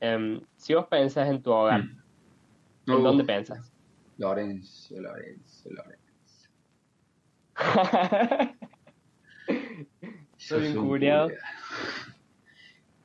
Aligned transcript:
Em, 0.00 0.40
si 0.56 0.74
vos 0.74 0.86
pensás 0.86 1.28
en 1.28 1.42
tu 1.42 1.50
hogar, 1.50 1.82
Mm. 1.82 2.02
¿en 2.86 2.94
Uh, 2.94 3.02
dónde 3.02 3.24
pensás? 3.24 3.72
Lorenzo, 4.18 4.94
Lorenzo, 5.00 5.70
Lorenzo. 5.70 6.48
Soy 10.36 10.76
un. 10.76 11.32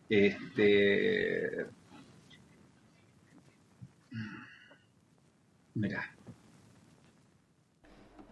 Este. 0.09 1.65
Mira, 5.75 6.03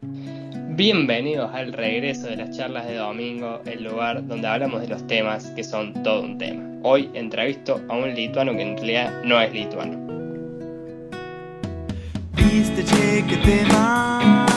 Bienvenidos 0.03 1.53
al 1.53 1.73
regreso 1.73 2.25
de 2.25 2.35
las 2.35 2.57
charlas 2.57 2.87
de 2.87 2.95
domingo, 2.95 3.61
el 3.65 3.83
lugar 3.83 4.25
donde 4.25 4.47
hablamos 4.47 4.81
de 4.81 4.87
los 4.87 5.05
temas 5.05 5.45
que 5.51 5.63
son 5.63 6.01
todo 6.01 6.23
un 6.23 6.39
tema. 6.39 6.79
Hoy 6.81 7.11
entrevisto 7.13 7.79
a 7.87 7.95
un 7.95 8.11
lituano 8.15 8.53
que 8.53 8.63
en 8.63 8.77
realidad 8.77 9.23
no 9.23 9.39
es 9.39 9.53
lituano. 9.53 9.99
Viste, 12.33 12.83
che, 12.83 13.23
qué 13.27 13.37
tema 13.45 14.47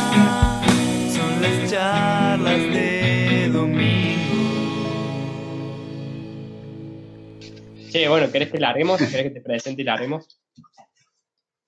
son 1.15 1.43
las 1.43 1.71
charlas 1.71 2.61
de 2.73 3.51
domingo. 3.53 3.85
Che, 7.91 8.09
bueno, 8.09 8.33
¿querés 8.33 8.51
que 8.51 8.59
larguemos? 8.59 8.99
¿Querés 8.99 9.25
que 9.25 9.31
te 9.31 9.41
presente 9.43 9.83
y 9.83 9.85
larguemos? 9.85 10.41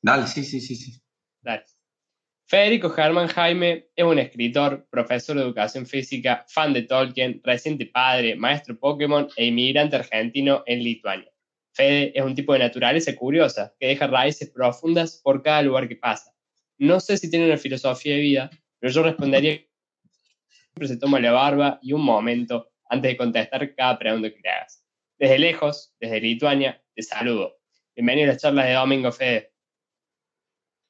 dale, 0.01 0.27
sí, 0.29 0.45
sí, 0.45 0.63
sí, 0.63 0.77
sí. 0.77 1.06
Federico 2.49 2.91
Germán 2.91 3.27
Jaime 3.27 3.89
es 3.97 4.05
un 4.05 4.21
escritor, 4.21 4.87
profesor 4.89 5.35
de 5.35 5.43
educación 5.43 5.85
física, 5.85 6.45
fan 6.49 6.73
de 6.73 6.83
Tolkien, 6.83 7.41
reciente 7.43 7.87
padre, 7.87 8.37
maestro 8.37 8.79
Pokémon 8.79 9.29
e 9.35 9.47
inmigrante 9.47 9.97
argentino 9.97 10.63
en 10.67 10.85
Lituania. 10.85 11.29
Fede 11.73 12.13
es 12.15 12.25
un 12.25 12.37
tipo 12.37 12.53
de 12.53 12.61
naturaleza 12.61 13.17
curiosa 13.17 13.75
que 13.81 13.89
deja 13.89 14.07
raíces 14.07 14.49
profundas 14.51 15.21
por 15.25 15.43
cada 15.43 15.61
lugar 15.63 15.89
que 15.89 15.97
pasa. 15.97 16.33
No 16.79 17.01
sé 17.01 17.17
si 17.17 17.29
tiene 17.29 17.47
una 17.47 17.57
filosofía 17.57 18.15
de 18.15 18.21
vida, 18.21 18.51
pero 18.79 18.93
yo 18.93 19.03
respondería 19.03 19.59
que 19.59 19.69
siempre 20.53 20.87
se 20.87 20.99
toma 20.99 21.19
la 21.19 21.33
barba 21.33 21.81
y 21.83 21.95
un 21.95 22.03
momento 22.03 22.71
antes 22.89 23.11
de 23.11 23.17
contestar 23.17 23.75
cada 23.75 23.99
pregunta 23.99 24.31
que 24.31 24.41
le 24.41 24.51
hagas. 24.51 24.85
Desde 25.19 25.41
lejos, 25.41 25.97
desde 25.99 26.21
Lituania, 26.21 26.81
te 26.95 27.03
saludo. 27.03 27.59
Bienvenido 27.97 28.31
a 28.31 28.35
las 28.35 28.43
charlas 28.43 28.67
de 28.67 28.75
domingo, 28.75 29.11
Fede. 29.11 29.53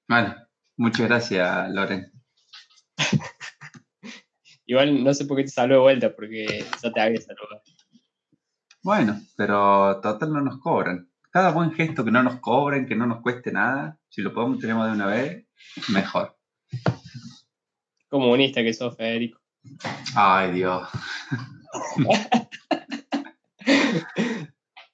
Vale, 0.06 0.45
muchas 0.77 1.08
gracias, 1.08 1.70
Loren. 1.70 2.12
Igual 4.66 5.05
no 5.05 5.14
sé 5.14 5.27
por 5.27 5.36
qué 5.36 5.44
te 5.44 5.50
saludo 5.50 5.78
de 5.78 5.82
vuelta, 5.82 6.14
porque 6.14 6.64
ya 6.82 6.92
te 6.92 7.00
había 7.00 7.20
saludado. 7.20 7.62
Bueno, 8.82 9.20
pero 9.36 10.00
total 10.00 10.32
no 10.32 10.41
nos 10.41 10.58
cobran. 10.58 11.08
Cada 11.30 11.50
buen 11.50 11.72
gesto 11.72 12.04
que 12.04 12.10
no 12.10 12.22
nos 12.22 12.41
cobren, 12.41 12.86
que 12.86 12.97
no 12.97 13.06
nos 13.06 13.20
cueste 13.20 13.52
nada, 13.52 13.98
si 14.08 14.22
lo 14.22 14.32
podemos 14.32 14.58
tener 14.58 14.77
de 14.77 14.92
una 14.92 15.06
vez, 15.06 15.47
mejor. 15.88 16.36
Comunista 18.08 18.62
que 18.62 18.72
sos, 18.72 18.97
Federico. 18.97 19.41
Ay, 20.14 20.52
Dios. 20.52 20.88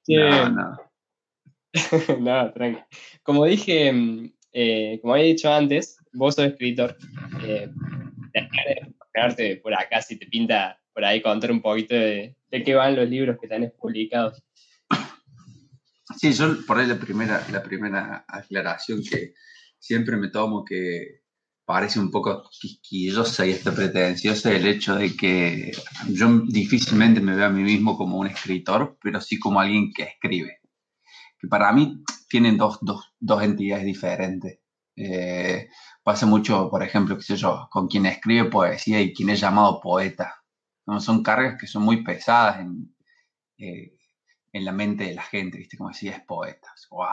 No, 0.08 0.48
no. 0.48 0.76
no, 2.20 2.52
tranqui. 2.52 2.82
Como 3.22 3.44
dije, 3.44 3.92
mm, 3.92 4.32
eh, 4.52 4.98
como 5.00 5.14
había 5.14 5.26
dicho 5.26 5.52
antes, 5.52 5.96
vos 6.12 6.34
sos 6.34 6.46
escritor. 6.46 6.96
Eh, 7.44 7.68
quedarte 9.12 9.56
por 9.56 9.74
acá 9.74 10.00
si 10.00 10.18
te 10.18 10.26
pinta 10.26 10.78
por 10.94 11.04
ahí 11.04 11.20
contar 11.20 11.50
un 11.50 11.60
poquito 11.60 11.94
de, 11.94 12.36
de 12.50 12.62
qué 12.62 12.74
van 12.74 12.96
los 12.96 13.08
libros 13.08 13.36
que 13.40 13.48
tenés 13.48 13.72
publicados. 13.72 14.42
Sí, 16.18 16.32
yo 16.32 16.64
por 16.66 16.78
ahí 16.78 16.86
la 16.86 16.98
primera, 16.98 17.46
la 17.50 17.62
primera 17.62 18.24
aclaración 18.28 19.02
que 19.02 19.34
siempre 19.78 20.16
me 20.16 20.28
tomo 20.28 20.64
que 20.64 21.22
parece 21.64 21.98
un 21.98 22.10
poco 22.10 22.48
quisquillosa 22.50 23.46
y 23.46 23.52
hasta 23.52 23.74
pretenciosa 23.74 24.52
el 24.52 24.66
hecho 24.66 24.96
de 24.96 25.16
que 25.16 25.72
yo 26.08 26.40
difícilmente 26.46 27.20
me 27.20 27.34
veo 27.34 27.46
a 27.46 27.50
mí 27.50 27.62
mismo 27.62 27.96
como 27.96 28.18
un 28.18 28.26
escritor, 28.26 28.98
pero 29.02 29.20
sí 29.20 29.38
como 29.38 29.60
alguien 29.60 29.92
que 29.92 30.02
escribe. 30.02 30.58
Que 31.38 31.48
para 31.48 31.72
mí 31.72 32.02
tienen 32.32 32.56
dos, 32.56 32.78
dos, 32.80 33.12
dos 33.20 33.42
entidades 33.42 33.84
diferentes. 33.84 34.58
Eh, 34.96 35.68
pasa 36.02 36.24
mucho, 36.24 36.70
por 36.70 36.82
ejemplo, 36.82 37.14
qué 37.18 37.22
sé 37.22 37.36
yo, 37.36 37.68
con 37.70 37.88
quien 37.88 38.06
escribe 38.06 38.48
poesía 38.48 39.02
y 39.02 39.12
quien 39.12 39.28
es 39.28 39.40
llamado 39.40 39.78
poeta. 39.82 40.42
¿no? 40.86 40.98
Son 40.98 41.22
cargas 41.22 41.58
que 41.60 41.66
son 41.66 41.82
muy 41.82 42.02
pesadas 42.02 42.60
en, 42.60 42.96
eh, 43.58 43.98
en 44.50 44.64
la 44.64 44.72
mente 44.72 45.04
de 45.04 45.14
la 45.14 45.22
gente, 45.22 45.58
¿viste? 45.58 45.76
Como 45.76 45.92
si 45.92 46.08
es 46.08 46.20
poeta. 46.20 46.72
¡Guau! 46.88 47.10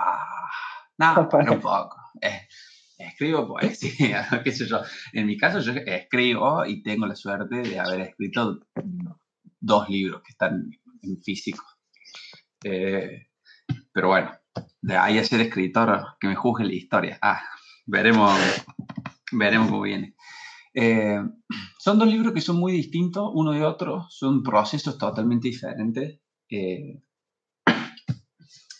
No, 0.98 1.28
para 1.30 1.52
un 1.52 1.60
poco. 1.60 1.98
Eh, 2.22 2.48
escribo 2.98 3.46
poesía, 3.46 4.26
qué 4.46 4.54
sé 4.54 4.68
yo. 4.68 4.80
En 5.12 5.26
mi 5.26 5.38
caso, 5.38 5.60
yo 5.60 5.74
escribo 5.74 6.66
y 6.66 6.82
tengo 6.82 7.06
la 7.06 7.16
suerte 7.16 7.58
de 7.58 7.78
haber 7.78 8.00
escrito 8.00 8.62
dos 9.60 9.90
libros 9.90 10.22
que 10.24 10.32
están 10.32 10.70
en 11.02 11.22
físico. 11.22 11.66
Eh, 12.64 13.28
pero 13.92 14.08
bueno, 14.08 14.32
de 14.82 14.98
ahí 14.98 15.18
a 15.18 15.24
ser 15.24 15.42
escritor, 15.42 16.18
que 16.20 16.28
me 16.28 16.36
juzgue 16.36 16.66
la 16.66 16.74
historia. 16.74 17.20
Ah, 17.22 17.42
veremos, 17.86 18.34
veremos 19.32 19.70
cómo 19.70 19.82
viene. 19.82 20.16
Eh, 20.74 21.20
son 21.80 22.00
dos 22.00 22.08
libros 22.08 22.34
que 22.34 22.42
son 22.42 22.58
muy 22.58 22.72
distintos 22.72 23.30
uno 23.34 23.52
de 23.52 23.64
otro, 23.64 24.06
son 24.10 24.44
procesos 24.44 24.98
totalmente 24.98 25.48
diferentes. 25.48 26.20
Eh, 26.50 27.02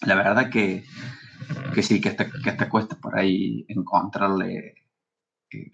la 0.02 0.16
verdad 0.16 0.50
que, 0.50 0.86
que 1.74 1.84
sí, 1.84 2.00
que 2.00 2.10
hasta, 2.10 2.30
que 2.30 2.50
hasta 2.50 2.70
cuesta 2.70 2.96
por 3.00 3.18
ahí 3.18 3.66
encontrarle 3.68 4.76
eh, 5.52 5.72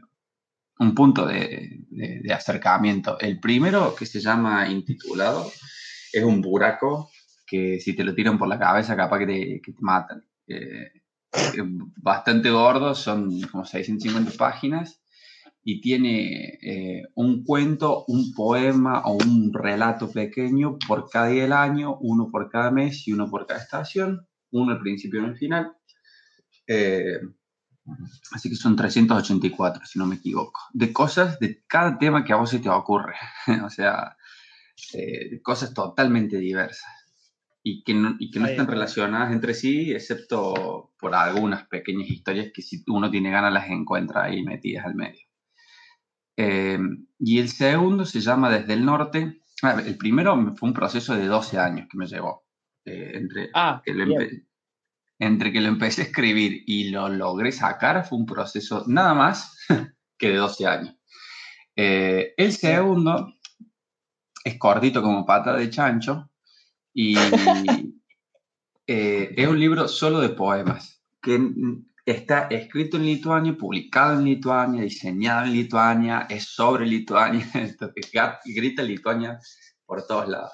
un 0.79 0.95
punto 0.95 1.25
de, 1.25 1.85
de, 1.89 2.21
de, 2.23 2.33
acercamiento. 2.33 3.19
El 3.19 3.39
primero, 3.39 3.95
que 3.95 4.05
se 4.05 4.19
llama 4.19 4.67
Intitulado, 4.67 5.49
es 6.11 6.23
un 6.23 6.41
buraco 6.41 7.09
que 7.45 7.79
si 7.79 7.95
te 7.95 8.03
lo 8.03 8.13
tiran 8.15 8.37
por 8.37 8.47
la 8.47 8.59
cabeza 8.59 8.95
capaz 8.95 9.19
que 9.19 9.27
te, 9.27 9.61
que 9.61 9.73
te 9.73 9.81
matan. 9.81 10.25
Eh, 10.47 10.91
bastante 11.97 12.49
gordo, 12.49 12.95
son 12.95 13.41
como 13.41 13.65
650 13.65 14.31
páginas 14.37 15.01
y 15.63 15.81
tiene 15.81 16.59
eh, 16.61 17.03
un 17.15 17.43
cuento, 17.43 18.05
un 18.07 18.33
poema 18.33 19.01
o 19.05 19.13
un 19.13 19.51
relato 19.53 20.11
pequeño 20.11 20.77
por 20.87 21.09
cada 21.09 21.27
día 21.27 21.43
del 21.43 21.53
año, 21.53 21.97
uno 21.99 22.29
por 22.31 22.49
cada 22.49 22.71
mes 22.71 23.07
y 23.07 23.13
uno 23.13 23.29
por 23.29 23.47
cada 23.47 23.61
estación, 23.61 24.27
uno 24.51 24.73
al 24.73 24.79
principio 24.79 25.19
y 25.19 25.23
uno 25.23 25.31
al 25.31 25.37
final. 25.37 25.73
Eh, 26.67 27.19
así 28.31 28.49
que 28.49 28.55
son 28.55 28.75
384, 28.75 29.85
si 29.85 29.99
no 29.99 30.05
me 30.05 30.15
equivoco, 30.15 30.59
de 30.73 30.93
cosas, 30.93 31.39
de 31.39 31.63
cada 31.67 31.97
tema 31.97 32.23
que 32.23 32.33
a 32.33 32.37
vos 32.37 32.49
se 32.49 32.59
te 32.59 32.69
ocurre, 32.69 33.15
o 33.65 33.69
sea, 33.69 34.15
eh, 34.93 35.41
cosas 35.41 35.73
totalmente 35.73 36.37
diversas 36.37 37.04
y 37.67 37.81
que 37.81 37.95
no, 37.95 38.15
y 38.19 38.29
que 38.29 38.39
no 38.39 38.45
están 38.45 38.67
relacionadas 38.67 39.33
entre 39.33 39.55
sí, 39.55 39.91
excepto 39.91 40.93
por 40.99 41.15
algunas 41.15 41.67
pequeñas 41.67 42.07
historias 42.07 42.51
que 42.53 42.61
si 42.61 42.83
uno 42.85 43.09
tiene 43.09 43.31
ganas 43.31 43.51
las 43.51 43.67
encuentra 43.71 44.25
ahí 44.25 44.43
metidas 44.43 44.85
al 44.85 44.93
medio. 44.93 45.25
Eh, 46.37 46.77
y 47.17 47.39
el 47.39 47.49
segundo 47.49 48.05
se 48.05 48.21
llama 48.21 48.51
Desde 48.51 48.73
el 48.73 48.85
Norte. 48.85 49.41
Ah, 49.63 49.81
el 49.83 49.97
primero 49.97 50.35
fue 50.55 50.69
un 50.69 50.75
proceso 50.75 51.15
de 51.15 51.25
12 51.25 51.57
años 51.57 51.87
que 51.89 51.97
me 51.97 52.05
llevó. 52.05 52.45
Eh, 52.85 53.13
entre, 53.15 53.49
ah, 53.55 53.81
que 53.83 53.93
entre, 55.17 55.51
que 55.51 55.61
lo 55.61 55.69
empecé 55.69 56.03
a 56.03 56.05
escribir 56.05 56.61
y 56.67 56.91
lo 56.91 57.09
logré 57.09 57.51
sacar 57.51 58.05
fue 58.05 58.19
un 58.19 58.27
proceso 58.27 58.83
nada 58.85 59.15
más 59.15 59.57
que 60.19 60.29
de 60.29 60.35
12 60.35 60.67
años. 60.67 60.95
Eh, 61.75 62.35
el 62.37 62.51
segundo 62.51 63.33
es 64.43 64.59
cortito 64.59 65.01
como 65.01 65.25
pata 65.25 65.55
de 65.55 65.71
chancho 65.71 66.29
y 66.95 67.15
eh, 68.87 69.33
es 69.37 69.47
un 69.47 69.59
libro 69.59 69.87
solo 69.87 70.21
de 70.21 70.29
poemas 70.29 71.03
que 71.21 71.39
está 72.05 72.47
escrito 72.47 72.97
en 72.97 73.05
Lituania, 73.05 73.57
publicado 73.57 74.17
en 74.17 74.25
Lituania, 74.25 74.83
diseñado 74.83 75.45
en 75.45 75.53
Lituania, 75.53 76.25
es 76.29 76.45
sobre 76.45 76.85
Lituania, 76.85 77.45
grita 78.45 78.81
Lituania 78.81 79.39
por 79.85 80.07
todos 80.07 80.29
lados. 80.29 80.51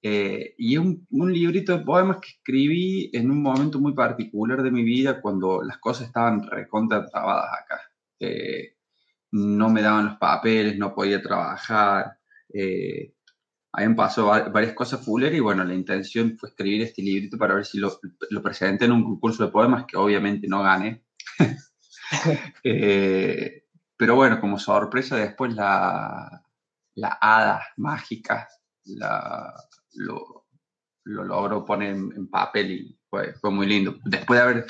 Eh, 0.00 0.54
y 0.58 0.74
es 0.74 0.80
un, 0.80 1.06
un, 1.10 1.32
librito 1.32 1.76
de 1.76 1.84
poemas 1.84 2.18
que 2.20 2.28
escribí 2.28 3.10
en 3.14 3.30
un 3.30 3.42
momento 3.42 3.80
muy 3.80 3.94
particular 3.94 4.62
de 4.62 4.70
mi 4.70 4.84
vida 4.84 5.20
cuando 5.20 5.62
las 5.62 5.78
cosas 5.78 6.08
estaban 6.08 6.46
recontra 6.50 7.06
trabadas 7.06 7.50
acá. 7.62 7.80
Eh, 8.20 8.76
no 9.32 9.70
me 9.70 9.80
daban 9.80 10.04
los 10.04 10.16
papeles, 10.18 10.76
no 10.76 10.94
podía 10.94 11.22
trabajar. 11.22 12.18
Eh, 12.52 13.13
me 13.76 13.94
pasó 13.94 14.26
varias 14.26 14.74
cosas 14.74 15.04
fuller 15.04 15.34
y 15.34 15.40
bueno, 15.40 15.64
la 15.64 15.74
intención 15.74 16.36
fue 16.38 16.48
escribir 16.48 16.82
este 16.82 17.02
librito 17.02 17.36
para 17.36 17.54
ver 17.54 17.64
si 17.64 17.78
lo, 17.78 17.98
lo 18.30 18.42
presenté 18.42 18.84
en 18.84 18.92
un 18.92 19.04
concurso 19.04 19.44
de 19.44 19.52
poemas 19.52 19.84
que 19.86 19.96
obviamente 19.96 20.46
no 20.48 20.62
gané. 20.62 21.04
eh, 22.64 23.64
pero 23.96 24.14
bueno, 24.16 24.40
como 24.40 24.58
sorpresa 24.58 25.16
después 25.16 25.54
la, 25.54 26.44
la 26.94 27.18
hada 27.20 27.62
mágica 27.76 28.48
la, 28.84 29.52
lo, 29.94 30.46
lo 31.04 31.24
logro 31.24 31.64
poner 31.64 31.94
en, 31.94 32.12
en, 32.16 32.28
papel 32.28 32.70
y 32.70 32.98
fue, 33.08 33.34
fue 33.34 33.50
muy 33.50 33.66
lindo. 33.66 33.96
Después 34.04 34.38
de 34.38 34.44
haber 34.44 34.66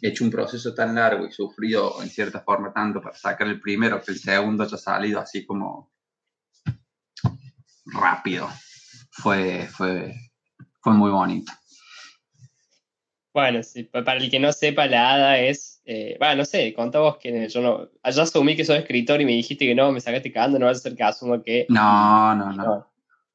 hecho 0.00 0.24
un 0.24 0.30
proceso 0.30 0.74
tan 0.74 0.94
largo 0.94 1.26
y 1.26 1.32
sufrido 1.32 2.02
en 2.02 2.08
cierta 2.08 2.40
forma 2.40 2.72
tanto 2.72 3.00
para 3.00 3.14
sacar 3.14 3.48
el 3.48 3.60
primero, 3.60 4.00
que 4.00 4.12
el 4.12 4.18
segundo 4.18 4.64
haya 4.64 4.76
salido 4.76 5.20
así 5.20 5.44
como 5.44 5.95
rápido, 7.96 8.48
fue, 9.10 9.68
fue, 9.68 10.14
fue 10.80 10.92
muy 10.92 11.10
bonito. 11.10 11.52
Bueno, 13.32 13.62
sí, 13.62 13.84
para 13.84 14.14
el 14.14 14.30
que 14.30 14.40
no 14.40 14.50
sepa, 14.52 14.86
la 14.86 15.12
hada 15.12 15.38
es. 15.38 15.82
Eh, 15.84 16.16
bueno, 16.18 16.36
no 16.36 16.44
sé, 16.46 16.72
contá 16.72 17.00
vos 17.00 17.18
que 17.18 17.48
yo 17.48 17.60
no. 17.60 17.88
Yo 18.10 18.22
asumí 18.22 18.56
que 18.56 18.64
sos 18.64 18.78
escritor 18.78 19.20
y 19.20 19.26
me 19.26 19.32
dijiste 19.32 19.66
que 19.66 19.74
no, 19.74 19.92
me 19.92 20.00
sacaste 20.00 20.32
cagando, 20.32 20.58
no 20.58 20.66
vas 20.66 20.78
a 20.78 20.80
hacer 20.80 20.96
caso, 20.96 21.26
asumo 21.26 21.42
que. 21.42 21.66
No, 21.68 22.34
no, 22.34 22.52
no. 22.52 22.64
No. 22.64 22.86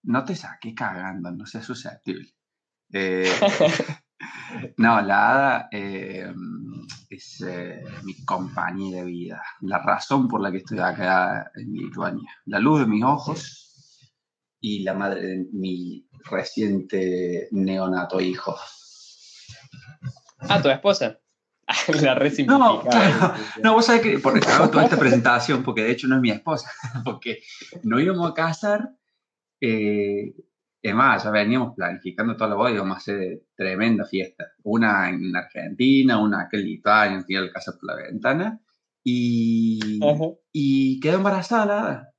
No 0.03 0.25
te 0.25 0.35
saques 0.35 0.73
cagando, 0.73 1.29
no 1.31 1.45
seas 1.45 1.65
susceptible. 1.65 2.33
Eh, 2.91 3.31
no, 4.77 5.01
la 5.01 5.29
hada 5.29 5.69
eh, 5.71 6.33
es 7.09 7.41
eh, 7.47 7.83
mi 8.03 8.15
compañía 8.25 8.97
de 8.97 9.05
vida, 9.05 9.43
la 9.61 9.79
razón 9.79 10.27
por 10.27 10.41
la 10.41 10.51
que 10.51 10.57
estoy 10.57 10.79
acá 10.79 11.51
en 11.55 11.73
Lituania, 11.73 12.29
la 12.45 12.59
luz 12.59 12.79
de 12.79 12.87
mis 12.87 13.03
ojos 13.03 13.70
y 14.61 14.83
la 14.83 14.93
madre 14.93 15.21
de 15.21 15.45
mi 15.51 16.07
reciente 16.29 17.47
neonato 17.51 18.21
hijo. 18.21 18.55
Ah, 20.37 20.61
tu 20.61 20.69
esposa. 20.69 21.19
la 22.01 22.15
re 22.15 22.31
No. 22.45 22.83
No, 23.63 23.73
vos 23.73 23.85
sabés 23.85 24.01
que 24.01 24.19
por 24.19 24.37
eso 24.37 24.69
toda 24.69 24.83
esta 24.83 24.99
presentación, 24.99 25.63
porque 25.63 25.83
de 25.83 25.91
hecho 25.91 26.07
no 26.07 26.15
es 26.15 26.21
mi 26.21 26.29
esposa, 26.29 26.69
porque 27.03 27.39
no 27.83 27.99
íbamos 27.99 28.29
a 28.29 28.33
casar. 28.33 28.91
Eh, 29.59 30.33
es 30.83 30.95
más, 30.95 31.23
ya 31.23 31.29
veníamos 31.29 31.75
planificando 31.75 32.35
toda 32.35 32.49
la 32.49 32.55
boda 32.55 32.71
íbamos 32.71 32.95
a 32.95 32.99
hacer 32.99 33.43
tremenda 33.55 34.05
fiesta. 34.05 34.45
Una 34.63 35.09
en 35.09 35.35
Argentina, 35.35 36.19
una 36.19 36.41
acá 36.41 36.57
en 36.57 36.65
Lituania, 36.65 37.25
en 37.27 37.45
la 37.45 37.51
casa 37.51 37.73
por 37.73 37.85
la 37.85 37.95
ventana. 37.95 38.59
Y, 39.03 39.99
Ajá. 40.03 40.25
y 40.51 40.99
quedó 40.99 41.17
embarazada 41.17 42.10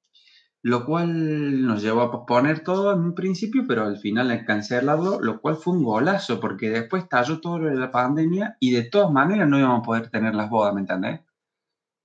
lo 0.62 0.86
cual 0.86 1.66
nos 1.66 1.82
llevó 1.82 2.02
a 2.02 2.10
posponer 2.12 2.60
todo 2.60 2.92
en 2.92 3.00
un 3.00 3.14
principio, 3.14 3.64
pero 3.66 3.84
al 3.84 3.98
final 3.98 4.30
a 4.30 4.44
cancelarlo, 4.44 5.20
lo 5.20 5.40
cual 5.40 5.56
fue 5.56 5.74
un 5.74 5.82
golazo, 5.82 6.38
porque 6.38 6.70
después 6.70 7.02
estalló 7.02 7.40
todo 7.40 7.58
lo 7.58 7.68
de 7.68 7.76
la 7.76 7.90
pandemia 7.90 8.56
y 8.60 8.70
de 8.70 8.84
todas 8.84 9.10
maneras 9.10 9.48
no 9.48 9.58
íbamos 9.58 9.80
a 9.80 9.82
poder 9.82 10.08
tener 10.08 10.34
las 10.34 10.48
bodas, 10.48 10.72
¿me 10.72 10.80
entendés? 10.80 11.20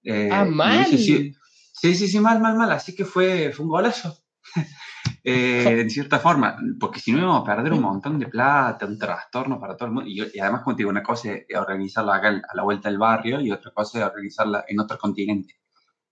Eh, 0.03 0.29
Ah, 0.31 0.45
mal. 0.45 0.85
Sí, 0.85 1.93
sí, 1.93 2.07
sí, 2.07 2.19
mal, 2.19 2.39
mal, 2.39 2.57
mal, 2.57 2.71
así 2.71 2.95
que 2.95 3.05
fue, 3.05 3.51
fue 3.51 3.65
un 3.65 3.71
golazo. 3.71 4.17
Eh, 5.23 5.81
en 5.81 5.89
cierta 5.89 6.19
forma, 6.19 6.57
porque 6.79 7.01
si 7.01 7.11
no 7.11 7.17
íbamos 7.17 7.41
a 7.41 7.55
perder 7.55 7.73
un 7.73 7.81
montón 7.81 8.17
de 8.17 8.27
plata, 8.27 8.85
un 8.85 8.97
trastorno 8.97 9.59
para 9.59 9.75
todo 9.75 9.87
el 9.87 9.93
mundo. 9.93 10.09
Y, 10.09 10.21
y 10.33 10.39
además, 10.39 10.63
digo, 10.77 10.89
una 10.89 11.03
cosa 11.03 11.33
es 11.33 11.45
organizarla 11.57 12.15
acá 12.15 12.29
a 12.29 12.55
la 12.55 12.63
vuelta 12.63 12.87
del 12.87 12.97
barrio 12.97 13.41
y 13.41 13.51
otra 13.51 13.71
cosa 13.71 13.99
es 13.99 14.05
organizarla 14.05 14.63
en 14.65 14.79
otro 14.79 14.97
continente. 14.97 15.59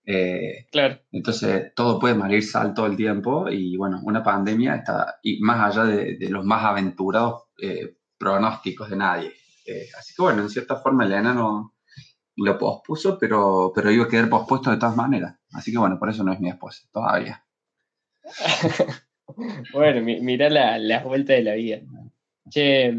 Eh, 0.06 0.66
Claro. 0.70 1.00
entonces, 1.10 1.72
todo 1.74 1.98
puede 1.98 2.14
malir 2.14 2.42
sal 2.44 2.72
todo 2.74 2.86
el 2.86 2.96
tiempo 2.96 3.48
y 3.50 3.76
bueno, 3.76 4.00
una 4.04 4.22
pandemia 4.22 4.76
está 4.76 5.16
y 5.22 5.40
más 5.40 5.76
allá 5.76 5.84
de, 5.84 6.16
de 6.16 6.28
los 6.30 6.44
más 6.44 6.64
aventurados 6.64 7.44
eh, 7.60 7.96
pronósticos 8.16 8.88
de 8.88 8.96
nadie. 8.96 9.32
Eh, 9.66 9.88
así 9.98 10.14
que 10.16 10.22
bueno, 10.22 10.42
en 10.42 10.48
cierta 10.48 10.76
forma 10.76 11.04
Elena 11.04 11.34
no 11.34 11.74
lo 12.36 12.58
pospuso, 12.58 13.18
pero, 13.18 13.72
pero 13.74 13.90
iba 13.90 14.04
a 14.04 14.08
quedar 14.08 14.28
pospuesto 14.28 14.70
de 14.70 14.76
todas 14.76 14.94
maneras. 14.96 15.36
Así 15.52 15.72
que 15.72 15.78
bueno, 15.78 15.98
por 15.98 16.08
eso 16.10 16.22
no 16.22 16.32
es 16.32 16.40
mi 16.40 16.50
esposa 16.50 16.86
todavía. 16.92 17.42
Bueno, 19.72 20.00
mi- 20.02 20.20
mira 20.20 20.48
la- 20.48 20.78
las 20.78 21.04
vueltas 21.04 21.36
de 21.36 21.42
la 21.42 21.54
vida. 21.54 21.80
Che, 22.48 22.94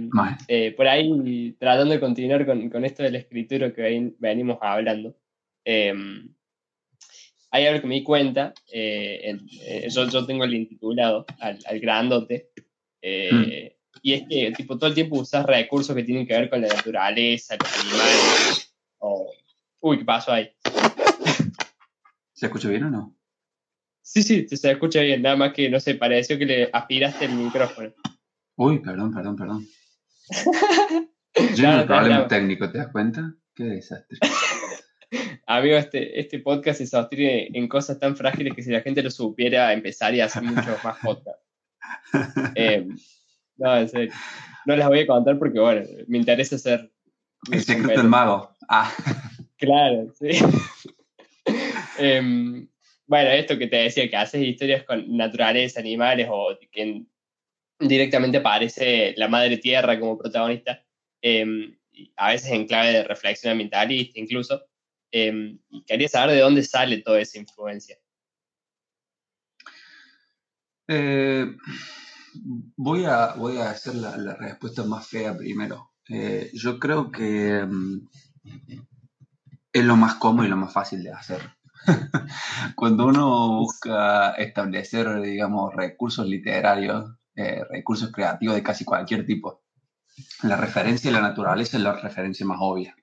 eh, 0.49 0.73
por 0.75 0.87
ahí, 0.87 1.55
tratando 1.57 1.93
de 1.93 1.99
continuar 2.01 2.45
con, 2.45 2.69
con 2.69 2.83
esto 2.83 3.01
del 3.03 3.15
escritura 3.15 3.73
que 3.73 3.81
ven- 3.81 4.15
venimos 4.19 4.57
hablando, 4.61 5.15
eh, 5.65 5.93
hay 7.57 7.65
algo 7.65 7.81
que 7.81 7.87
me 7.87 7.95
di 7.95 8.03
cuenta, 8.03 8.53
eh, 8.71 9.35
eh, 9.61 9.87
yo, 9.89 10.07
yo 10.07 10.25
tengo 10.25 10.43
el 10.43 10.53
intitulado 10.53 11.25
al, 11.39 11.57
al 11.65 11.79
grandote, 11.79 12.51
eh, 13.01 13.77
y 14.03 14.13
es 14.13 14.23
que 14.29 14.51
tipo, 14.55 14.77
todo 14.77 14.89
el 14.89 14.95
tiempo 14.95 15.17
usas 15.17 15.45
recursos 15.45 15.95
que 15.95 16.03
tienen 16.03 16.27
que 16.27 16.35
ver 16.35 16.49
con 16.49 16.61
la 16.61 16.67
naturaleza, 16.67 17.55
los 17.59 17.79
animales, 17.79 18.75
o... 18.99 19.31
Uy, 19.79 19.99
¿qué 19.99 20.05
pasó 20.05 20.31
ahí? 20.31 20.49
¿se 22.33 22.45
escucha 22.45 22.69
bien 22.69 22.83
o 22.83 22.89
no? 22.91 23.15
Sí, 24.01 24.21
sí, 24.23 24.47
se, 24.47 24.71
escucha 24.71 25.01
bien, 25.01 25.21
nada 25.21 25.35
más 25.35 25.53
que, 25.53 25.69
no 25.69 25.79
sé, 25.79 25.95
pareció 25.95 26.37
que 26.37 26.45
le 26.45 26.69
aspiraste 26.71 27.25
el 27.25 27.33
micrófono. 27.33 27.91
Uy, 28.55 28.79
perdón, 28.79 29.13
perdón, 29.13 29.35
perdón. 29.35 29.67
Claro, 31.37 31.55
Lleno 31.55 31.77
de 31.77 31.85
problemas 31.85 32.07
claro. 32.07 32.27
técnicos, 32.29 32.71
¿te 32.71 32.79
das 32.79 32.87
cuenta? 32.91 33.31
Qué 33.53 33.63
desastre. 33.65 34.17
Amigo, 35.49 35.77
este, 35.77 36.19
este 36.19 36.39
podcast 36.39 36.79
se 36.79 36.87
sostiene 36.87 37.49
en 37.53 37.69
cosas 37.69 37.97
tan 37.97 38.17
frágiles 38.17 38.53
que 38.53 38.61
si 38.61 38.69
la 38.69 38.81
gente 38.81 39.01
lo 39.01 39.09
supiera, 39.09 39.71
empezaría 39.71 40.23
a 40.23 40.25
hacer 40.27 40.43
muchos 40.43 40.65
más 40.83 40.97
podcasts. 41.01 41.41
Eh, 42.53 42.85
no, 43.55 43.77
en 43.77 43.87
serio. 43.87 44.13
No 44.65 44.75
las 44.75 44.89
voy 44.89 44.99
a 44.99 45.07
contar 45.07 45.39
porque, 45.39 45.57
bueno, 45.57 45.87
me 46.07 46.17
interesa 46.17 46.57
ser... 46.57 46.91
El 47.49 47.63
secreto 47.63 48.01
del 48.01 48.09
mago. 48.09 48.51
Ah, 48.67 48.93
Claro, 49.57 50.13
sí. 50.19 50.31
Em, 51.99 52.67
bueno, 53.07 53.29
esto 53.29 53.57
que 53.57 53.67
te 53.67 53.77
decía, 53.77 54.09
que 54.09 54.17
haces 54.17 54.41
historias 54.41 54.83
con 54.83 55.15
naturaleza, 55.15 55.79
animales, 55.79 56.27
o 56.29 56.55
que 56.71 57.05
directamente 57.79 58.37
aparece 58.37 59.15
la 59.17 59.29
madre 59.29 59.57
tierra 59.57 59.97
como 59.99 60.17
protagonista, 60.17 60.83
em, 61.21 61.75
a 62.17 62.31
veces 62.33 62.51
en 62.51 62.67
clave 62.67 62.91
de 62.91 63.03
reflexión 63.05 63.53
ambientalista 63.53 64.19
incluso. 64.19 64.61
Em, 65.11 65.59
y 65.69 65.83
quería 65.83 66.09
saber 66.09 66.35
de 66.35 66.41
dónde 66.41 66.63
sale 66.63 67.01
toda 67.01 67.19
esa 67.19 67.37
influencia. 67.39 67.97
Eh, 70.87 71.55
voy, 72.75 73.05
a, 73.05 73.33
voy 73.33 73.57
a 73.57 73.71
hacer 73.71 73.95
la, 73.95 74.17
la 74.17 74.35
respuesta 74.35 74.83
más 74.83 75.07
fea 75.07 75.35
primero. 75.37 75.91
Eh, 76.09 76.49
yo 76.53 76.79
creo 76.79 77.11
que 77.11 77.65
mm, 77.65 78.07
es 79.73 79.83
lo 79.83 79.95
más 79.97 80.15
cómodo 80.15 80.45
y 80.45 80.49
lo 80.49 80.57
más 80.57 80.73
fácil 80.73 81.03
de 81.03 81.11
hacer. 81.11 81.41
Cuando 82.75 83.05
uno 83.07 83.59
busca 83.59 84.31
establecer, 84.31 85.21
digamos, 85.21 85.73
recursos 85.75 86.25
literarios, 86.25 87.13
eh, 87.35 87.63
recursos 87.69 88.11
creativos 88.11 88.55
de 88.55 88.63
casi 88.63 88.85
cualquier 88.85 89.25
tipo, 89.25 89.61
la 90.43 90.55
referencia 90.55 91.11
a 91.11 91.13
la 91.13 91.21
naturaleza 91.21 91.77
es 91.77 91.83
la 91.83 91.93
referencia 91.93 92.45
más 92.45 92.57
obvia 92.61 92.95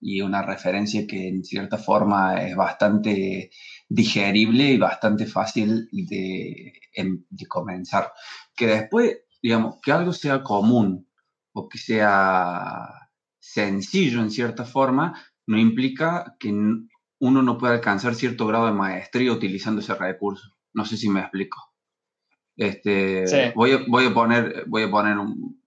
y 0.00 0.20
una 0.20 0.42
referencia 0.42 1.06
que 1.06 1.28
en 1.28 1.44
cierta 1.44 1.76
forma 1.78 2.42
es 2.42 2.54
bastante 2.56 3.50
digerible 3.88 4.72
y 4.72 4.78
bastante 4.78 5.26
fácil 5.26 5.88
de, 5.92 6.72
em- 6.94 7.24
de 7.28 7.46
comenzar. 7.46 8.12
Que 8.56 8.66
después, 8.66 9.18
digamos, 9.42 9.76
que 9.82 9.92
algo 9.92 10.12
sea 10.12 10.42
común 10.42 11.08
o 11.52 11.68
que 11.68 11.78
sea 11.78 12.88
sencillo 13.38 14.20
en 14.20 14.30
cierta 14.30 14.64
forma, 14.64 15.14
no 15.46 15.58
implica 15.58 16.36
que 16.38 16.50
uno 17.20 17.42
no 17.42 17.58
pueda 17.58 17.74
alcanzar 17.74 18.14
cierto 18.14 18.46
grado 18.46 18.66
de 18.66 18.72
maestría 18.72 19.32
utilizando 19.32 19.80
ese 19.80 19.94
recurso. 19.94 20.54
No 20.74 20.84
sé 20.84 20.96
si 20.96 21.08
me 21.08 21.20
explico. 21.20 21.58
Este, 22.56 23.26
Sí. 23.26 23.36
voy, 23.54 23.72
a, 23.72 23.78
voy 23.88 24.06
a 24.06 24.14
poner, 24.14 24.64
voy 24.66 24.82
a 24.82 24.90
poner 24.90 25.16
un, 25.18 25.57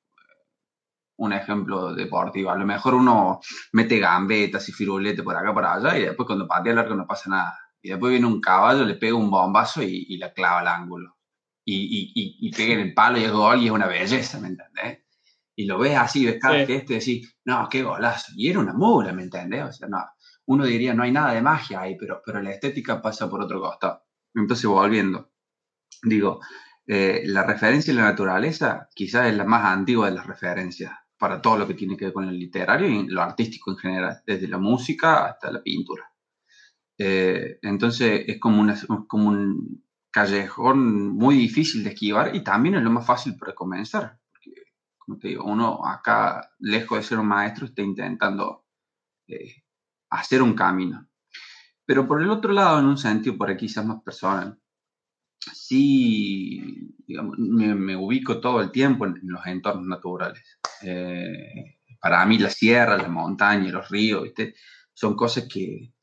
un 1.22 1.34
ejemplo 1.34 1.94
deportivo. 1.94 2.50
A 2.50 2.56
lo 2.58 2.66
mejor 2.66 2.96
uno 2.96 3.40
mete 3.74 4.00
gambetas 4.00 4.68
y 4.70 4.72
firulete 4.72 5.22
por 5.22 5.36
acá, 5.36 5.54
por 5.54 5.66
allá, 5.66 5.98
y 5.98 6.02
después 6.04 6.26
cuando 6.26 6.48
patea 6.48 6.74
el 6.74 6.80
arco 6.80 6.96
no 6.96 7.06
pasa 7.06 7.30
nada. 7.30 7.60
Y 7.82 7.90
después 7.90 8.12
viene 8.12 8.26
un 8.26 8.42
caballo, 8.42 8.84
le 8.86 8.96
pega 8.96 9.16
un 9.16 9.30
bombazo 9.30 9.84
y, 9.84 10.06
y 10.10 10.18
la 10.18 10.34
clava 10.34 10.60
al 10.62 10.68
ángulo. 10.68 11.18
Y, 11.64 11.76
y, 11.76 12.12
y, 12.16 12.48
y 12.48 12.52
pega 12.52 12.74
en 12.74 12.80
el 12.80 12.94
palo 12.96 13.20
y 13.20 13.24
es 13.24 13.32
gol 13.32 13.62
y 13.62 13.66
es 13.68 13.72
una 13.72 13.86
belleza, 13.88 14.40
¿me 14.40 14.48
entendés? 14.48 15.04
Y 15.56 15.66
lo 15.66 15.78
ves 15.78 15.96
así, 15.96 16.26
ves 16.26 16.40
cada 16.42 16.60
Sí. 16.62 16.66
que 16.66 16.76
este 16.78 16.94
decís, 16.96 17.36
no, 17.46 17.68
qué 17.70 17.84
golazo. 17.84 18.32
Y 18.36 18.50
era 18.50 18.60
una 18.60 18.74
mula, 18.74 19.14
¿me 19.14 19.22
entendés? 19.24 19.64
O 19.64 19.72
sea, 19.72 19.88
no, 19.88 20.04
uno 20.48 20.66
diría, 20.66 20.96
no 20.96 21.04
hay 21.04 21.12
nada 21.12 21.34
de 21.34 21.42
magia 21.44 21.82
ahí, 21.82 21.96
pero, 22.00 22.22
pero 22.26 22.42
la 22.42 22.50
estética 22.52 23.00
pasa 23.00 23.30
por 23.30 23.42
otro 23.42 23.62
costado. 23.62 24.04
Entonces, 24.34 24.66
volviendo, 24.66 25.30
digo, 26.02 26.40
eh, 26.88 27.22
la 27.26 27.44
referencia 27.44 27.94
a 27.94 27.96
la 27.98 28.04
naturaleza 28.06 28.90
quizás 28.96 29.28
es 29.28 29.36
la 29.36 29.46
más 29.46 29.66
antigua 29.66 30.10
de 30.10 30.16
las 30.16 30.26
referencias 30.26 30.92
para 31.22 31.40
todo 31.40 31.56
lo 31.56 31.68
que 31.68 31.76
tiene 31.76 31.96
que 31.96 32.06
ver 32.06 32.16
con 32.16 32.28
el 32.28 32.40
literario 32.40 32.88
y 32.88 33.08
lo 33.08 33.22
artístico 33.22 33.70
en 33.70 33.78
general, 33.78 34.24
desde 34.26 34.48
la 34.48 34.58
música 34.58 35.28
hasta 35.28 35.52
la 35.52 35.62
pintura. 35.62 36.12
Eh, 36.98 37.60
entonces 37.62 38.24
es 38.26 38.40
como, 38.40 38.60
una, 38.60 38.76
como 39.08 39.30
un 39.30 39.86
callejón 40.10 41.10
muy 41.10 41.36
difícil 41.36 41.84
de 41.84 41.92
esquivar 41.92 42.36
y 42.36 42.44
también 42.44 42.74
es 42.74 42.82
lo 42.82 42.90
más 42.90 43.06
fácil 43.06 43.38
para 43.38 43.54
comenzar. 43.54 44.20
Porque, 44.32 44.64
como 44.98 45.20
te 45.20 45.28
digo, 45.28 45.44
uno 45.44 45.86
acá, 45.86 46.56
lejos 46.58 46.98
de 46.98 47.04
ser 47.04 47.20
un 47.20 47.28
maestro, 47.28 47.68
está 47.68 47.84
intentando 47.84 48.66
eh, 49.28 49.62
hacer 50.10 50.42
un 50.42 50.56
camino. 50.56 51.08
Pero 51.86 52.08
por 52.08 52.24
el 52.24 52.32
otro 52.32 52.52
lado, 52.52 52.80
en 52.80 52.88
un 52.88 52.98
sentido 52.98 53.38
por 53.38 53.52
aquí 53.52 53.68
quizás 53.68 53.86
más 53.86 54.02
personal, 54.02 54.60
sí, 55.54 56.96
digamos, 57.06 57.38
me, 57.38 57.76
me 57.76 57.96
ubico 57.96 58.42
todo 58.42 58.60
el 58.60 58.72
tiempo 58.72 59.06
en, 59.06 59.18
en 59.18 59.30
los 59.30 59.46
entornos 59.46 59.86
naturales. 59.86 60.58
Eh, 60.84 61.78
para 62.02 62.26
mí 62.26 62.38
la 62.40 62.50
sierra, 62.50 62.98
la 62.98 63.08
montaña, 63.10 63.72
los 63.72 63.90
ríos, 63.90 64.24
¿viste? 64.24 64.56
son 64.94 65.16
cosas 65.16 65.46
que 65.52 65.94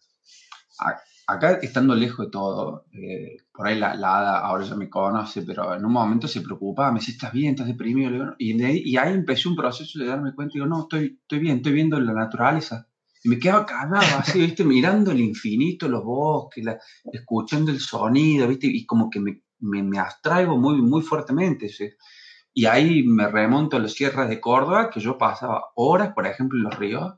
a- 0.80 0.96
acá 1.26 1.58
estando 1.62 1.94
lejos 1.94 2.26
de 2.26 2.30
todo, 2.32 2.86
eh, 2.92 3.36
por 3.52 3.66
ahí 3.68 3.78
la, 3.78 3.94
la 3.94 4.18
hada 4.18 4.38
ahora 4.40 4.64
ya 4.64 4.74
me 4.76 4.88
conoce, 4.88 5.42
pero 5.42 5.74
en 5.74 5.84
un 5.84 5.92
momento 5.92 6.26
se 6.28 6.40
preocupaba, 6.40 6.92
me 6.92 7.00
dice, 7.00 7.12
¿estás 7.12 7.32
bien? 7.32 7.50
¿Estás 7.52 7.66
deprimido? 7.66 8.10
Digo, 8.10 8.24
y, 8.38 8.56
de 8.56 8.66
ahí- 8.66 8.82
y 8.84 8.96
ahí 8.96 9.12
empezó 9.12 9.50
un 9.50 9.56
proceso 9.56 9.98
de 9.98 10.06
darme 10.06 10.34
cuenta, 10.34 10.54
digo, 10.54 10.66
no, 10.66 10.82
estoy, 10.82 11.18
estoy 11.22 11.38
bien, 11.40 11.56
estoy 11.58 11.72
viendo 11.72 12.00
la 12.00 12.12
naturaleza. 12.14 12.88
Y 13.24 13.28
me 13.30 13.38
quedaba 13.38 13.66
callado, 13.66 14.18
así, 14.18 14.40
¿viste? 14.40 14.64
Mirando 14.64 15.10
el 15.12 15.20
infinito, 15.20 15.88
los 15.88 16.04
bosques, 16.04 16.64
la- 16.64 16.78
escuchando 17.12 17.70
el 17.72 17.80
sonido, 17.80 18.48
¿viste? 18.48 18.66
Y 18.68 18.86
como 18.86 19.10
que 19.10 19.20
me, 19.20 19.42
me, 19.60 19.82
me 19.82 19.98
abstraigo 19.98 20.56
muy, 20.56 20.80
muy 20.82 21.02
fuertemente. 21.02 21.68
¿sí? 21.68 21.90
Y 22.60 22.66
ahí 22.66 23.04
me 23.04 23.28
remonto 23.28 23.76
a 23.76 23.80
las 23.80 23.92
sierras 23.92 24.28
de 24.28 24.40
Córdoba, 24.40 24.90
que 24.90 24.98
yo 24.98 25.16
pasaba 25.16 25.66
horas, 25.76 26.12
por 26.12 26.26
ejemplo, 26.26 26.58
en 26.58 26.64
los 26.64 26.76
ríos, 26.76 27.14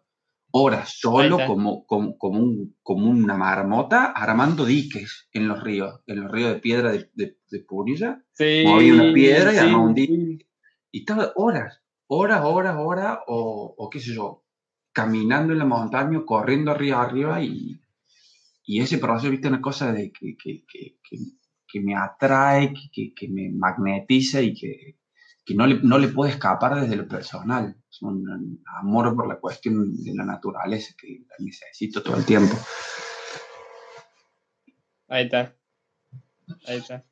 horas 0.50 0.98
solo 0.98 1.38
como, 1.46 1.86
como, 1.86 2.18
como, 2.18 2.40
un- 2.40 2.76
como 2.82 3.08
una 3.08 3.38
marmota 3.38 4.12
armando 4.12 4.66
diques 4.66 5.28
en 5.32 5.48
los 5.48 5.62
ríos, 5.64 6.00
en 6.06 6.20
los 6.20 6.30
ríos 6.30 6.52
de 6.52 6.60
piedra 6.60 6.92
de, 6.92 7.10
de, 7.14 7.38
de 7.50 7.60
Punilla. 7.60 8.22
Sí, 8.34 8.64
Movía 8.66 8.92
una 8.92 9.14
piedra 9.14 9.52
y 9.52 9.54
sí, 9.54 9.60
armaba 9.62 9.84
un 9.84 9.94
dique. 9.94 10.46
Y 10.92 10.98
estaba 11.00 11.32
horas, 11.36 11.80
horas, 12.06 12.42
horas, 12.44 12.76
horas, 12.78 13.18
o, 13.26 13.74
o 13.78 13.88
qué 13.88 13.98
sé 13.98 14.12
yo, 14.14 14.44
caminando 14.92 15.54
en 15.54 15.58
la 15.60 15.64
montaña, 15.64 16.20
corriendo 16.26 16.70
arriba, 16.70 17.02
arriba, 17.02 17.42
y, 17.42 17.80
y 18.66 18.80
ese 18.82 18.98
proceso, 18.98 19.30
viste, 19.30 19.48
una 19.48 19.62
cosa 19.62 19.90
de 19.90 20.12
que, 20.12 20.36
que, 20.36 20.64
que, 20.70 20.98
que, 21.66 21.80
me 21.80 21.94
atrae, 21.96 22.74
que 22.92 23.28
me 23.30 23.48
magnetiza 23.50 24.42
y 24.42 24.52
que, 24.52 24.99
que 25.50 25.56
no, 25.56 25.66
le, 25.66 25.80
no 25.82 25.98
le 25.98 26.06
puede 26.08 26.30
escapar 26.30 26.80
desde 26.80 26.94
lo 26.94 27.08
personal. 27.08 27.74
Es 27.90 28.00
un 28.02 28.62
amor 28.78 29.16
por 29.16 29.26
la 29.26 29.40
cuestión 29.40 29.92
de 30.04 30.14
la 30.14 30.24
naturaleza 30.24 30.94
que 30.96 31.24
la 31.28 31.34
necesito 31.44 32.02
todo 32.04 32.16
el 32.16 32.24
tiempo. 32.24 32.54
Ahí 35.08 35.24
está. 35.24 35.56
Ahí 36.66 36.76
está. 36.78 37.04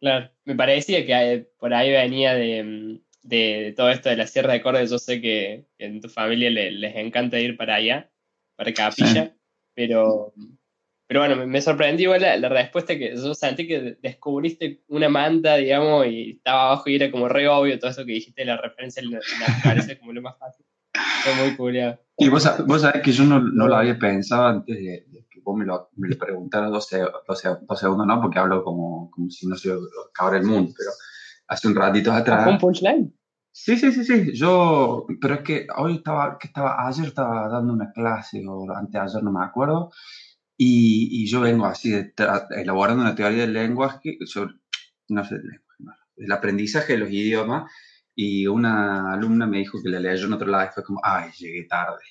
Claro, 0.00 0.30
me 0.44 0.54
parecía 0.54 1.04
que 1.04 1.12
eh, 1.32 1.50
por 1.58 1.74
ahí 1.74 1.90
venía 1.90 2.34
de, 2.34 2.62
mm, 2.62 3.00
de, 3.28 3.36
de 3.64 3.72
todo 3.72 3.90
esto 3.90 4.10
de 4.10 4.16
la 4.16 4.26
Sierra 4.28 4.52
de 4.52 4.62
Córdoba. 4.62 4.84
Yo 4.84 4.98
sé 4.98 5.20
que, 5.20 5.66
en 5.78 6.00
tu 6.00 6.08
familia 6.08 6.50
le- 6.50 6.70
les 6.70 6.94
encanta 6.96 7.40
ir 7.40 7.56
para 7.56 7.74
allá, 7.76 8.10
para 8.54 8.72
Capilla, 8.72 9.34
pero, 9.74 10.32
pero 11.06 11.20
bueno, 11.20 11.46
me, 11.46 11.60
sorprendió 11.60 12.16
la, 12.18 12.36
la 12.36 12.48
respuesta 12.48 12.96
que 12.98 13.14
yo 13.16 13.34
sentí 13.34 13.66
que 13.66 13.96
descubriste 14.02 14.82
una 14.88 15.08
manta, 15.08 15.56
digamos, 15.56 16.06
y 16.06 16.32
estaba 16.32 16.66
abajo 16.66 16.90
y 16.90 16.96
era 16.96 17.10
como 17.10 17.28
re 17.28 17.48
obvio 17.48 17.78
todo 17.78 17.90
eso 17.90 18.04
que 18.04 18.12
dijiste, 18.12 18.44
la 18.44 18.56
referencia 18.56 19.02
a 19.02 19.06
la 19.06 19.20
naturaleza 19.48 19.98
como 19.98 20.12
lo 20.12 20.22
más 20.22 20.36
fácil. 20.38 20.64
Fue 21.22 21.34
muy 21.46 21.56
curioso. 21.56 21.98
Y 22.18 22.28
vos, 22.28 22.50
vos 22.66 22.80
sabés 22.80 23.02
que 23.02 23.12
yo 23.12 23.24
no, 23.24 23.40
no 23.40 23.68
lo 23.68 23.76
había 23.76 23.98
pensado 23.98 24.46
antes 24.46 24.74
de, 24.76 25.04
de 25.08 25.26
que 25.30 25.40
vos 25.40 25.56
me 25.56 25.66
lo, 25.66 25.90
me 25.96 26.08
lo 26.08 26.16
preguntaras 26.16 26.70
dos, 26.70 26.86
se- 26.88 27.04
dos 27.28 27.38
se- 27.38 27.48
dos 27.60 27.78
segundos, 27.78 28.06
¿no? 28.06 28.20
Porque 28.22 28.38
hablo 28.38 28.64
como, 28.64 29.10
como 29.10 29.28
si 29.30 29.46
no 29.46 29.54
se 29.56 29.70
acabara 30.10 30.38
el 30.38 30.44
mundo, 30.44 30.72
pero 30.76 30.90
hace 31.48 31.68
un 31.68 31.74
ratito 31.74 32.10
¿Fue 32.10 32.16
un 32.16 32.22
atrás. 32.22 32.60
punchline? 32.60 33.12
Sí, 33.52 33.76
sí, 33.76 33.92
sí, 33.92 34.04
sí. 34.04 34.32
Yo, 34.34 35.06
pero 35.20 35.34
es 35.34 35.40
que 35.40 35.66
hoy 35.76 35.96
estaba, 35.96 36.38
que 36.38 36.46
estaba, 36.48 36.86
ayer 36.86 37.06
estaba 37.06 37.48
dando 37.48 37.72
una 37.72 37.92
clase, 37.92 38.42
o 38.46 38.70
antes 38.74 38.92
de 38.92 38.98
ayer, 38.98 39.22
no 39.22 39.32
me 39.32 39.44
acuerdo, 39.44 39.90
y, 40.56 41.22
y 41.22 41.26
yo 41.26 41.40
vengo 41.40 41.66
así, 41.66 41.92
elaborando 42.50 43.02
una 43.02 43.14
teoría 43.14 43.42
del 43.42 43.52
lenguaje, 43.52 44.18
sobre, 44.24 44.54
no 45.08 45.24
sé, 45.24 45.36
del 45.36 45.60
lenguaje, 45.78 46.00
del 46.16 46.32
aprendizaje 46.32 46.94
de 46.94 46.98
los 46.98 47.10
idiomas, 47.10 47.70
y 48.14 48.46
una 48.46 49.12
alumna 49.12 49.46
me 49.46 49.58
dijo 49.58 49.78
que 49.82 49.90
la 49.90 50.00
leyó 50.00 50.26
en 50.26 50.32
otro 50.32 50.48
lado 50.48 50.64
y 50.64 50.72
fue 50.72 50.82
como, 50.82 51.00
ay, 51.02 51.30
llegué 51.38 51.64
tarde. 51.64 52.02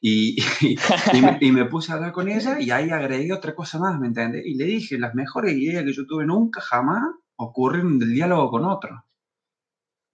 Y, 0.00 0.40
y, 0.62 0.78
y 1.12 1.20
me, 1.20 1.38
y 1.38 1.52
me 1.52 1.66
puse 1.66 1.92
a 1.92 1.96
hablar 1.96 2.12
con 2.12 2.30
ella 2.30 2.58
y 2.58 2.70
ahí 2.70 2.88
agregué 2.88 3.30
otra 3.34 3.54
cosa 3.54 3.78
más, 3.78 4.00
¿me 4.00 4.06
entiendes? 4.06 4.46
Y 4.46 4.54
le 4.54 4.64
dije, 4.64 4.98
las 4.98 5.14
mejores 5.14 5.54
ideas 5.54 5.84
que 5.84 5.92
yo 5.92 6.06
tuve 6.06 6.24
nunca, 6.24 6.62
jamás, 6.62 7.02
ocurren 7.36 7.98
del 7.98 8.14
diálogo 8.14 8.50
con 8.50 8.64
otro. 8.64 9.04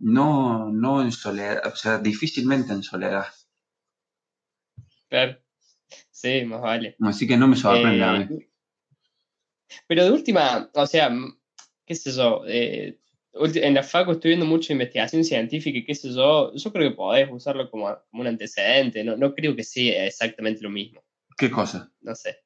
No, 0.00 0.72
no 0.72 1.00
en 1.00 1.12
soledad, 1.12 1.62
o 1.64 1.76
sea, 1.76 1.98
difícilmente 1.98 2.72
en 2.72 2.82
soledad. 2.82 3.26
Claro. 5.08 5.38
Sí, 6.16 6.46
más 6.46 6.62
vale. 6.62 6.96
Así 7.02 7.26
que 7.26 7.37
no 7.37 7.46
me 7.46 7.56
sorprende 7.56 8.02
a 8.02 8.12
mí. 8.14 8.25
Eh, 8.38 8.49
pero 9.87 10.04
de 10.04 10.11
última, 10.12 10.70
o 10.73 10.87
sea, 10.87 11.11
qué 11.85 11.94
sé 11.94 12.11
yo, 12.12 12.42
eh, 12.46 12.99
en 13.35 13.75
la 13.75 13.82
facu 13.82 14.12
estoy 14.12 14.30
viendo 14.30 14.46
mucha 14.46 14.73
investigación 14.73 15.25
científica 15.25 15.76
y 15.78 15.85
qué 15.85 15.94
sé 15.94 16.14
yo, 16.14 16.54
yo 16.54 16.73
creo 16.73 16.88
que 16.88 16.96
podés 16.96 17.28
usarlo 17.30 17.70
como, 17.70 17.94
como 18.11 18.23
un 18.23 18.28
antecedente, 18.28 19.04
no, 19.04 19.14
no 19.18 19.35
creo 19.35 19.54
que 19.54 19.62
sea 19.62 20.06
exactamente 20.06 20.62
lo 20.62 20.70
mismo, 20.70 21.02
¿Qué 21.37 21.50
cosa? 21.50 21.92
no 22.00 22.14
sé. 22.14 22.38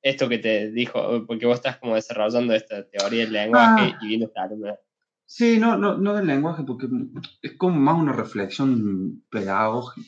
Esto 0.00 0.28
que 0.28 0.38
te 0.38 0.70
dijo, 0.70 1.26
porque 1.26 1.46
vos 1.46 1.56
estás 1.56 1.78
como 1.78 1.96
desarrollando 1.96 2.54
esta 2.54 2.88
teoría 2.88 3.24
del 3.24 3.32
lenguaje 3.32 3.92
Ah. 3.94 3.98
y 4.02 4.06
viendo 4.06 4.26
esta 4.26 4.44
alumna. 4.44 4.76
Sí, 5.26 5.58
no, 5.58 5.76
no, 5.76 5.96
no 5.96 6.14
del 6.14 6.26
lenguaje, 6.28 6.62
porque 6.64 6.86
es 7.42 7.52
como 7.56 7.80
más 7.80 7.98
una 7.98 8.12
reflexión 8.12 9.24
pedagógica, 9.30 10.06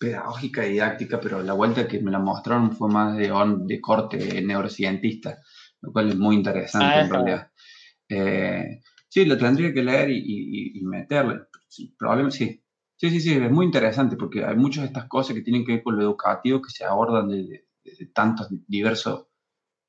pedagógica 0.00 0.66
y 0.66 0.72
didáctica, 0.72 1.20
pero 1.20 1.42
la 1.42 1.52
vuelta 1.52 1.86
que 1.86 2.00
me 2.00 2.10
la 2.10 2.18
mostraron 2.18 2.72
fue 2.76 2.88
más 2.90 3.16
de, 3.18 3.30
on- 3.30 3.66
de 3.66 3.80
corte 3.80 4.42
neurocientista, 4.42 5.38
lo 5.82 5.92
cual 5.92 6.08
es 6.10 6.16
muy 6.16 6.36
interesante 6.36 6.98
en 7.00 7.06
Ajá. 7.06 7.14
realidad. 7.14 7.50
Eh, 8.08 8.80
sí, 9.08 9.24
lo 9.26 9.36
tendría 9.38 9.72
que 9.74 9.82
leer 9.84 10.10
y, 10.10 10.18
y- 10.18 10.78
y 10.80 10.84
meterle. 10.84 11.42
Sí, 11.68 11.94
probablemente 11.98 12.36
sí. 12.38 12.64
Sí, 12.96 13.10
sí, 13.10 13.20
sí, 13.20 13.32
es 13.34 13.50
muy 13.50 13.66
interesante 13.66 14.16
porque 14.16 14.44
hay 14.44 14.56
muchas 14.56 14.82
de 14.82 14.88
estas 14.88 15.06
cosas 15.06 15.34
que 15.36 15.42
tienen 15.42 15.64
que 15.64 15.74
ver 15.74 15.82
con 15.82 15.96
lo 15.96 16.02
educativo 16.02 16.60
que 16.62 16.70
se 16.70 16.84
abordan 16.84 17.28
desde 17.28 17.66
desde 17.84 18.06
tantos 18.06 18.48
diversos 18.68 19.26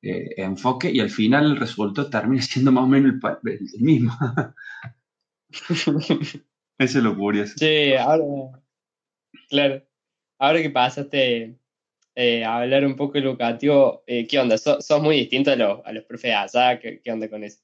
eh, 0.01 0.29
enfoques 0.37 0.93
y 0.93 0.99
al 1.01 1.09
final 1.09 1.45
el 1.51 1.57
resultado 1.57 2.09
termina 2.09 2.41
siendo 2.51 2.71
más 2.71 2.83
o 2.85 2.87
menos 2.87 3.13
el, 3.43 3.51
el- 3.51 3.81
mismo. 3.81 4.13
Eso 6.77 6.97
es 6.97 7.03
lo 7.03 7.15
curioso. 7.15 7.55
Che, 7.57 7.97
ahora, 7.97 8.23
claro, 9.49 9.83
ahora 10.41 10.61
que 10.61 10.71
pasaste 10.71 11.55
eh, 12.15 12.43
a 12.43 12.57
hablar 12.57 12.83
un 12.85 12.95
poco 12.95 13.17
educativo, 13.17 14.03
eh, 14.07 14.27
¿qué 14.27 14.39
onda? 14.39 14.57
¿Sos, 14.57 14.85
sos 14.85 15.01
muy 15.01 15.15
distinto 15.15 15.51
a 15.51 15.55
los, 15.55 15.79
a 15.85 15.93
los 15.93 16.03
profes 16.03 16.31
de 16.31 16.35
allá? 16.35 16.79
¿Qué, 16.79 16.99
qué 17.01 17.11
onda 17.11 17.29
con 17.29 17.43
eso? 17.43 17.59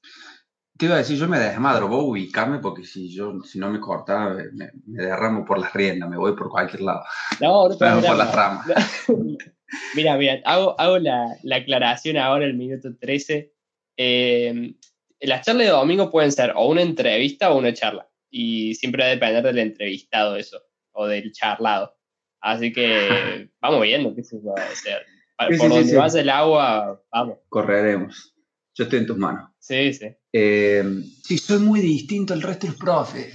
Te 0.78 0.86
iba 0.86 0.94
a 0.94 0.98
decir, 0.98 1.18
yo 1.18 1.26
me 1.26 1.40
desmadro, 1.40 1.88
vos 1.88 2.04
ubicame 2.04 2.60
porque 2.60 2.84
si 2.84 3.12
yo 3.12 3.40
si 3.42 3.58
no 3.58 3.68
me 3.68 3.80
cortaba 3.80 4.36
me, 4.52 4.70
me 4.86 5.02
derramo 5.02 5.44
por 5.44 5.58
las 5.58 5.72
riendas, 5.74 6.08
me 6.08 6.16
voy 6.16 6.36
por 6.36 6.48
cualquier 6.48 6.82
lado. 6.82 7.02
No, 7.40 7.68
no 7.68 7.76
te 7.76 7.84
Me 7.84 7.90
voy 7.90 7.98
hagas 7.98 8.10
por 8.10 8.16
las 8.16 8.34
ramas. 8.34 8.66
Mira, 9.94 10.16
mira, 10.16 10.40
hago, 10.46 10.80
hago 10.80 10.98
la, 10.98 11.36
la 11.42 11.56
aclaración 11.56 12.16
ahora, 12.16 12.46
el 12.46 12.54
minuto 12.54 12.96
13. 12.96 13.52
Eh, 13.98 14.74
las 15.20 15.44
charlas 15.44 15.66
de 15.66 15.72
domingo 15.72 16.10
pueden 16.10 16.32
ser 16.32 16.54
o 16.56 16.68
una 16.68 16.80
entrevista 16.80 17.50
o 17.50 17.58
una 17.58 17.74
charla. 17.74 18.08
Y 18.30 18.74
siempre 18.76 19.02
va 19.02 19.08
a 19.08 19.10
depender 19.10 19.42
del 19.42 19.58
entrevistado 19.58 20.36
eso, 20.36 20.62
o 20.92 21.06
del 21.06 21.32
charlado. 21.32 21.97
Así 22.40 22.72
que 22.72 23.50
vamos 23.60 23.82
viendo 23.82 24.14
qué 24.14 24.22
se 24.24 24.38
puede 24.38 24.62
hacer. 24.64 25.02
Pa- 25.36 25.48
Sí, 25.50 25.56
Por 25.58 25.66
sí, 25.68 25.72
sí, 25.72 25.78
donde 25.78 25.90
sí. 25.90 25.96
vaya 25.96 26.20
el 26.20 26.30
agua, 26.30 27.02
vamos. 27.12 27.38
Correremos. 27.48 28.34
Yo 28.74 28.84
estoy 28.84 28.98
en 29.00 29.06
tus 29.06 29.16
manos. 29.18 29.50
Sí, 29.58 29.92
sí. 29.92 30.06
Eh, 30.32 30.84
sí, 31.24 31.38
soy 31.38 31.58
muy 31.60 31.80
distinto 31.80 32.34
al 32.34 32.42
resto 32.42 32.66
de 32.66 32.72
los 32.72 32.80
profes. 32.80 33.34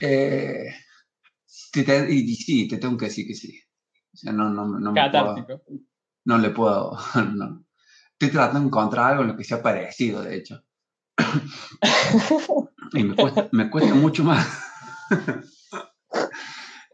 Eh, 0.00 0.64
te- 1.72 1.82
te- 1.84 2.12
y, 2.12 2.20
y 2.30 2.34
sí, 2.36 2.68
te 2.68 2.78
tengo 2.78 2.96
que 2.96 3.06
decir 3.06 3.26
que 3.26 3.34
sí. 3.34 3.58
O 4.12 4.16
sea, 4.16 4.32
no, 4.32 4.48
no, 4.50 4.64
no, 4.66 4.92
me 4.92 5.00
puedo, 5.10 5.12
Catártico. 5.34 5.62
no 6.24 6.38
le 6.38 6.50
puedo. 6.50 6.96
no. 7.34 7.64
Estoy 8.12 8.30
tratando 8.30 8.60
de 8.60 8.66
encontrar 8.66 9.10
algo 9.12 9.22
en 9.22 9.28
lo 9.28 9.36
que 9.36 9.44
sea 9.44 9.62
parecido, 9.62 10.22
de 10.22 10.36
hecho. 10.36 10.62
Y 12.92 13.02
me 13.02 13.16
cuesta, 13.16 13.48
me 13.50 13.70
cuesta 13.70 13.92
mucho 13.94 14.22
más. 14.24 14.46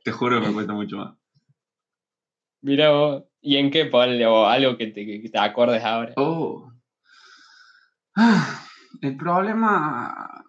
Te 0.04 0.12
juro 0.12 0.40
que 0.40 0.49
me 0.49 0.54
cuesta 0.54 0.73
mucho 0.73 0.97
más. 0.97 1.14
Mira 2.62 2.90
vos, 2.90 3.25
¿y 3.40 3.57
en 3.57 3.71
qué 3.71 3.87
ponle? 3.87 4.26
O 4.26 4.47
algo 4.47 4.76
que 4.76 4.88
te, 4.88 5.04
que 5.04 5.28
te 5.28 5.38
acordes 5.38 5.83
ahora. 5.83 6.12
Oh. 6.16 6.71
Ah, 8.16 8.66
el 9.00 9.16
problema. 9.16 10.45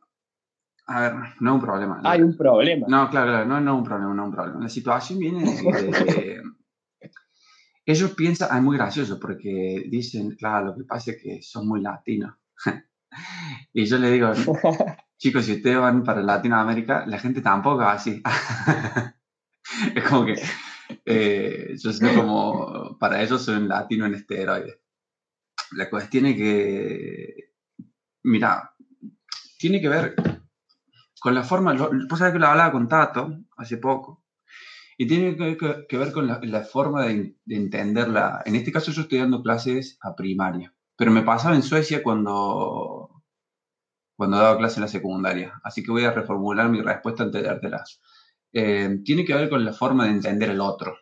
A 0.87 1.01
ver, 1.01 1.13
no 1.39 1.51
es 1.51 1.55
un 1.55 1.61
problema. 1.61 2.01
Hay 2.03 2.21
un 2.21 2.35
problema. 2.35 2.87
No, 2.89 3.09
claro, 3.09 3.31
claro, 3.31 3.45
no, 3.45 3.61
no 3.61 3.73
es 3.73 3.77
un 3.77 3.83
problema, 3.85 4.13
no 4.13 4.25
un 4.25 4.31
problema. 4.31 4.59
La 4.61 4.69
situación 4.69 5.19
viene 5.19 5.43
de, 5.43 6.41
ellos 7.85 8.11
piensan, 8.11 8.49
ah, 8.51 8.57
es 8.57 8.63
muy 8.63 8.77
gracioso 8.77 9.19
porque 9.19 9.85
dicen, 9.89 10.35
claro, 10.35 10.67
lo 10.67 10.75
que 10.75 10.83
pasa 10.83 11.11
es 11.11 11.17
que 11.21 11.41
son 11.41 11.67
muy 11.67 11.81
latinos. 11.81 12.35
y 13.73 13.85
yo 13.85 13.97
le 13.97 14.11
digo, 14.11 14.31
chicos, 15.17 15.45
si 15.45 15.53
ustedes 15.53 15.79
van 15.79 16.03
para 16.03 16.21
Latinoamérica, 16.21 17.05
la 17.07 17.19
gente 17.19 17.41
tampoco 17.41 17.81
es 17.81 17.87
así. 17.87 18.23
es 19.95 20.03
como 20.03 20.25
que 20.25 20.35
eh, 21.05 21.75
yo 21.77 21.93
soy 21.93 22.15
como, 22.15 22.97
para 22.99 23.21
ellos 23.21 23.43
soy 23.43 23.55
un 23.55 23.67
latino 23.67 24.05
en 24.05 24.15
esteroides. 24.15 24.79
La 25.73 25.89
cuestión 25.89 26.25
es 26.27 26.35
que, 26.35 27.53
mira, 28.23 28.73
tiene 29.59 29.81
que 29.81 29.89
ver 29.89 30.15
con 31.19 31.35
la 31.35 31.43
forma, 31.43 31.73
vos 31.73 32.19
sabés 32.19 32.33
que 32.33 32.39
lo 32.39 32.47
hablaba 32.47 32.71
con 32.71 32.87
Tato 32.87 33.37
hace 33.57 33.77
poco, 33.77 34.23
Y 34.97 35.07
tiene 35.07 35.35
que, 35.37 35.57
que- 35.89 35.97
ver 35.97 36.11
con 36.13 36.27
la, 36.27 36.63
forma 36.63 37.05
de, 37.07 37.35
de 37.45 37.55
entenderla. 37.57 38.43
En 38.45 38.55
este 38.55 38.71
caso 38.71 38.91
yo 38.91 39.03
estoy 39.03 39.19
dando 39.19 39.43
clases 39.43 39.97
a 40.01 40.15
primaria, 40.15 40.73
pero 40.97 41.11
me 41.11 41.23
pasaba 41.23 41.55
en 41.55 41.63
Suecia 41.63 42.03
cuando, 42.03 43.23
cuando 44.15 44.37
daba 44.37 44.57
clases 44.57 44.77
en 44.77 44.83
la 44.83 44.87
secundaria. 44.89 45.59
Así 45.63 45.83
que 45.83 45.91
voy 45.91 46.05
a 46.05 46.11
reformular 46.13 46.69
mi 46.69 46.81
respuesta 46.81 47.23
antes 47.23 47.41
de 47.41 47.47
dártela. 47.49 47.83
Eh, 48.53 48.97
tiene 49.03 49.23
que 49.25 49.33
ver 49.33 49.49
con 49.49 49.63
la 49.63 49.73
forma 49.73 50.05
de 50.05 50.11
entender 50.11 50.49
el 50.49 50.59
otro. 50.61 50.95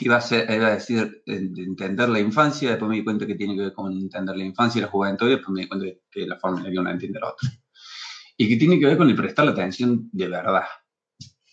Iba 0.00 0.16
a, 0.16 0.20
ser- 0.20 0.50
iba 0.50 0.68
a 0.68 0.74
decir 0.74 1.22
eh, 1.26 1.38
de 1.42 1.62
entender 1.62 2.08
la 2.08 2.20
infancia, 2.20 2.70
después 2.70 2.88
me 2.88 2.96
di 2.96 3.04
cuenta 3.04 3.26
que 3.26 3.34
tiene 3.34 3.54
que 3.56 3.62
ver 3.62 3.72
con 3.72 3.92
entender 3.92 4.36
la 4.36 4.44
infancia 4.44 4.78
y 4.78 4.82
la 4.82 4.88
juventud, 4.88 5.26
y 5.26 5.30
después 5.30 5.50
me 5.52 5.62
di 5.62 5.68
cuenta 5.68 5.86
que 6.10 6.26
la 6.26 6.38
forma 6.38 6.62
que 6.62 6.78
uno 6.78 6.90
entiende 6.90 7.18
al 7.18 7.24
otro. 7.32 7.48
Y 8.36 8.48
que 8.48 8.56
tiene 8.56 8.78
que 8.78 8.86
ver 8.86 8.96
con 8.96 9.08
el 9.08 9.16
prestar 9.16 9.44
la 9.46 9.50
atención 9.52 10.08
de 10.12 10.28
verdad. 10.28 10.64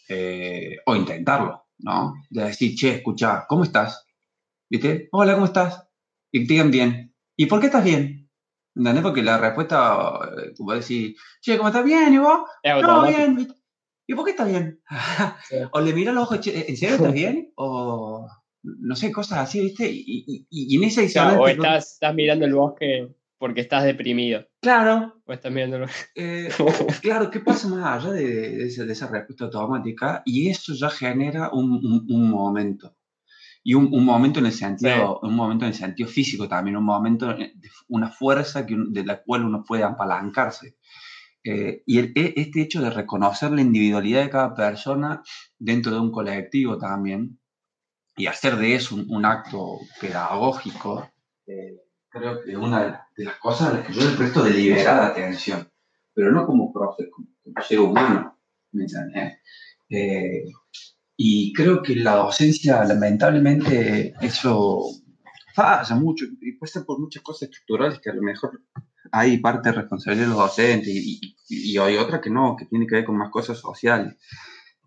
Eh, 0.09 0.77
o 0.85 0.95
intentarlo, 0.95 1.65
¿no? 1.79 2.13
De 2.29 2.45
decir, 2.45 2.75
che, 2.75 2.95
escucha, 2.95 3.45
¿cómo 3.47 3.63
estás? 3.63 4.05
¿Viste? 4.69 5.09
Hola, 5.11 5.33
¿cómo 5.33 5.45
estás? 5.45 5.83
Y 6.31 6.41
que 6.41 6.45
te 6.47 6.53
digan 6.53 6.71
bien. 6.71 7.13
¿Y 7.35 7.45
por 7.47 7.59
qué 7.59 7.65
estás 7.67 7.83
bien? 7.83 8.29
¿Entendés? 8.75 9.03
Porque 9.03 9.23
la 9.23 9.37
respuesta, 9.37 10.19
eh, 10.37 10.53
puedes 10.57 10.83
decir, 10.87 11.15
che, 11.41 11.57
¿cómo 11.57 11.69
estás 11.69 11.83
bien? 11.83 12.13
¿Y 12.13 12.19
vos? 12.19 12.41
Es 12.63 12.81
No, 12.81 13.03
bien. 13.05 13.35
¿viste? 13.35 13.53
¿Y 14.07 14.15
por 14.15 14.25
qué 14.25 14.31
estás 14.31 14.47
bien? 14.49 14.81
Sí. 15.49 15.55
O 15.71 15.81
le 15.81 15.93
mira 15.93 16.11
los 16.13 16.23
ojos, 16.23 16.39
¿en 16.47 16.77
serio 16.77 16.95
estás 16.95 17.13
bien? 17.21 17.51
O 17.55 18.27
no 18.63 18.95
sé, 18.95 19.11
cosas 19.11 19.39
así, 19.39 19.61
¿viste? 19.61 19.89
Y, 19.89 20.23
y- 20.27 20.47
y- 20.49 20.75
en 20.77 20.83
esa 20.83 21.01
O, 21.03 21.07
sea, 21.07 21.39
o 21.39 21.47
estás, 21.47 21.93
estás 21.93 22.15
mirando 22.15 22.45
el 22.45 22.53
bosque 22.53 23.15
porque 23.37 23.61
estás 23.61 23.83
deprimido. 23.85 24.45
Claro, 24.61 25.21
O 25.25 25.31
estás 25.33 25.51
mirando 25.51 25.75
el 25.77 25.81
bosque. 25.83 25.99
eh, 26.15 26.49
claro, 27.01 27.29
¿qué 27.29 27.39
pasa 27.39 27.67
más 27.67 28.03
allá 28.03 28.13
de, 28.13 28.25
de 28.57 28.65
esa, 28.67 28.83
de 28.83 28.93
esa 28.93 29.07
respuesta 29.07 29.45
automática? 29.45 30.23
Y 30.25 30.49
eso 30.49 30.73
ya 30.73 30.89
genera 30.89 31.49
un, 31.53 31.73
un- 31.73 32.05
un 32.09 32.29
momento. 32.29 32.95
Y 33.63 33.73
un, 33.73 33.89
un 33.93 34.05
momento 34.05 34.39
en 34.39 34.45
el 34.47 34.53
sentido, 34.53 35.19
un 35.21 35.35
momento 35.35 35.65
en 35.65 35.69
el 35.71 35.77
sentido 35.77 36.07
físico 36.09 36.47
también, 36.47 36.77
un 36.77 36.85
momento 36.85 37.27
de 37.33 37.51
una 37.89 38.09
fuerza 38.09 38.65
que, 38.65 38.75
de 38.89 39.03
la 39.05 39.21
cual 39.21 39.43
uno 39.45 39.63
puede 39.65 39.83
apalancarse. 39.83 40.76
Eh, 41.49 41.81
y 41.85 41.99
el- 41.99 42.11
e- 42.15 42.33
este 42.35 42.61
hecho 42.61 42.81
de 42.81 42.89
reconocer 42.89 43.51
la 43.51 43.61
individualidad 43.61 44.23
de 44.23 44.29
cada 44.29 44.53
persona 44.53 45.21
dentro 45.57 45.93
de 45.93 45.99
un 46.01 46.11
colectivo 46.11 46.77
también, 46.77 47.39
y 48.17 48.25
hacer 48.27 48.57
de 48.57 48.75
eso 48.75 48.95
un, 48.95 49.05
un 49.09 49.23
acto 49.25 49.79
pedagógico, 50.01 51.09
eh, 51.45 51.77
creo 52.09 52.41
que 52.43 52.51
es 52.51 52.57
una 52.57 53.07
de 53.15 53.23
las- 53.25 53.37
cosas 53.39 53.69
a 53.69 53.73
las 53.77 53.87
que 53.87 53.93
yo 53.93 54.01
le 54.09 54.17
presto 54.17 54.43
deliberada 54.43 55.07
atención, 55.07 55.69
pero 56.13 56.31
no 56.31 56.45
como 56.45 56.73
profe, 56.73 57.09
como, 57.09 57.27
como 57.43 57.63
ser 57.65 57.79
humano, 57.79 58.37
¿me 58.73 58.83
entendés? 58.83 59.39
Eh, 59.89 60.43
y 61.15 61.53
creo 61.53 61.81
que 61.81 61.95
la 61.95 62.15
docencia, 62.15 62.83
lamentablemente, 62.83 64.13
eso 64.19 64.81
falla 65.55 65.95
mucho, 65.95 66.25
y 66.25 66.67
ser 66.67 66.83
por 66.85 66.99
muchas 66.99 67.23
cosas 67.23 67.43
estructurales 67.43 67.99
que 67.99 68.09
a 68.09 68.13
lo 68.15 68.21
mejor 68.21 68.61
hay 69.11 69.37
parte 69.39 69.69
de 69.69 69.75
responsabilidad 69.75 70.27
de 70.27 70.29
los 70.33 70.39
docentes 70.39 70.89
y, 70.89 71.19
y- 71.49 71.71
y 71.73 71.77
hay 71.77 71.97
otra 71.97 72.21
que 72.21 72.29
no, 72.29 72.55
que 72.57 72.65
tiene 72.65 72.87
que 72.87 72.95
ver 72.95 73.05
con 73.05 73.17
más 73.17 73.29
cosas 73.31 73.57
sociales. 73.59 74.15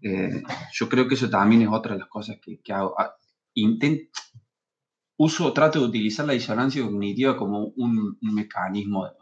Eh, 0.03 0.43
yo 0.73 0.89
creo 0.89 1.09
que 1.09 1.15
eso 1.17 1.31
también 1.31 1.63
es 1.63 1.69
otra 1.71 1.95
de 1.95 2.01
las 2.01 2.09
cosas 2.09 2.37
que, 2.43 2.61
que 2.63 2.73
hago. 2.73 2.95
Ah, 3.01 3.15
inten- 3.57 4.11
uso, 5.19 5.53
trato 5.53 5.79
de 5.79 5.85
utilizar 5.85 6.27
la 6.27 6.33
disonancia 6.33 6.83
cognitiva 6.83 7.37
como 7.37 7.67
un, 7.77 8.19
un 8.21 8.35
mecanismo 8.35 9.05
de, 9.07 9.13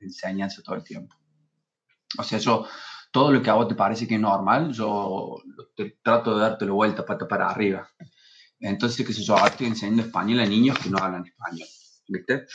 enseñanza 0.00 0.62
todo 0.64 0.74
el 0.74 0.82
tiempo. 0.82 1.14
O 2.18 2.22
sea, 2.22 2.38
yo, 2.38 2.66
todo 3.10 3.32
lo 3.32 3.42
que 3.42 3.50
a 3.50 3.54
vos 3.54 3.68
te 3.68 3.74
parece 3.74 4.06
que 4.06 4.14
es 4.16 4.20
normal, 4.20 4.72
yo 4.72 5.36
te- 5.76 5.98
trato 6.02 6.34
de 6.34 6.42
dártelo 6.42 6.74
vuelta, 6.74 7.04
pata 7.06 7.26
para 7.28 7.48
arriba. 7.48 7.88
Entonces, 8.60 9.06
qué 9.06 9.12
sé 9.12 9.22
yo, 9.24 9.36
estoy 9.46 9.68
enseñando 9.68 10.02
español 10.02 10.40
a 10.40 10.46
niños 10.46 10.78
que 10.78 10.90
no 10.90 10.98
hablan 10.98 11.26
español, 11.26 11.68
¿viste? 12.08 12.46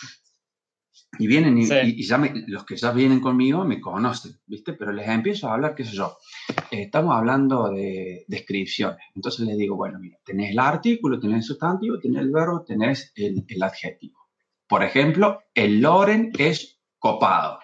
Y 1.19 1.27
vienen 1.27 1.57
y, 1.57 1.65
Sí. 1.65 1.73
y- 1.83 2.01
y 2.01 2.03
ya 2.03 2.17
me- 2.17 2.33
los 2.47 2.65
que 2.65 2.75
ya 2.75 2.91
vienen 2.91 3.19
conmigo 3.19 3.63
me 3.65 3.79
conocen, 3.79 4.33
¿viste? 4.45 4.73
Pero 4.73 4.91
les 4.91 5.07
empiezo 5.07 5.47
a 5.49 5.53
hablar, 5.53 5.73
qué 5.75 5.83
sé 5.85 5.93
yo, 5.95 6.17
eh, 6.71 6.83
estamos 6.83 7.15
hablando 7.15 7.69
de 7.71 8.25
descripciones. 8.27 8.99
Entonces 9.15 9.45
les 9.45 9.57
digo, 9.57 9.75
bueno, 9.75 9.99
mira, 9.99 10.17
tenés 10.23 10.51
el 10.51 10.59
artículo, 10.59 11.19
tenés 11.19 11.37
el 11.37 11.43
sustantivo, 11.43 11.99
tenés 11.99 12.21
el 12.21 12.31
verbo, 12.31 12.63
tenés 12.63 13.11
el, 13.15 13.43
el 13.47 13.63
adjetivo. 13.63 14.19
Por 14.67 14.83
ejemplo, 14.83 15.41
el 15.53 15.79
Loren 15.81 16.31
es 16.37 16.79
copado, 16.99 17.59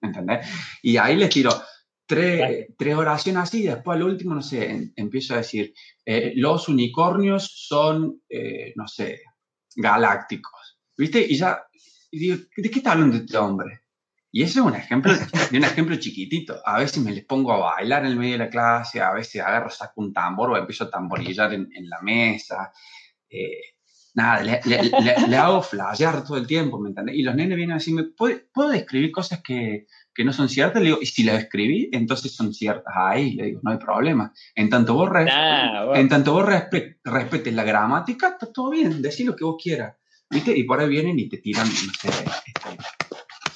¿entendés? 0.00 0.46
Y 0.82 0.96
ahí 0.96 1.16
les 1.16 1.30
tiro 1.30 1.50
tres, 2.06 2.68
tres 2.78 2.94
oraciones 2.94 3.42
así 3.42 3.64
y 3.64 3.66
después 3.66 3.96
al 3.96 4.04
último, 4.04 4.32
no 4.34 4.42
sé, 4.42 4.70
em- 4.70 4.92
empiezo 4.94 5.34
a 5.34 5.38
decir, 5.38 5.74
eh, 6.04 6.32
los 6.36 6.68
unicornios 6.68 7.66
son, 7.66 8.22
eh, 8.28 8.72
no 8.76 8.86
sé, 8.86 9.22
galácticos, 9.74 10.78
¿viste? 10.96 11.26
Y 11.28 11.36
ya, 11.36 11.62
y 12.10 12.18
digo, 12.18 12.36
¿de 12.56 12.70
qué 12.70 12.78
está 12.78 12.92
hablando 12.92 13.16
este 13.16 13.36
hombre? 13.36 13.80
Y 14.32 14.42
ese 14.42 14.58
es 14.60 14.64
un 14.66 14.74
ejemplo, 14.74 15.12
de 15.50 15.56
un 15.58 15.64
ejemplo 15.64 15.96
chiquitito. 15.96 16.56
A 16.64 16.78
veces 16.78 17.02
me 17.02 17.12
les 17.12 17.24
pongo 17.24 17.52
a 17.52 17.74
bailar 17.74 18.04
en 18.04 18.12
el 18.12 18.16
medio 18.16 18.32
de 18.32 18.38
la 18.38 18.50
clase, 18.50 19.00
a 19.00 19.12
veces 19.12 19.40
agarro, 19.42 19.70
saco 19.70 20.00
un 20.00 20.12
tambor 20.12 20.50
o 20.50 20.56
empiezo 20.56 20.84
a 20.84 20.90
tamborillar 20.90 21.54
en, 21.54 21.68
en 21.74 21.88
la 21.88 22.00
mesa. 22.02 22.70
Eh, 23.30 23.76
nada, 24.14 24.42
le, 24.42 24.60
le- 24.64 24.82
le- 24.84 25.28
le 25.28 25.36
hago 25.36 25.62
flashear 25.62 26.24
todo 26.24 26.36
el 26.36 26.46
tiempo, 26.46 26.78
¿me 26.78 26.90
entendés? 26.90 27.16
Y 27.16 27.22
los 27.22 27.34
nenes 27.34 27.56
vienen 27.56 27.72
a 27.72 27.78
decirme, 27.78 28.04
¿puedo, 28.04 28.38
puedo 28.52 28.70
describir 28.70 29.10
cosas 29.10 29.42
que, 29.42 29.86
que 30.14 30.24
no 30.24 30.32
son 30.34 30.48
ciertas? 30.50 30.82
Le 30.82 30.88
digo, 30.88 30.98
y 31.00 31.06
si 31.06 31.22
las 31.22 31.38
escribí, 31.42 31.88
entonces 31.92 32.32
son 32.34 32.52
ciertas 32.52 32.92
ahí. 32.94 33.34
Le 33.34 33.44
digo, 33.46 33.60
no 33.62 33.70
hay 33.70 33.78
problema. 33.78 34.32
En 34.54 34.68
tanto 34.68 34.94
vos, 34.94 35.10
Nah, 35.12 35.84
bueno. 35.86 36.00
en 36.00 36.08
tanto 36.10 36.32
vos 36.34 36.44
respe- 36.44 36.98
respetes 37.04 37.54
la 37.54 37.64
gramática, 37.64 38.28
está 38.28 38.52
todo 38.52 38.70
bien, 38.70 39.00
decí 39.00 39.24
lo 39.24 39.34
que 39.34 39.44
vos 39.44 39.56
quieras. 39.62 39.96
¿Viste? 40.30 40.56
Y 40.56 40.64
por 40.64 40.80
ahí 40.80 40.88
vienen 40.88 41.18
y 41.18 41.28
te 41.28 41.38
tiran, 41.38 41.66
no 41.68 41.72
sé, 41.74 42.08
este, 42.08 42.78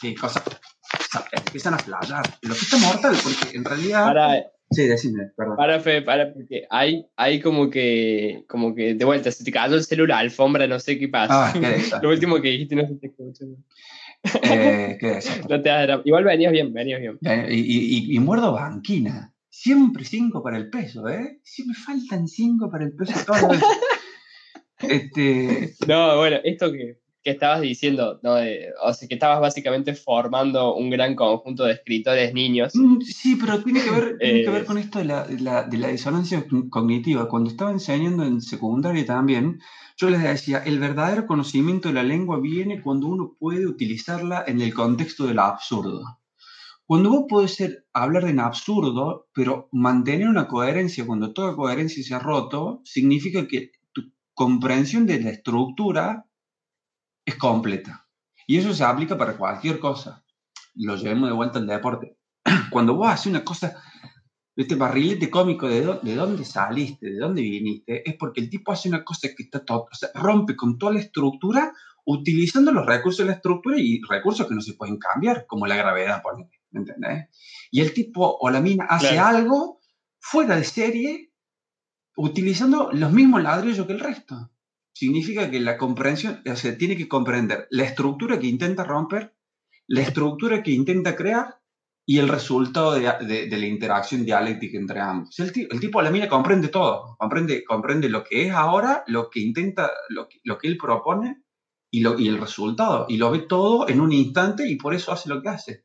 sí, 0.00 0.14
cosas. 0.14 0.42
o 0.46 1.02
sea, 1.10 1.24
empiezan 1.32 1.74
a 1.74 1.78
flayar. 1.78 2.24
Lo 2.42 2.54
que 2.54 2.60
está 2.60 2.76
mortal, 2.78 3.16
porque 3.22 3.56
en 3.56 3.64
realidad. 3.64 4.04
Para, 4.06 4.44
Sí, 4.72 4.86
decime, 4.86 5.32
perdón. 5.36 5.56
para, 5.56 5.80
Fe, 5.80 6.00
para, 6.02 6.32
porque 6.32 6.62
hay, 6.70 7.04
hay 7.16 7.40
como 7.40 7.68
que, 7.70 8.44
como 8.48 8.72
que, 8.72 8.94
de 8.94 9.04
vuelta, 9.04 9.32
se 9.32 9.42
te 9.42 9.50
cayó 9.50 9.74
el 9.74 9.82
celular, 9.82 10.20
alfombra, 10.20 10.68
no 10.68 10.78
sé 10.78 10.96
qué 10.96 11.08
pasa. 11.08 11.48
Ah, 11.48 11.52
qué. 11.52 11.58
Lo 12.02 12.10
último 12.10 12.40
que 12.40 12.50
dijiste 12.50 12.76
no 12.76 12.86
se 12.86 12.94
te 12.94 13.08
escuchó. 13.08 13.46
Eh, 14.44 14.96
qué. 15.00 15.18
No 15.48 15.60
te 15.60 15.70
dra- 15.70 16.02
Igual 16.04 16.22
venías 16.22 16.52
bien, 16.52 16.72
venías 16.72 17.00
bien. 17.00 17.18
Eh, 17.22 17.48
Y, 17.50 17.58
y- 17.58 17.98
y- 18.12 18.16
y 18.16 18.18
muerdo 18.20 18.52
banquina. 18.52 19.34
Siempre 19.48 20.04
cinco 20.04 20.40
para 20.40 20.56
el 20.56 20.70
peso, 20.70 21.08
¿eh? 21.08 21.40
Si 21.42 21.66
me 21.66 21.74
faltan 21.74 22.28
cinco 22.28 22.70
para 22.70 22.84
el 22.84 22.92
peso 22.94 23.12
las 23.28 23.48
veces. 23.48 23.64
Este, 24.90 25.74
No, 25.86 26.16
bueno, 26.18 26.36
esto 26.44 26.72
que, 26.72 26.98
que 27.22 27.30
estabas 27.30 27.60
diciendo, 27.60 28.18
¿no? 28.22 28.34
De- 28.36 28.68
o 28.82 28.92
sea, 28.92 29.06
que 29.08 29.14
estabas 29.14 29.40
básicamente 29.40 29.94
formando 29.94 30.74
un 30.74 30.90
gran 30.90 31.14
conjunto 31.14 31.64
de 31.64 31.72
escritores 31.74 32.32
niños. 32.34 32.74
Mm, 32.74 33.00
Sí, 33.02 33.36
pero 33.36 33.62
tiene 33.62 33.82
que 33.82 33.90
ver, 33.90 34.18
tiene 34.18 34.42
que 34.42 34.48
Eh, 34.48 34.52
ver 34.52 34.64
con 34.64 34.78
esto 34.78 34.98
de 34.98 35.04
la, 35.04 35.24
de 35.24 35.38
la- 35.40 35.62
de 35.64 35.78
la 35.78 35.88
disonancia 35.88 36.44
cognitiva. 36.70 37.28
Cuando 37.28 37.50
estaba 37.50 37.70
enseñando 37.72 38.24
en 38.24 38.40
secundaria 38.40 39.04
también, 39.06 39.60
yo 39.96 40.08
les 40.10 40.22
decía, 40.22 40.62
el 40.64 40.78
verdadero 40.78 41.26
conocimiento 41.26 41.88
de 41.88 41.94
la 41.94 42.02
lengua 42.02 42.40
viene 42.40 42.80
cuando 42.82 43.06
uno 43.08 43.36
puede 43.38 43.66
utilizarla 43.66 44.44
en 44.46 44.60
el 44.62 44.72
contexto 44.72 45.26
del 45.26 45.38
absurdo. 45.38 46.02
Cuando 46.86 47.10
vos 47.10 47.26
podés 47.28 47.54
ser, 47.54 47.84
hablar 47.92 48.24
en 48.24 48.40
absurdo, 48.40 49.28
pero 49.32 49.68
mantener 49.70 50.26
una 50.26 50.48
coherencia 50.48 51.06
cuando 51.06 51.32
toda 51.32 51.54
coherencia 51.54 52.02
se 52.02 52.14
ha 52.14 52.18
roto, 52.18 52.80
significa 52.84 53.46
que 53.46 53.70
comprensión 54.44 55.04
de 55.04 55.20
la 55.20 55.30
estructura 55.32 56.24
es 57.26 57.34
completa. 57.36 58.08
Y 58.46 58.56
eso 58.56 58.72
se 58.72 58.82
aplica 58.84 59.18
para 59.18 59.36
cualquier 59.36 59.78
cosa. 59.78 60.24
Lo 60.76 60.96
llevemos 60.96 61.28
de 61.28 61.34
vuelta 61.34 61.58
al 61.58 61.66
deporte. 61.66 62.16
Cuando 62.72 62.94
vos 62.94 63.08
haces 63.10 63.26
una 63.26 63.44
cosa, 63.44 63.76
este 64.56 64.76
barrilete 64.76 65.28
cómico 65.28 65.68
de, 65.68 65.84
dó- 65.86 66.00
de 66.00 66.14
dónde 66.14 66.46
saliste, 66.46 67.10
de 67.10 67.18
dónde 67.18 67.42
viniste, 67.42 68.08
es 68.08 68.16
porque 68.16 68.40
el 68.40 68.48
tipo 68.48 68.72
hace 68.72 68.88
una 68.88 69.04
cosa 69.04 69.28
que 69.36 69.42
está 69.42 69.62
todo, 69.62 69.88
o 69.92 69.94
sea, 69.94 70.08
rompe 70.14 70.56
con 70.56 70.78
toda 70.78 70.94
la 70.94 71.00
estructura 71.00 71.74
utilizando 72.06 72.72
los 72.72 72.86
recursos 72.86 73.18
de 73.26 73.32
la 73.32 73.36
estructura 73.36 73.76
y 73.78 74.00
recursos 74.08 74.46
que 74.48 74.54
no 74.54 74.62
se 74.62 74.72
pueden 74.72 74.96
cambiar, 74.96 75.44
como 75.46 75.66
la 75.66 75.76
gravedad, 75.76 76.22
por 76.22 76.38
¿me 76.38 76.80
entendés? 76.80 77.28
Y 77.70 77.82
el 77.82 77.92
tipo 77.92 78.38
o 78.40 78.48
la 78.48 78.62
mina 78.62 78.86
hace 78.88 79.10
Claro. 79.10 79.36
algo 79.36 79.80
fuera 80.18 80.56
de 80.56 80.64
serie 80.64 81.29
utilizando 82.16 82.90
los 82.92 83.12
mismos 83.12 83.42
ladrillos 83.42 83.86
que 83.86 83.92
el 83.94 84.00
resto. 84.00 84.50
Significa 84.92 85.50
que 85.50 85.60
la 85.60 85.78
comprensión, 85.78 86.42
o 86.50 86.56
sea, 86.56 86.76
tiene 86.76 86.96
que 86.96 87.08
comprender 87.08 87.66
la 87.70 87.84
estructura 87.84 88.38
que 88.38 88.46
intenta 88.48 88.84
romper, 88.84 89.34
la 89.86 90.02
estructura 90.02 90.62
que 90.62 90.72
intenta 90.72 91.16
crear 91.16 91.60
y 92.06 92.18
el 92.18 92.28
resultado 92.28 92.92
de, 92.94 93.02
de- 93.26 93.46
de 93.48 93.58
la 93.58 93.66
interacción 93.66 94.24
dialéctica 94.24 94.78
entre 94.78 95.00
ambos. 95.00 95.38
El, 95.38 95.52
el 95.70 95.80
tipo 95.80 96.00
a 96.00 96.02
la 96.02 96.10
mina 96.10 96.28
comprende 96.28 96.68
todo, 96.68 97.16
comprende, 97.18 97.64
comprende 97.64 98.08
lo 98.08 98.24
que 98.24 98.46
es 98.46 98.52
ahora, 98.52 99.04
lo 99.06 99.30
que 99.30 99.40
intenta, 99.40 99.90
lo 100.08 100.28
que, 100.28 100.40
lo 100.44 100.58
que 100.58 100.68
él 100.68 100.76
propone 100.76 101.42
y, 101.90 102.00
lo, 102.00 102.18
y 102.18 102.28
el 102.28 102.38
resultado, 102.38 103.06
y 103.08 103.16
lo 103.16 103.30
ve 103.30 103.40
todo 103.40 103.88
en 103.88 104.00
un 104.00 104.12
instante 104.12 104.68
y 104.68 104.76
por 104.76 104.94
eso 104.94 105.12
hace 105.12 105.28
lo 105.28 105.40
que 105.40 105.48
hace. 105.48 105.84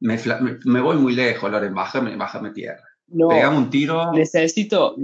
Me, 0.00 0.18
me, 0.42 0.58
me 0.66 0.80
voy 0.82 0.98
muy 0.98 1.14
lejos, 1.14 1.50
Loren, 1.50 1.74
bájame, 1.74 2.14
bájame 2.16 2.50
tierra. 2.50 2.84
No, 3.10 3.28
Pegame 3.28 3.56
un 3.58 3.70
tiro. 3.70 4.12
necesito. 4.12 4.96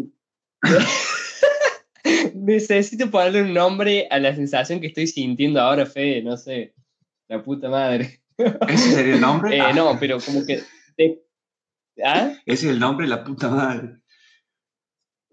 necesito 2.34 3.10
ponerle 3.10 3.42
un 3.42 3.52
nombre 3.54 4.06
a 4.10 4.18
la 4.18 4.34
sensación 4.34 4.80
que 4.80 4.86
estoy 4.88 5.06
sintiendo 5.06 5.60
ahora, 5.60 5.86
Fede, 5.86 6.22
no 6.22 6.36
sé. 6.36 6.74
La 7.28 7.42
puta 7.42 7.68
madre. 7.68 8.20
¿Ese 8.68 8.90
sería 8.92 9.14
el 9.14 9.20
nombre? 9.20 9.56
Eh, 9.56 9.60
Ah, 9.60 9.72
no, 9.72 9.96
pero 9.98 10.18
como 10.20 10.44
que. 10.46 10.62
te- 10.96 11.22
¿Ah? 12.04 12.32
Ese 12.44 12.66
es 12.66 12.72
el 12.72 12.78
nombre, 12.78 13.06
la 13.08 13.24
puta 13.24 13.48
madre. 13.48 13.96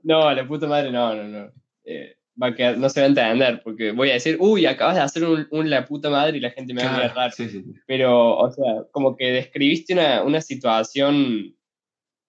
No, 0.02 0.34
la 0.34 0.48
puta 0.48 0.66
madre, 0.68 0.92
no, 0.92 1.14
no, 1.14 1.24
no. 1.26 1.52
Eh, 1.86 2.16
va 2.42 2.48
a 2.48 2.56
quedar- 2.56 2.78
no 2.78 2.90
se 2.90 3.02
va 3.02 3.06
a 3.06 3.10
entender, 3.10 3.62
porque 3.64 3.92
voy 3.92 4.10
a 4.10 4.14
decir, 4.14 4.38
uy, 4.40 4.66
acabas 4.66 4.96
de 4.96 5.02
hacer 5.02 5.24
un, 5.26 5.46
un 5.52 5.70
la 5.70 5.86
puta 5.86 6.10
madre 6.10 6.38
y 6.38 6.42
la 6.42 6.52
gente 6.52 6.74
me 6.74 6.84
va 6.84 6.90
a 6.96 7.10
mirar 7.10 7.32
sí, 7.34 7.50
sí. 7.50 7.64
Pero, 7.86 8.38
o 8.38 8.50
sea, 8.52 8.86
como 8.92 9.16
que 9.16 9.32
describiste 9.32 9.94
una, 9.94 10.24
una 10.24 10.42
situación 10.42 11.54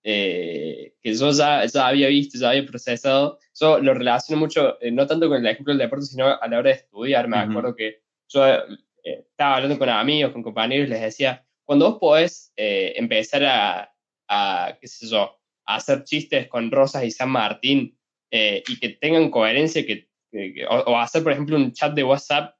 eh, 0.04 0.94
que 1.02 1.14
yo 1.14 1.30
ya, 1.32 1.64
ya 1.64 1.88
había 1.88 2.08
visto, 2.08 2.38
ya 2.38 2.50
había 2.50 2.64
procesado. 2.66 3.38
Yo 3.58 3.78
lo 3.78 3.94
relaciono 3.94 4.38
mucho, 4.38 4.80
eh, 4.80 4.90
no 4.90 5.06
tanto 5.06 5.28
con 5.28 5.38
el 5.38 5.46
ejemplo 5.46 5.72
del 5.72 5.78
deporte, 5.78 6.04
sino 6.06 6.26
a 6.28 6.46
la 6.46 6.58
hora 6.58 6.70
de 6.70 6.76
estudiar. 6.76 7.26
Me 7.26 7.42
Ujú. 7.42 7.50
acuerdo 7.50 7.74
que 7.74 8.02
yo 8.28 8.46
eh, 8.46 8.66
estaba 9.02 9.56
hablando 9.56 9.78
con 9.78 9.88
amigos, 9.88 10.32
con 10.32 10.42
compañeros, 10.42 10.86
y 10.86 10.90
les 10.90 11.00
decía, 11.00 11.44
cuando 11.64 11.90
vos 11.90 11.98
podés 11.98 12.52
eh, 12.56 12.92
empezar 12.96 13.44
a, 13.44 13.94
a, 14.28 14.76
qué 14.80 14.86
sé 14.86 15.06
yo, 15.08 15.40
a 15.66 15.76
hacer 15.76 16.04
chistes 16.04 16.46
con 16.48 16.70
Rosas 16.70 17.04
y 17.04 17.10
San 17.10 17.30
Martín 17.30 17.98
eh, 18.30 18.62
y 18.68 18.78
que 18.78 18.90
tengan 18.90 19.30
coherencia, 19.30 19.84
que, 19.86 20.08
que- 20.30 20.66
o, 20.68 20.74
o 20.80 20.98
hacer, 20.98 21.22
por 21.22 21.32
ejemplo, 21.32 21.56
un 21.56 21.72
chat 21.72 21.94
de 21.94 22.02
WhatsApp 22.04 22.54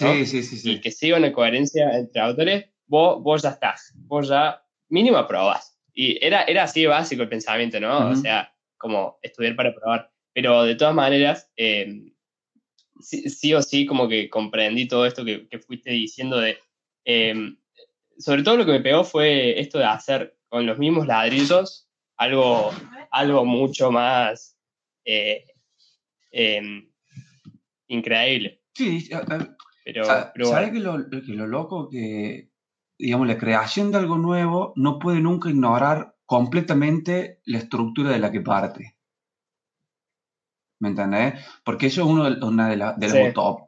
¿no? 0.00 0.14
Sí, 0.14 0.26
sí, 0.26 0.42
sí, 0.42 0.56
sí. 0.58 0.70
y 0.72 0.80
que 0.80 0.90
siga 0.90 1.18
una 1.18 1.32
coherencia 1.32 1.90
entre 1.96 2.20
autores, 2.22 2.64
vos, 2.86 3.22
vos 3.22 3.42
ya 3.42 3.50
estás, 3.50 3.92
vos 4.06 4.28
ya 4.28 4.62
mínimo 4.88 5.18
aprobás. 5.18 5.69
Y 5.94 6.24
era, 6.24 6.42
era 6.44 6.64
así 6.64 6.86
básico 6.86 7.22
el 7.22 7.28
pensamiento, 7.28 7.80
¿no? 7.80 8.10
O 8.10 8.16
sea, 8.16 8.54
como 8.76 9.18
estudiar 9.22 9.56
para 9.56 9.70
aprobar. 9.70 10.10
Pero 10.32 10.62
de 10.64 10.74
todas 10.76 10.94
maneras, 10.94 11.50
eh, 11.56 12.12
sí, 13.00 13.28
sí 13.28 13.54
o 13.54 13.62
sí 13.62 13.86
como 13.86 14.08
que 14.08 14.28
comprendí 14.30 14.86
todo 14.86 15.06
esto 15.06 15.24
que, 15.24 15.48
que 15.48 15.58
fuiste 15.58 15.90
diciendo 15.90 16.38
de... 16.38 16.58
eh, 17.04 17.54
sobre 18.18 18.42
todo 18.42 18.58
lo 18.58 18.66
que 18.66 18.72
me 18.72 18.80
pegó 18.80 19.02
fue 19.02 19.58
esto 19.58 19.78
de 19.78 19.84
hacer 19.84 20.36
con 20.48 20.66
los 20.66 20.78
mismos 20.78 21.06
ladrillos 21.06 21.88
algo, 22.16 22.70
algo 23.10 23.44
mucho 23.46 23.90
más 23.90 24.58
eh, 25.06 25.46
eh, 26.30 26.86
increíble. 27.88 28.60
Sí, 28.74 29.08
Pero, 29.84 30.04
pero 30.34 30.46
¿Sabes 30.46 30.70
bueno. 30.70 31.00
que 31.00 31.16
lo, 31.16 31.22
que 31.22 31.32
lo 31.32 31.46
loco 31.46 31.88
que, 31.88 32.49
digamos, 33.00 33.26
la 33.26 33.38
creación 33.38 33.90
de 33.90 33.98
algo 33.98 34.18
nuevo 34.18 34.72
no 34.76 34.98
puede 34.98 35.20
nunca 35.20 35.48
ignorar 35.50 36.14
completamente 36.26 37.40
la 37.46 37.58
estructura 37.58 38.10
de 38.10 38.18
la 38.18 38.30
que 38.30 38.40
parte? 38.40 38.96
¿Me 40.80 40.88
entendés? 40.90 41.34
Porque 41.64 41.86
eso 41.86 42.02
es 42.02 42.06
uno 42.06 42.24
una 42.46 42.68
de, 42.68 42.76
la- 42.76 42.92
de 42.94 43.08
las 43.08 43.16
Sí. 43.16 43.22
utop- 43.22 43.66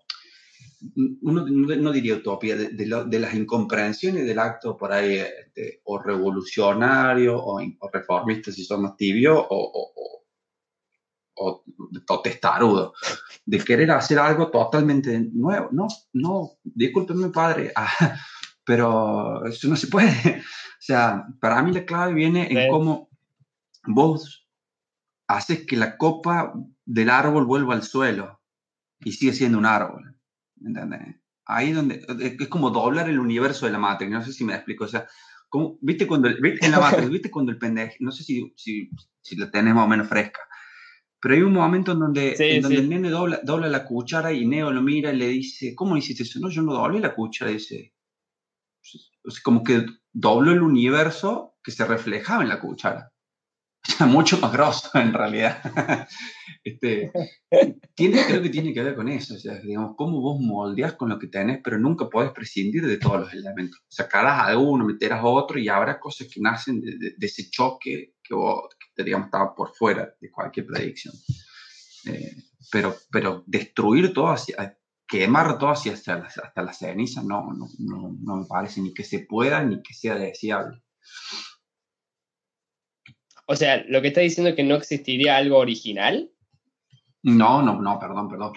uno 1.22 1.46
no, 1.46 1.76
no 1.76 1.92
diría 1.92 2.16
utopía, 2.16 2.56
de, 2.56 2.70
de 2.70 2.86
lo- 2.86 3.04
de 3.04 3.18
las 3.20 3.34
incomprensiones 3.34 4.26
del 4.26 4.38
acto 4.38 4.76
por 4.76 4.92
ahí, 4.92 5.16
este, 5.16 5.80
o 5.84 5.98
revolucionario, 5.98 7.38
o, 7.38 7.60
o 7.60 7.90
reformista 7.92 8.50
si 8.50 8.64
son 8.64 8.82
más 8.82 8.96
tibios, 8.96 9.38
o, 9.38 9.44
o, 9.48 9.92
o- 9.94 10.24
o- 11.34 11.64
o 12.08 12.20
testarudo, 12.22 12.94
de 13.46 13.58
querer 13.58 13.90
hacer 13.90 14.18
algo 14.18 14.50
totalmente 14.50 15.18
nuevo. 15.32 15.68
No, 15.72 15.86
no, 16.14 16.50
discúlpeme 16.62 17.28
padre, 17.30 17.72
ah, 17.76 18.16
pero 18.64 19.44
eso 19.46 19.68
no 19.68 19.76
se 19.76 19.88
puede. 19.88 20.42
O 20.82 20.84
sea, 20.84 21.28
para 21.40 21.62
mí 21.62 21.70
la 21.70 21.84
clave 21.84 22.12
viene 22.12 22.48
en 22.50 22.68
cómo 22.68 23.08
vos 23.86 24.48
haces 25.28 25.64
que 25.64 25.76
la 25.76 25.96
copa 25.96 26.54
del 26.84 27.08
árbol 27.08 27.46
vuelva 27.46 27.74
al 27.74 27.84
suelo 27.84 28.40
y 28.98 29.12
sigue 29.12 29.32
siendo 29.32 29.58
un 29.58 29.66
árbol. 29.66 30.16
¿me 30.56 30.70
¿Entendés? 30.70 31.20
Ahí 31.44 31.70
donde 31.70 32.04
es 32.18 32.48
como 32.48 32.70
doblar 32.70 33.08
el 33.08 33.20
universo 33.20 33.66
de 33.66 33.70
la 33.70 33.78
Matrix, 33.78 34.10
no 34.10 34.24
sé 34.24 34.32
si 34.32 34.42
me 34.42 34.54
explico, 34.54 34.82
o 34.82 34.88
sea, 34.88 35.06
como, 35.48 35.78
¿viste 35.82 36.06
cuando 36.06 36.26
el, 36.26 36.58
en 36.60 36.70
la 36.72 36.80
Matrix, 36.80 37.10
viste 37.10 37.30
cuando 37.30 37.52
el 37.52 37.58
pendejo, 37.58 37.94
no 38.00 38.10
sé 38.10 38.24
si, 38.24 38.52
si, 38.56 38.90
si 39.20 39.36
la 39.36 39.52
tenés 39.52 39.74
más 39.74 39.84
o 39.84 39.88
menos 39.88 40.08
fresca, 40.08 40.40
pero 41.20 41.34
hay 41.34 41.42
un 41.42 41.52
momento 41.52 41.92
en 41.92 42.00
donde, 42.00 42.36
Sí, 42.36 42.44
en 42.44 42.62
donde 42.62 42.78
sí. 42.78 42.82
el 42.82 42.88
nene 42.88 43.08
dobla, 43.08 43.40
dobla 43.44 43.68
la 43.68 43.84
cuchara 43.84 44.32
y 44.32 44.46
Neo 44.46 44.72
lo 44.72 44.82
mira 44.82 45.12
y 45.12 45.16
le 45.16 45.28
dice, 45.28 45.76
¿cómo 45.76 45.96
hiciste 45.96 46.24
eso? 46.24 46.40
No, 46.40 46.48
yo 46.48 46.62
no 46.62 46.72
doblé 46.72 46.98
la 46.98 47.14
cuchara, 47.14 47.52
dice, 47.52 47.91
como 49.42 49.62
que 49.64 49.86
dobló 50.12 50.52
el 50.52 50.62
universo 50.62 51.56
que 51.62 51.70
se 51.72 51.84
reflejaba 51.84 52.42
en 52.42 52.48
la 52.48 52.60
cuchara. 52.60 53.12
O 53.88 53.92
sea, 53.92 54.06
mucho 54.06 54.38
más 54.38 54.52
grosso 54.52 54.90
en 54.94 55.12
realidad. 55.12 56.08
este, 56.64 57.10
tiene, 57.94 58.24
creo 58.26 58.42
que 58.42 58.48
tiene 58.50 58.72
que 58.72 58.82
ver 58.82 58.94
con 58.94 59.08
eso, 59.08 59.34
o 59.34 59.38
sea, 59.38 59.54
digamos, 59.56 59.94
cómo 59.96 60.20
vos 60.20 60.40
moldeás 60.40 60.94
con 60.94 61.08
lo 61.08 61.18
que 61.18 61.26
tenés, 61.26 61.60
pero 61.64 61.78
nunca 61.78 62.08
podés 62.08 62.30
prescindir 62.32 62.86
de 62.86 62.98
todos 62.98 63.20
los 63.20 63.32
elementos. 63.32 63.80
Sacarás 63.88 64.48
a 64.48 64.56
uno, 64.58 64.84
meterás 64.84 65.20
a 65.20 65.26
otro 65.26 65.58
y 65.58 65.68
habrá 65.68 65.98
cosas 65.98 66.28
que 66.32 66.40
nacen 66.40 66.80
de, 66.80 66.92
de- 66.98 67.14
de 67.16 67.26
ese 67.26 67.50
choque 67.50 68.14
que 68.22 68.34
vos, 68.34 68.68
que 68.94 69.02
digamos, 69.02 69.26
estaba 69.26 69.54
por 69.54 69.74
fuera 69.74 70.14
de 70.20 70.30
cualquier 70.30 70.66
predicción. 70.66 71.14
Eh, 72.06 72.36
pero, 72.70 72.96
pero 73.10 73.42
destruir 73.46 74.12
todo, 74.12 74.28
hacia, 74.28 74.78
quemar 75.12 75.58
todo 75.58 75.70
hacia 75.70 75.92
hasta 75.92 76.18
la, 76.18 76.24
hasta 76.24 76.62
la 76.62 76.72
ceniza, 76.72 77.22
no, 77.22 77.52
no, 77.52 77.68
no, 77.80 78.16
no 78.18 78.36
me 78.36 78.46
parece 78.46 78.80
ni 78.80 78.94
que 78.94 79.04
se 79.04 79.20
pueda 79.20 79.62
ni 79.62 79.82
que 79.82 79.92
sea 79.92 80.14
deseable. 80.14 80.82
O 83.46 83.54
sea, 83.54 83.84
lo 83.86 84.00
que 84.00 84.08
está 84.08 84.22
diciendo 84.22 84.48
es 84.48 84.56
que 84.56 84.62
no 84.62 84.74
existiría 84.76 85.36
algo 85.36 85.58
original. 85.58 86.30
No, 87.22 87.60
no, 87.60 87.82
no, 87.82 87.98
perdón, 87.98 88.30
perdón. 88.30 88.52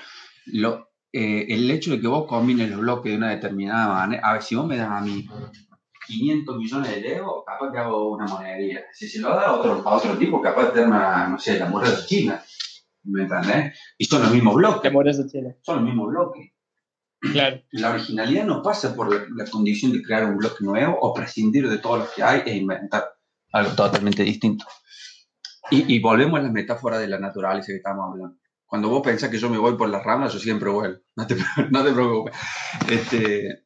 Lo, 0.45 0.91
eh, 1.11 1.45
el 1.49 1.69
hecho 1.69 1.91
de 1.91 1.99
que 1.99 2.07
vos 2.07 2.25
combines 2.25 2.69
los 2.69 2.79
bloques 2.79 3.11
de 3.11 3.17
una 3.17 3.31
determinada 3.31 3.93
manera, 3.93 4.25
a 4.25 4.33
ver, 4.33 4.41
si 4.41 4.55
vos 4.55 4.65
me 4.65 4.77
das 4.77 4.89
a 4.89 5.01
mí 5.01 5.27
500 6.07 6.57
millones 6.57 6.91
de 6.91 7.01
Lego, 7.01 7.43
capaz 7.43 7.69
que 7.69 7.79
hago 7.79 8.11
una 8.11 8.27
monería. 8.27 8.85
Si 8.93 9.09
se 9.09 9.19
lo 9.19 9.29
da 9.31 9.47
a 9.47 9.55
otro, 9.55 9.83
a 9.85 9.95
otro 9.95 10.17
tipo, 10.17 10.41
capaz 10.41 10.67
de 10.67 10.71
tener 10.71 10.87
una, 10.87 11.27
no 11.27 11.37
sé, 11.37 11.59
la 11.59 11.65
muralla 11.65 12.05
china. 12.05 12.41
¿Me 13.05 13.23
entendés? 13.23 13.77
Y 13.97 14.05
son 14.05 14.23
los 14.23 14.31
mismos 14.31 14.55
bloques, 14.55 14.89
Amorosa 14.89 15.27
Chile. 15.27 15.57
son 15.61 15.77
los 15.77 15.85
mismos 15.85 16.07
bloques. 16.07 16.51
Claro. 17.19 17.61
La 17.71 17.91
originalidad 17.91 18.45
no 18.45 18.61
pasa 18.61 18.95
por 18.95 19.13
la, 19.13 19.25
la 19.35 19.49
condición 19.49 19.93
de 19.93 20.03
crear 20.03 20.25
un 20.25 20.37
bloque 20.37 20.63
nuevo 20.63 20.97
o 20.99 21.13
prescindir 21.13 21.67
de 21.69 21.77
todos 21.79 21.99
los 21.99 22.09
que 22.09 22.21
hay 22.23 22.41
e 22.45 22.55
inventar 22.55 23.05
algo 23.51 23.73
totalmente 23.75 24.23
distinto. 24.23 24.65
Y, 25.71 25.95
y 25.95 25.99
volvemos 25.99 26.39
a 26.39 26.43
la 26.43 26.51
metáfora 26.51 26.99
de 26.99 27.07
la 27.07 27.19
naturaleza 27.19 27.67
que 27.67 27.77
estamos 27.77 28.05
hablando. 28.11 28.37
Cuando 28.65 28.89
vos 28.89 29.01
pensás 29.01 29.29
que 29.29 29.37
yo 29.37 29.49
me 29.49 29.57
voy 29.57 29.75
por 29.77 29.89
las 29.89 30.03
ramas, 30.03 30.33
yo 30.33 30.39
siempre 30.39 30.69
vuelvo. 30.69 30.99
No 31.15 31.25
te, 31.25 31.35
no 31.71 31.83
te 31.83 31.93
preocupes. 31.93 32.35
Este, 32.89 33.64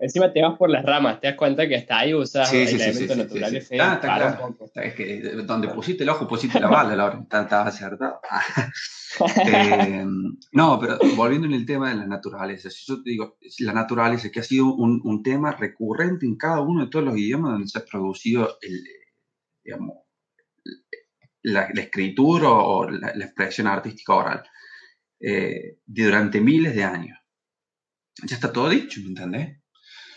Encima 0.00 0.32
te 0.32 0.42
vas 0.42 0.58
por 0.58 0.68
las 0.70 0.84
ramas, 0.84 1.20
te 1.20 1.28
das 1.28 1.36
cuenta 1.36 1.68
que 1.68 1.76
hasta 1.76 1.98
ahí 2.00 2.12
usas 2.14 2.48
Sí, 2.50 2.66
sí, 2.66 2.74
elementos 2.74 3.16
sí, 3.16 3.22
naturales. 3.22 3.70
está 3.70 3.92
un 3.94 3.98
claro. 4.00 4.54
poco. 4.58 4.70
es 4.74 4.94
que 4.94 5.20
donde 5.46 5.68
pusiste 5.68 6.02
el 6.02 6.08
ojo, 6.10 6.26
pusiste 6.26 6.58
la 6.60 6.66
bala, 6.68 6.96
Laura. 6.96 7.20
Está- 7.22 7.42
Estaba 7.42 7.66
acertado. 7.68 8.20
Eh, 9.46 10.04
no, 10.50 10.80
pero 10.80 10.98
volviendo 11.14 11.46
en 11.46 11.52
el 11.54 11.64
tema 11.64 11.88
de 11.90 11.94
la 11.94 12.04
naturaleza, 12.06 12.68
yo 12.68 13.00
te 13.00 13.10
digo, 13.10 13.36
la 13.60 13.72
naturaleza 13.72 14.28
que 14.28 14.40
ha 14.40 14.42
sido 14.42 14.74
un, 14.74 15.00
un 15.04 15.22
tema 15.22 15.52
recurrente 15.52 16.26
en 16.26 16.36
cada 16.36 16.60
uno 16.60 16.84
de 16.84 16.90
todos 16.90 17.04
los 17.04 17.16
idiomas 17.16 17.52
donde 17.52 17.68
se 17.68 17.78
ha 17.78 17.84
producido 17.84 18.58
el, 18.60 18.82
digamos, 19.62 19.98
la, 21.42 21.68
la 21.72 21.80
escritura 21.80 22.48
o 22.50 22.90
la, 22.90 23.12
la 23.14 23.24
expresión 23.26 23.68
artística 23.68 24.14
oral 24.14 24.42
eh, 25.20 25.78
durante 25.86 26.40
miles 26.40 26.74
de 26.74 26.82
años. 26.82 27.16
Ya 28.24 28.34
está 28.34 28.52
todo 28.52 28.68
dicho, 28.68 29.00
¿me 29.02 29.08
entendés? 29.10 29.60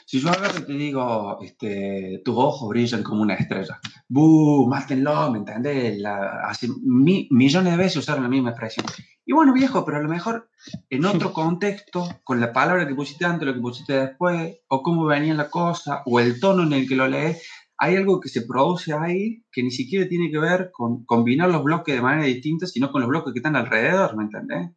Si 0.10 0.22
yo 0.22 0.30
agarro 0.30 0.60
y 0.60 0.66
te 0.66 0.74
digo, 0.74 1.38
este, 1.42 2.22
tus 2.24 2.34
ojos 2.38 2.70
brillan 2.70 3.04
como 3.04 3.24
una 3.24 3.34
estrella, 3.34 3.78
¡buh! 4.08 4.66
Mátenlo, 4.68 5.30
¿me 5.32 5.40
entendés? 5.40 6.00
La- 6.00 6.44
hace 6.48 6.70
mi- 6.82 7.28
millones 7.30 7.74
de 7.74 7.78
veces 7.78 7.98
usaron 7.98 8.24
la 8.24 8.30
misma 8.30 8.52
expresión. 8.52 8.86
Y 9.26 9.34
bueno, 9.34 9.52
viejo, 9.54 9.84
pero 9.84 9.98
a 9.98 10.02
lo 10.02 10.08
mejor 10.08 10.50
en 10.90 11.04
otro 11.04 11.34
contexto, 11.34 12.08
con 12.24 12.40
la 12.40 12.54
palabra 12.54 12.88
que 12.88 12.96
pusiste 12.96 13.26
antes, 13.26 13.46
lo 13.46 13.54
que 13.54 13.60
pusiste 13.60 13.94
después, 14.00 14.60
o 14.70 14.82
cómo 14.82 15.06
venía 15.06 15.34
la 15.34 15.50
cosa, 15.50 16.04
o 16.06 16.22
el 16.22 16.40
tono 16.40 16.64
en 16.64 16.72
el 16.72 16.88
que 16.88 16.96
lo 16.96 17.08
lees, 17.10 17.44
hay 17.78 17.98
algo 17.98 18.22
que 18.22 18.30
se 18.30 18.44
produce 18.44 18.94
ahí 18.94 19.44
que 19.52 19.62
ni 19.62 19.72
siquiera 19.72 20.08
tiene 20.08 20.32
que 20.32 20.40
ver 20.40 20.72
con 20.72 21.04
combinar 21.04 21.50
los 21.50 21.64
bloques 21.64 21.94
de 21.94 22.02
manera 22.02 22.26
distinta, 22.26 22.66
sino 22.66 22.92
con 22.94 23.02
los 23.02 23.10
bloques 23.10 23.34
que 23.34 23.40
están 23.40 23.58
alrededor, 23.58 24.16
¿me 24.16 24.24
entendés? 24.24 24.70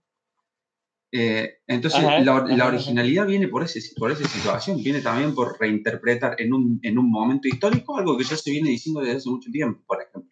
Eh, 1.12 1.58
entonces, 1.66 2.04
Ajá, 2.04 2.20
la, 2.20 2.36
ajá, 2.36 2.46
la 2.46 2.54
ajá. 2.54 2.66
originalidad 2.68 3.26
viene 3.26 3.48
por, 3.48 3.64
ese, 3.64 3.80
por 3.96 4.12
esa 4.12 4.28
situación, 4.28 4.82
viene 4.82 5.00
también 5.00 5.34
por 5.34 5.58
reinterpretar 5.58 6.40
en 6.40 6.52
un, 6.52 6.78
en 6.82 6.98
un 6.98 7.10
momento 7.10 7.48
histórico 7.48 7.96
algo 7.98 8.16
que 8.16 8.24
ya 8.24 8.36
se 8.36 8.50
viene 8.50 8.70
diciendo 8.70 9.00
desde 9.00 9.16
hace 9.16 9.28
mucho 9.30 9.50
tiempo, 9.50 9.82
por 9.86 10.00
ejemplo. 10.02 10.30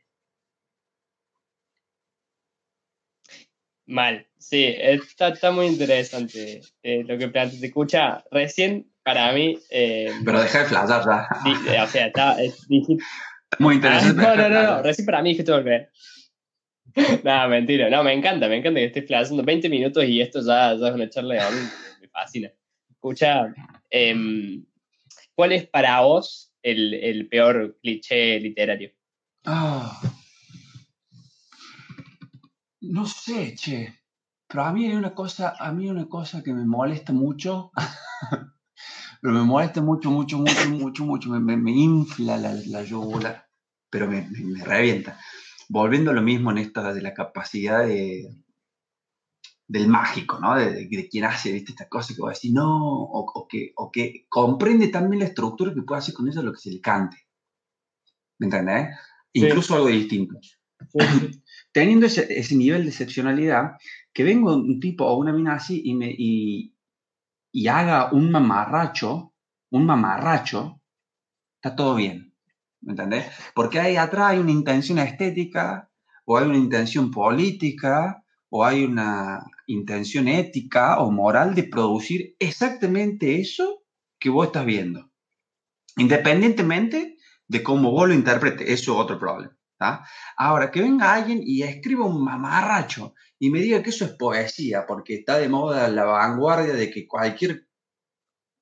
Mal. 3.87 4.27
Sí, 4.39 4.67
está, 4.79 5.29
está 5.29 5.51
muy 5.51 5.67
interesante 5.67 6.61
eh, 6.83 7.03
lo 7.05 7.19
que 7.19 7.29
planteas. 7.29 7.61
Te 7.61 7.67
escucha, 7.67 8.23
recién 8.31 8.93
para 9.03 9.33
mí, 9.33 9.59
eh, 9.71 10.13
Pero 10.25 10.43
deja 10.43 10.61
de 10.61 10.65
flashear 10.67 11.03
ya. 11.05 11.85
o 11.85 11.87
sea, 11.89 12.07
está, 12.07 12.43
es- 12.43 12.69
dijiste, 12.69 13.03
Muy 13.59 13.75
Ah, 13.75 13.77
interesante. 13.77 14.23
no, 14.23 14.37
no, 14.37 14.49
no, 14.51 14.63
no, 14.63 14.83
recién 14.83 15.07
para 15.07 15.23
mí 15.23 15.35
que 15.37 15.43
tengo 15.43 15.59
que 15.65 15.71
ver. 15.71 15.91
No, 17.25 17.49
mentira, 17.49 17.91
no, 17.91 18.03
me 18.03 18.13
encanta, 18.13 18.49
me 18.49 18.57
encanta 18.57 18.81
que 18.81 18.87
estés 18.87 19.07
flasheando 19.07 19.43
20 19.45 19.69
minutos 19.69 20.05
y 20.05 20.21
esto 20.21 20.41
ya, 20.41 20.73
es 20.73 20.81
una 20.81 21.09
charla 21.09 21.35
de 21.35 21.61
me 22.01 22.09
fascina. 22.09 22.51
Escucha, 22.91 23.55
em, 23.91 24.65
¿cuál 25.35 25.53
es 25.53 25.67
para 25.67 26.01
vos 26.01 26.53
el, 26.63 27.29
peor 27.29 27.79
cliché 27.81 28.41
literario? 28.41 28.91
Ah. 29.45 30.01
no 32.81 33.07
sé, 33.07 33.55
che. 33.55 33.95
Pero 34.47 34.65
a 34.65 34.73
mí 34.73 34.87
hay 34.87 34.95
una 34.95 35.15
cosa, 35.15 35.55
a 35.59 35.73
mí 35.73 35.85
hay 35.85 35.91
una 35.91 36.09
cosa 36.09 36.43
que 36.43 36.53
me 36.53 36.65
molesta 36.65 37.13
mucho. 37.13 37.71
pero 39.21 39.35
me 39.35 39.43
molesta 39.43 39.83
mucho, 39.83 40.11
mucho, 40.11 40.39
mucho, 40.39 40.71
mucho, 40.71 41.05
mucho. 41.05 41.29
Me, 41.29 41.71
infla 41.71 42.39
la, 42.39 42.55
la 42.55 43.45
pero 43.91 44.09
me, 44.09 44.23
me- 44.23 44.59
me 44.59 44.65
revienta. 44.65 45.19
Volviendo 45.69 46.11
a 46.11 46.15
lo 46.15 46.23
mismo 46.23 46.51
en 46.51 46.59
esta 46.59 46.93
de 46.93 47.01
la 47.03 47.15
capacidad 47.15 47.87
de, 47.87 48.29
del 49.69 49.87
mágico, 49.89 50.39
¿no? 50.41 50.57
De, 50.57 50.73
de- 50.73 50.89
de 50.89 51.09
quien 51.09 51.25
hace, 51.25 51.53
¿viste? 51.53 51.71
Esta 51.73 51.89
cosa 51.89 52.13
que 52.15 52.23
va 52.23 52.31
a 52.31 52.33
decir, 52.33 52.53
no, 52.53 53.03
o, 53.05 53.21
o 53.35 53.47
que, 53.49 53.73
o 53.77 53.91
que 53.91 54.27
comprende 54.29 54.89
también 54.89 55.21
la 55.21 55.27
estructura 55.27 55.73
que 55.75 55.83
puede 55.83 56.01
hacer 56.01 56.15
con 56.15 56.27
ella 56.29 56.43
lo 56.43 56.53
que 56.53 56.61
se 56.61 56.71
le 56.71 56.81
cante. 56.81 57.17
¿Me 58.39 58.47
entendés? 58.47 58.89
Sí. 59.35 59.41
Incluso 59.47 59.75
algo 59.75 59.89
distinto 59.89 60.39
teniendo 61.73 62.07
ese, 62.07 62.27
ese 62.39 62.57
nivel 62.57 62.83
de 62.85 62.89
excepcionalidad, 62.91 63.73
que 64.13 64.25
venga 64.25 64.55
un 64.55 64.81
tipo 64.81 65.05
o 65.07 65.17
una 65.19 65.33
mina 65.33 65.55
así 65.55 65.83
y, 65.85 65.95
me, 65.95 66.09
y, 66.17 66.75
y 67.53 67.69
haga 67.69 68.13
un 68.13 68.31
mamarracho, 68.31 69.35
un 69.71 69.87
mamarracho, 69.87 70.81
está 71.57 71.77
todo 71.77 71.97
bien. 71.97 72.28
¿Me 72.81 72.93
entendés? 72.93 73.27
Porque 73.55 73.81
ahí 73.81 73.97
atrás 73.97 74.31
hay 74.31 74.39
una 74.39 74.53
intención 74.53 74.99
estética, 74.99 75.91
o 76.25 76.39
hay 76.39 76.47
una 76.47 76.59
intención 76.59 77.11
política, 77.11 78.25
o 78.51 78.65
hay 78.65 78.85
una 78.85 79.45
intención 79.67 80.29
ética 80.29 80.99
o 80.99 81.11
moral 81.11 81.55
de 81.55 81.65
producir 81.65 82.37
exactamente 82.39 83.41
eso 83.41 83.83
que 84.19 84.31
vos 84.31 84.47
estás 84.47 84.65
viendo. 84.65 85.11
Independientemente 85.97 87.17
de 87.47 87.63
cómo 87.63 87.91
vos 87.91 88.09
lo 88.09 88.15
interpretes, 88.15 88.69
eso 88.69 88.93
es 88.93 88.99
otro 88.99 89.19
problema. 89.19 89.57
¿tá? 89.79 90.07
Ahora, 90.37 90.71
que 90.71 90.83
venga 90.83 91.15
alguien 91.15 91.41
y 91.43 91.63
escriba 91.63 92.07
un 92.07 92.23
mamarracho 92.25 93.15
y 93.39 93.51
me 93.51 93.61
diga 93.61 93.83
que 93.83 93.91
eso 93.91 94.05
es 94.05 94.13
poesía, 94.13 94.87
porque 94.87 95.15
está 95.17 95.39
de 95.39 95.49
moda 95.49 95.89
la 95.89 96.05
vanguardia 96.05 96.75
de 96.75 96.91
que 96.91 97.07
cualquier... 97.07 97.67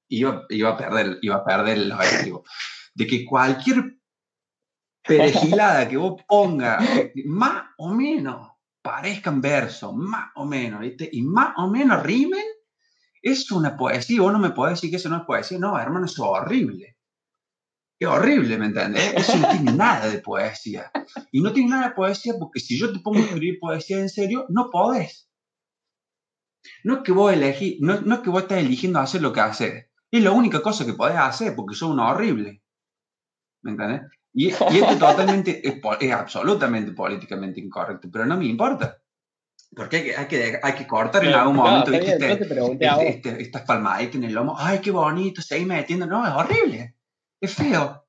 Iba, 0.09 0.45
iba 0.51 0.71
a 0.71 0.77
perder, 0.77 1.19
iba 1.21 1.37
a 1.37 1.45
perder 1.45 1.79
los 1.79 1.99
adjetivos. 1.99 2.49
De 2.95 3.09
que 3.09 3.25
cualquier 3.25 3.96
perejilada 5.07 5.89
que 5.89 5.97
vos 5.97 6.23
ponga, 6.27 6.79
más 7.27 7.65
o 7.79 7.95
menos, 7.95 8.51
parezcan 8.83 9.41
versos, 9.41 9.95
más 9.95 10.31
o 10.37 10.45
menos, 10.45 10.81
¿viste? 10.81 11.09
Y 11.11 11.23
más 11.23 11.55
o 11.57 11.69
menos 11.69 12.03
rimen, 12.03 12.45
es 13.23 13.51
una 13.51 13.77
poesía. 13.77 14.23
Vos 14.23 14.33
no 14.33 14.39
me 14.39 14.51
podés 14.51 14.75
decir 14.75 14.91
que 14.91 14.97
eso 14.97 15.09
no 15.09 15.19
es 15.19 15.25
poesía. 15.25 15.59
No, 15.59 15.79
hermano, 15.79 16.07
eso 16.07 16.25
es 16.25 16.43
horrible. 16.43 16.97
Es 17.99 18.09
horrible, 18.09 18.59
¿me 18.59 18.67
entendés? 18.67 19.15
Eso 19.15 19.37
no 19.39 19.49
tiene 19.49 19.73
nada 19.73 20.09
de 20.09 20.19
poesía. 20.19 20.91
Y 21.33 21.41
no 21.41 21.53
tiene 21.53 21.71
nada 21.71 21.89
de 21.89 21.95
poesía 21.95 22.35
porque 22.39 22.61
si 22.61 22.79
yo 22.79 22.93
te 22.93 23.01
pongo 23.01 23.19
a 23.19 23.23
escribir 23.23 23.59
poesía 23.59 23.99
en 23.99 24.11
serio, 24.11 24.47
no 24.51 24.71
podés. 24.71 25.29
No 26.85 26.97
es 26.97 27.03
que 27.03 27.13
vos 27.13 27.33
elegí, 27.33 27.79
no, 27.81 28.01
no 28.03 28.17
es 28.17 28.21
que 28.21 28.31
vos 28.31 28.43
estás 28.43 28.59
eligiendo 28.59 29.01
hacer 29.01 29.23
lo 29.23 29.33
que 29.33 29.41
haces. 29.41 29.87
Es 30.11 30.23
la 30.23 30.33
única 30.33 30.61
cosa 30.63 30.87
que 30.87 30.93
podés 30.93 31.17
hacer 31.17 31.57
porque 31.57 31.75
sos 31.75 31.91
una 31.91 32.11
horrible. 32.11 32.63
¿Me 33.63 33.73
entendés? 33.73 34.03
Y, 34.39 34.49
y 34.49 34.51
esto 34.53 34.99
totalmente, 34.99 35.67
es, 35.67 35.77
es 36.01 36.13
absolutamente 36.13 36.93
políticamente 36.93 37.59
incorrecto, 37.59 38.09
pero 38.13 38.27
no 38.27 38.37
me 38.37 38.45
importa. 38.45 39.01
Porque 39.75 39.97
hay 39.97 40.05
que, 40.05 40.17
hay 40.17 40.27
que, 40.27 40.61
hay 40.63 40.75
que 40.75 40.87
cortar 40.87 41.25
en 41.25 41.33
algún 41.33 41.57
No, 41.57 41.63
momento, 41.65 41.91
Este- 41.93 42.33
este- 42.33 43.09
este- 43.09 43.43
estas 43.43 43.63
palmaditas 43.63 44.15
en 44.17 44.25
el 44.25 44.35
lomo, 44.35 44.55
ay, 44.59 44.81
qué 44.81 44.91
bonito, 44.91 45.41
seguí 45.41 45.65
metiendo, 45.65 46.07
no, 46.07 46.25
es 46.27 46.33
horrible, 46.33 46.97
es 47.41 47.55
feo. 47.55 48.07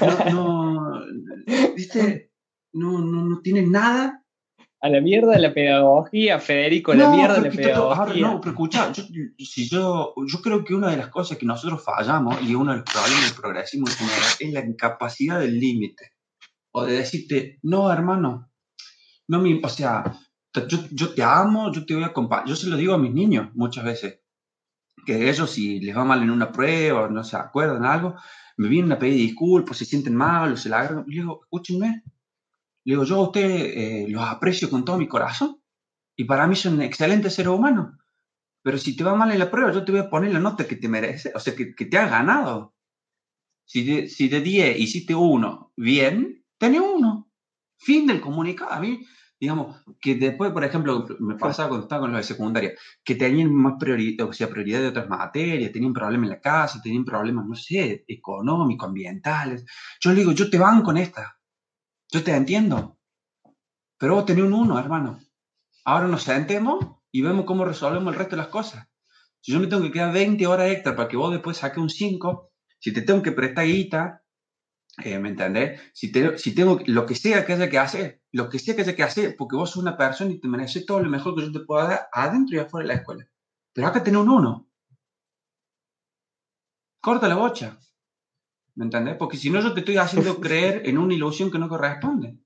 No, 0.00 0.30
no, 0.32 1.02
viste, 1.76 2.32
no, 2.72 2.98
no, 2.98 3.22
no 3.24 3.40
tiene 3.40 3.62
nada. 3.62 4.24
A 4.80 4.88
la 4.88 5.00
mierda 5.00 5.32
de 5.32 5.40
la 5.40 5.52
pedagogía, 5.52 6.38
Federico, 6.38 6.92
a 6.92 6.94
la 6.94 7.04
no, 7.04 7.16
mierda 7.16 7.40
de 7.40 7.48
la 7.48 7.56
pedagogía. 7.56 8.22
no, 8.22 8.40
pero 8.40 8.52
escucha, 8.52 8.92
yo, 8.92 9.02
si 9.38 9.68
yo, 9.68 10.14
yo 10.26 10.40
creo 10.40 10.64
que 10.64 10.74
una 10.74 10.90
de 10.90 10.96
las 10.96 11.08
cosas 11.08 11.36
que 11.36 11.46
nosotros 11.46 11.82
fallamos 11.82 12.40
y 12.42 12.54
uno 12.54 12.70
de 12.70 12.78
los 12.78 12.90
problemas 12.90 13.24
del 13.24 13.40
progresismo 13.40 13.88
en 13.88 13.94
general 13.94 14.22
es 14.38 14.52
la 14.52 14.64
incapacidad 14.64 15.40
del 15.40 15.58
límite. 15.58 16.12
O 16.70 16.84
de 16.84 16.94
decirte, 16.94 17.58
no, 17.62 17.90
hermano, 17.90 18.50
no 19.26 19.40
me, 19.40 19.60
o 19.62 19.68
sea, 19.68 20.04
yo, 20.68 20.78
yo 20.90 21.14
te 21.14 21.22
amo, 21.22 21.72
yo 21.72 21.84
te 21.84 21.94
voy 21.94 22.04
a 22.04 22.08
acompañar. 22.08 22.46
Yo 22.46 22.56
se 22.56 22.68
lo 22.68 22.76
digo 22.76 22.94
a 22.94 22.98
mis 22.98 23.12
niños 23.12 23.48
muchas 23.54 23.84
veces, 23.84 24.20
que 25.04 25.28
ellos 25.28 25.50
si 25.50 25.80
les 25.80 25.96
va 25.96 26.04
mal 26.04 26.22
en 26.22 26.30
una 26.30 26.52
prueba 26.52 27.08
no 27.08 27.24
se 27.24 27.36
acuerdan 27.36 27.84
algo, 27.84 28.16
me 28.56 28.68
vienen 28.68 28.92
a 28.92 28.98
pedir 28.98 29.14
disculpas, 29.14 29.76
se 29.76 29.84
sienten 29.84 30.14
mal 30.14 30.52
o 30.52 30.56
se 30.56 30.68
la 30.68 30.80
agarran. 30.80 31.04
Le 31.06 31.20
digo, 31.20 31.40
escúchenme, 31.42 32.02
le 32.88 32.94
digo, 32.94 33.04
yo 33.04 33.16
a 33.16 33.24
ustedes 33.24 33.76
eh, 33.76 34.06
los 34.08 34.22
aprecio 34.22 34.70
con 34.70 34.82
todo 34.82 34.96
mi 34.96 35.06
corazón 35.06 35.60
y 36.16 36.24
para 36.24 36.46
mí 36.46 36.56
son 36.56 36.80
excelentes 36.80 37.34
seres 37.34 37.52
humanos. 37.52 37.98
Pero 38.62 38.78
si 38.78 38.96
te 38.96 39.04
va 39.04 39.14
mal 39.14 39.30
en 39.30 39.38
la 39.38 39.50
prueba, 39.50 39.70
yo 39.72 39.84
te 39.84 39.92
voy 39.92 40.00
a 40.00 40.08
poner 40.08 40.32
la 40.32 40.40
nota 40.40 40.66
que 40.66 40.76
te 40.76 40.88
merece, 40.88 41.30
o 41.34 41.38
sea, 41.38 41.54
que, 41.54 41.74
que 41.74 41.84
te 41.84 41.98
has 41.98 42.10
ganado. 42.10 42.74
Si 43.66 43.84
de, 43.84 44.08
si 44.08 44.28
de 44.30 44.40
10 44.40 44.78
hiciste 44.80 45.14
uno 45.14 45.70
bien, 45.76 46.46
tenés 46.56 46.80
uno. 46.80 47.30
Fin 47.76 48.06
del 48.06 48.22
comunicado. 48.22 48.72
A 48.72 48.80
mí, 48.80 49.04
digamos, 49.38 49.84
que 50.00 50.14
después, 50.14 50.50
por 50.52 50.64
ejemplo, 50.64 51.06
me 51.20 51.34
pasaba 51.34 51.68
cuando 51.68 51.84
estaba 51.84 52.00
con 52.00 52.12
los 52.12 52.20
de 52.20 52.34
secundaria, 52.34 52.72
que 53.04 53.16
tenían 53.16 53.54
más 53.54 53.74
prioridad, 53.78 54.26
o 54.26 54.32
sea, 54.32 54.48
prioridad 54.48 54.80
de 54.80 54.88
otras 54.88 55.10
materias, 55.10 55.72
tenían 55.72 55.92
problemas 55.92 56.30
en 56.30 56.36
la 56.36 56.40
casa, 56.40 56.80
tenían 56.82 57.04
problemas, 57.04 57.44
no 57.46 57.54
sé, 57.54 58.06
económicos, 58.08 58.88
ambientales. 58.88 59.66
Yo 60.00 60.10
le 60.10 60.20
digo, 60.20 60.32
yo 60.32 60.48
te 60.48 60.56
banco 60.56 60.90
en 60.92 60.96
esta. 60.96 61.37
Yo 62.10 62.24
te 62.24 62.34
entiendo. 62.34 62.98
Pero 63.98 64.14
vos 64.14 64.26
tenés 64.26 64.44
un 64.44 64.54
uno, 64.54 64.78
hermano. 64.78 65.20
Ahora 65.84 66.08
nos 66.08 66.22
sentemos 66.22 66.96
y 67.10 67.22
vemos 67.22 67.44
cómo 67.44 67.64
resolvemos 67.64 68.12
el 68.12 68.18
resto 68.18 68.36
de 68.36 68.42
las 68.42 68.50
cosas. 68.50 68.88
Si 69.40 69.52
yo 69.52 69.60
me 69.60 69.66
tengo 69.66 69.82
que 69.82 69.92
quedar 69.92 70.12
20 70.12 70.46
horas 70.46 70.70
extra 70.70 70.96
para 70.96 71.08
que 71.08 71.16
vos 71.16 71.32
después 71.32 71.56
saques 71.56 71.78
un 71.78 71.90
5, 71.90 72.50
si 72.78 72.92
te 72.92 73.02
tengo 73.02 73.22
que 73.22 73.32
prestar 73.32 73.66
guita, 73.66 74.22
eh, 75.04 75.18
¿me 75.18 75.28
entendés? 75.30 75.80
Si, 75.92 76.12
si 76.36 76.54
tengo 76.54 76.80
lo 76.86 77.06
que 77.06 77.14
sea 77.14 77.44
que 77.44 77.52
haya 77.52 77.70
que 77.70 77.78
hacer, 77.78 78.22
lo 78.32 78.48
que 78.48 78.58
sea 78.58 78.74
que 78.74 78.82
haya 78.82 78.96
que 78.96 79.02
hacer, 79.02 79.36
porque 79.36 79.56
vos 79.56 79.70
sos 79.70 79.82
una 79.82 79.96
persona 79.96 80.32
y 80.32 80.40
te 80.40 80.48
mereces 80.48 80.86
todo 80.86 81.00
lo 81.00 81.10
mejor 81.10 81.34
que 81.34 81.42
yo 81.42 81.52
te 81.52 81.60
pueda 81.60 81.88
dar 81.88 82.08
adentro 82.12 82.56
y 82.56 82.60
afuera 82.60 82.88
de 82.88 82.94
la 82.94 83.00
escuela. 83.00 83.28
Pero 83.72 83.86
acá 83.86 84.02
tenés 84.02 84.20
un 84.20 84.30
1. 84.30 84.68
Corta 87.00 87.28
la 87.28 87.36
bocha. 87.36 87.78
¿Me 88.78 88.84
entendés? 88.84 89.16
Porque 89.16 89.36
si 89.36 89.50
no, 89.50 89.60
yo 89.60 89.74
te 89.74 89.80
estoy 89.80 89.96
haciendo 89.96 90.38
creer 90.40 90.82
en 90.84 90.98
una 90.98 91.12
ilusión 91.12 91.50
que 91.50 91.58
no 91.58 91.68
corresponde. 91.68 92.38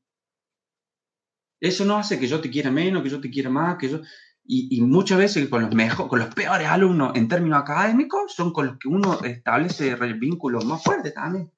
Eso 1.61 1.85
no 1.85 1.99
hace 1.99 2.19
que 2.19 2.27
yo 2.27 2.41
te 2.41 2.51
quiera 2.51 2.71
menos, 2.71 3.03
que 3.03 3.11
yo 3.11 3.21
te 3.21 3.31
quiera 3.31 3.51
más, 3.51 3.77
que 3.77 3.91
yo... 3.91 4.01
Y, 4.43 4.75
y 4.75 4.81
muchas 4.81 5.19
veces 5.19 5.47
con 5.51 5.63
los 5.63 5.75
mejor, 5.75 6.09
con 6.09 6.19
los 6.19 6.35
peores 6.35 6.67
alumnos 6.67 7.13
en 7.15 7.29
términos 7.29 7.61
académicos 7.61 8.35
son 8.35 8.53
con 8.53 8.67
los 8.67 8.79
que 8.79 8.89
uno 8.89 9.23
establece 9.23 9.95
vínculos 10.15 10.65
más 10.65 10.83
fuertes 10.83 11.13
también. 11.13 11.53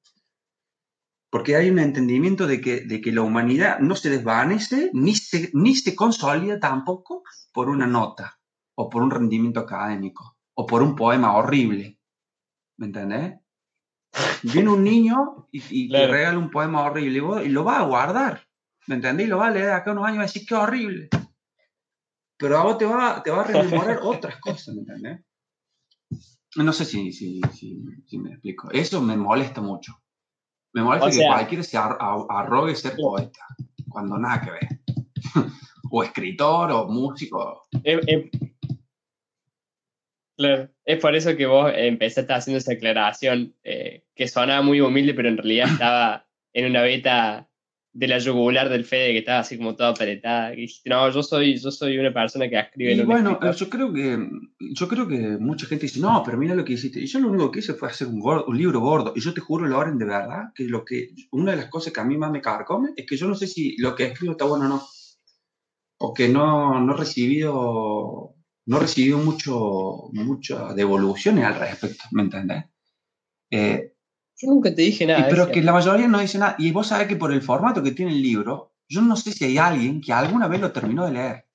Porque 1.30 1.54
hay 1.54 1.70
un 1.70 1.78
entendimiento 1.78 2.46
de 2.48 2.60
que, 2.60 2.80
de 2.80 3.00
que 3.00 3.12
la 3.12 3.22
humanidad 3.22 3.78
no 3.78 3.94
se 3.94 4.10
desvanece 4.10 4.90
ni 4.92 5.14
se, 5.14 5.50
ni 5.54 5.76
se 5.76 5.94
consolida 5.94 6.58
tampoco 6.58 7.22
por 7.52 7.70
una 7.70 7.86
nota 7.86 8.40
o 8.74 8.90
por 8.90 9.02
un 9.02 9.12
rendimiento 9.12 9.60
académico 9.60 10.36
o 10.54 10.66
por 10.66 10.82
un 10.82 10.96
poema 10.96 11.36
horrible. 11.36 12.00
¿Me 12.76 12.86
entendés? 12.86 13.43
Viene 14.42 14.70
un 14.70 14.84
niño 14.84 15.48
y, 15.50 15.62
y 15.70 15.88
Claro. 15.88 16.06
te 16.06 16.12
regala 16.12 16.38
un 16.38 16.50
poema 16.50 16.82
horrible 16.84 17.18
y, 17.18 17.20
vos- 17.20 17.44
y 17.44 17.48
lo 17.48 17.64
va 17.64 17.78
a 17.80 17.84
guardar. 17.84 18.42
¿Me 18.86 18.96
entendés? 18.96 19.26
Y 19.26 19.30
lo 19.30 19.38
va 19.38 19.46
a 19.48 19.50
leer 19.50 19.70
acá 19.70 19.92
unos 19.92 20.04
años 20.04 20.14
y 20.14 20.18
va 20.18 20.22
a 20.24 20.26
decir 20.26 20.46
qué 20.46 20.54
horrible. 20.54 21.08
Pero 22.36 22.58
a 22.58 22.62
vos 22.64 22.76
te 22.78 22.84
va, 22.84 23.22
te 23.22 23.30
va 23.30 23.42
a 23.42 23.46
rememorar 23.46 23.98
otras 24.02 24.36
cosas, 24.40 24.74
¿me 24.74 24.80
entendés? 24.82 25.20
No 26.56 26.72
sé 26.72 26.84
si, 26.84 27.12
si, 27.12 27.40
si, 27.52 27.82
si 28.06 28.18
me 28.18 28.30
explico. 28.32 28.70
Eso 28.70 29.00
me 29.00 29.16
molesta 29.16 29.60
mucho. 29.60 29.92
Me 30.72 30.82
molesta 30.82 31.06
O 31.06 31.10
que 31.10 31.16
sea- 31.16 31.28
cualquiera 31.32 31.62
se 31.64 31.76
ar- 31.76 31.98
arrogue 32.28 32.74
ser 32.76 32.94
poeta, 32.96 33.40
cuando 33.88 34.18
nada 34.18 34.40
que 34.40 34.50
ver. 34.50 34.68
o 35.90 36.02
escritor, 36.02 36.70
o 36.72 36.86
músico. 36.88 37.62
Es, 37.82 38.00
es- 38.06 38.30
claro, 40.36 40.68
es 40.84 41.00
por 41.00 41.14
eso 41.14 41.36
que 41.36 41.46
vos 41.46 41.72
empezaste 41.74 42.32
haciendo 42.32 42.58
esa 42.58 42.72
aclaración, 42.72 43.54
eh, 43.64 44.03
que 44.14 44.28
sonaba 44.28 44.62
muy 44.62 44.80
humilde, 44.80 45.14
pero 45.14 45.28
en 45.28 45.36
realidad 45.36 45.68
estaba 45.72 46.26
en 46.52 46.66
una 46.70 46.82
beta 46.82 47.48
de 47.96 48.08
la 48.08 48.18
yugular 48.18 48.68
del 48.68 48.84
Fede 48.84 49.12
que 49.12 49.18
estaba 49.18 49.38
así 49.40 49.56
como 49.56 49.76
toda 49.76 49.90
apretada. 49.90 50.52
Y 50.52 50.62
dijiste, 50.62 50.90
no, 50.90 51.08
yo 51.10 51.22
soy, 51.22 51.56
yo 51.56 51.70
soy 51.70 51.96
una 51.98 52.12
persona 52.12 52.48
que 52.48 52.58
escribe 52.58 52.90
Y 52.90 52.94
en 52.94 53.00
un 53.02 53.06
bueno, 53.06 53.30
escritor". 53.32 53.54
yo 53.54 53.70
creo 53.70 53.92
que 53.92 54.28
yo 54.74 54.88
creo 54.88 55.06
que 55.06 55.16
mucha 55.38 55.66
gente 55.66 55.86
dice, 55.86 56.00
no, 56.00 56.22
pero 56.24 56.36
mira 56.36 56.54
lo 56.56 56.64
que 56.64 56.72
hiciste. 56.72 56.98
Y 57.00 57.06
yo 57.06 57.20
lo 57.20 57.28
único 57.28 57.50
que 57.52 57.60
hice 57.60 57.74
fue 57.74 57.88
hacer 57.88 58.08
un, 58.08 58.20
gordo- 58.20 58.46
un 58.48 58.58
libro 58.58 58.80
gordo. 58.80 59.12
Y 59.14 59.20
yo 59.20 59.32
te 59.32 59.40
juro, 59.40 59.66
Loren, 59.66 59.96
de 59.98 60.06
verdad, 60.06 60.46
que 60.54 60.64
lo 60.64 60.84
que 60.84 61.10
una 61.30 61.52
de 61.52 61.58
las 61.58 61.66
cosas 61.66 61.92
que 61.92 62.00
a 62.00 62.04
mí 62.04 62.16
más 62.18 62.32
me 62.32 62.40
carcome 62.40 62.90
es 62.96 63.06
que 63.06 63.16
yo 63.16 63.28
no 63.28 63.36
sé 63.36 63.46
si 63.46 63.76
lo 63.78 63.94
que 63.94 64.06
escribo 64.06 64.32
está 64.32 64.44
bueno 64.44 64.64
o 64.64 64.68
no. 64.68 64.82
Porque 65.96 66.28
no, 66.28 66.80
no 66.80 66.94
he 66.94 66.96
recibido, 66.96 68.34
no 68.66 68.76
he 68.76 68.80
recibido 68.80 69.18
mucho, 69.18 70.08
muchas 70.12 70.74
devoluciones 70.74 71.44
al 71.44 71.54
respecto, 71.60 72.02
¿me 72.10 72.22
entendés? 72.22 72.64
Eh, 73.50 73.92
Yo 74.40 74.48
nunca 74.50 74.74
te 74.74 74.82
dije 74.82 75.06
nada. 75.06 75.26
pero 75.28 75.46
decía. 75.46 75.54
que 75.54 75.62
la 75.62 75.72
mayoría 75.72 76.08
no 76.08 76.18
dice 76.20 76.38
nada. 76.38 76.56
Y 76.58 76.70
vos 76.72 76.88
sabés 76.88 77.06
que 77.08 77.16
por 77.16 77.32
el 77.32 77.42
formato 77.42 77.82
que 77.82 77.92
tiene 77.92 78.12
el 78.12 78.22
libro, 78.22 78.72
yo 78.88 79.00
no 79.02 79.16
sé 79.16 79.32
si 79.32 79.44
hay 79.44 79.58
alguien 79.58 80.00
que 80.00 80.12
alguna 80.12 80.48
vez 80.48 80.60
lo 80.60 80.72
terminó 80.72 81.06
de 81.06 81.12
leer, 81.12 81.46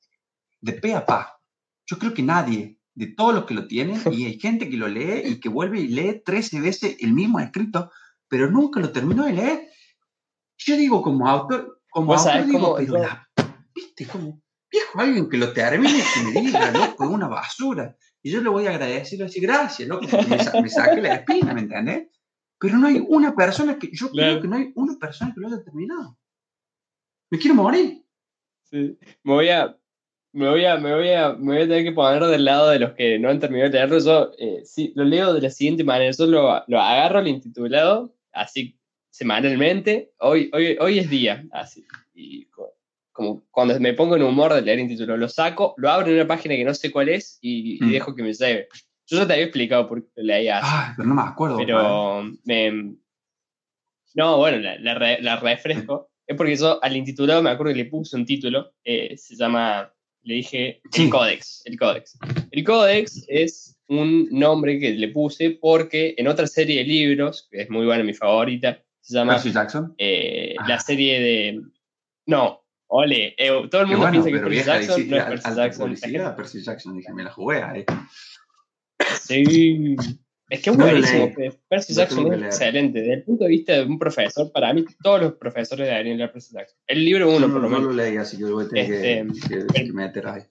de 0.61 0.73
pe 0.73 0.93
a 0.95 1.05
pa. 1.05 1.39
Yo 1.85 1.97
creo 1.99 2.13
que 2.13 2.23
nadie, 2.23 2.77
de 2.95 3.07
todos 3.07 3.33
los 3.35 3.45
que 3.45 3.53
lo 3.53 3.67
tienen, 3.67 3.95
y 4.11 4.25
hay 4.25 4.39
gente 4.39 4.69
que 4.69 4.77
lo 4.77 4.87
lee 4.87 5.21
y 5.25 5.39
que 5.39 5.49
vuelve 5.49 5.79
y 5.81 5.87
lee 5.89 6.21
13 6.25 6.61
veces 6.61 6.97
el 6.99 7.13
mismo 7.13 7.39
escrito, 7.39 7.91
pero 8.27 8.49
nunca 8.49 8.79
lo 8.79 8.91
terminó 8.91 9.25
de 9.25 9.33
leer. 9.33 9.67
Yo 10.57 10.75
digo, 10.75 11.01
como 11.01 11.27
autor, 11.27 11.81
como 11.89 12.13
autor 12.13 12.31
sabés 12.31 12.47
digo, 12.47 12.75
pero 12.77 12.87
yo- 12.87 12.97
la, 13.03 13.29
viste, 13.73 14.05
como, 14.07 14.41
viejo, 14.71 14.99
alguien 14.99 15.29
que 15.29 15.37
lo 15.37 15.51
termine 15.53 15.99
y 15.99 16.01
que 16.33 16.39
me 16.39 16.41
diga, 16.41 16.71
loco, 16.71 17.03
es 17.05 17.09
una 17.09 17.27
basura. 17.27 17.95
Y 18.21 18.31
yo 18.31 18.41
le 18.41 18.49
voy 18.49 18.67
a 18.67 18.71
agradecer 18.71 19.13
y 19.13 19.17
le 19.17 19.23
voy 19.23 19.25
a 19.25 19.29
decir, 19.33 19.43
gracias, 19.43 19.87
loco, 19.87 20.05
me, 20.29 20.43
sa- 20.43 20.61
me 20.61 20.69
saqué 20.69 21.01
la 21.01 21.15
espina, 21.15 21.53
¿me 21.53 21.61
entendés? 21.61 22.07
Pero 22.59 22.77
no 22.77 22.87
hay 22.87 23.01
una 23.07 23.35
persona 23.35 23.77
que, 23.79 23.89
yo 23.93 24.09
Claro. 24.11 24.31
creo 24.33 24.41
que 24.41 24.47
no 24.49 24.55
hay 24.57 24.71
una 24.75 24.97
persona 24.99 25.33
que 25.33 25.39
lo 25.39 25.47
haya 25.47 25.63
terminado. 25.63 26.17
Me 27.31 27.37
quiero 27.39 27.55
morir. 27.55 28.03
Sí. 28.63 28.97
Me 29.23 29.33
voy 29.33 29.49
a. 29.49 29.75
Me 30.31 30.47
voy, 30.47 30.63
a, 30.63 30.77
me, 30.77 30.93
voy 30.93 31.09
a, 31.09 31.33
me 31.33 31.53
voy 31.55 31.57
a 31.63 31.67
tener 31.67 31.83
que 31.83 31.91
poner 31.91 32.23
del 32.23 32.45
lado 32.45 32.69
de 32.69 32.77
los 32.77 32.91
que 32.93 33.17
no 33.17 33.29
han 33.29 33.39
terminado 33.39 33.71
de 33.71 33.77
leerlo. 33.79 33.97
Yo 33.99 34.31
eh, 34.37 34.61
sí, 34.63 34.91
lo 34.95 35.03
leo 35.03 35.33
de 35.33 35.41
la 35.41 35.49
siguiente 35.49 35.83
manera. 35.83 36.11
Yo 36.11 36.27
lo, 36.27 36.63
lo 36.67 36.79
agarro 36.79 37.17
al 37.17 37.27
intitulado, 37.27 38.13
así 38.31 38.77
semanalmente. 39.09 40.13
Hoy, 40.19 40.51
hoy, 40.53 40.77
hoy 40.79 40.99
es 40.99 41.09
día, 41.09 41.45
así. 41.51 41.83
Y 42.13 42.45
co- 42.45 42.75
como 43.11 43.43
cuando 43.49 43.79
me 43.79 43.93
pongo 43.93 44.15
en 44.17 44.21
humor 44.23 44.53
de 44.53 44.61
leer 44.61 44.77
intitulado, 44.79 45.17
lo 45.17 45.27
saco, 45.29 45.73
lo 45.77 45.89
abro 45.89 46.07
en 46.09 46.13
una 46.15 46.27
página 46.27 46.55
que 46.55 46.63
no 46.63 46.73
sé 46.75 46.91
cuál 46.91 47.09
es 47.09 47.39
y, 47.41 47.77
y 47.83 47.87
Mm. 47.87 47.91
dejo 47.91 48.15
que 48.15 48.21
me 48.23 48.33
lleve. 48.33 48.67
Yo 49.09 49.17
ya 49.17 49.27
te 49.27 49.33
había 49.33 49.45
explicado 49.45 49.87
por 49.89 50.01
qué 50.03 50.09
lo 50.17 50.23
leía 50.23 50.59
así. 50.59 50.67
Ay, 50.71 50.93
pero 50.95 51.07
no 51.09 51.15
me 51.15 51.21
acuerdo. 51.23 51.57
Pero 51.57 52.23
me... 52.45 52.95
No, 54.15 54.37
bueno, 54.37 54.57
la, 54.57 54.77
la 54.79 54.95
re- 54.95 55.21
la 55.21 55.37
refresco. 55.37 56.09
Es 56.27 56.35
porque 56.37 56.55
yo 56.55 56.83
al 56.83 56.95
intitulado 56.95 57.41
me 57.41 57.49
acuerdo 57.49 57.73
que 57.73 57.79
le 57.83 57.89
puse 57.89 58.15
un 58.15 58.25
título. 58.25 58.73
eh, 58.83 59.15
se 59.17 59.35
llama, 59.35 59.91
le 60.23 60.35
dije, 60.35 60.81
el 60.83 60.91
Sí. 60.91 61.09
Códex. 61.09 61.61
El 61.65 61.77
Códex. 61.79 62.17
El 62.51 62.63
Códex 62.63 63.25
es 63.27 63.77
un 63.87 64.27
nombre 64.31 64.79
que 64.79 64.91
le 64.91 65.07
puse 65.09 65.57
porque 65.59 66.13
en 66.17 66.27
otra 66.27 66.45
serie 66.47 66.77
de 66.79 66.83
libros, 66.83 67.47
que 67.49 67.61
es 67.63 67.69
muy 67.69 67.85
buena, 67.85 68.03
mi 68.03 68.13
favorita, 68.13 68.79
se 69.01 69.15
llama 69.15 69.33
Percy 69.33 69.51
Jackson. 69.51 69.95
eh, 69.97 70.55
Ah. 70.59 70.65
la 70.67 70.79
serie 70.79 71.19
de... 71.19 71.61
No, 72.27 72.63
ole, 72.87 73.33
eh, 73.37 73.49
todo 73.71 73.81
el 73.81 73.87
mundo 73.87 74.01
bueno, 74.07 74.11
piensa 74.23 74.29
que 74.29 74.35
es 74.35 74.41
Percy 74.43 74.63
Jackson, 74.65 75.09
no 75.09 75.17
es 75.17 75.23
Percy 75.23 75.55
Jackson. 75.55 76.35
Percy 76.35 76.61
Jackson, 76.63 76.97
dije, 76.97 77.13
me 77.13 77.23
la 77.23 77.31
jugué 77.31 77.63
ahí. 77.63 77.85
Sí. 79.21 79.95
Es 80.49 80.61
que 80.63 80.69
es 80.71 80.77
lo 80.77 80.83
buenísimo. 80.83 81.31
Percy 81.67 81.93
Lo 81.93 81.99
Jackson 82.01 82.29
que 82.29 82.35
es 82.37 82.41
excelente. 82.43 82.99
Desde 83.01 83.13
el 83.13 83.23
punto 83.23 83.43
de 83.43 83.49
vista 83.51 83.73
de 83.73 83.83
un 83.83 83.99
profesor, 83.99 84.51
para 84.51 84.73
mí 84.73 84.83
todos 85.03 85.21
los 85.21 85.33
profesores 85.33 85.87
deberían 85.87 86.17
leer 86.17 86.31
Percy 86.31 86.53
Jackson. 86.55 86.77
El 86.87 87.05
libro 87.05 87.29
uno, 87.29 87.47
por 87.51 87.61
lo 87.61 87.61
no, 87.61 87.69
no 87.69 87.69
menos. 87.69 87.83
lo 87.83 87.93
leí, 87.93 88.17
así 88.17 88.37
que 88.37 88.45
voy 88.45 88.65
a 88.65 88.69
tener 88.69 88.87
que- 88.87 89.19
Este, 89.19 89.67
que, 89.73 89.83
que 89.85 89.93
meter 89.93 90.27
ahí. 90.27 90.41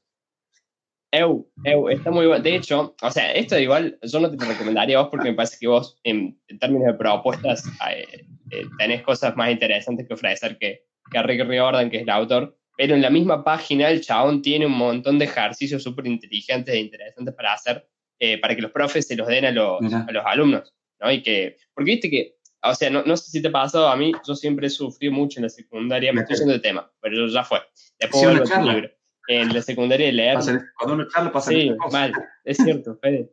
Eu, 1.10 1.50
eu, 1.64 1.88
está 1.88 2.10
muy 2.10 2.26
bueno. 2.26 2.42
De 2.42 2.54
hecho, 2.54 2.94
o 3.00 3.10
sea, 3.10 3.32
esto 3.32 3.58
igual 3.58 3.98
yo 4.02 4.20
no 4.20 4.30
te 4.30 4.36
lo 4.36 4.52
recomendaría 4.52 4.98
a 4.98 5.00
vos 5.02 5.08
porque 5.10 5.30
me 5.30 5.34
parece 5.34 5.56
que 5.58 5.66
vos, 5.66 5.98
en, 6.04 6.38
en 6.48 6.58
términos 6.58 6.86
de 6.86 6.94
propuestas, 6.94 7.64
eh, 7.90 8.26
eh, 8.50 8.64
tenés 8.78 9.02
cosas 9.02 9.34
más 9.34 9.50
interesantes 9.50 10.06
que 10.06 10.12
ofrecer 10.14 10.58
que, 10.58 10.84
que 11.10 11.22
Rick 11.22 11.46
Riordan, 11.46 11.88
que 11.90 11.96
es 11.96 12.02
el 12.02 12.10
autor. 12.10 12.56
Pero 12.76 12.94
en 12.94 13.00
la 13.02 13.08
misma 13.10 13.42
página, 13.42 13.88
el 13.90 14.02
chabón 14.02 14.42
tiene 14.42 14.66
un 14.66 14.76
montón 14.76 15.18
de 15.18 15.24
ejercicios 15.24 15.82
súper 15.82 16.06
inteligentes 16.06 16.74
e 16.74 16.78
interesantes 16.78 17.34
para 17.34 17.54
hacer, 17.54 17.88
eh, 18.20 18.38
para 18.40 18.54
que 18.56 18.62
los 18.62 18.72
profes 18.72 19.06
se 19.06 19.16
los 19.16 19.26
den 19.28 19.44
a 19.44 19.50
los, 19.52 19.80
Mira. 19.80 20.04
a 20.08 20.12
los 20.12 20.24
alumnos. 20.26 20.74
¿no? 21.00 21.10
Y 21.12 21.22
que, 21.22 21.56
porque 21.74 21.90
viste 21.92 22.10
que, 22.10 22.36
o 22.62 22.74
sea, 22.74 22.90
no, 22.90 23.02
no 23.04 23.16
sé 23.16 23.30
si 23.30 23.40
te 23.40 23.48
ha 23.48 23.52
pasado 23.52 23.88
a 23.88 23.96
mí, 23.96 24.12
yo 24.26 24.34
siempre 24.34 24.66
he 24.66 24.70
sufrido 24.70 25.12
mucho 25.12 25.38
en 25.38 25.44
la 25.44 25.48
secundaria, 25.48 26.12
me 26.12 26.22
estoy 26.22 26.38
yendo 26.38 26.52
de 26.54 26.58
tema, 26.58 26.90
pero 27.00 27.26
ya 27.28 27.44
fue. 27.44 27.60
Después 28.00 28.20
Sí, 28.22 28.26
a 28.28 28.38
tu 28.42 28.48
charla. 28.48 28.72
libro. 28.72 28.90
En 29.28 29.54
la 29.54 29.62
secundaria 29.62 30.06
de 30.06 30.12
leer. 30.12 30.38
Cuando 30.76 30.94
uno 30.94 31.06
charla, 31.08 31.30
pasan 31.30 31.54
Sí, 31.54 31.70
mal, 31.92 32.12
es 32.44 32.56
cierto, 32.56 32.98
Fede. 33.00 33.30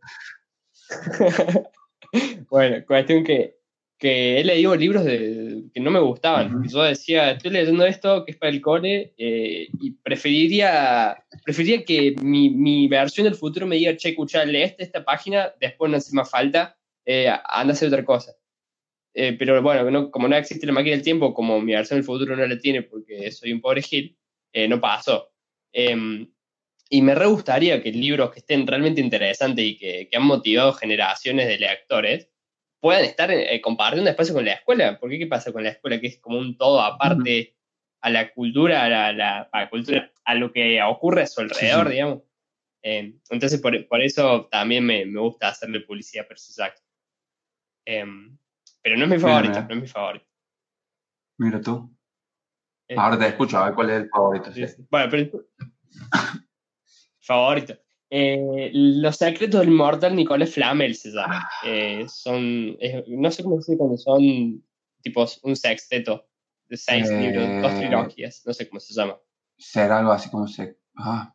bueno, 2.50 2.86
cuestión 2.86 3.24
que, 3.24 3.58
que 3.98 4.40
he 4.40 4.44
leído 4.44 4.76
libros 4.76 5.06
de, 5.06 5.64
que 5.74 5.80
no 5.80 5.90
me 5.92 6.00
gustaban. 6.00 6.54
Ujú. 6.54 6.66
Y 6.66 6.70
Yo 6.70 6.84
decía, 6.84 7.32
estoy 7.32 7.52
leyendo 7.52 7.86
esto 7.86 8.26
que 8.26 8.32
es 8.34 8.38
para 8.38 8.52
el 8.52 8.62
cole 8.62 9.14
eh, 9.18 9.68
y 9.80 9.92
preferiría, 9.92 11.24
preferiría 11.44 11.84
que 11.86 12.16
mi, 12.22 12.50
mi 12.50 12.88
versión 12.88 13.26
del 13.26 13.36
futuro 13.36 13.66
me 13.66 13.78
diga, 13.78 13.96
che, 13.96 14.10
escucha, 14.10 14.44
lee 14.46 14.64
esta, 14.64 14.84
esta 14.84 15.06
página, 15.06 15.54
después 15.60 15.90
no 15.90 15.98
hace 15.98 16.14
más 16.16 16.30
falta, 16.30 16.78
eh, 17.06 17.30
anda 17.30 17.72
a 17.72 17.76
hacer 17.76 17.88
otra 17.88 18.04
cosa. 18.04 18.34
Eh, 19.14 19.34
pero 19.40 19.62
bueno, 19.62 19.90
no- 19.90 20.12
como 20.12 20.28
no 20.28 20.36
existe 20.36 20.66
la 20.66 20.74
máquina 20.74 20.96
del 20.96 21.04
tiempo, 21.04 21.34
como 21.34 21.62
mi 21.62 21.72
versión 21.74 21.98
del 22.00 22.06
futuro 22.06 22.36
no 22.36 22.46
la 22.46 22.58
tiene 22.60 22.82
porque 22.82 23.32
soy 23.32 23.54
un 23.54 23.62
pobre 23.62 23.82
Gil, 23.82 24.18
eh, 24.52 24.68
no 24.68 24.82
pasó. 24.82 25.32
Em, 25.72 26.30
y 26.90 27.02
me 27.02 27.16
re 27.16 27.26
gustaría 27.28 27.82
que 27.82 27.92
libros 27.92 28.32
que 28.32 28.40
estén 28.40 28.68
realmente 28.68 29.00
interesantes 29.02 29.66
y 29.66 29.78
que, 29.78 30.08
que 30.12 30.18
han 30.18 30.24
motivado 30.26 30.74
generaciones 30.74 31.48
de 31.48 31.58
lectores 31.60 32.30
puedan 32.80 33.04
estar 33.06 33.32
eh, 33.32 33.60
compartiendo 33.62 34.10
espacio 34.10 34.34
con 34.34 34.46
la 34.46 34.54
escuela. 34.54 34.98
Porque 35.00 35.18
¿qué 35.20 35.28
pasa 35.28 35.52
con 35.52 35.64
la 35.64 35.70
escuela? 35.70 36.00
Que 36.00 36.08
es 36.08 36.20
como 36.20 36.38
un 36.40 36.58
todo 36.58 36.82
aparte 36.82 37.56
a 38.02 38.10
la 38.10 38.32
cultura, 38.34 38.84
a 38.84 38.90
la, 38.90 39.14
la- 39.14 39.50
a 39.52 39.62
la 39.62 39.70
cultura, 39.70 40.12
a 40.24 40.36
lo 40.36 40.52
que 40.52 40.82
ocurre 40.84 41.24
a 41.24 41.28
su 41.28 41.42
alrededor, 41.42 41.88
sí. 41.88 41.94
digamos. 41.94 42.24
Em, 42.84 43.20
entonces, 43.32 43.60
por, 43.60 43.88
por 43.88 44.02
eso 44.02 44.48
también 44.52 44.86
me, 44.86 45.06
me 45.06 45.20
gusta 45.20 45.48
hacerle 45.48 45.80
publicidad 45.80 46.26
a 46.26 46.28
Percy 46.28 46.54
Jackson. 46.56 46.86
Em, 47.86 48.38
pero 48.84 48.96
no 48.98 49.06
es 49.06 49.10
mi 49.12 49.20
favorito, 49.20 49.54
mira. 49.54 49.68
no 49.68 49.76
es 49.76 49.82
mi 49.82 49.88
favorito. 49.88 50.26
Mira 51.38 51.62
tú. 51.62 51.92
Eh, 52.88 52.96
Ahora 52.98 53.18
te 53.18 53.28
escucho, 53.28 53.58
a 53.58 53.66
ver 53.66 53.74
cuál 53.74 53.90
es 53.90 54.02
el 54.04 54.10
favorito. 54.10 54.54
sí. 54.54 54.64
Bueno, 54.92 55.08
pero. 55.10 55.44
Favorito. 57.20 57.76
Eh, 58.18 58.70
Los 58.74 59.18
secretos 59.18 59.60
del 59.60 59.72
mortal 59.72 60.16
Nicolás 60.16 60.52
Flamel 60.52 60.96
se 60.96 61.10
llama. 61.12 61.42
Ah. 61.44 61.50
Eh, 61.68 62.06
son. 62.08 62.78
es- 62.80 63.04
no 63.10 63.30
sé 63.30 63.44
cómo 63.44 63.62
se 63.62 63.74
dice 63.74 63.78
cuando 63.78 63.98
son 63.98 64.64
tipo 65.02 65.26
un 65.44 65.56
sexteto 65.58 66.26
de 66.70 66.78
seis 66.78 67.10
Eh. 67.10 67.20
libros, 67.20 67.62
dos 67.62 67.78
trilogías. 67.78 68.42
No 68.46 68.54
sé 68.54 68.70
cómo 68.70 68.80
se 68.80 68.94
llama. 68.94 69.18
Será 69.58 70.00
algo 70.00 70.12
así 70.14 70.30
como 70.30 70.48
se. 70.48 70.78
Ah. 70.96 71.34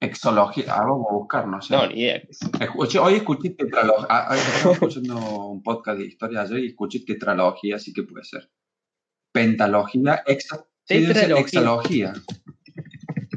Exología, 0.00 0.74
algo 0.74 0.98
voy 0.98 1.06
a 1.10 1.14
buscar, 1.18 1.46
no 1.48 1.62
sé. 1.62 1.74
No, 1.74 1.86
ni 1.86 2.00
idea. 2.02 2.16
Escuché- 2.60 2.98
hoy 2.98 3.14
escuché 3.14 3.50
tetralogía. 3.50 4.06
Ah, 4.10 4.36
estaba 4.36 4.74
escuchando 4.74 5.16
un 5.52 5.62
podcast 5.62 5.98
de 6.00 6.06
historia 6.06 6.42
ayer 6.42 6.58
y 6.58 6.66
escuché 6.68 7.00
tetralogía, 7.00 7.76
así 7.76 7.92
que 7.92 8.02
puede 8.02 8.24
ser. 8.24 8.50
Pentalogía, 9.32 10.22
sí, 10.26 10.34
ser 10.84 11.06
Tetralogía. 11.06 11.40
hexalogía. 11.40 12.12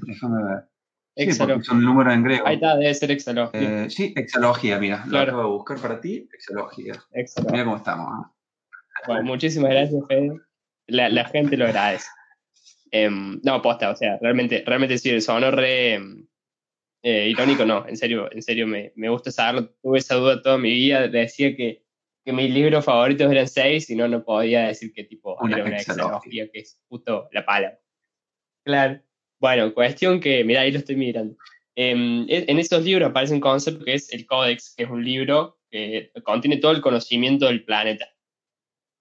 Déjame 0.08 0.44
ver. 0.44 0.70
Exalo. 1.16 1.64
son 1.64 1.82
números 1.84 2.14
en 2.14 2.24
griego. 2.24 2.46
Ahí 2.48 2.56
está, 2.56 2.76
debe 2.76 2.94
ser 2.94 3.12
exalogía. 3.12 3.86
Eh, 3.86 3.90
sí, 3.90 4.14
exalogía, 4.18 4.78
mira. 4.80 5.04
Lo 5.06 5.12
Claro. 5.12 5.32
acabo 5.32 5.44
de 5.44 5.50
buscar 5.58 5.78
para 5.80 6.02
ti. 6.02 6.28
Exalogía. 6.34 6.94
Exalogía. 7.14 7.52
Mira 7.54 7.64
cómo 7.66 7.78
estamos. 7.78 8.08
ah. 8.12 8.32
Bueno, 9.08 9.24
muchísimas 9.24 9.72
gracias, 9.72 10.04
Fede. 10.08 10.32
La, 10.88 11.10
la 11.10 11.26
gente 11.26 11.56
lo 11.58 11.66
agradece. 11.66 12.08
Em, 12.92 13.40
no, 13.44 13.62
posta, 13.62 13.92
o 13.92 13.96
sea, 13.96 14.18
realmente, 14.22 14.64
realmente 14.66 14.98
sí, 14.98 15.20
sonó 15.22 15.52
re 15.52 15.94
em, 15.96 16.28
eh, 17.04 17.30
irónico, 17.30 17.66
no, 17.66 17.88
en 17.88 17.98
serio, 17.98 18.30
en 18.32 18.42
serio 18.42 18.68
me, 18.68 18.92
me 18.96 19.10
gusta 19.10 19.32
saberlo. 19.32 19.70
Tuve 19.82 20.00
esa 20.00 20.16
duda 20.16 20.42
toda 20.42 20.58
mi 20.58 20.72
vida, 20.72 21.08
decía 21.08 21.56
que, 21.56 21.84
que 22.24 22.34
mis 22.34 22.50
libros 22.52 22.84
favoritos 22.86 23.30
eran 23.32 23.48
seis 23.48 23.90
y 23.90 23.96
no, 23.96 24.08
no 24.08 24.24
podía 24.24 24.68
decir 24.68 24.92
que 24.94 25.04
tipo 25.04 25.36
Una 25.42 25.56
era 25.58 25.66
una 25.66 25.76
exalogía. 25.78 26.06
exalogía, 26.18 26.50
que 26.52 26.60
es 26.60 26.82
justo 26.88 27.28
la 27.32 27.46
palabra. 27.46 27.80
Claro. 28.64 29.02
Bueno, 29.40 29.74
cuestión 29.74 30.20
que, 30.20 30.44
mira, 30.44 30.62
ahí 30.62 30.72
lo 30.72 30.80
estoy 30.80 30.96
mirando. 30.96 31.36
Em, 31.76 32.26
e- 32.30 32.46
en 32.48 32.60
esos 32.60 32.84
libros 32.84 33.10
aparece 33.10 33.34
un 33.34 33.42
concepto 33.42 33.84
que 33.84 33.94
es 33.96 34.12
el 34.14 34.26
Códex, 34.26 34.74
que 34.76 34.84
es 34.84 34.90
un 34.90 35.04
libro 35.04 35.60
que 35.70 36.12
contiene 36.24 36.58
todo 36.58 36.72
el 36.72 36.82
conocimiento 36.82 37.48
del 37.48 37.64
planeta 37.66 38.08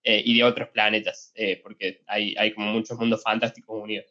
eh, 0.05 0.22
y 0.24 0.37
de 0.37 0.45
otros 0.45 0.68
planetas, 0.70 1.32
eh, 1.35 1.61
porque 1.62 2.03
hay, 2.07 2.35
hay 2.37 2.53
como 2.53 2.72
muchos 2.72 2.99
mundos 2.99 3.22
fantásticos 3.22 3.82
unidos. 3.82 4.07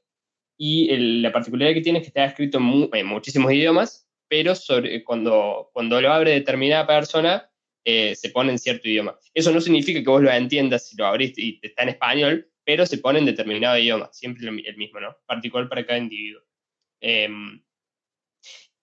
Y 0.57 0.89
el- 0.91 1.21
la 1.21 1.31
particularidad 1.31 1.75
que 1.75 1.81
tiene 1.81 1.99
es 1.99 2.03
que 2.03 2.07
está 2.09 2.25
escrito 2.25 2.57
en, 2.59 2.63
mu- 2.63 2.89
en 2.93 3.05
muchísimos 3.07 3.51
idiomas, 3.53 4.07
pero 4.27 4.55
sobre, 4.55 5.03
cuando, 5.03 5.69
cuando 5.73 6.01
lo 6.01 6.11
abre 6.13 6.31
determinada 6.31 6.87
persona, 6.87 7.49
eh, 7.85 8.15
se 8.15 8.29
pone 8.29 8.51
en 8.51 8.59
cierto 8.59 8.87
idioma. 8.89 9.19
Eso 9.33 9.51
no 9.51 9.59
significa 9.61 9.99
que 10.01 10.09
vos 10.09 10.21
lo 10.23 10.31
entiendas 10.31 10.87
si 10.87 10.95
lo 10.95 11.05
abriste 11.05 11.41
y 11.41 11.59
está 11.61 11.83
en 11.83 11.89
español, 11.89 12.49
pero 12.65 12.85
se 12.85 12.97
pone 12.97 13.19
en 13.19 13.25
determinado 13.25 13.77
idioma, 13.77 14.09
siempre 14.13 14.47
el 14.47 14.77
mismo, 14.77 14.99
¿no? 14.99 15.15
Particular 15.25 15.67
para 15.69 15.85
cada 15.85 15.99
individuo. 15.99 16.41
Em, 17.01 17.61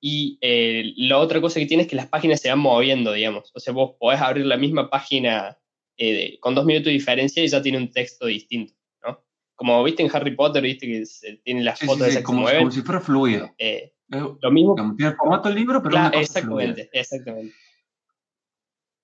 y 0.01 0.39
eh, 0.41 0.93
la 0.97 1.19
otra 1.19 1.41
cosa 1.41 1.61
que 1.61 1.67
tiene 1.67 1.83
es 1.83 1.89
que 1.89 1.97
las 1.97 2.07
páginas 2.09 2.41
se 2.41 2.49
van 2.49 2.59
moviendo, 2.59 3.13
digamos. 3.13 3.51
O 3.55 3.61
sea, 3.61 3.73
vos 3.73 3.97
podés 3.99 4.21
abrir 4.21 4.47
la 4.47 4.57
misma 4.57 4.89
página 4.89 5.59
eh, 5.97 6.39
con 6.41 6.55
dos 6.55 6.65
minutos 6.65 6.87
de 6.87 6.93
diferencia 6.93 7.45
y 7.45 7.49
ya 7.49 7.61
tiene 7.61 7.77
un 7.79 7.91
texto 7.93 8.27
distinto, 8.27 8.73
¿no? 9.03 9.23
Como 9.55 9.83
viste 9.85 10.03
en 10.03 10.11
Harry 10.15 10.35
Potter, 10.35 10.63
viste 10.63 10.87
que 10.87 11.05
se- 11.05 11.37
tiene 11.45 11.63
las 11.63 11.79
Sí, 11.79 11.85
sí, 11.85 11.93
fotos 11.93 12.07
sí, 12.07 12.11
esas 12.13 12.23
que 12.23 12.27
se 12.27 12.27
como, 12.27 12.49
como 12.49 12.71
si 12.71 12.81
fuera 12.83 13.01
fluido. 13.01 13.55
eh, 13.59 13.93
lo 14.09 14.51
mismo 14.51 14.75
como 14.75 14.97
tiene 14.97 15.11
el 15.13 15.17
formato 15.17 15.49
del 15.49 15.59
libro, 15.59 15.81
pero 15.83 15.91
Claro, 15.91 16.09
una 16.09 16.11
cosa 16.13 16.23
exactamente, 16.39 16.75
fluida. 16.85 16.91
exactamente. 17.01 17.55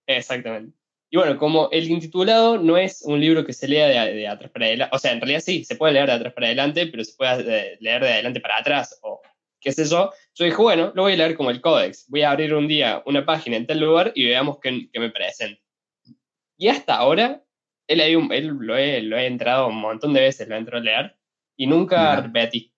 Exactamente. 0.06 0.76
Y 1.16 1.18
bueno, 1.18 1.38
como 1.38 1.70
el 1.70 1.90
intitulado 1.90 2.58
no 2.58 2.76
es 2.76 3.00
un 3.00 3.18
libro 3.18 3.42
que 3.42 3.54
se 3.54 3.66
lea 3.66 3.86
de, 3.86 4.12
de 4.12 4.28
atrás 4.28 4.50
para 4.50 4.66
adelante, 4.66 4.94
o 4.94 4.98
sea, 4.98 5.12
en 5.12 5.20
realidad 5.22 5.40
sí, 5.40 5.64
se 5.64 5.74
puede 5.74 5.94
leer 5.94 6.08
de 6.08 6.12
atrás 6.12 6.34
para 6.34 6.48
adelante, 6.48 6.86
pero 6.88 7.02
se 7.04 7.14
puede 7.16 7.40
eh, 7.40 7.78
leer 7.80 8.02
de 8.02 8.12
adelante 8.12 8.38
para 8.38 8.58
atrás, 8.58 9.00
o 9.00 9.22
qué 9.58 9.72
sé 9.72 9.86
yo. 9.86 10.12
Yo 10.34 10.44
dije, 10.44 10.58
bueno, 10.58 10.92
lo 10.94 11.04
voy 11.04 11.14
a 11.14 11.16
leer 11.16 11.34
como 11.34 11.50
el 11.50 11.62
códex. 11.62 12.04
Voy 12.10 12.20
a 12.20 12.32
abrir 12.32 12.52
un 12.52 12.68
día 12.68 13.02
una 13.06 13.24
página 13.24 13.56
en 13.56 13.66
tal 13.66 13.80
lugar 13.80 14.12
y 14.14 14.26
veamos 14.26 14.58
qué, 14.60 14.90
qué 14.92 15.00
me 15.00 15.08
presenta. 15.08 15.58
Y 16.58 16.68
hasta 16.68 16.96
ahora, 16.96 17.42
él, 17.86 18.02
él 18.02 18.48
lo, 18.48 18.76
he, 18.76 19.00
lo 19.00 19.16
he 19.16 19.24
entrado 19.24 19.68
un 19.68 19.76
montón 19.76 20.12
de 20.12 20.20
veces, 20.20 20.46
lo 20.46 20.54
he 20.54 20.58
entrado 20.58 20.82
a 20.82 20.84
leer, 20.84 21.16
y 21.56 21.66
nunca 21.66 22.10
Mira. 22.10 22.20
repetí. 22.20 22.74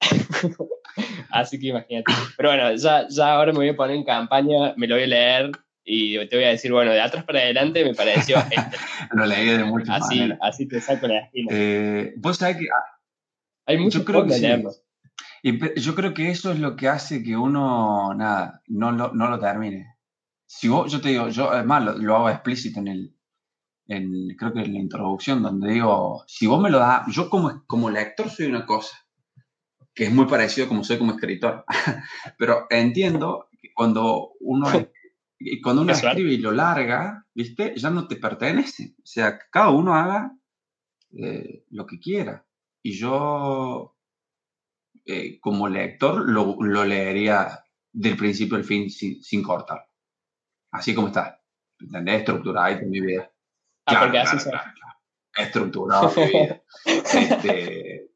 Así 1.30 1.60
que 1.60 1.66
imagínate. 1.66 2.10
Pero 2.38 2.48
bueno, 2.48 2.74
ya, 2.74 3.06
ya 3.06 3.34
ahora 3.34 3.52
me 3.52 3.58
voy 3.58 3.68
a 3.68 3.76
poner 3.76 3.96
en 3.96 4.04
campaña, 4.04 4.72
me 4.78 4.86
lo 4.86 4.94
voy 4.94 5.04
a 5.04 5.08
leer 5.08 5.50
y 5.88 6.28
te 6.28 6.36
voy 6.36 6.44
a 6.44 6.50
decir, 6.50 6.70
bueno, 6.70 6.92
de 6.92 7.00
atrás 7.00 7.24
para 7.24 7.40
adelante 7.40 7.82
me 7.84 7.94
pareció 7.94 8.36
este. 8.50 8.76
Lo 9.12 9.24
leí 9.24 9.46
de 9.46 9.64
muchas 9.64 10.02
así, 10.02 10.18
maneras. 10.18 10.38
así 10.42 10.68
te 10.68 10.80
saco 10.80 11.08
la 11.08 11.20
esquina. 11.20 11.48
Eh, 11.50 12.12
Vos 12.16 12.36
sabés 12.36 12.58
que 12.58 12.66
Hay 13.66 13.78
muchos 13.78 14.02
yo 14.02 14.04
creo 14.04 14.26
que 14.26 14.34
sí. 14.34 14.46
Y 15.42 15.80
yo 15.80 15.94
creo 15.94 16.12
que 16.12 16.30
eso 16.30 16.52
es 16.52 16.58
lo 16.58 16.76
que 16.76 16.88
hace 16.88 17.22
que 17.22 17.36
uno, 17.36 18.12
nada, 18.14 18.60
no 18.66 18.92
lo, 18.92 19.14
no 19.14 19.30
lo 19.30 19.38
termine. 19.38 19.94
Si 20.46 20.68
vos, 20.68 20.90
yo 20.90 21.00
te 21.00 21.10
digo, 21.10 21.28
yo 21.28 21.50
además 21.50 21.84
lo, 21.84 21.92
lo 21.94 22.16
hago 22.16 22.30
explícito 22.30 22.80
en 22.80 22.88
el, 22.88 23.16
en, 23.86 24.36
creo 24.36 24.52
que 24.52 24.60
en 24.60 24.72
la 24.74 24.78
introducción, 24.78 25.42
donde 25.42 25.72
digo, 25.72 26.24
si 26.26 26.46
vos 26.46 26.60
me 26.60 26.70
lo 26.70 26.78
das, 26.78 27.06
yo 27.08 27.30
como, 27.30 27.64
como 27.66 27.90
lector 27.90 28.28
soy 28.30 28.46
una 28.46 28.66
cosa, 28.66 28.96
que 29.94 30.04
es 30.04 30.12
muy 30.12 30.26
parecido 30.26 30.68
como 30.68 30.84
soy 30.84 30.98
como 30.98 31.12
escritor, 31.12 31.64
pero 32.38 32.66
entiendo 32.70 33.48
que 33.60 33.72
cuando 33.74 34.32
uno, 34.40 34.66
y 35.38 35.60
cuando 35.60 35.82
uno 35.82 35.94
suerte. 35.94 36.20
escribe 36.20 36.32
y 36.32 36.38
lo 36.38 36.52
larga, 36.52 37.26
¿viste? 37.34 37.74
Ya 37.76 37.90
no 37.90 38.08
te 38.08 38.16
pertenece. 38.16 38.94
O 38.98 39.06
sea, 39.06 39.38
cada 39.50 39.70
uno 39.70 39.94
haga 39.94 40.36
eh, 41.16 41.64
lo 41.70 41.86
que 41.86 41.98
quiera. 42.00 42.44
Y 42.82 42.92
yo, 42.92 43.96
eh, 45.04 45.38
como 45.40 45.68
lector, 45.68 46.28
lo, 46.28 46.56
lo 46.60 46.84
leería 46.84 47.64
del 47.92 48.16
principio 48.16 48.56
al 48.56 48.64
fin 48.64 48.90
sin, 48.90 49.22
sin 49.22 49.42
cortar. 49.42 49.88
Así 50.72 50.94
como 50.94 51.08
está. 51.08 51.40
¿Entendés? 51.80 52.20
Estructuradito 52.20 52.86
mi 52.86 53.00
vida. 53.00 53.30
Ah, 53.86 53.90
Claro, 53.90 54.06
porque 54.06 54.18
así 54.18 54.36
claro, 54.48 54.72
claro. 54.74 54.98
Estructurado 55.36 56.12
mi 56.16 56.26
vida. 56.26 56.62
Este, 56.84 58.10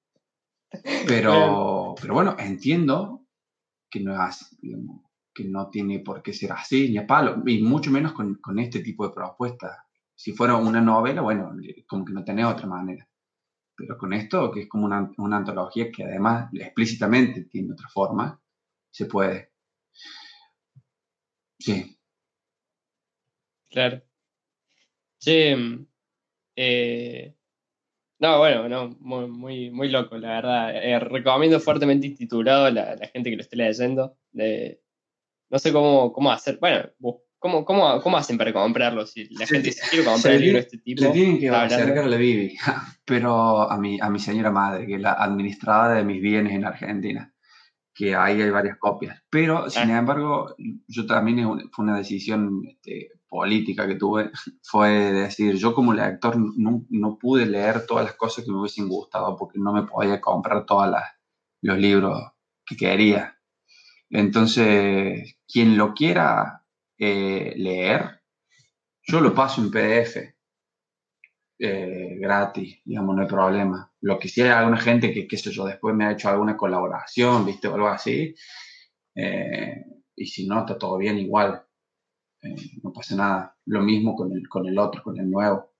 pero, 1.07 1.95
pero 2.01 2.15
bueno, 2.15 2.37
entiendo 2.39 3.27
que 3.91 4.01
no 4.01 4.15
es 4.15 4.21
así, 4.21 4.57
digamos, 4.61 5.03
que 5.35 5.45
no 5.45 5.71
tiene 5.71 6.01
por 6.01 6.23
qué 6.23 6.33
ser 6.33 6.53
así, 6.53 6.91
ni 6.91 6.99
a 6.99 7.07
palo, 7.07 7.43
y 7.47 7.63
mucho 7.63 7.91
menos 7.91 8.13
con, 8.13 8.37
con 8.37 8.59
este 8.59 8.81
tipo 8.81 9.07
de 9.07 9.15
propuestas. 9.15 9.79
Si 10.15 10.33
fuera 10.33 10.57
una 10.57 10.81
novela, 10.81 11.23
bueno, 11.23 11.53
como 11.87 12.05
que 12.05 12.13
no 12.13 12.25
tenés 12.25 12.47
otra 12.47 12.67
manera. 12.67 13.09
Pero 13.75 13.97
con 13.99 14.13
esto, 14.13 14.51
que 14.53 14.63
es 14.63 14.69
como 14.69 14.85
una, 14.87 15.11
una 15.19 15.39
antología 15.39 15.91
que 15.91 16.05
además 16.05 16.51
explícitamente 16.53 17.45
tiene 17.45 17.73
otra 17.73 17.89
forma, 17.89 18.41
se 18.91 19.07
puede. 19.07 19.53
Sí. 21.59 21.97
Claro. 23.71 24.03
Che, 25.19 25.57
mm, 25.57 25.87
eh, 26.57 27.35
no, 28.19 28.39
bueno, 28.39 28.69
no, 28.69 28.89
muy, 29.01 29.27
muy, 29.29 29.71
muy 29.71 29.89
loco, 29.89 30.17
la 30.19 30.29
verdad. 30.29 30.77
Eh, 30.77 30.99
recomiendo 31.01 31.59
fuertemente 31.61 32.07
intitulado 32.07 32.67
a 32.67 32.71
la, 32.71 32.97
la 32.97 33.09
gente 33.09 33.31
que 33.31 33.37
lo 33.37 33.43
esté 33.43 33.57
leyendo. 33.57 34.17
De, 34.31 34.82
no 35.53 35.59
sé 35.59 35.73
cómo, 35.73 36.13
cómo 36.13 36.33
hacer, 36.33 36.59
bueno, 36.61 36.89
bu- 36.99 37.21
¿cómo, 37.39 37.65
cómo, 37.65 38.01
cómo 38.01 38.17
hacen 38.17 38.39
para 38.39 38.53
comprarlo? 38.53 39.07
Si 39.07 39.27
la 39.35 39.47
gente 39.47 39.69
dice, 39.69 39.83
quiero 39.91 40.11
comprar 40.11 40.35
el 40.35 40.41
libro 40.41 40.57
de 40.59 40.63
este 40.65 40.79
tipo. 40.79 41.03
Le 41.03 41.11
tienen 41.11 41.39
que 41.39 41.51
acercar 41.51 42.05
a 42.05 42.09
la 42.09 42.17
Bibi, 42.17 42.57
pero 43.05 43.71
a 43.71 43.77
mi, 43.79 44.01
a 44.01 44.09
mi 44.11 44.19
señora 44.19 44.51
madre, 44.51 44.87
que 44.87 44.95
es 44.95 45.01
la 45.01 45.13
administradora 45.13 45.95
de 45.95 46.05
mis 46.05 46.21
bienes 46.23 46.55
en 46.55 46.65
Argentina, 46.65 47.33
que 47.95 48.17
ahí 48.17 48.41
hay 48.41 48.49
varias 48.51 48.79
copias. 48.79 49.23
Pero, 49.29 49.69
sin 49.69 49.91
Ah. 49.91 49.99
embargo, 49.99 50.55
yo 50.89 51.07
también 51.07 51.69
fue 51.71 51.85
una 51.85 51.99
decisión 51.99 52.63
este, 52.67 53.11
política 53.29 53.87
que 53.87 53.97
tuve, 53.97 54.31
fue 54.63 54.89
decir, 55.13 55.57
yo 55.57 55.75
como 55.75 55.93
lector 55.93 56.37
no, 56.39 56.87
no 56.89 57.19
pude 57.19 57.45
leer 57.45 57.85
todas 57.87 58.05
las 58.07 58.15
cosas 58.15 58.45
que 58.45 58.51
me 58.51 58.59
hubiesen 58.59 58.89
gustado 58.89 59.37
porque 59.37 59.59
no 59.59 59.73
me 59.75 59.83
podía 59.83 60.21
comprar 60.21 60.65
todos 60.65 60.91
los 61.61 61.79
libros 61.79 62.19
que 62.65 62.77
quería. 62.77 63.37
Entonces, 64.13 65.39
quien 65.51 65.77
lo 65.79 65.95
quiera 65.95 66.63
eh, 66.99 67.55
leer, 67.57 68.21
yo 69.03 69.21
lo 69.21 69.35
paso 69.35 69.63
en 69.63 69.71
PDF 69.71 70.35
eh, 71.59 72.19
gratis, 72.21 72.81
digamos, 72.85 73.17
no 73.17 73.23
hay 73.23 73.29
problema. 73.29 73.91
Lo 74.03 74.19
hay 74.21 74.43
alguna 74.43 74.77
gente 74.79 75.13
que, 75.15 75.27
qué 75.27 75.39
sé 75.39 75.51
yo, 75.51 75.65
después 75.65 75.95
me 75.97 76.05
ha 76.05 76.13
hecho 76.13 76.29
alguna 76.29 76.57
colaboración, 76.57 77.47
¿viste? 77.47 77.69
O 77.69 77.75
algo 77.75 77.89
así. 77.89 78.35
eh, 79.15 79.85
y 80.17 80.27
si 80.27 80.47
no, 80.47 80.61
está 80.61 80.79
todo 80.79 80.99
bien 80.99 81.19
igual. 81.19 81.65
No 82.83 82.93
pasa 82.93 83.17
nada. 83.17 83.57
Lo 83.67 83.81
mismo 83.83 84.15
con 84.15 84.33
el, 84.33 84.49
con 84.49 84.67
el 84.67 84.79
otro, 84.79 85.03
con 85.03 85.19
el 85.19 85.31
nuevo. 85.31 85.73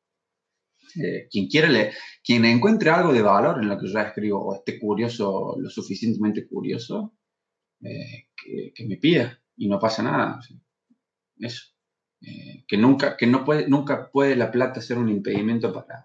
Quien 1.31 1.49
quiera 1.49 1.69
leer, 1.69 1.95
quien 2.25 2.45
encuentre 2.45 2.91
algo 2.91 3.13
de 3.13 3.23
valor 3.23 3.59
en 3.63 3.69
lo 3.69 3.79
que 3.79 3.89
yo 3.89 3.99
escribo 3.99 4.41
o 4.45 4.55
esté 4.55 4.79
curioso, 4.79 5.57
lo 5.59 5.71
suficientemente 5.71 6.47
curioso, 6.47 7.15
eh, 7.83 8.29
que, 8.75 8.87
me 8.87 8.97
pida 8.97 9.39
y 9.57 9.69
no 9.69 9.79
pasa 9.79 10.03
nada. 10.03 10.41
Eso. 11.39 11.73
Eh, 12.21 12.65
que 12.69 12.77
nunca, 12.77 13.17
que 13.17 13.27
no 13.27 13.45
puede, 13.45 13.69
nunca 13.69 14.11
puede 14.11 14.37
la 14.37 14.51
plata 14.51 14.81
ser 14.81 14.99
un 14.99 15.09
impedimento 15.09 15.73
para, 15.73 16.05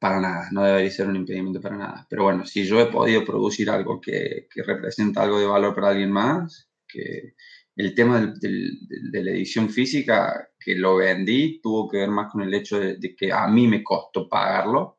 para 0.00 0.20
nada, 0.20 0.48
no 0.50 0.64
debería 0.64 0.90
ser 0.90 1.06
un 1.06 1.16
impedimento 1.16 1.60
para 1.60 1.76
nada. 1.76 2.06
Pero 2.10 2.24
bueno, 2.24 2.44
si 2.44 2.64
yo 2.64 2.80
he 2.80 2.86
podido 2.86 3.24
producir 3.24 3.70
algo 3.70 4.00
que, 4.00 4.48
que 4.52 4.62
representa 4.62 5.22
algo 5.22 5.38
de 5.38 5.46
valor 5.46 5.74
para 5.74 5.90
alguien 5.90 6.10
más, 6.10 6.68
que 6.88 7.34
el 7.76 7.94
tema 7.94 8.20
de 8.20 9.24
la 9.24 9.30
edición 9.30 9.70
física, 9.70 10.50
que 10.58 10.74
lo 10.74 10.96
vendí, 10.96 11.60
tuvo 11.62 11.88
que 11.88 11.98
ver 11.98 12.10
más 12.10 12.30
con 12.30 12.42
el 12.42 12.52
hecho 12.52 12.78
de, 12.78 12.96
de 12.96 13.14
que 13.14 13.32
a 13.32 13.46
mí 13.46 13.66
me 13.66 13.82
costó 13.82 14.28
pagarlo. 14.28 14.98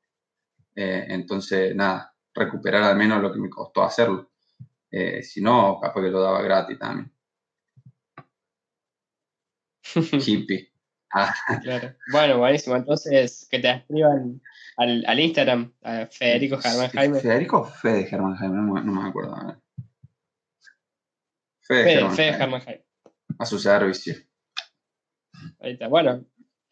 Eh, 0.76 1.05
entonces, 1.09 1.76
nada, 1.76 2.16
recuperar 2.34 2.84
al 2.84 2.97
menos 2.97 3.22
lo 3.22 3.32
que 3.32 3.39
me 3.39 3.49
costó 3.49 3.84
hacerlo. 3.84 4.31
Eh, 4.92 5.24
si 5.24 5.42
no, 5.42 5.80
capaz 5.82 6.02
que 6.02 6.10
lo 6.10 6.22
daba 6.22 6.42
gratis 6.42 6.78
también. 6.78 7.12
Hippie. 10.26 10.72
Ah, 11.14 11.34
Claro. 11.62 11.96
Bueno, 12.12 12.38
buenísimo. 12.38 12.76
Entonces, 12.78 13.48
que 13.50 13.60
te 13.60 13.70
escriban 13.70 14.42
al, 14.78 15.04
al 15.06 15.20
Instagram, 15.20 15.74
a 15.82 16.06
Federico 16.08 16.58
Germán 16.58 16.89
Jaime. 16.89 17.20
¿Federico 17.20 17.60
o 17.62 17.66
Fede 17.66 18.06
Germán 18.06 18.36
Jaime? 18.36 18.56
No, 18.56 18.74
me- 18.74 18.82
no 18.84 19.02
me 19.02 19.10
acuerdo. 19.10 19.36
Fede, 21.62 21.84
Fede, 21.84 21.94
Germán 21.96 22.16
Fede 22.16 22.28
Jaime. 22.32 22.38
Germán 22.44 22.62
Jaime. 22.62 22.86
A 23.39 23.46
su 23.46 23.60
servicio. 23.60 24.16
Ahí 25.60 25.74
está. 25.74 25.88
Bueno, 25.88 26.26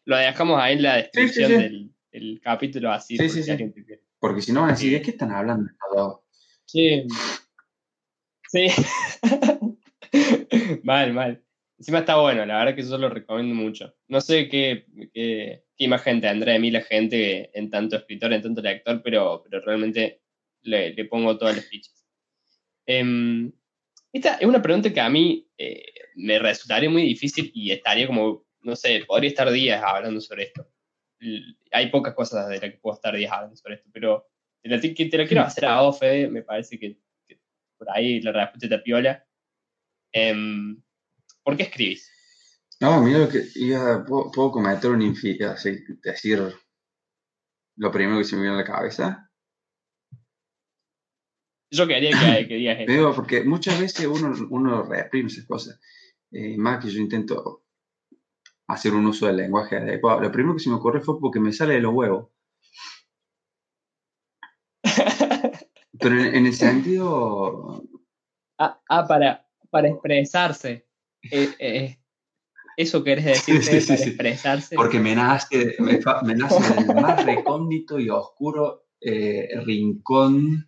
lo 0.06 0.16
dejamos 0.16 0.58
ahí 0.60 0.76
en 0.76 0.82
la 0.84 0.96
descripción 0.96 1.50
sí. 1.50 1.56
Del, 1.56 1.94
del 2.12 2.40
capítulo 2.42 2.90
así. 2.92 3.16
Sí, 3.16 3.22
por 3.24 3.30
sí, 3.30 3.38
si 3.38 3.42
sí. 3.44 3.50
alguien 3.50 3.72
te 3.74 3.84
quiere. 3.84 4.02
Porque 4.18 4.40
si 4.42 4.52
no 4.52 4.60
van 4.62 4.70
a 4.70 4.72
decir, 4.72 4.92
¿de 4.92 5.02
qué 5.02 5.10
están 5.10 5.32
hablando 5.32 5.70
estos 5.70 5.88
dos? 5.94 6.20
Sí. 6.66 7.06
Sí. 8.50 8.66
mal, 10.82 11.12
mal. 11.12 11.44
Encima 11.78 12.00
está 12.00 12.16
bueno, 12.16 12.44
la 12.44 12.58
verdad 12.58 12.74
que 12.74 12.82
yo 12.82 12.98
lo 12.98 13.08
recomiendo 13.08 13.54
mucho. 13.54 13.94
No 14.08 14.20
sé 14.20 14.48
qué, 14.48 14.86
qué, 15.14 15.64
qué 15.76 15.84
imagen 15.84 16.20
tendrá 16.20 16.52
de 16.52 16.58
mí 16.58 16.70
la 16.72 16.82
gente 16.82 17.56
en 17.56 17.70
tanto 17.70 17.96
escritor, 17.96 18.32
en 18.32 18.42
tanto 18.42 18.60
lector, 18.60 19.02
pero, 19.02 19.42
pero 19.44 19.64
realmente 19.64 20.22
le, 20.62 20.92
le 20.94 21.04
pongo 21.04 21.38
todas 21.38 21.56
las 21.56 21.64
fichas. 21.66 22.04
Em, 22.86 23.52
esta 24.12 24.34
es 24.34 24.46
una 24.46 24.60
pregunta 24.60 24.92
que 24.92 25.00
a 25.00 25.08
mí 25.08 25.48
eh, 25.56 25.84
me 26.16 26.40
resultaría 26.40 26.90
muy 26.90 27.02
difícil 27.02 27.52
y 27.54 27.70
estaría 27.70 28.08
como, 28.08 28.44
no 28.62 28.74
sé, 28.74 29.04
podría 29.06 29.30
estar 29.30 29.48
días 29.52 29.80
hablando 29.80 30.20
sobre 30.20 30.44
esto. 30.44 30.68
Hay 31.70 31.86
pocas 31.90 32.14
cosas 32.14 32.48
de 32.48 32.58
las 32.58 32.70
que 32.72 32.78
puedo 32.78 32.96
estar 32.96 33.14
días 33.14 33.30
hablando 33.30 33.54
sobre 33.54 33.76
esto, 33.76 33.88
pero 33.92 34.26
te 34.60 34.68
la, 34.68 34.80
te 34.80 35.18
la 35.18 35.26
quiero 35.26 35.42
hacer 35.42 35.66
a 35.66 35.82
vos, 35.82 36.00
Fede, 36.00 36.28
me 36.28 36.42
parece 36.42 36.80
que 36.80 36.98
por 37.80 37.90
ahí 37.90 38.20
la 38.20 38.32
respuesta 38.32 38.68
te 38.68 38.78
piola. 38.80 39.24
Em, 40.12 40.82
¿Por 41.42 41.56
qué 41.56 41.62
escribís? 41.62 42.12
No, 42.78 43.00
mira 43.02 43.20
lo 43.20 43.28
que 43.30 43.42
iba, 43.54 44.04
puedo, 44.04 44.30
puedo 44.30 44.52
cometer 44.52 44.90
un 44.90 45.00
infiel, 45.00 45.42
así, 45.44 45.78
decir 46.02 46.42
lo 47.76 47.90
primero 47.90 48.18
que 48.18 48.24
se 48.24 48.36
me 48.36 48.42
viene 48.42 48.56
a 48.56 48.60
la 48.60 48.64
cabeza. 48.64 49.30
Yo 51.72 51.86
quería 51.86 52.10
que, 52.10 52.48
que 52.48 52.54
digas 52.56 52.78
eso. 52.80 52.92
Digo, 52.92 53.14
porque 53.14 53.44
muchas 53.44 53.80
veces 53.80 54.06
uno, 54.06 54.34
uno 54.50 54.82
reprime 54.82 55.28
esas 55.28 55.46
cosas. 55.46 55.80
Eh, 56.32 56.58
más 56.58 56.84
que 56.84 56.90
yo 56.90 57.00
intento 57.00 57.64
hacer 58.66 58.92
un 58.92 59.06
uso 59.06 59.26
del 59.26 59.38
lenguaje 59.38 59.76
adecuado. 59.76 60.20
Lo 60.20 60.30
primero 60.30 60.54
que 60.54 60.62
se 60.62 60.68
me 60.68 60.76
ocurre 60.76 61.00
fue 61.00 61.18
porque 61.18 61.40
me 61.40 61.54
sale 61.54 61.74
de 61.74 61.80
los 61.80 61.94
huevos. 61.94 62.28
Pero 66.00 66.20
en, 66.20 66.46
el 66.46 66.54
sentido. 66.54 67.82
Ah, 68.58 68.80
ah, 68.88 69.06
para, 69.06 69.46
para 69.70 69.88
expresarse. 69.88 70.86
Eh, 71.22 71.48
eh, 71.58 71.96
¿Eso 72.76 73.04
querés 73.04 73.24
decir 73.24 73.62
Sí, 73.62 73.80
sí, 73.80 73.86
para 73.86 73.98
sí. 73.98 74.08
expresarse? 74.10 74.76
Porque 74.76 75.00
me 75.00 75.14
nace, 75.14 75.76
me, 75.80 76.00
me 76.22 76.34
nace 76.34 76.74
del 76.74 76.94
más 76.94 77.24
recóndito 77.26 77.98
y 77.98 78.08
oscuro 78.08 78.86
eh, 79.00 79.48
rincón 79.64 80.66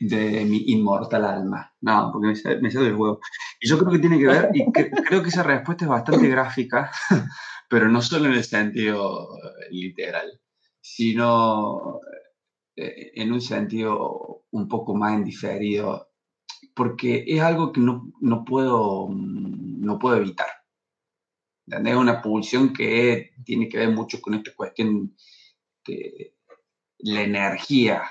de 0.00 0.44
mi 0.46 0.64
inmortal 0.68 1.24
alma. 1.24 1.74
No, 1.82 2.10
porque 2.12 2.28
me 2.28 2.36
sale, 2.36 2.60
me 2.62 2.70
sale 2.70 2.86
del 2.86 2.94
huevo. 2.94 3.20
Y 3.60 3.68
yo 3.68 3.78
creo 3.78 3.92
que 3.92 3.98
tiene 3.98 4.18
que 4.18 4.26
ver, 4.26 4.50
y 4.54 4.64
cre- 4.66 5.04
creo 5.06 5.22
que 5.22 5.28
esa 5.28 5.42
respuesta 5.42 5.84
es 5.84 5.90
bastante 5.90 6.28
gráfica, 6.28 6.90
pero 7.68 7.88
no 7.88 8.00
solo 8.00 8.26
en 8.26 8.32
el 8.34 8.44
sentido 8.44 9.28
literal, 9.70 10.40
sino 10.80 12.00
en 12.76 13.32
un 13.32 13.40
sentido 13.40 14.44
un 14.50 14.68
poco 14.68 14.94
más 14.94 15.14
en 15.14 15.24
diferido, 15.24 16.10
porque 16.74 17.24
es 17.26 17.40
algo 17.40 17.72
que 17.72 17.80
no, 17.80 18.12
no 18.20 18.44
puedo, 18.44 19.08
mm, 19.08 19.84
no 19.84 19.98
puedo 19.98 20.16
evitar. 20.16 20.48
¿Entendés? 21.66 21.96
Una 21.96 22.20
pulsión 22.20 22.72
que 22.72 23.32
tiene 23.44 23.68
que 23.68 23.78
ver 23.78 23.90
mucho 23.90 24.20
con 24.20 24.34
esta 24.34 24.52
cuestión 24.54 25.16
de 25.86 26.34
la 26.98 27.22
energía 27.22 28.02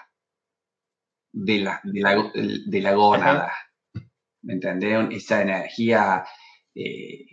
de 1.34 1.60
la, 1.60 1.82
de 1.84 2.02
la, 2.02 2.32
de 2.34 2.82
la 2.82 2.94
gónada. 2.94 3.52
¿Me 4.44 4.54
entendés? 4.54 5.08
Esa 5.12 5.42
energía. 5.42 6.26
eh, 6.76 7.26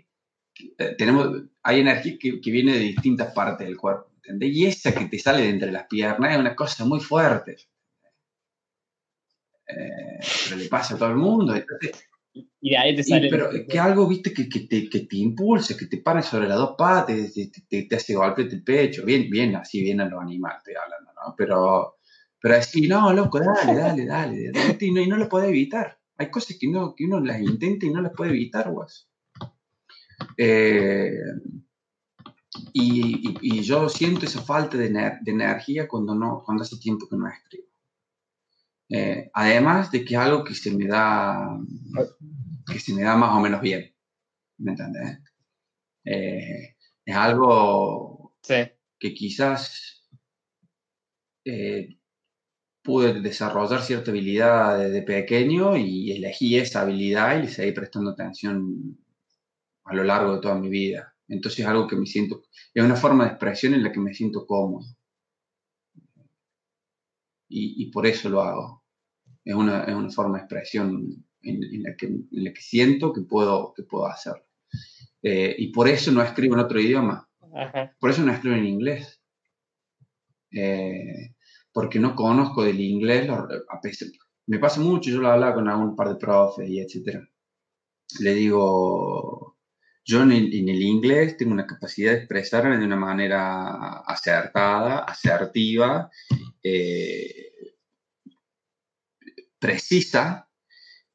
eh, 0.78 0.94
tenemos, 0.96 1.28
hay 1.62 1.80
energía 1.80 2.16
que, 2.18 2.40
que 2.40 2.50
viene 2.50 2.72
de 2.72 2.80
distintas 2.80 3.32
partes 3.32 3.66
del 3.66 3.76
cuerpo. 3.76 4.07
¿Entendés? 4.28 4.50
Y 4.56 4.66
esa 4.66 4.94
que 4.94 5.06
te 5.06 5.18
sale 5.18 5.42
de 5.42 5.50
entre 5.50 5.72
las 5.72 5.86
piernas 5.86 6.32
es 6.32 6.38
una 6.38 6.54
cosa 6.54 6.84
muy 6.84 7.00
fuerte. 7.00 7.56
Eh, 9.66 10.18
pero 10.44 10.56
le 10.56 10.68
pasa 10.68 10.94
a 10.94 10.98
todo 10.98 11.10
el 11.10 11.16
mundo. 11.16 11.54
Entonces, 11.54 11.92
Y 12.60 12.70
de 12.70 12.76
ahí 12.78 12.94
te 12.94 13.02
y, 13.02 13.04
sale. 13.04 13.28
pero 13.30 13.50
que 13.68 13.78
algo, 13.78 14.06
viste, 14.08 14.32
que, 14.32 14.48
que 14.48 14.60
te, 14.60 14.88
que 14.88 15.00
te 15.00 15.16
impulse, 15.16 15.76
que 15.76 15.86
te 15.86 15.98
pare 15.98 16.22
sobre 16.22 16.48
las 16.48 16.58
dos 16.58 16.74
patas, 16.76 17.06
te, 17.34 17.48
te, 17.48 17.62
te- 17.68 17.82
te 17.84 17.96
hace 17.96 18.14
golpe 18.14 18.42
el 18.42 18.62
pecho, 18.62 19.04
bien, 19.04 19.28
bien, 19.30 19.56
así 19.56 19.82
bien 19.82 20.00
a 20.00 20.08
los 20.08 20.20
animales, 20.22 20.58
estoy 20.58 20.74
hablando, 20.74 21.12
¿no? 21.12 21.34
Pero, 21.36 21.96
pero 22.40 22.54
así, 22.56 22.88
no, 22.88 23.12
loco, 23.12 23.40
dale, 23.40 23.74
dale, 23.78 24.06
dale, 24.06 24.50
dale, 24.52 24.76
y 24.80 24.90
no, 24.92 25.00
y 25.00 25.06
no 25.08 25.16
lo 25.16 25.28
puede 25.28 25.48
evitar. 25.48 25.98
Hay 26.16 26.30
cosas 26.30 26.56
que, 26.58 26.68
no, 26.68 26.94
que 26.94 27.04
uno 27.04 27.20
las 27.20 27.40
intenta 27.40 27.86
y 27.86 27.90
no 27.90 28.00
las 28.00 28.12
puede 28.12 28.30
evitar, 28.30 28.70
guas. 28.70 29.08
Eh, 30.36 31.10
y, 32.72 33.28
y- 33.30 33.38
y 33.58 33.62
yo 33.62 33.88
siento 33.88 34.26
esa 34.26 34.40
falta 34.42 34.76
de, 34.78 34.90
ener- 34.90 35.20
de 35.22 35.32
energía 35.32 35.86
cuando, 35.88 36.14
no, 36.14 36.42
cuando 36.44 36.62
hace 36.64 36.78
tiempo 36.78 37.06
que 37.08 37.16
no 37.16 37.28
escribo. 37.28 37.68
Eh, 38.90 39.30
además 39.34 39.90
de 39.90 40.04
que 40.04 40.14
es 40.14 40.20
algo 40.20 40.44
que 40.44 40.54
se 40.54 40.70
me 40.74 40.86
da 40.86 41.58
que 42.66 42.78
se 42.80 42.94
me 42.94 43.02
da 43.02 43.16
más 43.16 43.36
o 43.36 43.40
menos 43.40 43.60
bien. 43.60 43.94
¿Me 44.58 44.72
entendés? 44.72 45.18
Eh, 46.04 46.76
es 47.04 47.16
algo 47.16 48.34
Sí. 48.42 48.54
que 48.98 49.14
quizás 49.14 50.08
eh, 51.44 51.98
pude 52.82 53.20
desarrollar 53.20 53.82
cierta 53.82 54.10
habilidad 54.10 54.78
desde 54.78 55.02
pequeño 55.02 55.76
y 55.76 56.12
elegí 56.12 56.56
esa 56.58 56.82
habilidad 56.82 57.38
y 57.38 57.42
le 57.42 57.48
seguí 57.48 57.72
prestando 57.72 58.10
atención 58.12 58.98
a 59.84 59.94
lo 59.94 60.04
largo 60.04 60.34
de 60.36 60.40
toda 60.40 60.54
mi 60.56 60.68
vida. 60.68 61.14
Entonces 61.28 61.60
es 61.60 61.66
algo 61.66 61.86
que 61.86 61.96
me 61.96 62.06
siento, 62.06 62.42
es 62.74 62.82
una 62.82 62.96
forma 62.96 63.24
de 63.24 63.30
expresión 63.30 63.74
en 63.74 63.82
la 63.82 63.92
que 63.92 64.00
me 64.00 64.14
siento 64.14 64.46
cómodo. 64.46 64.86
Y, 67.48 67.82
y 67.82 67.90
por 67.90 68.06
eso 68.06 68.28
lo 68.28 68.42
hago. 68.42 68.84
Es 69.44 69.54
una, 69.54 69.84
es 69.84 69.94
una 69.94 70.10
forma 70.10 70.38
de 70.38 70.44
expresión 70.44 71.24
en, 71.42 71.62
en 71.64 71.82
la 71.82 71.96
que, 71.96 72.06
en 72.06 72.28
la 72.30 72.52
que 72.52 72.60
siento 72.60 73.12
que 73.12 73.22
puedo, 73.22 73.72
que 73.74 73.82
puedo 73.84 74.06
hacerlo. 74.06 74.44
Eh, 75.22 75.54
y 75.58 75.68
por 75.72 75.88
eso 75.88 76.12
no 76.12 76.22
escribo 76.22 76.54
en 76.54 76.60
otro 76.60 76.80
idioma. 76.80 77.28
Ajá. 77.54 77.96
Por 77.98 78.10
eso 78.10 78.22
no 78.22 78.32
escribo 78.32 78.56
en 78.56 78.66
inglés. 78.66 79.20
Eh, 80.50 81.34
porque 81.72 81.98
no 81.98 82.14
conozco 82.14 82.62
del 82.64 82.80
inglés. 82.80 83.28
a 83.30 83.80
pesar- 83.80 84.08
me 84.46 84.58
pasa 84.58 84.80
mucho, 84.80 85.10
yo 85.10 85.20
lo 85.20 85.28
hablaba 85.28 85.54
con 85.54 85.68
algún 85.68 85.94
par 85.94 86.08
de 86.08 86.16
profes 86.16 86.68
y 86.68 86.80
etcétera. 86.80 87.26
Le 88.20 88.34
digo, 88.34 89.47
yo 90.08 90.22
en 90.22 90.32
el, 90.32 90.54
en 90.54 90.70
el 90.70 90.80
inglés 90.80 91.36
tengo 91.36 91.52
una 91.52 91.66
capacidad 91.66 92.12
de 92.12 92.18
expresarme 92.20 92.78
de 92.78 92.84
una 92.86 92.96
manera 92.96 93.98
acertada, 94.06 95.00
asertiva, 95.00 96.10
eh, 96.62 97.52
precisa, 99.58 100.48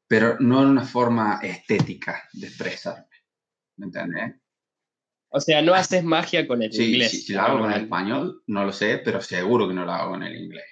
pero 0.06 0.36
no 0.38 0.62
en 0.62 0.68
una 0.68 0.84
forma 0.84 1.40
estética 1.42 2.22
de 2.34 2.46
expresarme. 2.46 3.08
¿Me 3.78 3.86
entiendes? 3.86 4.36
O 5.30 5.40
sea, 5.40 5.60
no 5.60 5.74
haces 5.74 6.04
magia 6.04 6.46
con 6.46 6.62
el 6.62 6.72
Sí, 6.72 6.92
inglés. 6.92 7.10
sí, 7.10 7.20
si 7.22 7.32
lo 7.32 7.40
hago 7.40 7.58
con 7.62 7.72
el 7.72 7.82
español, 7.82 8.44
no 8.46 8.64
lo 8.64 8.72
sé, 8.72 8.98
pero 8.98 9.20
seguro 9.20 9.66
que 9.66 9.74
no 9.74 9.84
lo 9.84 9.90
hago 9.90 10.12
con 10.12 10.22
el 10.22 10.36
inglés. 10.36 10.66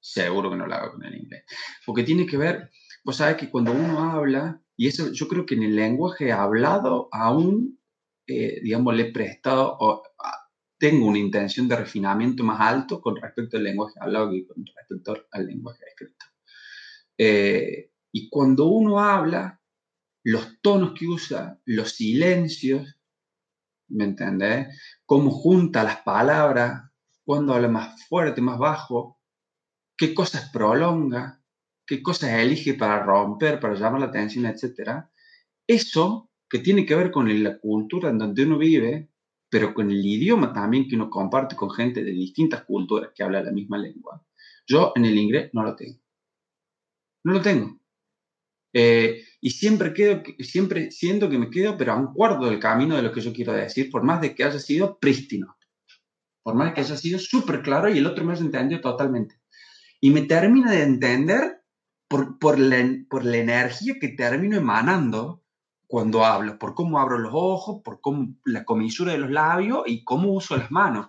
Seguro 0.00 0.50
que 0.50 0.56
no 0.56 0.66
lo 0.66 0.74
hago 0.74 0.92
con 0.94 1.04
el 1.04 1.14
inglés. 1.14 1.44
Porque 1.84 2.02
tiene 2.02 2.26
que 2.26 2.36
ver, 2.36 2.72
vos 3.06 3.16
sabés 3.18 3.36
que 3.38 3.50
cuando 3.50 3.72
uno 3.72 4.00
habla, 4.12 4.60
y 4.76 4.88
eso 4.88 5.12
yo 5.12 5.28
creo 5.28 5.46
que 5.46 5.54
en 5.56 5.64
el 5.64 5.76
lenguaje 5.76 6.32
hablado 6.32 7.08
aún, 7.12 7.80
eh, 8.26 8.60
digamos, 8.62 8.94
le 8.96 9.04
he 9.08 9.12
prestado, 9.12 9.76
o, 9.80 10.02
a- 10.18 10.40
tengo 10.78 11.06
una 11.06 11.18
intención 11.18 11.68
de 11.68 11.76
refinamiento 11.76 12.44
más 12.44 12.60
alto 12.60 13.00
con 13.00 13.16
respecto 13.16 13.56
al 13.56 13.64
lenguaje 13.64 13.94
hablado 14.00 14.30
que 14.32 14.46
con 14.46 14.64
respecto 14.66 15.14
al 15.32 15.46
lenguaje 15.46 15.84
escrito. 15.88 16.26
Eh, 17.18 17.90
y 18.12 18.28
cuando 18.30 18.66
uno 18.66 19.00
habla, 19.00 19.60
los 20.24 20.60
tonos 20.62 20.94
que 20.98 21.06
usa, 21.08 21.60
los 21.66 21.92
silencios, 21.92 22.96
¿me 23.88 24.04
entendés? 24.04 24.68
Cómo 25.04 25.30
junta 25.30 25.84
las 25.84 25.98
palabras, 26.02 26.90
cuándo 27.24 27.54
habla 27.54 27.68
más 27.68 28.06
fuerte, 28.08 28.40
más 28.40 28.58
bajo, 28.58 29.18
qué 29.96 30.14
cosas 30.14 30.50
prolonga, 30.52 31.35
qué 31.86 32.02
cosas 32.02 32.30
elige 32.30 32.74
para 32.74 33.02
romper, 33.02 33.60
para 33.60 33.74
llamar 33.74 34.00
la 34.00 34.06
atención, 34.06 34.46
etc. 34.46 35.04
Eso 35.66 36.30
que 36.48 36.58
tiene 36.58 36.84
que 36.84 36.94
ver 36.94 37.10
con 37.10 37.42
la 37.42 37.58
cultura 37.58 38.10
en 38.10 38.18
donde 38.18 38.44
uno 38.44 38.58
vive, 38.58 39.10
pero 39.48 39.72
con 39.74 39.90
el 39.90 40.04
idioma 40.04 40.52
también 40.52 40.88
que 40.88 40.96
uno 40.96 41.08
comparte 41.08 41.56
con 41.56 41.70
gente 41.70 42.02
de 42.04 42.10
distintas 42.10 42.64
culturas 42.64 43.10
que 43.14 43.22
habla 43.22 43.42
la 43.42 43.52
misma 43.52 43.78
lengua. 43.78 44.24
Yo 44.66 44.92
en 44.96 45.04
el 45.04 45.16
inglés 45.16 45.50
no 45.52 45.62
lo 45.62 45.76
tengo. 45.76 46.00
No 47.24 47.32
lo 47.32 47.40
tengo. 47.40 47.78
Eh, 48.72 49.24
y 49.40 49.50
siempre 49.50 49.94
quedo, 49.94 50.22
siempre 50.40 50.90
siento 50.90 51.30
que 51.30 51.38
me 51.38 51.50
quedo, 51.50 51.76
pero 51.76 51.92
a 51.92 51.96
un 51.96 52.12
cuarto 52.12 52.46
del 52.46 52.58
camino 52.58 52.96
de 52.96 53.02
lo 53.02 53.12
que 53.12 53.20
yo 53.20 53.32
quiero 53.32 53.52
decir, 53.52 53.90
por 53.90 54.02
más 54.02 54.20
de 54.20 54.34
que 54.34 54.44
haya 54.44 54.58
sido 54.58 54.98
prístino, 54.98 55.56
por 56.42 56.54
más 56.54 56.68
de 56.68 56.74
que 56.74 56.80
haya 56.82 56.96
sido 56.96 57.18
súper 57.18 57.62
claro 57.62 57.88
y 57.88 57.98
el 57.98 58.06
otro 58.06 58.24
me 58.24 58.32
haya 58.32 58.42
entendido 58.42 58.80
totalmente. 58.80 59.40
Y 60.00 60.10
me 60.10 60.22
termina 60.22 60.72
de 60.72 60.82
entender 60.82 61.62
por, 62.08 62.38
por, 62.38 62.58
la, 62.58 62.84
por 63.08 63.24
la 63.24 63.38
energía 63.38 63.94
que 64.00 64.08
termino 64.08 64.56
emanando 64.56 65.42
cuando 65.86 66.24
hablo, 66.24 66.58
por 66.58 66.74
cómo 66.74 66.98
abro 66.98 67.18
los 67.18 67.32
ojos, 67.34 67.82
por 67.84 68.00
cómo, 68.00 68.34
la 68.44 68.64
comisura 68.64 69.12
de 69.12 69.18
los 69.18 69.30
labios 69.30 69.82
y 69.86 70.04
cómo 70.04 70.32
uso 70.32 70.56
las 70.56 70.70
manos, 70.70 71.08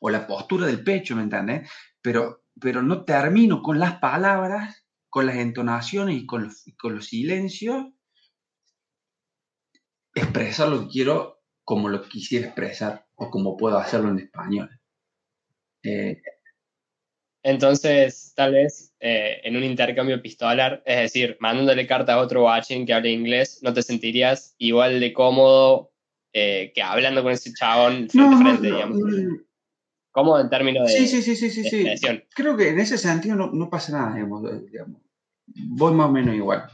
o 0.00 0.10
la 0.10 0.26
postura 0.26 0.66
del 0.66 0.82
pecho, 0.82 1.16
¿me 1.16 1.22
entiendes? 1.22 1.70
Pero, 2.00 2.44
pero 2.60 2.82
no 2.82 3.04
termino 3.04 3.62
con 3.62 3.78
las 3.78 3.98
palabras 3.98 4.88
con 5.10 5.26
las 5.26 5.36
entonaciones 5.36 6.16
y 6.16 6.26
con 6.26 6.44
los, 6.44 6.64
con 6.78 6.94
los 6.94 7.06
silencios, 7.06 7.86
expresar 10.14 10.68
lo 10.68 10.82
que 10.82 10.88
quiero 10.88 11.42
como 11.64 11.88
lo 11.88 12.02
quisiera 12.02 12.46
expresar 12.46 13.06
o 13.14 13.30
como 13.30 13.56
puedo 13.56 13.78
hacerlo 13.78 14.10
en 14.10 14.20
español. 14.20 14.80
Eh, 15.82 16.20
Entonces, 17.48 18.32
tal 18.36 18.52
vez 18.52 18.94
eh, 19.00 19.40
en 19.42 19.56
un 19.56 19.64
intercambio 19.64 20.16
epistolar, 20.16 20.82
es 20.84 20.98
decir, 20.98 21.38
mandándole 21.40 21.86
carta 21.86 22.12
a 22.12 22.18
otro 22.18 22.42
guachín 22.42 22.84
que 22.84 22.92
hable 22.92 23.10
inglés, 23.10 23.60
no 23.62 23.72
te 23.72 23.82
sentirías 23.82 24.54
igual 24.58 25.00
de 25.00 25.12
cómodo 25.14 25.90
eh, 26.34 26.72
que 26.74 26.82
hablando 26.82 27.22
con 27.22 27.32
ese 27.32 27.52
chabón 27.54 28.08
frente 28.10 28.34
a 28.34 28.38
frente, 28.38 28.66
digamos. 28.66 28.98
Cómodo 30.10 30.40
en 30.40 30.50
términos 30.50 30.88
de, 30.88 30.92
sí, 30.92 31.06
sí, 31.08 31.22
sí, 31.22 31.36
sí, 31.36 31.50
sí, 31.50 31.62
sí. 31.96 32.22
Creo 32.34 32.54
que 32.54 32.68
en 32.68 32.80
ese 32.80 32.98
sentido 32.98 33.34
no, 33.34 33.50
no 33.50 33.70
pasa 33.70 33.92
nada, 33.92 34.14
digamos, 34.14 34.42
digamos. 34.70 35.00
Voy 35.46 35.94
más 35.94 36.08
o 36.08 36.12
menos 36.12 36.34
igual. 36.34 36.64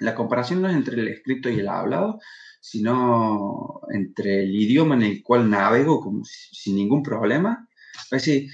La 0.00 0.16
comparación 0.16 0.62
no 0.62 0.68
es 0.68 0.74
entre 0.74 1.00
el 1.00 1.06
escrito 1.08 1.48
y 1.48 1.60
el 1.60 1.68
hablado, 1.68 2.18
sino 2.60 3.82
entre 3.92 4.42
el 4.42 4.54
idioma 4.54 4.96
en 4.96 5.02
el 5.02 5.22
cual 5.22 5.48
navego 5.48 6.00
como 6.00 6.24
si- 6.24 6.54
sin 6.54 6.74
ningún 6.76 7.02
problema 7.02 7.68
Es 8.04 8.10
decir, 8.24 8.50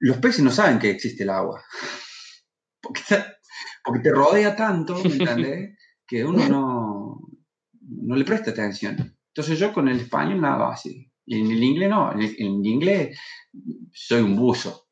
los 0.00 0.18
peces 0.18 0.44
no 0.44 0.50
saben 0.50 0.78
que 0.78 0.90
existe 0.90 1.24
el 1.24 1.30
agua. 1.30 1.62
Porque 2.80 3.00
te, 3.08 3.24
porque 3.84 4.00
te 4.00 4.10
rodea 4.10 4.54
tanto, 4.54 4.94
¿me 4.94 5.10
entiendes? 5.10 5.78
que 6.06 6.24
uno 6.24 6.48
no, 6.48 7.20
no 7.82 8.16
le 8.16 8.24
presta 8.24 8.50
atención. 8.50 9.16
Entonces 9.28 9.58
yo 9.58 9.72
con 9.72 9.88
el 9.88 10.00
español 10.00 10.40
nada 10.40 10.72
así. 10.72 11.12
Y 11.26 11.40
en 11.40 11.50
el 11.50 11.62
inglés 11.62 11.90
no. 11.90 12.12
En 12.12 12.22
el, 12.22 12.34
en 12.38 12.60
el 12.60 12.66
inglés 12.66 13.18
soy 13.92 14.22
un 14.22 14.34
buzo. 14.34 14.88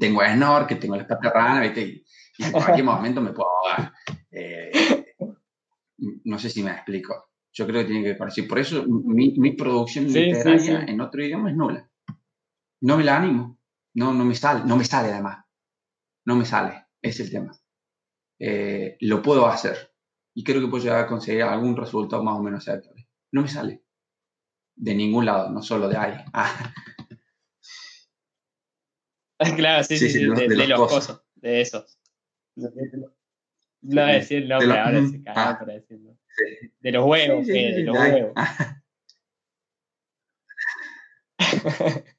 Tengo 0.00 0.20
que 0.66 0.76
tengo 0.76 0.96
las 0.96 1.06
patas 1.06 1.32
ranas, 1.32 1.62
¿viste? 1.62 2.04
Y, 2.38 2.44
en 2.44 2.52
cualquier 2.52 2.84
momento 2.84 3.20
me 3.20 3.32
puedo 3.32 3.48
ahogar. 3.48 3.92
Eh, 4.30 4.72
no 6.24 6.38
sé 6.38 6.48
si 6.48 6.62
me 6.62 6.70
explico. 6.70 7.30
Yo 7.52 7.66
creo 7.66 7.82
que 7.82 7.88
tiene 7.88 8.02
que 8.02 8.14
parecer. 8.14 8.48
Por 8.48 8.58
eso 8.58 8.84
mi, 8.86 9.34
mi 9.36 9.52
producción 9.52 10.06
Sí, 10.06 10.12
sí, 10.12 10.20
literaria 10.20 10.80
sí. 10.80 10.90
en 10.90 11.00
otro 11.02 11.22
idioma 11.22 11.50
es 11.50 11.56
nula. 11.56 11.90
No 12.80 12.96
me 12.96 13.04
la 13.04 13.18
animo. 13.18 13.58
No, 13.94 14.12
no 14.14 14.24
me 14.24 14.34
sale. 14.34 14.64
No 14.64 14.76
me 14.76 14.84
sale 14.84 15.12
además. 15.12 15.44
No 16.24 16.36
me 16.36 16.44
sale. 16.44 16.86
Es 17.00 17.18
el 17.20 17.30
tema. 17.30 17.52
Eh, 18.38 18.96
lo 19.00 19.22
puedo 19.22 19.46
hacer. 19.46 19.92
Y 20.34 20.44
creo 20.44 20.60
que 20.60 20.68
puedo 20.68 20.82
llegar 20.82 21.00
a 21.04 21.06
conseguir 21.06 21.42
algún 21.42 21.76
resultado 21.76 22.22
más 22.22 22.36
o 22.38 22.42
menos 22.42 22.66
aceptable. 22.66 23.08
No 23.32 23.42
me 23.42 23.48
sale. 23.48 23.82
De 24.74 24.94
ningún 24.94 25.26
lado, 25.26 25.50
no 25.50 25.62
solo 25.62 25.88
de 25.88 25.96
ahí. 25.96 26.14
Ah, 26.32 26.72
claro, 29.56 29.84
sí, 29.84 29.98
Sí, 29.98 30.08
sí, 30.08 30.20
de 30.20 30.24
los- 30.26 30.38
de, 30.38 30.48
de 30.48 30.56
de 30.56 30.66
los 30.68 30.78
cosos. 30.80 31.06
cosos, 31.06 31.24
de 31.36 31.60
esos. 31.60 31.98
No 32.54 34.06
decir 34.06 34.42
el 34.44 34.48
nombre, 34.48 34.68
de 34.68 34.74
los- 35.00 35.12
ahora 35.26 35.50
ah. 35.50 35.58
por 35.58 35.68
decirlo. 35.68 36.16
De 36.80 36.92
los 36.92 37.04
huevos, 37.04 37.46
Fede, 37.46 37.70
sí, 37.70 37.76
de 37.76 37.82
los 37.82 37.98
huevos. 37.98 38.32
Ah, 38.36 38.82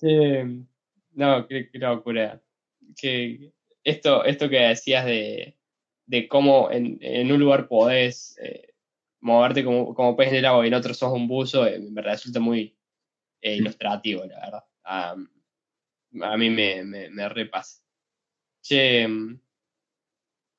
Sí, 0.00 0.66
no, 1.12 1.46
qué, 1.46 1.68
qué 1.70 1.78
locura. 1.78 2.42
Que 2.96 3.52
esto, 3.84 4.24
esto 4.24 4.48
que 4.48 4.58
decías 4.60 5.04
de, 5.06 5.56
de 6.06 6.28
cómo 6.28 6.70
en, 6.70 6.98
en 7.02 7.30
un 7.32 7.38
lugar 7.40 7.68
podés 7.68 8.38
eh, 8.42 8.74
moverte 9.20 9.64
como, 9.64 9.94
como 9.94 10.16
pez 10.16 10.28
en 10.30 10.36
el 10.36 10.46
agua 10.46 10.64
y 10.64 10.68
en 10.68 10.74
otro 10.74 10.94
sos 10.94 11.12
un 11.12 11.28
buzo, 11.28 11.66
eh, 11.66 11.78
me 11.80 12.02
resulta 12.02 12.40
muy 12.40 12.76
eh, 13.42 13.56
ilustrativo, 13.56 14.24
la 14.26 14.40
verdad. 14.40 14.64
Ah, 14.84 15.16
a 16.22 16.36
mí 16.36 16.50
me, 16.50 16.84
me, 16.84 17.10
me 17.10 17.28
repasa. 17.28 17.82
Che, 18.62 19.06
mm, 19.08 19.40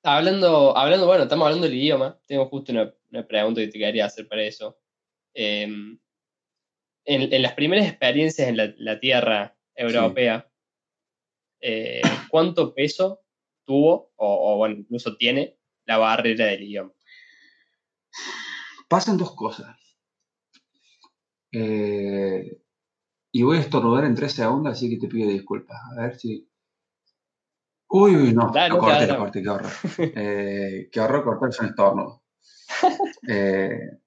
hablando, 0.04 0.76
hablando, 0.78 1.06
bueno, 1.08 1.24
estamos 1.24 1.46
hablando 1.46 1.68
del 1.68 1.78
idioma. 1.78 2.20
Tengo 2.28 2.46
justo 2.48 2.72
una, 2.72 2.94
una 3.12 3.28
pregunta 3.28 3.62
que 3.62 3.68
te 3.68 3.80
quería 3.80 4.06
hacer 4.06 4.28
para 4.28 4.44
eso. 4.44 4.78
Em, 5.36 6.00
en, 7.06 7.34
en 7.34 7.42
las 7.42 7.54
primeras 7.54 7.88
experiencias 7.88 8.48
en 8.48 8.58
la, 8.58 8.74
la 8.78 9.00
tierra 9.00 9.56
europea, 9.76 10.50
eh, 11.60 12.02
¿cuánto 12.30 12.74
peso 12.74 13.22
tuvo, 13.66 14.12
o, 14.16 14.54
o, 14.54 14.58
bueno, 14.58 14.76
incluso 14.76 15.16
tiene, 15.18 15.58
la 15.86 15.98
barrera 15.98 16.46
del 16.46 16.64
idioma? 16.64 16.94
Pasan 18.88 19.18
dos 19.18 19.36
cosas. 19.36 19.78
Eh, 21.52 22.62
y 23.32 23.44
voy 23.44 23.58
a 23.58 23.62
estornudar 23.62 24.06
en 24.06 24.16
tres 24.16 24.34
segundos, 24.34 24.74
así 24.74 24.90
que 24.90 24.98
te 24.98 25.08
pido 25.08 25.30
disculpas. 25.30 25.78
A 25.92 26.02
ver 26.02 26.20
si. 26.20 26.48
Uy, 27.90 28.16
uy, 28.16 28.34
no, 28.34 28.52
Dale, 28.54 28.70
lo 28.70 28.80
corté, 28.80 29.08
lo 29.08 29.18
corté, 29.18 29.42
qué 29.42 29.50
horror. 29.50 29.72
Eh, 29.98 30.90
qué 30.92 31.00
horror 31.00 31.24
cortarse 31.24 31.62
un 31.62 31.70
estornudo. 31.70 32.24
Eh, 33.28 34.01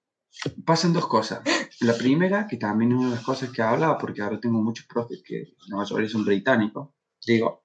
pasan 0.65 0.93
dos 0.93 1.07
cosas. 1.07 1.41
La 1.81 1.95
primera, 1.95 2.47
que 2.47 2.57
también 2.57 2.93
es 2.93 2.99
una 2.99 3.09
de 3.11 3.15
las 3.17 3.25
cosas 3.25 3.51
que 3.51 3.63
hablaba, 3.63 3.99
porque 3.99 4.23
ahora 4.23 4.41
tengo 4.41 4.63
muchos 4.63 4.87
profes 4.87 5.23
que 5.25 5.55
la 5.69 5.77
mayoría 5.77 6.09
son 6.09 6.25
británicos, 6.25 6.91
digo, 7.27 7.65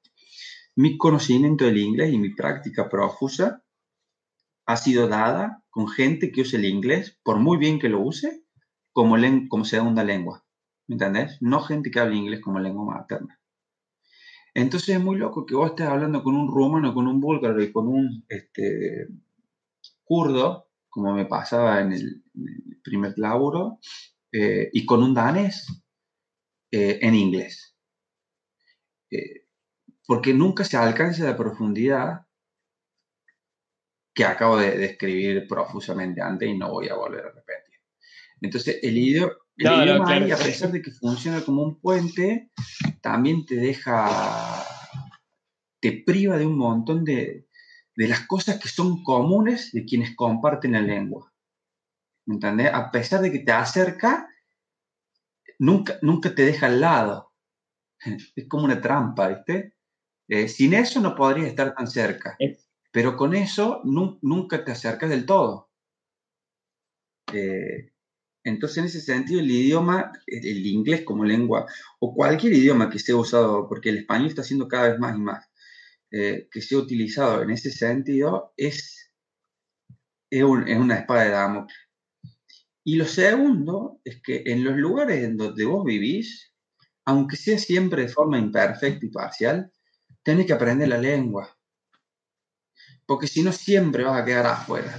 mi 0.76 0.98
conocimiento 0.98 1.66
del 1.66 1.78
inglés 1.78 2.14
y 2.14 2.18
mi 2.18 2.34
práctica 2.34 2.88
profusa 2.90 3.64
ha 4.66 4.78
sido 4.78 5.08
dada 5.08 5.64
con 5.70 5.88
gente 5.90 6.32
que 6.32 6.42
usa 6.42 6.60
el 6.60 6.66
inglés, 6.66 7.20
por 7.24 7.38
muy 7.38 7.58
bien 7.58 7.80
que 7.80 7.90
lo 7.90 8.02
use, 8.02 8.44
como, 8.94 9.18
como 9.50 9.66
segunda 9.66 10.04
lengua. 10.04 10.46
¿Me 10.88 10.96
entendés? 10.96 11.38
No 11.42 11.60
gente 11.62 11.92
que 11.92 12.00
hable 12.00 12.16
inglés 12.16 12.40
como 12.42 12.60
lengua 12.60 12.86
materna. 12.86 13.40
Entonces 14.54 14.96
es 14.96 15.04
muy 15.04 15.18
loco 15.18 15.46
que 15.46 15.56
vos 15.56 15.72
estés 15.72 15.88
hablando 15.88 16.24
con 16.24 16.36
un 16.36 16.48
rumano, 16.48 16.94
con 16.94 17.08
un 17.08 17.20
búlgaro 17.20 17.62
y 17.62 17.72
con 17.72 17.88
un 17.88 18.26
este, 18.30 19.08
kurdo, 20.04 20.69
como 20.90 21.14
me 21.14 21.26
pasaba 21.26 21.82
en 21.82 21.94
el, 21.94 22.24
primer 22.84 23.14
laburo, 23.18 23.80
eh, 24.32 24.70
y 24.74 24.86
con 24.86 25.04
un 25.04 25.14
danés 25.14 25.68
eh, 26.72 27.00
en 27.02 27.14
inglés. 27.16 27.76
Eh, 29.12 29.46
porque 30.08 30.34
nunca 30.34 30.64
se 30.64 30.78
alcanza 30.78 31.24
la 31.26 31.38
profundidad 31.38 32.22
que 34.14 34.26
acabo 34.26 34.58
de 34.58 34.78
describir 34.78 35.48
profusamente 35.48 36.22
antes 36.22 36.50
y 36.50 36.58
no 36.58 36.72
voy 36.72 36.90
a 36.90 36.96
volver 36.96 37.26
a 37.26 37.32
repetir. 37.32 37.80
Entonces, 38.42 38.80
el, 38.82 38.98
idio- 38.98 39.38
el 39.58 39.66
No, 39.66 39.78
no, 39.78 39.84
idioma 39.84 40.06
claro. 40.06 40.26
ahí, 40.26 40.32
a 40.32 40.38
pesar 40.38 40.72
de 40.72 40.82
que 40.82 40.92
funciona 40.92 41.42
como 41.42 41.64
un 41.64 41.80
puente, 41.80 42.50
también 43.02 43.46
te 43.46 43.56
deja, 43.56 44.66
te 45.80 46.04
priva 46.06 46.38
de 46.38 46.46
un 46.46 46.58
montón 46.58 47.04
de, 47.04 47.48
de 48.00 48.08
las 48.08 48.22
cosas 48.28 48.60
que 48.60 48.70
son 48.70 49.04
comunes 49.04 49.72
de 49.74 49.86
quienes 49.86 50.16
comparten 50.16 50.72
la 50.74 50.82
lengua. 50.82 51.32
¿Me 52.28 52.36
entendés? 52.36 52.72
A 52.74 52.92
pesar 52.92 53.22
de 53.22 53.32
que 53.34 53.40
te 53.40 53.52
acerca, 53.54 54.12
nunca, 55.60 56.00
nunca 56.02 56.34
te 56.34 56.44
deja 56.44 56.68
al 56.68 56.82
lado. 56.82 57.32
Es 58.36 58.48
como 58.50 58.66
una 58.66 58.82
trampa, 58.82 59.30
¿viste? 59.30 59.76
Eh, 60.30 60.48
sin 60.50 60.74
eso 60.76 61.02
no 61.02 61.16
podrías 61.16 61.48
estar 61.50 61.76
tan 61.76 61.88
cerca. 61.88 62.38
Pero 62.92 63.18
con 63.18 63.36
eso 63.36 63.82
nu- 63.86 64.20
nunca 64.24 64.64
te 64.66 64.74
acercas 64.74 65.10
del 65.12 65.26
todo. 65.26 65.70
Eh, 67.34 67.92
entonces, 68.46 68.80
en 68.80 68.86
ese 68.86 69.02
sentido, 69.02 69.42
el 69.42 69.52
idioma, 69.52 70.14
el, 70.28 70.46
el 70.48 70.68
inglés 70.68 71.04
como 71.06 71.26
lengua, 71.26 71.68
o 72.00 72.16
cualquier 72.16 72.54
idioma 72.54 72.90
que 72.92 73.00
sea 73.00 73.18
usado, 73.18 73.68
porque 73.70 73.90
el 73.90 74.00
español 74.00 74.30
está 74.30 74.44
siendo 74.44 74.68
cada 74.70 74.90
vez 74.92 75.00
más 75.00 75.18
y 75.18 75.22
más, 75.22 75.49
eh, 76.12 76.48
que 76.52 76.62
sea 76.62 76.80
utilizado 76.80 77.42
en 77.44 77.52
ese 77.52 77.72
sentido, 77.72 78.54
es, 78.58 79.12
es, 80.32 80.44
un- 80.44 80.68
es 80.68 80.78
una 80.78 80.96
espada 80.96 81.24
de 81.24 81.30
Damocles. 81.30 81.78
Y 82.84 82.96
lo 82.98 83.06
segundo 83.06 84.02
es 84.04 84.22
que 84.22 84.44
en 84.46 84.64
los 84.66 84.76
lugares 84.76 85.24
en 85.24 85.38
donde 85.38 85.64
vos 85.66 85.86
vivís, 85.86 86.54
aunque 87.06 87.36
sea 87.38 87.58
siempre 87.58 88.04
de 88.04 88.10
forma 88.10 88.38
imperfecta 88.40 89.06
y 89.06 89.10
parcial, 89.10 89.72
tenés 90.24 90.46
que 90.46 90.54
aprender 90.54 90.88
la 90.90 90.98
lengua. 91.00 91.58
Porque 93.06 93.28
si 93.28 93.42
no, 93.44 93.52
siempre 93.52 94.06
vas 94.06 94.22
a 94.22 94.24
quedar 94.26 94.46
afuera. 94.46 94.94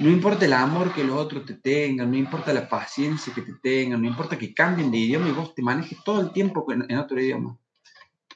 No 0.00 0.10
importa 0.10 0.44
el 0.44 0.52
amor 0.52 0.92
que 0.92 1.02
los 1.02 1.16
otros 1.16 1.46
te 1.46 1.54
tengan, 1.54 2.10
no 2.10 2.16
importa 2.18 2.52
la 2.52 2.68
paciencia 2.68 3.32
que 3.32 3.40
te 3.40 3.54
tengan, 3.62 4.02
no 4.02 4.06
importa 4.06 4.36
que 4.36 4.52
cambien 4.52 4.90
de 4.90 4.98
idioma 4.98 5.28
y 5.30 5.32
vos 5.32 5.54
te 5.54 5.62
manejes 5.62 5.96
todo 6.04 6.20
el 6.20 6.30
tiempo 6.30 6.66
en 6.70 6.98
otro 6.98 7.18
idioma. 7.18 7.58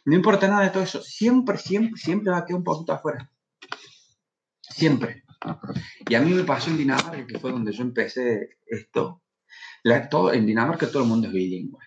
No 0.07 0.15
importa 0.15 0.49
nada 0.49 0.63
de 0.65 0.71
todo 0.71 0.83
eso. 0.85 1.03
Siempre, 1.03 1.59
siempre, 1.59 2.01
siempre 2.01 2.31
vas 2.31 2.43
a 2.43 2.47
quedar 2.47 2.59
un 2.61 2.65
poquito 2.65 2.93
afuera. 2.95 3.31
Siempre. 4.61 5.25
Y 6.09 6.15
a 6.15 6.21
mí 6.21 6.33
me 6.33 6.45
pasó 6.45 6.71
en 6.71 6.79
Dinamarca, 6.79 7.27
que 7.27 7.39
fue 7.39 7.53
donde 7.53 7.73
yo 7.73 7.83
empecé 7.83 8.59
esto. 8.67 9.23
La- 9.85 10.09
en 10.35 10.47
Dinamarca 10.47 10.91
todo 10.91 11.03
el 11.05 11.09
mundo 11.09 11.29
es 11.29 11.35
bilingüe. 11.35 11.85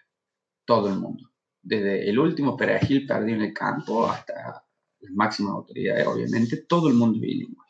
Todo 0.65 0.89
el 0.89 0.99
mundo. 0.99 1.31
Desde 1.61 2.09
el 2.09 2.19
último 2.19 2.57
perejil 2.57 3.05
perdido 3.07 3.37
en 3.37 3.43
el 3.45 3.53
campo 3.53 4.07
hasta 4.09 4.63
las 5.01 5.13
máximas 5.13 5.53
autoridades, 5.53 6.07
obviamente, 6.07 6.57
todo 6.67 6.89
el 6.89 6.95
mundo 6.95 7.17
es 7.17 7.21
bilingüe. 7.21 7.65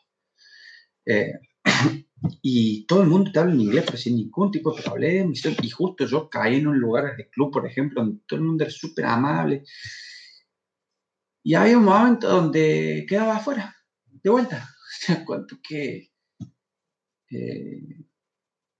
Eh, 1.06 1.32
y 2.42 2.86
todo 2.86 3.02
el 3.02 3.08
mundo 3.08 3.30
te 3.32 3.38
habla 3.38 3.52
en 3.54 3.60
inglés, 3.60 3.84
pero 3.86 3.98
sin 3.98 4.16
ningún 4.16 4.50
tipo 4.50 4.74
de 4.74 4.82
problema. 4.82 5.32
Y 5.62 5.70
justo 5.70 6.06
yo 6.06 6.28
caí 6.28 6.56
en 6.56 6.68
un 6.68 6.78
lugar 6.78 7.16
de 7.16 7.28
club, 7.30 7.50
por 7.52 7.66
ejemplo, 7.66 8.02
donde 8.02 8.20
todo 8.26 8.38
el 8.40 8.46
mundo 8.46 8.64
era 8.64 8.72
súper 8.72 9.06
amable. 9.06 9.64
Y 11.42 11.54
había 11.54 11.78
un 11.78 11.84
momento 11.84 12.28
donde 12.28 13.06
quedaba 13.08 13.36
afuera, 13.36 13.74
de 14.06 14.30
vuelta. 14.30 14.68
O 14.90 15.02
sea, 15.02 15.24
cuanto 15.24 15.56
que. 15.62 16.10
Eh, 17.30 18.04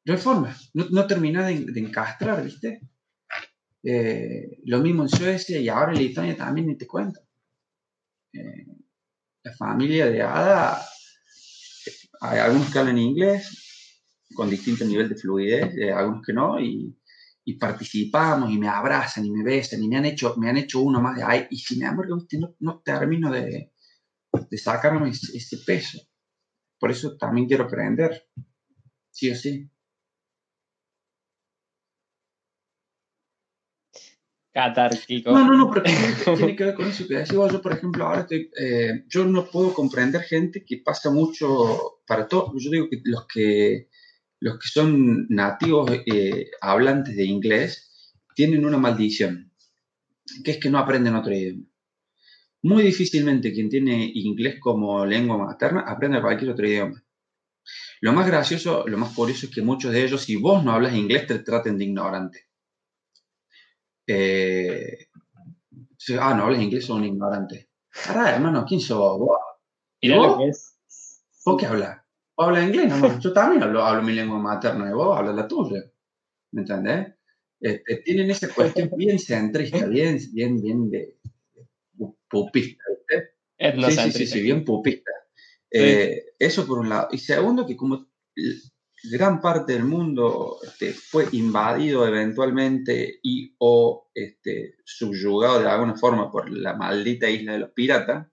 no 0.05 0.13
hay 0.13 0.19
forma. 0.19 0.57
No, 0.75 0.87
no 0.91 1.07
de, 1.07 1.65
de 1.65 1.81
encastrar, 1.81 2.45
¿viste? 2.45 2.81
Eh, 3.83 4.59
lo 4.65 4.81
mismo 4.81 5.05
en 5.05 5.09
Suecia 5.09 5.59
y 5.59 5.69
ahora 5.69 5.93
en 5.93 5.99
Lituania 5.99 6.37
también, 6.37 6.67
ni 6.67 6.77
te 6.77 6.87
cuento. 6.87 7.21
Eh, 8.33 8.67
la 9.43 9.53
familia 9.55 10.11
de 10.11 10.23
Ada, 10.23 10.85
hay 12.21 12.39
algunos 12.39 12.71
que 12.71 12.79
hablan 12.79 12.99
inglés 12.99 14.27
con 14.35 14.51
distinto 14.51 14.85
nivel 14.85 15.09
de 15.09 15.17
fluidez, 15.17 15.75
eh, 15.77 15.93
algunos 15.93 16.25
que 16.25 16.33
no, 16.33 16.61
y, 16.61 16.95
y 17.45 17.55
participamos 17.55 18.51
y 18.51 18.59
me 18.59 18.69
abrazan 18.69 19.25
y 19.25 19.31
me 19.31 19.43
besan 19.43 19.83
y 19.83 19.89
me 19.89 19.97
han 19.97 20.07
hecho, 20.07 20.35
me 20.37 20.49
han 20.49 20.59
hecho 20.59 20.81
uno 20.81 21.01
más 21.01 21.17
de 21.17 21.23
ay, 21.23 21.47
y 21.51 21.57
sin 21.59 21.83
embargo 21.83 22.17
¿viste? 22.17 22.39
no, 22.39 22.55
no 22.61 22.81
termino 22.81 23.31
de, 23.31 23.73
de 24.51 24.59
sacarme 24.59 25.11
ese, 25.11 25.37
ese 25.37 25.59
peso. 25.59 25.99
Por 26.79 26.91
eso 26.91 27.17
también 27.17 27.47
quiero 27.47 27.65
aprender, 27.65 28.25
sí 29.11 29.31
o 29.31 29.35
sí. 29.35 29.71
catárquico. 34.53 35.31
No, 35.31 35.47
no, 35.47 35.57
no, 35.57 35.71
pero 35.71 35.85
tiene, 35.85 36.37
tiene 36.37 36.57
que 36.57 36.65
ver 36.65 36.75
con 36.75 36.89
eso 36.89 37.07
que 37.07 37.15
decís 37.15 37.35
vos. 37.35 37.53
Yo, 37.53 37.63
por 37.63 37.73
ejemplo, 37.73 38.05
ahora 38.05 38.23
estoy, 38.23 38.51
eh, 38.59 39.05
yo 39.09 39.25
no 39.25 39.47
puedo 39.47 39.73
comprender 39.73 40.23
gente 40.23 40.65
que 40.65 40.79
pasa 40.85 41.11
mucho 41.11 42.01
para 42.07 42.27
todo. 42.27 42.53
Yo 42.57 42.71
digo 42.71 42.89
que 42.91 43.01
los 43.05 43.27
que, 43.27 43.89
los 44.41 44.59
que 44.59 44.69
son 44.69 45.27
nativos 45.29 45.91
eh, 46.07 46.51
hablantes 46.61 47.17
de 47.17 47.25
inglés 47.25 48.15
tienen 48.35 48.65
una 48.65 48.79
maldición, 48.79 49.53
que 50.45 50.53
es 50.53 50.59
que 50.59 50.71
no 50.71 50.79
aprenden 50.79 51.15
otro 51.15 51.33
idioma. 51.35 51.65
Muy 52.63 52.83
difícilmente 52.83 53.53
quien 53.53 53.69
tiene 53.69 54.11
inglés 54.15 54.57
como 54.61 55.05
lengua 55.07 55.39
materna 55.39 55.83
aprende 55.87 56.21
cualquier 56.21 56.51
otro 56.51 56.67
idioma. 56.67 57.03
Lo 58.01 58.13
más 58.13 58.27
gracioso, 58.27 58.87
lo 58.87 58.97
más 58.99 59.15
curioso 59.15 59.47
es 59.47 59.53
que 59.55 59.63
muchos 59.63 59.93
de 59.93 60.05
ellos, 60.05 60.23
si 60.23 60.37
vos 60.37 60.65
no 60.65 60.73
hablas 60.73 60.95
inglés, 60.95 61.27
te 61.27 61.39
traten 61.41 61.77
de 61.79 61.85
ignorante. 61.85 62.49
Eh, 64.07 65.09
ah, 66.19 66.35
no 66.35 66.45
hablas 66.45 66.63
inglés, 66.63 66.87
sos 66.87 66.97
un 66.97 67.05
ignorante. 67.05 67.71
Ahora, 68.09 68.35
hermano, 68.35 68.65
¿quién 68.67 68.81
sos 68.81 69.19
vos? 69.19 69.39
Mirá 70.03 70.17
¿Y 70.17 70.21
lo 70.21 70.29
vos? 70.29 70.39
que 70.39 70.49
es. 70.49 70.77
¿Vos 71.45 71.57
qué 71.61 71.67
hablas? 71.67 72.00
¿Vos 72.41 72.49
hablas 72.49 72.69
inglés? 72.69 72.89
No, 72.89 73.21
yo 73.21 73.35
también 73.35 73.63
hablo, 73.63 73.85
hablo 73.85 74.03
mi 74.03 74.15
lengua 74.15 74.39
materna 74.39 74.89
y 74.89 74.95
vos 74.95 75.15
hablas 75.15 75.37
la 75.37 75.47
tuya. 75.47 75.85
¿Me 76.53 76.63
entendés? 76.63 77.09
Este, 77.61 77.97
tienen 77.97 78.31
esa 78.31 78.49
cuestión 78.49 78.91
bien 78.97 79.19
centrista, 79.19 79.85
bien, 79.87 80.19
bien, 80.33 80.59
bien 80.59 80.91
de, 80.91 81.19
pupista, 82.31 82.83
¿viste? 82.89 83.91
Sí, 83.91 83.93
sí, 83.93 84.13
sí, 84.13 84.27
sí, 84.27 84.41
bien 84.41 84.65
pupista. 84.65 85.11
Eh, 85.71 86.33
eso 86.39 86.67
por 86.67 86.79
un 86.79 86.89
lado. 86.89 87.09
Y 87.13 87.19
segundo, 87.19 87.67
que 87.67 87.77
como 87.77 88.09
gran 89.13 89.43
parte 89.43 89.75
del 89.75 89.85
mundo 89.85 90.61
este, 90.63 90.95
fue 90.95 91.27
invadido 91.33 92.09
eventualmente 92.09 93.21
y 93.23 93.55
o 93.59 94.11
este, 94.15 94.77
subyugado 94.83 95.61
de 95.61 95.69
alguna 95.69 95.95
forma 95.95 96.31
por 96.31 96.51
la 96.51 96.73
maldita 96.73 97.29
isla 97.29 97.53
de 97.53 97.59
los 97.59 97.71
piratas, 97.73 98.29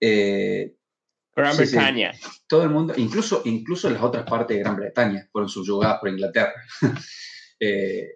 eh, 0.00 0.78
Gran 1.36 1.54
Sí, 1.54 1.66
sí. 1.66 1.76
Bretaña. 1.76 2.12
todo 2.46 2.62
el 2.62 2.70
mundo, 2.70 2.94
incluso, 2.96 3.42
incluso 3.44 3.90
las 3.90 4.02
otras 4.02 4.24
partes 4.24 4.56
de 4.56 4.62
Gran 4.62 4.76
Bretaña, 4.76 5.28
fueron 5.32 5.48
subyugadas 5.48 5.98
por 6.00 6.08
Inglaterra. 6.08 6.52
Eh, 7.60 8.08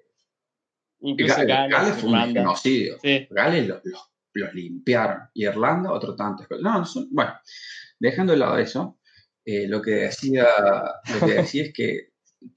Incluso 1.00 1.36
Ga- 1.42 1.46
Gales, 1.46 1.70
Gales 1.70 1.94
fue 1.96 2.10
un 2.10 2.32
genocidio. 2.32 2.98
Sí. 3.00 3.26
Gales 3.30 3.68
los 3.68 3.80
los- 3.84 4.10
los 4.34 4.52
limpiaron. 4.54 5.20
Y 5.32 5.44
Irlanda, 5.46 5.92
otro 5.92 6.14
tanto. 6.16 6.44
No, 6.60 6.78
no 6.80 6.84
son- 6.84 7.08
bueno, 7.12 7.34
dejando 8.00 8.32
de 8.32 8.38
lado 8.40 8.58
eso, 8.58 8.98
eh, 9.44 9.66
lo, 9.68 9.80
que 9.80 9.92
decía, 9.92 10.46
lo 11.20 11.26
que 11.26 11.34
decía 11.34 11.62
es 11.64 11.72
que 11.72 12.12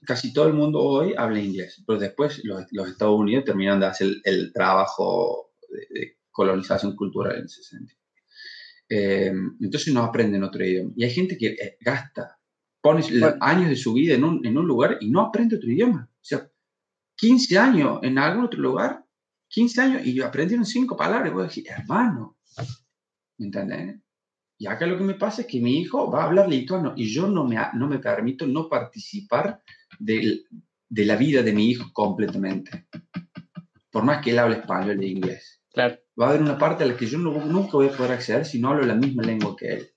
casi 0.06 0.34
todo 0.34 0.48
el 0.48 0.54
mundo 0.54 0.80
hoy 0.80 1.14
habla 1.18 1.40
inglés, 1.40 1.82
pero 1.86 2.00
después 2.00 2.42
los, 2.44 2.66
los 2.72 2.90
Estados 2.90 3.18
Unidos 3.20 3.46
terminaron 3.46 3.80
de 3.80 3.86
hacer 3.86 4.08
el, 4.08 4.22
el 4.26 4.52
trabajo 4.54 5.54
de, 5.70 6.00
de 6.00 6.18
colonización 6.32 6.96
cultural 6.96 7.38
en 7.38 7.46
ese 7.46 7.64
sentido. 7.64 8.01
Eh, 8.94 9.32
entonces 9.62 9.94
no 9.94 10.04
aprenden 10.04 10.44
otro 10.44 10.66
idioma. 10.66 10.92
Y 10.98 11.06
hay 11.06 11.12
gente 11.12 11.38
que 11.38 11.48
eh, 11.48 11.78
gasta, 11.80 12.38
pone 12.82 13.02
Bueno. 13.04 13.38
años 13.40 13.70
de 13.70 13.76
su 13.78 13.94
vida 13.94 14.16
en 14.16 14.24
un, 14.26 14.46
en 14.46 14.58
un 14.58 14.68
lugar 14.68 14.98
y 15.00 15.10
no 15.10 15.22
aprende 15.22 15.56
otro 15.56 15.72
idioma. 15.72 16.10
O 16.14 16.20
sea, 16.24 16.50
15 17.16 17.58
años 17.58 18.00
en 18.04 18.18
algún 18.18 18.46
otro 18.46 18.60
lugar, 18.60 19.06
15 19.48 19.82
años 19.82 20.06
y 20.06 20.20
aprendieron 20.22 20.66
cinco 20.66 20.98
palabras. 20.98 21.32
Y 21.32 21.34
vos 21.34 21.48
decís, 21.48 21.70
hermano, 21.70 22.38
¿me 23.38 23.46
entendés? 23.46 23.96
Y 24.60 24.68
acá 24.68 24.86
lo 24.86 24.98
que 24.98 25.04
me 25.06 25.16
pasa 25.16 25.42
es 25.42 25.48
que 25.48 25.62
mi 25.62 25.80
hijo 25.80 26.12
va 26.12 26.24
a 26.24 26.26
hablar 26.28 26.50
lituano 26.50 26.94
y 26.98 27.06
yo 27.12 27.28
no 27.28 27.46
me, 27.46 27.58
no 27.74 27.88
me 27.88 27.98
permito 28.00 28.46
no 28.46 28.68
participar 28.68 29.62
del- 30.00 30.46
de 30.90 31.06
la 31.06 31.16
vida 31.16 31.42
de 31.44 31.54
mi 31.54 31.70
hijo 31.70 31.90
completamente. 31.94 32.88
Por 33.90 34.04
más 34.04 34.22
que 34.24 34.32
él 34.32 34.40
hable 34.40 34.58
español 34.58 35.02
e 35.02 35.08
inglés. 35.08 35.61
Claro. 35.74 35.98
Va 36.20 36.26
a 36.26 36.30
haber 36.30 36.42
una 36.42 36.58
parte 36.58 36.84
a 36.84 36.88
la 36.88 36.98
que 36.98 37.06
yo 37.08 37.18
no- 37.18 37.46
nunca 37.46 37.72
voy 37.74 37.88
a 37.88 37.92
poder 37.96 38.12
acceder 38.14 38.46
si 38.46 38.60
no 38.60 38.70
hablo 38.70 38.84
la 38.86 38.96
misma 38.96 39.24
lengua 39.24 39.56
que 39.58 39.68
él. 39.68 39.90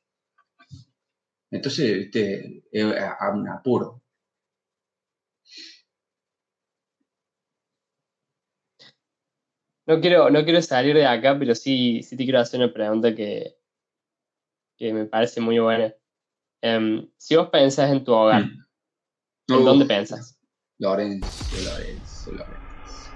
Entonces, 1.51 2.07
este, 2.07 2.65
es 2.71 2.85
a- 2.85 3.31
un 3.33 3.49
apuro. 3.49 4.01
No 9.87 10.01
quiero, 10.01 10.31
no 10.31 10.45
quiero 10.45 10.63
salir 10.63 10.95
de 10.95 11.07
acá, 11.07 11.37
pero 11.39 11.55
sí, 11.55 12.03
sí 12.03 12.17
te 12.17 12.25
quiero 12.25 12.39
hacer 12.41 12.61
una 12.61 12.73
pregunta 12.73 13.15
que, 13.15 13.55
que 14.79 14.93
me 14.95 15.05
parece 15.05 15.41
muy 15.41 15.59
buena. 15.59 15.93
Em, 16.63 17.07
si 17.19 17.37
vos 17.37 17.51
pensás 17.51 17.91
en 17.91 18.03
tu 18.05 18.13
hogar, 18.13 18.45
Mm. 18.45 18.65
¿en 19.53 19.57
Uf, 19.59 19.65
dónde 19.65 19.85
pensás? 19.85 20.39
Lorenzo, 20.79 21.29
Lorenzo, 21.63 22.31
Lorenzo. 22.33 23.11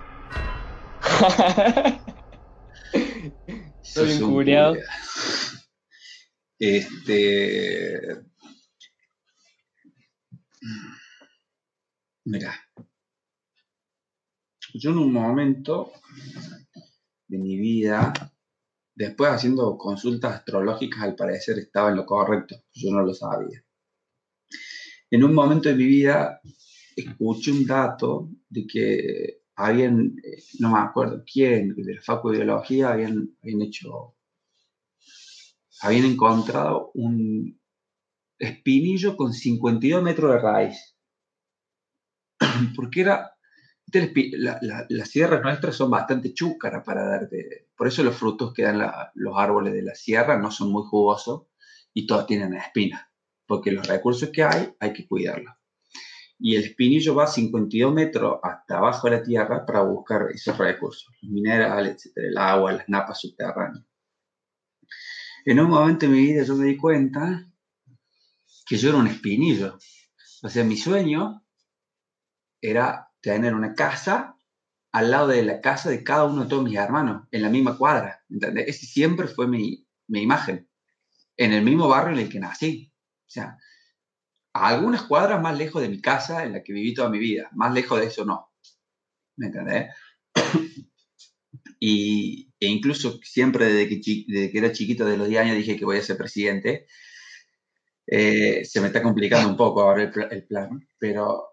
Soy 3.83 4.23
un 4.23 4.33
culiao. 4.33 4.77
Este. 6.59 8.23
Mira. 12.25 12.55
Yo 14.75 14.91
en 14.91 14.99
un 14.99 15.13
momento 15.13 15.93
de 17.27 17.39
mi 17.39 17.57
vida, 17.57 18.13
después 18.95 19.31
haciendo 19.31 19.77
consultas 19.79 20.37
astrológicas, 20.37 21.03
al 21.03 21.17
parecer 21.17 21.59
estaba 21.59 21.89
en 21.91 21.97
lo 21.97 22.07
correcto. 22.07 22.65
Yo 22.73 22.91
no 22.91 23.03
lo 23.03 23.15
sabía. 23.15 23.65
En 25.11 25.25
un 25.25 25.35
momento 25.35 25.69
de 25.69 25.75
mi 25.75 25.87
vida 25.87 26.41
escuché 26.95 27.51
un 27.51 27.67
dato 27.67 28.29
de 28.49 28.67
que 28.67 29.38
habían, 29.59 30.17
eh, 30.25 30.39
no 30.61 30.71
me 30.73 30.79
acuerdo 30.81 31.23
quién, 31.31 31.75
de 31.77 31.95
la 31.97 32.03
Facu 32.03 32.31
de 32.31 32.39
Biología, 32.39 32.91
habían, 32.93 33.31
habían 33.43 33.63
hecho, 33.63 34.17
habían 35.83 36.05
encontrado 36.05 36.93
un 36.95 37.59
espinillo 38.39 39.17
con 39.17 39.33
52 39.35 40.03
metros 40.03 40.33
de 40.33 40.39
raíz. 40.41 40.97
Porque 42.77 43.01
era, 43.03 43.33
espi- 43.93 44.33
la- 44.37 44.59
la- 44.63 44.87
las 44.91 45.11
sierras 45.11 45.43
nuestras 45.43 45.77
son 45.77 45.91
bastante 45.91 46.35
chúcaras 46.35 46.85
para 46.85 47.05
darte, 47.05 47.69
por 47.77 47.89
eso 47.89 48.03
los 48.05 48.17
frutos 48.17 48.53
que 48.55 48.63
dan 48.65 48.79
los 49.15 49.35
árboles 49.39 49.75
de 49.75 49.83
la 49.83 49.95
sierra 49.95 50.39
no 50.39 50.51
son 50.51 50.73
muy 50.73 50.85
jugosos 50.85 51.49
y 51.95 52.07
todos 52.07 52.27
tienen 52.27 52.55
espinas, 52.55 53.03
porque 53.47 53.73
los 53.73 53.87
recursos 53.89 54.31
que 54.33 54.45
hay 54.45 54.75
hay 54.81 54.93
que 54.95 55.07
cuidarlos 55.09 55.55
y 56.39 56.57
el 56.57 56.65
espinillo 56.65 57.15
va 57.15 57.27
52 57.27 57.93
metros 57.93 58.39
hasta 58.43 58.79
abajo 58.79 59.09
de 59.09 59.17
la 59.17 59.23
tierra 59.23 59.67
para 59.67 59.83
buscar 59.83 60.29
esos 60.33 60.57
recursos, 60.57 61.09
los 61.21 61.33
minerales, 61.33 61.97
etcétera, 61.97 62.29
el 62.29 62.39
agua, 62.39 62.73
las 62.73 62.89
napas 62.89 63.21
subterráneas. 63.21 63.85
En 65.45 65.61
un 65.61 65.71
momento 65.71 66.07
de 66.07 66.13
mi 66.13 66.21
vida 66.21 66.45
yo 66.45 66.55
me 66.55 66.67
di 66.67 66.77
cuenta 66.77 67.45
que 68.67 68.77
yo 68.77 68.91
era 68.91 68.99
un 68.99 69.07
espinillo. 69.09 69.79
O 70.43 70.49
sea, 70.49 70.63
mi 70.63 70.77
sueño 70.77 71.45
era 72.61 73.11
tener 73.21 73.55
una 73.55 73.75
casa 73.75 74.37
al 74.93 75.11
lado 75.11 75.29
de 75.29 75.43
la 75.43 75.61
casa 75.61 75.91
de 75.91 76.05
cada 76.05 76.25
uno 76.25 76.45
de 76.45 76.49
todos 76.49 76.65
mis 76.65 76.77
hermanos, 76.77 77.27
en 77.31 77.43
la 77.43 77.51
misma 77.51 77.77
cuadra. 77.77 78.25
¿entendés? 78.29 78.69
Ese 78.69 78.87
siempre 78.87 79.27
fue 79.27 79.49
mi, 79.49 79.87
mi 80.07 80.23
imagen, 80.23 80.69
en 81.37 81.53
el 81.53 81.63
mismo 81.63 81.89
barrio 81.89 82.15
en 82.15 82.23
el 82.25 82.29
que 82.29 82.41
nací. 82.41 82.93
O 83.27 83.31
sea, 83.31 83.59
a 84.65 84.69
algunas 84.69 85.03
cuadras 85.03 85.41
más 85.43 85.57
lejos 85.59 85.83
de 85.83 85.89
mi 85.89 86.01
casa 86.01 86.45
en 86.45 86.53
la 86.55 86.63
que 86.63 86.73
viví 86.73 86.95
toda 86.95 87.11
mi 87.11 87.19
vida. 87.19 87.49
Más 87.55 87.73
lejos 87.75 88.01
de 88.01 88.07
eso 88.07 88.25
no. 88.25 88.51
¿Me 89.37 89.47
entendés? 89.49 89.89
Y, 91.81 92.53
e 92.61 92.67
incluso 92.67 93.19
siempre 93.23 93.67
desde 93.67 93.89
que, 93.89 94.25
desde 94.27 94.51
que 94.51 94.59
era 94.59 94.73
chiquito, 94.73 95.05
de 95.05 95.17
los 95.17 95.29
10 95.29 95.43
años, 95.43 95.57
dije 95.57 95.77
que 95.77 95.85
voy 95.85 95.99
a 95.99 96.03
ser 96.03 96.17
presidente. 96.17 96.87
Eh, 98.07 98.65
se 98.65 98.81
me 98.81 98.89
está 98.89 99.03
complicando 99.03 99.49
un 99.49 99.57
poco 99.57 99.83
ahora 99.83 100.03
el, 100.05 100.13
el 100.31 100.47
plan, 100.47 100.89
pero, 100.99 101.51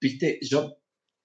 viste, 0.00 0.38
yo 0.42 0.76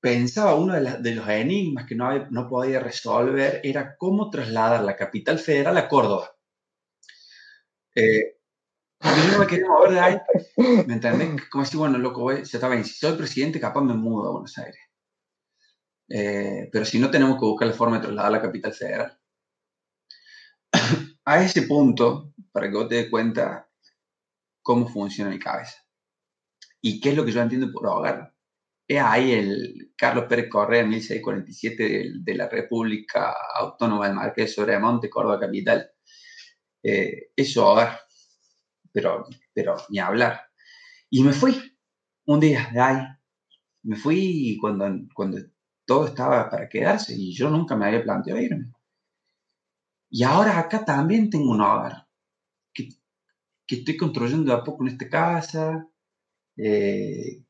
pensaba 0.02 0.56
uno 0.56 0.74
de, 0.76 0.82
la- 0.82 0.98
de 0.98 1.16
los 1.16 1.28
enigmas 1.30 1.86
que 1.88 1.96
no, 1.96 2.08
había- 2.08 2.28
no 2.32 2.50
podía 2.50 2.80
resolver 2.82 3.62
era 3.64 3.96
cómo 3.98 4.30
trasladar 4.32 4.84
la 4.84 4.96
capital 4.98 5.40
federal 5.40 5.78
a 5.78 5.88
Córdoba. 5.90 6.36
Eh, 7.96 8.36
yo 9.04 9.32
no 9.34 9.40
me 9.40 9.48
quería 9.48 9.68
mover 9.68 9.92
de 9.92 10.00
ahí 10.00 10.18
¿Me 10.88 10.94
entendés? 10.94 11.50
Como 11.50 11.64
así, 11.64 11.78
bueno, 11.78 11.98
loco, 11.98 12.32
ya 12.32 12.42
está 12.42 12.70
bien, 12.70 12.86
si 12.86 12.94
soy 12.94 13.18
presidente, 13.18 13.60
capaz 13.60 13.82
me 13.82 13.94
mudo 13.94 14.30
a 14.30 14.32
Buenos 14.32 14.58
Aires. 14.58 14.80
Eh, 16.10 16.70
pero 16.72 16.86
si 16.86 17.00
no, 17.00 17.10
tenemos 17.10 17.40
que 17.40 17.46
buscar 17.46 17.68
la 17.68 17.74
forma 17.74 17.98
de 17.98 18.04
trasladar 18.04 18.32
a 18.32 18.36
la 18.36 18.42
capital 18.42 18.74
federal. 18.74 19.20
a 21.26 21.44
ese 21.44 21.64
punto, 21.64 22.34
para 22.52 22.70
que 22.70 22.76
vos 22.76 22.88
te 22.88 22.96
des 22.96 23.10
cuenta 23.10 23.70
cómo 24.62 24.88
funciona 24.88 25.30
mi 25.30 25.40
cabeza 25.40 25.84
y 26.82 27.00
qué 27.00 27.10
es 27.10 27.16
lo 27.16 27.26
que 27.26 27.32
yo 27.32 27.42
entiendo 27.42 27.72
por 27.72 27.88
hogar. 27.88 28.34
Es 28.88 29.02
ahí 29.02 29.32
el 29.32 29.94
Carlos 29.98 30.26
Pérez 30.26 30.50
Correa, 30.50 30.86
1647, 30.86 31.84
de, 31.84 32.12
de 32.20 32.36
la 32.36 32.50
República 32.50 33.34
Autónoma 33.56 34.08
del 34.08 34.16
Marqués 34.16 34.50
de 34.50 34.54
Sobremonte, 34.54 35.10
Córdoba 35.10 35.40
Capital. 35.40 35.90
Eh, 36.84 37.32
eso 37.36 37.66
hogar, 37.66 38.02
pero, 38.94 39.26
pero 39.54 39.76
ni 39.90 40.00
hablar. 40.00 40.42
Y 41.10 41.24
me 41.24 41.34
fui 41.34 41.78
un 42.26 42.40
día 42.40 42.70
de. 42.72 43.18
Me 43.84 43.98
fui 43.98 44.58
cuando, 44.62 44.86
cuando 45.14 45.40
todo 45.86 46.08
estaba 46.08 46.50
para 46.50 46.70
quedarse 46.70 47.14
y 47.14 47.34
yo 47.34 47.50
nunca 47.50 47.76
me 47.76 47.86
había 47.86 48.04
planteado 48.04 48.40
irme. 48.40 48.72
Y 50.10 50.24
ahora 50.24 50.58
acá 50.60 50.86
también 50.86 51.30
tengo 51.30 51.52
un 51.52 51.62
hogar 51.62 52.08
que, 52.74 52.90
que 53.68 53.78
estoy 53.78 53.98
construyendo 53.98 54.54
de 54.54 54.60
a 54.60 54.64
poco 54.64 54.84
en 54.84 54.92
esta 54.92 55.10
casa, 55.10 55.90
eh, 56.56 57.44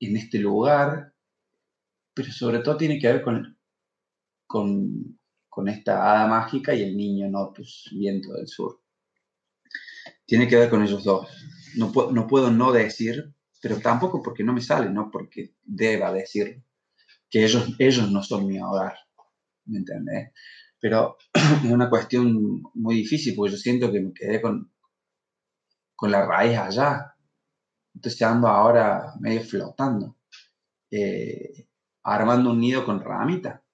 en 0.00 0.16
este 0.16 0.38
lugar, 0.38 1.14
pero 2.12 2.30
sobre 2.32 2.58
todo 2.58 2.76
tiene 2.76 2.98
que 2.98 3.06
ver 3.06 3.22
con, 3.22 3.58
con, 4.46 5.18
con 5.48 5.68
esta 5.68 6.10
hada 6.10 6.26
mágica 6.26 6.74
y 6.74 6.82
el 6.82 6.96
niño 6.96 7.30
Notus, 7.30 7.88
viento 7.92 8.32
del 8.34 8.48
sur. 8.48 8.83
Tiene 10.26 10.48
que 10.48 10.56
ver 10.56 10.70
con 10.70 10.82
ellos 10.82 11.04
dos. 11.04 11.28
No, 11.76 11.92
no 12.12 12.26
puedo 12.26 12.50
no 12.50 12.72
decir, 12.72 13.34
pero 13.60 13.78
tampoco 13.80 14.22
porque 14.22 14.44
no 14.44 14.52
me 14.52 14.60
sale, 14.60 14.90
no 14.90 15.10
porque 15.10 15.54
deba 15.62 16.12
decir 16.12 16.62
que 17.30 17.44
ellos, 17.44 17.74
ellos 17.78 18.10
no 18.10 18.22
son 18.22 18.46
mi 18.46 18.60
hogar, 18.60 18.94
¿me 19.66 19.78
entendés? 19.78 20.32
Pero 20.80 21.16
es 21.64 21.70
una 21.70 21.90
cuestión 21.90 22.62
muy 22.74 22.96
difícil 22.96 23.34
porque 23.34 23.52
yo 23.52 23.58
siento 23.58 23.90
que 23.90 24.00
me 24.00 24.12
quedé 24.12 24.40
con, 24.40 24.72
con 25.96 26.10
la 26.10 26.26
raíz 26.26 26.58
allá. 26.58 27.14
Entonces 27.94 28.22
ando 28.22 28.48
ahora 28.48 29.14
medio 29.20 29.42
flotando, 29.42 30.16
eh, 30.90 31.68
armando 32.02 32.50
un 32.50 32.60
nido 32.60 32.84
con 32.84 33.00
ramita 33.00 33.64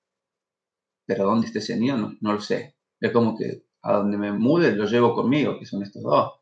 pero 1.11 1.25
dónde 1.25 1.49
está 1.49 1.59
ese 1.59 1.77
nido 1.77 1.97
no, 1.97 2.17
no 2.21 2.35
lo 2.35 2.41
sé. 2.41 2.77
Es 3.01 3.11
como 3.11 3.37
que 3.37 3.65
a 3.83 3.95
donde 3.95 4.17
me 4.17 4.31
mude 4.31 4.77
lo 4.77 4.85
llevo 4.85 5.13
conmigo, 5.13 5.59
que 5.59 5.67
son 5.67 5.83
estos 5.83 6.05
dos. 6.05 6.40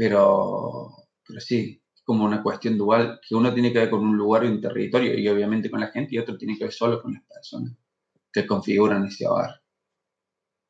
Pero, 0.00 0.96
pero 1.26 1.40
sí, 1.40 1.82
es 1.94 2.02
como 2.02 2.24
una 2.24 2.42
cuestión 2.42 2.78
dual, 2.78 3.20
que 3.20 3.34
uno 3.34 3.52
tiene 3.52 3.70
que 3.70 3.80
ver 3.80 3.90
con 3.90 4.00
un 4.00 4.16
lugar 4.16 4.44
y 4.44 4.48
un 4.48 4.58
territorio, 4.58 5.12
y 5.12 5.28
obviamente 5.28 5.70
con 5.70 5.78
la 5.78 5.88
gente, 5.88 6.14
y 6.14 6.18
otro 6.18 6.38
tiene 6.38 6.56
que 6.56 6.64
ver 6.64 6.72
solo 6.72 7.02
con 7.02 7.12
las 7.12 7.22
personas 7.24 7.76
que 8.32 8.46
configuran 8.46 9.04
ese 9.04 9.26
hogar, 9.26 9.60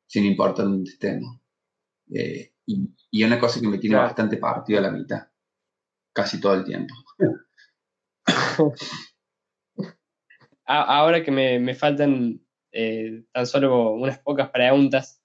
sin 0.05 0.25
importar 0.25 0.65
dónde 0.65 0.91
estemos. 0.91 1.39
Eh, 2.13 2.55
y, 2.65 2.89
y, 3.09 3.23
una 3.23 3.39
cosa 3.39 3.61
que 3.61 3.69
me 3.69 3.77
tiene 3.77 3.95
bastante 3.95 4.35
partido 4.35 4.79
a 4.79 4.81
la 4.81 4.91
mitad, 4.91 5.29
casi 6.11 6.41
todo 6.41 6.55
el 6.55 6.65
tiempo. 6.65 6.93
ahora 10.65 11.23
que 11.23 11.31
me, 11.31 11.73
faltan 11.73 12.41
eh, 12.73 13.23
tan 13.31 13.47
solo 13.47 13.91
unas 13.93 14.19
pocas 14.19 14.49
preguntas, 14.49 15.23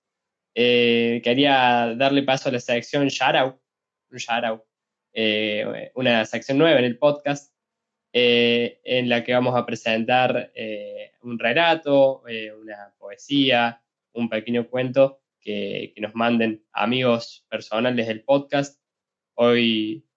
eh, 0.55 1.21
quería 1.25 1.93
darle 1.97 2.23
paso 2.23 2.51
a 2.51 2.53
la 2.53 2.61
sección 2.61 3.09
Shoutout, 3.09 3.66
un 4.11 4.63
eh, 5.13 5.93
una 5.95 6.25
sección 6.25 6.59
nueva 6.59 6.79
en 6.79 6.85
el 6.85 6.99
podcast, 6.99 7.53
en 8.13 9.09
la 9.11 9.25
que 9.25 9.35
vamos 9.35 9.55
a 9.55 9.67
presentar 9.67 10.51
un 11.23 11.39
relato, 11.39 12.23
una 12.23 12.95
poesía, 12.99 13.83
un 14.15 14.31
pequeño 14.31 14.69
cuento 14.69 15.21
que, 15.41 15.93
nos 15.99 16.15
manden 16.15 16.65
amigos 16.73 17.47
personales 17.51 18.07
del 18.07 18.25
podcast. 18.25 18.81
Hoy, 19.35 20.09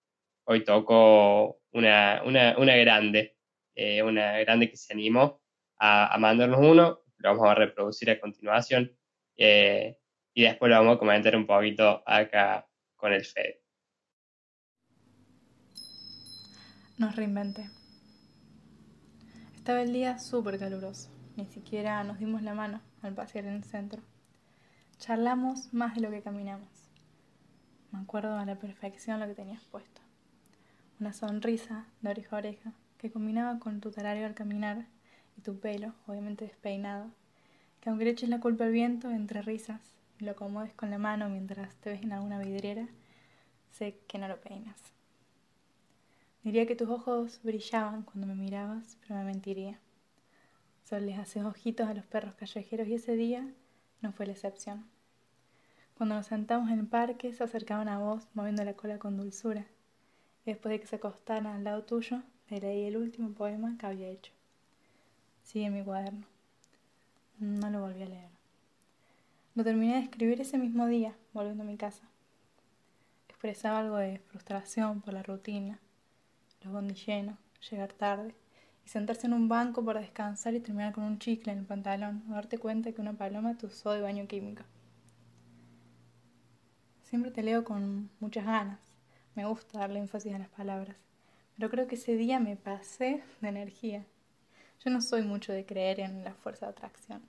hoy 0.45 0.63
toco 0.63 1.61
una, 1.73 2.21
una 2.23 2.75
grande, 2.77 3.37
eh, 3.75 4.03
una 4.03 4.37
grande 4.39 4.69
que 4.69 4.75
se 4.75 4.91
animó 4.91 5.41
a, 5.77 6.17
mandarnos 6.19 6.59
uno, 6.59 7.01
lo 7.17 7.29
vamos 7.29 7.47
a 7.47 7.55
reproducir 7.55 8.09
a 8.09 8.19
continuación 8.19 8.93
eh, 9.37 9.97
y 10.33 10.43
después 10.43 10.69
lo 10.69 10.77
vamos 10.77 10.95
a 10.97 10.99
comentar 10.99 11.33
un 11.35 11.47
poquito 11.47 12.03
acá 12.05 12.67
con 12.97 13.13
el 13.13 13.23
Fed. 13.23 13.55
Nos 16.99 17.15
reinventé. 17.15 17.69
Estaba 19.55 19.81
el 19.81 19.93
día 19.93 20.19
súper 20.19 20.59
caluroso, 20.59 21.09
ni 21.37 21.45
siquiera 21.45 22.03
nos 22.03 22.19
dimos 22.19 22.41
la 22.41 22.53
mano 22.53 22.81
al 23.01 23.13
pasear 23.13 23.45
en 23.45 23.53
el 23.53 23.63
centro. 23.63 24.01
Charlamos 24.97 25.73
más 25.73 25.95
de 25.95 26.01
lo 26.01 26.11
que 26.11 26.21
caminamos. 26.21 26.67
Me 27.93 27.99
acuerdo 27.99 28.37
a 28.37 28.43
la 28.43 28.59
perfección 28.59 29.21
lo 29.21 29.27
que 29.27 29.33
tenías 29.33 29.63
puesto. 29.63 30.01
Una 30.99 31.13
sonrisa 31.13 31.85
de 32.01 32.09
oreja 32.09 32.35
a 32.35 32.39
oreja 32.39 32.73
que 32.97 33.09
combinaba 33.09 33.59
con 33.59 33.79
tu 33.79 33.91
talario 33.91 34.25
al 34.25 34.35
caminar 34.35 34.85
y 35.37 35.41
tu 35.41 35.57
pelo, 35.57 35.93
obviamente 36.05 36.43
despeinado, 36.43 37.11
que 37.79 37.87
aunque 37.87 38.03
le 38.03 38.11
eches 38.11 38.27
la 38.27 38.41
culpa 38.41 38.65
al 38.65 38.73
viento 38.73 39.09
entre 39.09 39.41
risas 39.41 39.79
y 40.19 40.25
lo 40.25 40.31
acomodes 40.31 40.73
con 40.73 40.89
la 40.91 40.97
mano 40.97 41.29
mientras 41.29 41.73
te 41.75 41.91
ves 41.91 42.03
en 42.03 42.11
alguna 42.11 42.39
vidriera, 42.39 42.89
sé 43.71 44.01
que 44.05 44.17
no 44.17 44.27
lo 44.27 44.41
peinas. 44.41 44.98
Diría 46.43 46.65
que 46.65 46.75
tus 46.75 46.89
ojos 46.89 47.39
brillaban 47.43 48.03
cuando 48.03 48.27
me 48.27 48.35
mirabas, 48.35 48.97
pero 49.01 49.15
me 49.15 49.25
mentiría. 49.25 49.79
Solo 50.83 51.05
les 51.05 51.19
haces 51.19 51.43
ojitos 51.43 51.87
a 51.87 51.93
los 51.93 52.05
perros 52.05 52.33
callejeros 52.35 52.87
y 52.87 52.95
ese 52.95 53.15
día 53.15 53.53
no 54.01 54.11
fue 54.13 54.25
la 54.25 54.31
excepción. 54.31 54.85
Cuando 55.97 56.15
nos 56.15 56.27
sentamos 56.27 56.71
en 56.71 56.79
el 56.79 56.87
parque 56.87 57.33
se 57.33 57.43
acercaban 57.43 57.89
a 57.89 57.99
vos 57.99 58.27
moviendo 58.33 58.63
la 58.63 58.73
cola 58.73 58.99
con 58.99 59.17
dulzura. 59.17 59.65
Y 60.45 60.51
después 60.51 60.71
de 60.71 60.79
que 60.79 60.87
se 60.87 60.95
acostaran 60.95 61.45
al 61.45 61.65
lado 61.65 61.83
tuyo, 61.83 62.23
leí 62.49 62.85
el 62.85 62.97
último 62.97 63.31
poema 63.33 63.77
que 63.77 63.85
había 63.85 64.07
hecho. 64.07 64.31
Sigue 65.43 65.69
mi 65.69 65.83
cuaderno. 65.83 66.25
No 67.37 67.69
lo 67.69 67.81
volví 67.81 68.01
a 68.01 68.07
leer. 68.07 68.29
Lo 69.55 69.63
terminé 69.63 69.95
de 69.95 70.03
escribir 70.03 70.39
ese 70.39 70.57
mismo 70.57 70.87
día, 70.87 71.13
volviendo 71.33 71.63
a 71.63 71.67
mi 71.67 71.77
casa. 71.77 72.03
Expresaba 73.27 73.79
algo 73.79 73.97
de 73.97 74.19
frustración 74.19 75.01
por 75.01 75.13
la 75.13 75.23
rutina, 75.23 75.79
los 76.61 76.73
bondis 76.73 77.05
llenos, 77.05 77.37
llegar 77.69 77.93
tarde 77.93 78.33
y 78.85 78.89
sentarse 78.89 79.27
en 79.27 79.33
un 79.33 79.47
banco 79.49 79.83
para 79.83 80.01
descansar 80.01 80.53
y 80.53 80.59
terminar 80.59 80.93
con 80.93 81.03
un 81.03 81.19
chicle 81.19 81.51
en 81.51 81.59
el 81.59 81.65
pantalón 81.65 82.23
o 82.29 82.33
darte 82.33 82.57
cuenta 82.57 82.91
que 82.91 83.01
una 83.01 83.13
paloma 83.13 83.57
te 83.57 83.65
usó 83.65 83.91
de 83.91 84.01
baño 84.01 84.27
químico. 84.27 84.63
Siempre 87.03 87.31
te 87.31 87.43
leo 87.43 87.63
con 87.63 88.09
muchas 88.19 88.45
ganas. 88.45 88.79
Me 89.35 89.45
gusta 89.45 89.79
darle 89.79 89.99
énfasis 89.99 90.33
a 90.33 90.39
las 90.39 90.49
palabras 90.49 90.95
pero 91.59 91.69
creo 91.69 91.87
que 91.87 91.95
ese 91.95 92.15
día 92.15 92.39
me 92.39 92.55
pasé 92.55 93.21
de 93.41 93.49
energía. 93.49 94.05
Yo 94.83 94.89
no 94.91 95.01
soy 95.01 95.23
mucho 95.23 95.51
de 95.51 95.65
creer 95.65 95.99
en 95.99 96.23
la 96.23 96.33
fuerza 96.33 96.67
de 96.67 96.71
atracción, 96.71 97.21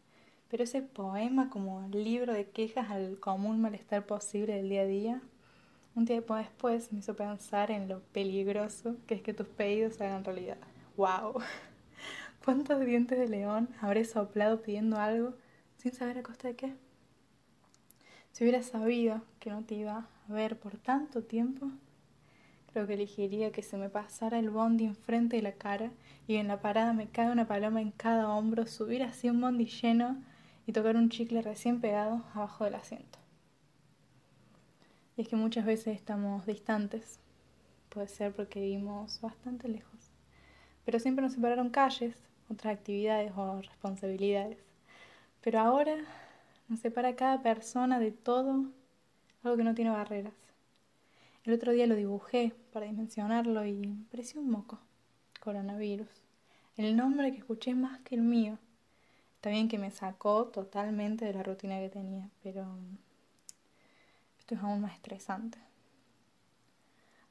pero 0.48 0.62
ese 0.62 0.82
poema 0.82 1.50
como 1.50 1.88
libro 1.88 2.32
de 2.32 2.48
quejas 2.48 2.90
al 2.90 3.18
común 3.18 3.60
malestar 3.60 4.06
posible 4.06 4.54
del 4.54 4.68
día 4.68 4.82
a 4.82 4.86
día, 4.86 5.20
un 5.94 6.04
tiempo 6.04 6.34
después 6.34 6.92
me 6.92 7.00
hizo 7.00 7.14
pensar 7.14 7.70
en 7.70 7.88
lo 7.88 8.00
peligroso 8.00 8.96
que 9.06 9.14
es 9.14 9.22
que 9.22 9.34
tus 9.34 9.48
pedidos 9.48 9.96
se 9.96 10.04
hagan 10.04 10.24
realidad. 10.24 10.58
¡Wow! 10.96 11.40
¿Cuántos 12.44 12.80
dientes 12.84 13.18
de 13.18 13.28
león 13.28 13.68
habré 13.80 14.04
soplado 14.04 14.62
pidiendo 14.62 14.98
algo 14.98 15.34
sin 15.76 15.92
saber 15.92 16.18
a 16.18 16.22
costa 16.22 16.48
de 16.48 16.56
qué? 16.56 16.74
Si 18.32 18.44
hubiera 18.44 18.62
sabido 18.62 19.22
que 19.40 19.50
no 19.50 19.64
te 19.64 19.74
iba 19.74 20.08
a 20.28 20.32
ver 20.32 20.58
por 20.58 20.76
tanto 20.78 21.22
tiempo, 21.22 21.70
Creo 22.72 22.86
que 22.86 22.94
elegiría 22.94 23.50
que 23.50 23.62
se 23.62 23.76
me 23.76 23.88
pasara 23.88 24.38
el 24.38 24.50
bondi 24.50 24.84
enfrente 24.84 25.36
de 25.36 25.42
la 25.42 25.52
cara 25.52 25.90
y 26.28 26.36
en 26.36 26.46
la 26.46 26.60
parada 26.60 26.92
me 26.92 27.08
cae 27.08 27.32
una 27.32 27.48
paloma 27.48 27.80
en 27.80 27.90
cada 27.90 28.28
hombro, 28.28 28.66
subir 28.66 29.02
así 29.02 29.28
un 29.28 29.40
bondi 29.40 29.66
lleno 29.66 30.22
y 30.66 30.72
tocar 30.72 30.94
un 30.96 31.08
chicle 31.08 31.42
recién 31.42 31.80
pegado 31.80 32.22
abajo 32.32 32.64
del 32.64 32.76
asiento. 32.76 33.19
Es 35.20 35.28
que 35.28 35.36
muchas 35.36 35.66
veces 35.66 35.94
estamos 35.94 36.46
distantes, 36.46 37.20
puede 37.90 38.08
ser 38.08 38.32
porque 38.32 38.58
vivimos 38.58 39.20
bastante 39.20 39.68
lejos, 39.68 40.10
pero 40.86 40.98
siempre 40.98 41.22
nos 41.22 41.34
separaron 41.34 41.68
calles, 41.68 42.16
otras 42.48 42.78
actividades 42.78 43.30
o 43.36 43.60
responsabilidades. 43.60 44.56
Pero 45.42 45.60
ahora 45.60 45.96
nos 46.68 46.80
separa 46.80 47.16
cada 47.16 47.42
persona 47.42 48.00
de 48.00 48.12
todo 48.12 48.64
algo 49.44 49.56
que 49.58 49.62
no 49.62 49.74
tiene 49.74 49.90
barreras. 49.90 50.32
El 51.44 51.52
otro 51.52 51.72
día 51.72 51.86
lo 51.86 51.96
dibujé 51.96 52.54
para 52.72 52.86
dimensionarlo 52.86 53.66
y 53.66 53.88
pareció 54.10 54.40
un 54.40 54.48
moco. 54.48 54.78
Coronavirus. 55.40 56.08
El 56.78 56.96
nombre 56.96 57.30
que 57.30 57.40
escuché 57.40 57.74
más 57.74 58.00
que 58.00 58.14
el 58.14 58.22
mío. 58.22 58.56
Está 59.34 59.50
bien 59.50 59.68
que 59.68 59.76
me 59.76 59.90
sacó 59.90 60.46
totalmente 60.46 61.26
de 61.26 61.34
la 61.34 61.42
rutina 61.42 61.78
que 61.78 61.90
tenía, 61.90 62.30
pero 62.42 62.64
es 64.54 64.60
aún 64.62 64.80
más 64.80 64.94
estresante. 64.94 65.58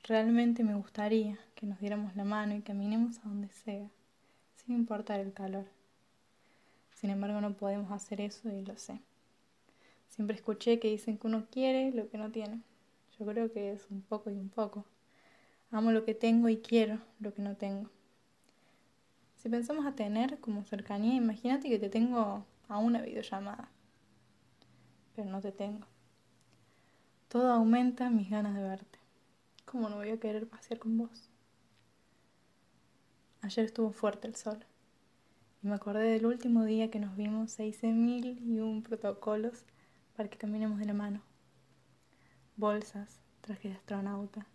Realmente 0.03 0.63
me 0.63 0.75
gustaría 0.75 1.37
que 1.55 1.65
nos 1.65 1.79
diéramos 1.79 2.15
la 2.15 2.23
mano 2.23 2.55
y 2.55 2.61
caminemos 2.61 3.19
a 3.19 3.29
donde 3.29 3.49
sea, 3.49 3.89
sin 4.55 4.75
importar 4.75 5.19
el 5.19 5.33
calor. 5.33 5.65
Sin 6.95 7.09
embargo, 7.09 7.41
no 7.41 7.53
podemos 7.53 7.91
hacer 7.91 8.21
eso 8.21 8.49
y 8.49 8.65
lo 8.65 8.75
sé. 8.77 9.01
Siempre 10.09 10.35
escuché 10.35 10.79
que 10.79 10.89
dicen 10.89 11.17
que 11.17 11.27
uno 11.27 11.45
quiere 11.49 11.91
lo 11.91 12.09
que 12.09 12.17
no 12.17 12.31
tiene. 12.31 12.61
Yo 13.19 13.25
creo 13.25 13.51
que 13.51 13.71
es 13.71 13.85
un 13.89 14.01
poco 14.01 14.29
y 14.29 14.33
un 14.33 14.49
poco. 14.49 14.85
Amo 15.71 15.91
lo 15.91 16.03
que 16.03 16.15
tengo 16.15 16.49
y 16.49 16.57
quiero 16.57 16.99
lo 17.19 17.33
que 17.33 17.41
no 17.41 17.55
tengo. 17.55 17.89
Si 19.37 19.47
pensamos 19.47 19.85
a 19.85 19.95
tener 19.95 20.39
como 20.39 20.63
cercanía, 20.63 21.13
imagínate 21.13 21.69
que 21.69 21.79
te 21.79 21.89
tengo 21.89 22.45
a 22.67 22.77
una 22.79 23.01
videollamada, 23.01 23.69
pero 25.15 25.29
no 25.29 25.39
te 25.39 25.51
tengo. 25.51 25.85
Todo 27.29 27.51
aumenta 27.51 28.09
mis 28.09 28.27
ganas 28.31 28.55
de 28.55 28.63
verte. 28.63 28.97
¿Cómo 29.65 29.87
no 29.87 29.97
voy 29.97 30.09
a 30.09 30.19
querer 30.19 30.49
pasear 30.49 30.79
con 30.79 30.97
vos? 30.97 31.29
Ayer 33.41 33.65
estuvo 33.65 33.91
fuerte 33.91 34.27
el 34.27 34.35
sol. 34.35 34.65
Y 35.61 35.67
me 35.67 35.75
acordé 35.75 36.05
del 36.05 36.25
último 36.25 36.65
día 36.65 36.89
que 36.89 36.99
nos 36.99 37.15
vimos 37.15 37.59
e 37.59 37.67
hice 37.67 37.91
mil 37.91 38.39
y 38.43 38.61
un 38.61 38.81
protocolos 38.81 39.63
para 40.17 40.27
que 40.27 40.39
caminemos 40.39 40.79
de 40.79 40.85
la 40.85 40.95
mano. 40.95 41.21
Bolsas, 42.57 43.19
traje 43.41 43.69
de 43.69 43.75
astronauta, 43.75 44.47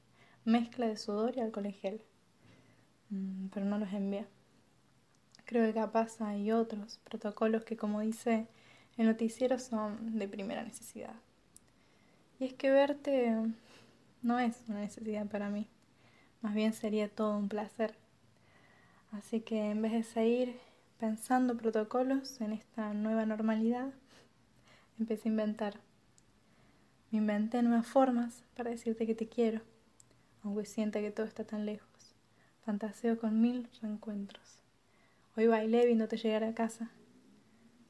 mezcla 0.45 0.89
de 0.89 0.97
sudor 0.97 1.37
y 1.37 1.43
alcohol 1.43 1.67
en 1.67 1.75
gel. 1.75 2.03
Mm, 3.11 3.47
pero 3.55 3.67
no 3.67 3.79
los 3.79 3.93
envié. 3.93 4.27
Creo 5.45 5.65
que 5.65 5.75
capaz 5.75 6.21
hay 6.21 6.51
otros 6.51 6.99
protocolos 7.05 7.63
que, 7.65 7.77
como 7.77 8.01
dice 8.01 8.49
el 8.97 9.07
noticiero, 9.07 9.61
son 9.61 10.19
de 10.19 10.27
primera 10.27 10.65
necesidad. 10.65 11.15
Y 12.39 12.47
es 12.47 12.55
que 12.55 12.71
verte 12.71 13.35
no 14.23 14.39
es 14.39 14.63
una 14.69 14.81
necesidad 14.81 15.27
para 15.27 15.51
mí, 15.51 15.69
más 16.43 16.55
bien 16.55 16.73
sería 16.73 17.09
todo 17.09 17.39
un 17.39 17.49
placer. 17.49 17.95
Así 19.13 19.41
que 19.41 19.71
en 19.71 19.81
vez 19.81 19.93
de 19.93 20.03
seguir 20.03 20.57
pensando 20.99 21.57
protocolos 21.57 22.41
en 22.41 22.53
esta 22.53 22.93
nueva 22.93 23.25
normalidad, 23.27 23.93
empecé 24.99 25.29
a 25.29 25.33
inventar. 25.33 25.75
Me 27.11 27.19
inventé 27.19 27.63
nuevas 27.63 27.87
formas 27.87 28.43
para 28.57 28.71
decirte 28.71 29.07
que 29.07 29.15
te 29.15 29.29
quiero, 29.29 29.61
aunque 30.43 30.65
sienta 30.65 31.01
que 31.01 31.13
todo 31.13 31.27
está 31.27 31.45
tan 31.45 31.65
lejos. 31.65 32.15
Fantaseo 32.65 33.19
con 33.19 33.41
mil 33.41 33.69
reencuentros. 33.81 34.59
Hoy 35.37 35.47
bailé 35.47 35.87
viéndote 35.87 36.17
llegar 36.17 36.43
a 36.43 36.55
casa, 36.55 36.91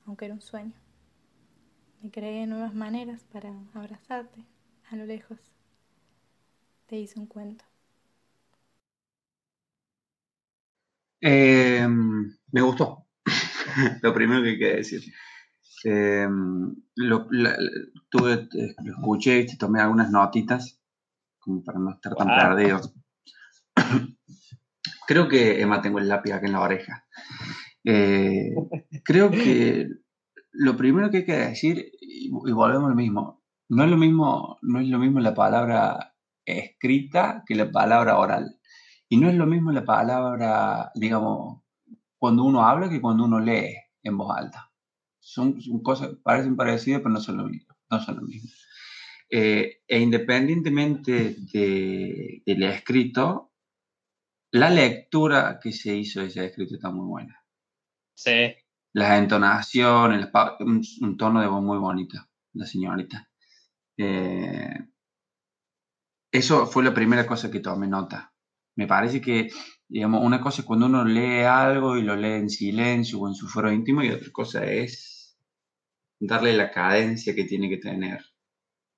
aunque 0.06 0.26
era 0.26 0.34
un 0.34 0.40
sueño. 0.40 0.83
Me 2.04 2.10
creé 2.10 2.46
nuevas 2.46 2.72
maneras 2.74 3.24
para 3.32 3.50
abrazarte 3.72 4.44
a 4.90 4.96
lo 4.96 5.06
lejos. 5.06 5.38
Te 6.86 6.96
hice 6.96 7.18
un 7.18 7.26
cuento. 7.26 7.64
Eh, 11.20 11.86
me 11.88 12.60
gustó. 12.60 13.06
lo 14.02 14.12
primero 14.14 14.42
que 14.42 14.50
hay 14.50 14.58
que 14.58 14.76
decir. 14.76 15.02
Eh, 15.84 16.28
lo, 16.96 17.26
la- 17.30 17.56
tuve, 18.10 18.34
eh, 18.34 18.74
lo 18.84 18.92
escuché 18.96 19.40
y 19.40 19.56
tomé 19.56 19.80
algunas 19.80 20.10
notitas, 20.10 20.78
como 21.38 21.64
para 21.64 21.78
no 21.78 21.92
estar 21.94 22.14
tan 22.16 22.28
Wow. 22.28 22.36
perdido. 22.56 22.80
Creo 25.06 25.28
que 25.28 25.60
Emma 25.62 25.80
tengo 25.82 25.98
el 25.98 26.08
lápiz 26.08 26.32
acá 26.32 26.46
en 26.46 26.52
la 26.52 26.60
oreja. 26.60 27.06
Eh, 27.84 28.54
creo 29.04 29.30
que 29.30 29.88
lo 30.52 30.76
primero 30.76 31.10
que 31.10 31.18
hay 31.18 31.24
que 31.26 31.36
decir, 31.36 31.92
y, 32.14 32.30
volvemos 32.30 32.90
al 32.90 32.96
mismo, 32.96 33.42
no 33.68 33.84
es 33.84 33.90
lo 33.90 33.96
mismo, 33.96 34.58
no 34.62 34.80
es 34.80 34.88
lo 34.88 34.98
mismo 34.98 35.20
la 35.20 35.34
palabra 35.34 36.14
escrita 36.44 37.42
que 37.46 37.54
la 37.54 37.70
palabra 37.70 38.18
oral. 38.18 38.58
Y 39.08 39.16
no 39.16 39.28
es 39.28 39.34
lo 39.34 39.46
mismo 39.46 39.72
la 39.72 39.84
palabra, 39.84 40.90
digamos, 40.94 41.62
cuando 42.18 42.44
uno 42.44 42.66
habla 42.66 42.88
que 42.88 43.00
cuando 43.00 43.24
uno 43.24 43.40
lee 43.40 43.76
en 44.02 44.16
voz 44.16 44.36
alta. 44.36 44.70
Son, 45.20 45.60
son 45.60 45.82
cosas, 45.82 46.10
parecen 46.22 46.56
parecidas, 46.56 47.00
pero 47.00 47.10
no 47.10 47.20
son 47.20 47.38
lo 47.38 47.44
mismo. 47.44 47.74
No 47.90 48.00
son 48.00 48.16
lo 48.16 48.22
mismo. 48.22 48.50
Eh, 49.30 49.82
e 49.88 50.00
independientemente 50.00 51.36
de- 51.52 52.42
del 52.44 52.62
escrito, 52.64 53.52
la 54.52 54.70
lectura 54.70 55.58
que 55.60 55.72
se 55.72 55.96
hizo 55.96 56.20
de 56.20 56.26
ese 56.26 56.44
escrito 56.46 56.76
está 56.76 56.90
muy 56.90 57.06
buena. 57.06 57.44
Sí, 58.14 58.54
Las 58.94 59.18
entonaciones, 59.18 60.28
un 61.00 61.16
tono 61.16 61.40
de 61.40 61.48
voz 61.48 61.62
muy 61.62 61.78
bonito, 61.78 62.18
la 62.52 62.64
señorita. 62.64 63.28
Eh, 63.96 64.86
eso 66.30 66.66
fue 66.66 66.84
la 66.84 66.94
primera 66.94 67.26
cosa 67.26 67.50
que 67.50 67.60
tomé 67.60 67.88
nota. 67.88 68.32
Me 68.76 68.86
parece 68.86 69.20
que, 69.20 69.50
digamos, 69.88 70.22
una 70.24 70.40
cosa 70.40 70.62
es 70.62 70.66
cuando 70.66 70.86
uno 70.86 71.04
lee 71.04 71.42
algo 71.42 71.96
y 71.96 72.02
lo 72.02 72.16
lee 72.16 72.34
en 72.34 72.50
silencio 72.50 73.20
o 73.20 73.28
en 73.28 73.34
su 73.34 73.48
foro 73.48 73.72
íntimo 73.72 74.02
y 74.02 74.10
otra 74.10 74.30
cosa 74.32 74.64
es 74.64 75.36
darle 76.20 76.56
la 76.56 76.70
cadencia 76.70 77.34
que 77.34 77.44
tiene 77.44 77.68
que 77.68 77.78
tener 77.78 78.24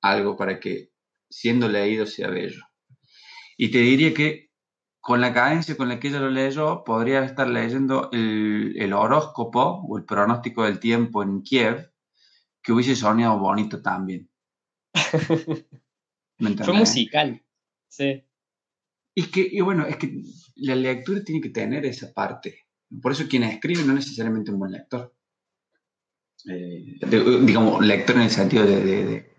algo 0.03 0.37
para 0.37 0.61
que 0.61 0.93
siendo 1.29 1.69
leído 1.69 2.07
sea 2.07 2.29
bello. 2.29 2.63
Y 3.57 3.71
te 3.71 3.79
diría 3.79 4.13
que 4.13 4.46
con 5.07 5.21
la 5.21 5.33
cadencia 5.33 5.77
con 5.77 5.89
la 5.89 6.01
que 6.01 6.09
ella 6.09 6.19
lo 6.19 6.31
leyó, 6.31 6.83
podría 6.83 7.23
estar 7.25 7.47
leyendo 7.47 8.11
el, 8.13 8.75
el 8.77 8.93
horóscopo 8.93 9.85
o 9.89 9.99
el 9.99 10.05
pronóstico 10.05 10.65
del 10.65 10.81
tiempo 10.81 11.23
en 11.23 11.43
Kiev, 11.43 11.93
que 12.61 12.73
hubiese 12.73 12.97
soñado 12.97 13.39
bonito 13.39 13.81
también. 13.81 14.29
¿Me 16.39 16.57
fue 16.57 16.75
musical. 16.75 17.41
Sí, 17.89 18.25
Y 19.15 19.31
que, 19.31 19.49
y 19.49 19.61
bueno, 19.61 19.87
es 19.87 19.97
que 19.97 20.25
la 20.57 20.75
lectura 20.75 21.23
tiene 21.23 21.41
que 21.41 21.51
tener 21.51 21.87
esa 21.87 22.13
parte. 22.13 22.67
Por 23.01 23.13
eso 23.13 23.29
quien 23.29 23.45
escribe 23.45 23.85
no 23.85 23.93
es 23.93 24.01
necesariamente 24.07 24.51
un 24.51 24.59
buen 24.59 24.73
lector. 24.73 25.15
Eh, 26.49 26.99
de- 27.01 27.41
digamos, 27.47 27.81
lector 27.87 28.17
en 28.17 28.23
el 28.23 28.31
sentido 28.31 28.67
de- 28.67 29.37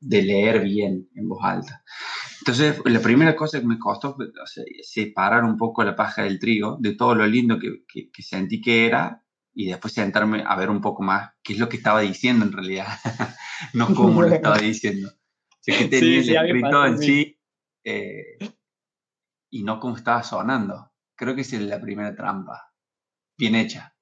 de 0.00 0.22
leer 0.22 0.60
bien 0.64 1.08
en 1.14 1.28
voz 1.28 1.38
alta. 1.44 1.84
Entonces, 2.48 2.80
la 2.86 3.00
primera 3.00 3.36
cosa 3.36 3.60
que 3.60 3.66
me 3.66 3.78
costó 3.78 4.14
fue 4.14 4.26
o 4.28 4.46
sea, 4.46 4.64
separar 4.82 5.44
un 5.44 5.56
poco 5.58 5.84
la 5.84 5.94
paja 5.94 6.22
del 6.22 6.38
trigo, 6.38 6.78
de 6.80 6.94
todo 6.94 7.14
lo 7.14 7.26
lindo 7.26 7.58
que, 7.58 7.84
que- 7.86 8.10
que 8.10 8.22
sentí 8.22 8.60
que 8.60 8.86
era, 8.86 9.22
y 9.54 9.66
después 9.66 9.92
sentarme 9.92 10.42
a 10.46 10.56
ver 10.56 10.70
un 10.70 10.80
poco 10.80 11.02
más 11.02 11.32
qué 11.42 11.52
es 11.54 11.58
lo 11.58 11.68
que 11.68 11.76
estaba 11.76 12.00
diciendo 12.00 12.46
en 12.46 12.52
realidad, 12.52 12.86
no 13.74 13.94
cómo 13.94 14.22
lo 14.22 14.28
estaba 14.34 14.58
diciendo. 14.58 15.08
O 15.08 15.56
sea, 15.60 15.76
qué 15.78 15.84
tenía 15.86 16.22
Sí, 16.22 16.24
sí, 16.24 16.30
el 16.30 16.36
escrito 16.36 16.70
pasó 16.70 16.86
en 16.86 16.92
lo 16.92 16.98
sí, 16.98 17.38
eh, 17.84 18.38
y 19.50 19.62
no 19.62 19.78
cómo 19.80 19.96
estaba 19.96 20.22
sonando. 20.22 20.90
Creo 21.14 21.34
que 21.34 21.42
es 21.42 21.52
la 21.52 21.80
primera 21.80 22.14
trampa, 22.14 22.72
bien 23.36 23.56
hecha. 23.56 23.94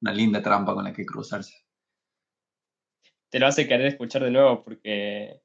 Una 0.00 0.12
linda 0.12 0.42
trampa 0.42 0.74
con 0.74 0.84
la 0.84 0.92
que 0.92 1.06
cruzarse. 1.06 1.54
te 3.30 3.38
lo 3.38 3.46
hace 3.46 3.66
querer 3.68 3.86
escuchar 3.86 4.22
de 4.24 4.30
nuevo 4.30 4.64
porque 4.64 5.42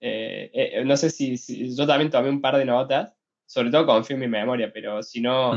eh, 0.00 0.50
eh, 0.52 0.84
no 0.84 0.96
sé 0.96 1.10
si, 1.10 1.36
si- 1.36 1.76
yo 1.76 1.86
también 1.86 2.10
tomé 2.10 2.28
un 2.30 2.40
par 2.40 2.56
de 2.56 2.64
notas, 2.64 3.14
sobre 3.46 3.70
todo 3.70 3.86
confío 3.86 4.14
en 4.14 4.20
mi 4.20 4.28
memoria, 4.28 4.72
pero 4.72 5.02
si 5.02 5.20
no 5.20 5.54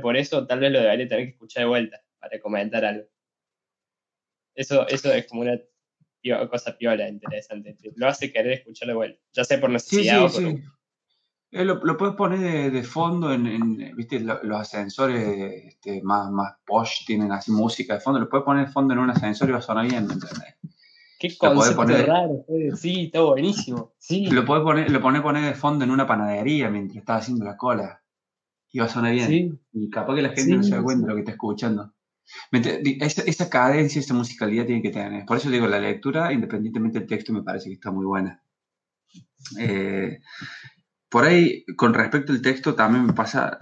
por 0.00 0.16
eso, 0.16 0.46
tal 0.46 0.60
vez 0.60 0.70
lo 0.72 0.80
debería 0.80 1.08
tener 1.08 1.24
que 1.26 1.30
escuchar 1.32 1.64
de 1.64 1.68
vuelta 1.68 2.00
para 2.20 2.38
comentar 2.40 2.84
algo. 2.84 3.04
Eso, 4.54 4.86
eso 4.88 5.12
es 5.12 5.26
como 5.26 5.42
una 5.42 5.58
pio- 6.22 6.48
cosa 6.48 6.76
piola 6.76 7.08
interesante, 7.08 7.74
te 7.74 7.90
lo 7.96 8.06
hace 8.06 8.32
querer 8.32 8.52
escuchar 8.52 8.88
de 8.88 8.94
vuelta, 8.94 9.20
ya 9.32 9.44
sea 9.44 9.60
por 9.60 9.70
Sí, 9.70 9.74
necesidad 9.74 10.18
sí, 10.18 10.24
o 10.24 10.30
por... 10.32 10.42
sí. 10.52 10.64
Eh, 11.54 11.64
lo, 11.66 11.74
lo 11.84 11.96
puedes 11.98 12.14
poner 12.14 12.38
de, 12.38 12.70
de 12.70 12.82
fondo 12.82 13.32
en, 13.32 13.46
en, 13.46 13.96
viste, 13.96 14.20
Lo- 14.20 14.42
los 14.42 14.58
ascensores 14.60 15.64
este, 15.66 16.00
más, 16.02 16.30
más 16.30 16.54
posh 16.64 17.04
tienen 17.06 17.30
así 17.32 17.50
música 17.50 17.94
de 17.94 18.00
fondo, 18.00 18.20
lo 18.20 18.28
puedes 18.28 18.44
poner 18.44 18.66
de 18.66 18.72
fondo 18.72 18.94
en 18.94 19.00
un 19.00 19.10
ascensor 19.10 19.48
y 19.48 19.52
va 19.52 19.58
a 19.58 19.62
sonar 19.62 19.86
bien, 19.86 20.06
¿me 20.06 20.14
entendés? 20.14 20.54
Qué 21.28 21.36
podés 21.38 21.74
concepto 21.74 21.82
poner- 21.82 22.06
raro, 22.06 22.44
sí, 22.76 23.04
está 23.06 23.20
buenísimo, 23.20 23.92
sí. 23.98 24.26
Lo 24.26 24.44
puedes 24.44 24.64
poner, 24.64 24.90
lo 24.90 25.00
podés 25.00 25.22
poner 25.22 25.44
de 25.44 25.54
fondo 25.54 25.84
en 25.84 25.90
una 25.92 26.06
panadería 26.06 26.68
mientras 26.68 26.98
estás 26.98 27.22
haciendo 27.22 27.44
la 27.44 27.56
cola 27.56 28.02
y 28.72 28.78
va 28.80 28.86
a 28.86 28.88
sonar 28.88 29.12
bien. 29.12 29.28
Sí, 29.28 29.52
Y 29.72 29.90
capaz 29.90 30.14
que 30.16 30.22
la 30.22 30.28
gente 30.30 30.42
Sí, 30.42 30.52
no 30.56 30.62
se 30.62 30.70
da 30.74 30.82
cuenta 30.82 31.06
de 31.06 31.08
lo 31.10 31.14
que 31.16 31.20
está 31.20 31.32
escuchando. 31.32 31.92
¿Me 32.50 32.60
ent- 32.62 32.82
di- 32.82 32.98
Esa, 33.00 33.22
esa 33.22 33.48
cadencia, 33.50 34.00
esa 34.00 34.14
musicalidad 34.14 34.66
tiene 34.66 34.82
que 34.82 34.90
tener. 34.90 35.24
Por 35.26 35.36
eso 35.36 35.48
digo, 35.50 35.66
la 35.66 35.78
lectura, 35.78 36.32
independientemente 36.32 36.98
del 36.98 37.08
texto, 37.08 37.32
me 37.32 37.42
parece 37.42 37.68
que 37.68 37.74
está 37.74 37.90
muy 37.90 38.04
buena. 38.06 38.42
Eh, 39.58 40.20
por 41.08 41.24
ahí, 41.24 41.64
con 41.76 41.92
respecto 41.94 42.32
al 42.32 42.40
texto, 42.42 42.74
también 42.74 43.04
me 43.06 43.12
pasa, 43.12 43.58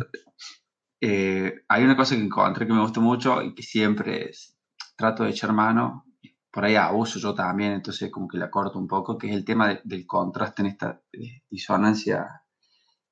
eh, 1.00 1.62
hay 1.68 1.84
una 1.84 1.96
cosa 1.96 2.14
que 2.16 2.22
encontré 2.22 2.66
que 2.66 2.72
me 2.72 2.82
gusta 2.82 3.00
mucho 3.00 3.42
y 3.42 3.54
que 3.54 3.62
siempre 3.62 4.30
es- 4.30 4.56
trato 4.96 5.24
de 5.24 5.30
echar 5.30 5.52
mano, 5.52 6.04
por 6.52 6.64
ahí 6.64 6.74
abuso 6.76 7.18
yo 7.18 7.34
también, 7.34 7.72
entonces 7.72 8.10
como 8.10 8.26
que 8.28 8.38
la 8.38 8.50
corto 8.50 8.78
un 8.78 8.88
poco, 8.88 9.16
que 9.16 9.28
es 9.28 9.34
el 9.34 9.44
tema 9.44 9.68
de- 9.68 9.80
del 9.84 10.06
contraste 10.06 10.62
en 10.62 10.68
esta 10.68 11.00
disonancia, 11.48 12.42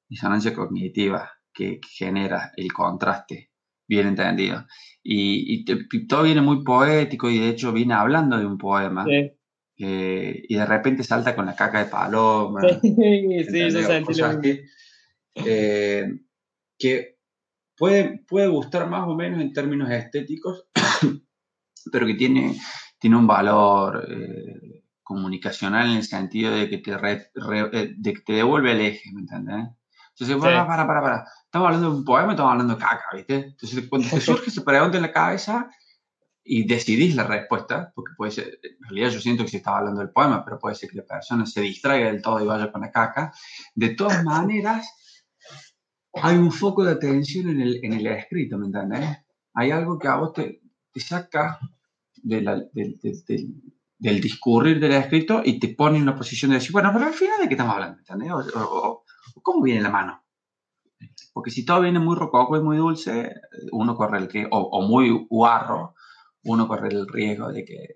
disonancia 0.09 0.55
cognitiva 0.55 1.31
que, 1.53 1.81
que 1.81 1.89
genera 1.89 2.53
el 2.57 2.73
contraste, 2.73 3.51
bien 3.87 4.09
entendido. 4.09 4.67
Y, 5.03 5.55
y 5.55 5.65
te- 5.65 5.87
y 5.91 6.07
todo 6.07 6.25
viene 6.25 6.41
muy 6.43 6.63
poético 6.65 7.31
y 7.31 7.39
de 7.39 7.49
hecho 7.49 7.73
viene 7.73 7.95
hablando 7.95 8.39
de 8.39 8.47
un 8.47 8.59
poema 8.59 9.05
sí, 9.05 9.31
eh, 9.79 10.43
y 10.49 10.55
de 10.57 10.67
repente 10.67 11.05
salta 11.05 11.37
con 11.37 11.47
la 11.47 11.55
caca 11.55 11.79
de 11.79 11.91
paloma. 11.91 12.61
sí, 12.83 12.97
sí, 13.49 13.59
yo 13.71 13.83
sentí 13.83 14.15
lo 14.15 14.27
así, 14.27 14.61
eh, 15.37 16.09
que 16.79 17.19
puede, 17.77 18.25
puede 18.27 18.49
gustar 18.49 18.89
más 18.91 19.07
o 19.07 19.15
menos 19.15 19.41
en 19.41 19.53
términos 19.53 19.89
estéticos, 19.91 20.67
pero 21.93 22.07
que 22.07 22.15
tiene, 22.15 22.57
tiene 22.99 23.17
un 23.17 23.27
valor 23.27 24.05
eh, 24.09 24.85
comunicacional 25.03 25.91
en 25.91 25.97
el 25.99 26.03
sentido 26.05 26.53
de 26.53 26.69
que 26.69 26.79
te, 26.79 26.97
re- 26.99 27.31
re- 27.35 27.71
eh, 27.73 27.95
de 27.97 28.13
que 28.13 28.21
te 28.21 28.33
devuelve 28.35 28.73
el 28.73 28.81
eje, 28.81 29.13
¿me 29.13 29.21
entiendes? 29.21 29.69
Entonces, 30.11 30.37
para, 30.37 30.67
para, 30.67 30.87
para, 30.87 31.01
para. 31.03 31.25
Estamos 31.45 31.67
hablando 31.67 31.91
de 31.93 31.97
un 31.99 32.05
poema, 32.05 32.33
estamos 32.33 32.53
hablando 32.53 32.75
de 32.75 32.81
caca, 32.81 33.05
¿viste? 33.15 33.35
Entonces, 33.37 33.89
cuando 33.89 34.09
te 34.09 34.21
surge 34.21 34.51
esa 34.51 34.65
pregunta 34.65 34.97
en 34.97 35.03
la 35.03 35.13
cabeza 35.13 35.71
y 36.45 36.67
decidís 36.67 37.15
la 37.15 37.25
respuesta, 37.25 37.93
porque 37.95 38.13
puede 38.17 38.33
ser, 38.33 38.59
en 38.63 38.83
realidad 38.89 39.11
yo 39.11 39.21
siento 39.21 39.45
que 39.45 39.51
se 39.51 39.59
estaba 39.59 39.79
hablando 39.79 40.01
del 40.01 40.11
poema, 40.11 40.45
pero 40.45 40.59
puede 40.59 40.75
ser 40.75 40.91
que 40.91 40.97
la 40.97 41.05
persona 41.05 41.47
se 41.47 41.61
distraiga 41.61 42.07
del 42.11 42.21
todo 42.23 42.43
y 42.43 42.47
vaya 42.47 42.73
con 42.73 42.81
la 42.81 42.91
caca. 42.91 43.33
De 43.75 43.91
todas 43.91 44.25
maneras, 44.25 44.87
hay 46.15 46.37
un 46.37 46.51
foco 46.51 46.85
de 46.85 46.93
atención 46.93 47.49
en 47.51 47.61
el, 47.61 47.85
en 47.85 47.93
el 47.93 48.07
escrito, 48.09 48.59
¿me 48.59 48.67
entiendes? 48.67 49.19
Hay 49.55 49.71
algo 49.71 49.99
que 49.99 50.09
a 50.09 50.17
vos 50.17 50.33
te, 50.33 50.61
te 50.93 51.01
saca 51.01 51.59
del, 52.23 52.69
del- 52.73 52.99
del- 53.99 54.21
discurrir 54.21 54.79
del 54.81 54.93
escrito 54.93 55.43
y 55.45 55.59
te 55.59 55.69
pone 55.75 55.97
en 55.97 56.03
una 56.05 56.15
posición 56.15 56.51
de 56.51 56.57
decir, 56.59 56.73
bueno, 56.73 56.91
pero 56.93 57.07
al 57.07 57.13
final 57.15 57.41
de 57.41 57.49
qué 57.49 57.55
estamos 57.55 57.75
hablando, 57.75 57.99
¿entendés? 57.99 58.31
¿Cómo 59.43 59.63
viene 59.63 59.81
la 59.83 59.91
mano? 59.91 60.25
Porque 61.33 61.51
si 61.51 61.65
todo 61.65 61.81
viene 61.81 61.99
muy 62.01 62.17
rococo 62.17 62.57
y 62.57 62.63
muy 62.63 62.77
dulce, 62.77 63.35
uno 63.73 63.95
corre 63.97 64.19
el 64.19 64.29
riesgo, 64.31 64.57
o, 64.57 64.83
muy 64.87 65.27
guarro, 65.29 65.95
uno 66.45 66.67
corre 66.67 66.89
el 66.89 67.07
riesgo 67.09 67.53
de 67.53 67.65
que, 67.65 67.87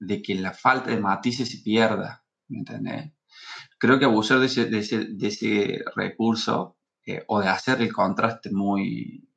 de 0.00 0.22
que 0.22 0.34
la 0.34 0.52
falta 0.52 0.90
de 0.90 1.00
matices 1.00 1.50
se 1.50 1.58
pierda, 1.62 2.24
¿me 2.48 2.58
entendés? 2.58 3.12
Creo 3.78 3.98
que 3.98 4.04
abusar 4.06 4.40
de 4.40 4.46
ese, 4.46 4.66
de 4.66 4.78
ese, 4.78 5.04
de 5.06 5.26
ese 5.28 5.84
recurso 5.96 6.78
eh, 7.06 7.24
o 7.28 7.40
de 7.40 7.48
hacer 7.48 7.82
el 7.82 7.92
contraste 7.92 8.50
muy 8.52 9.28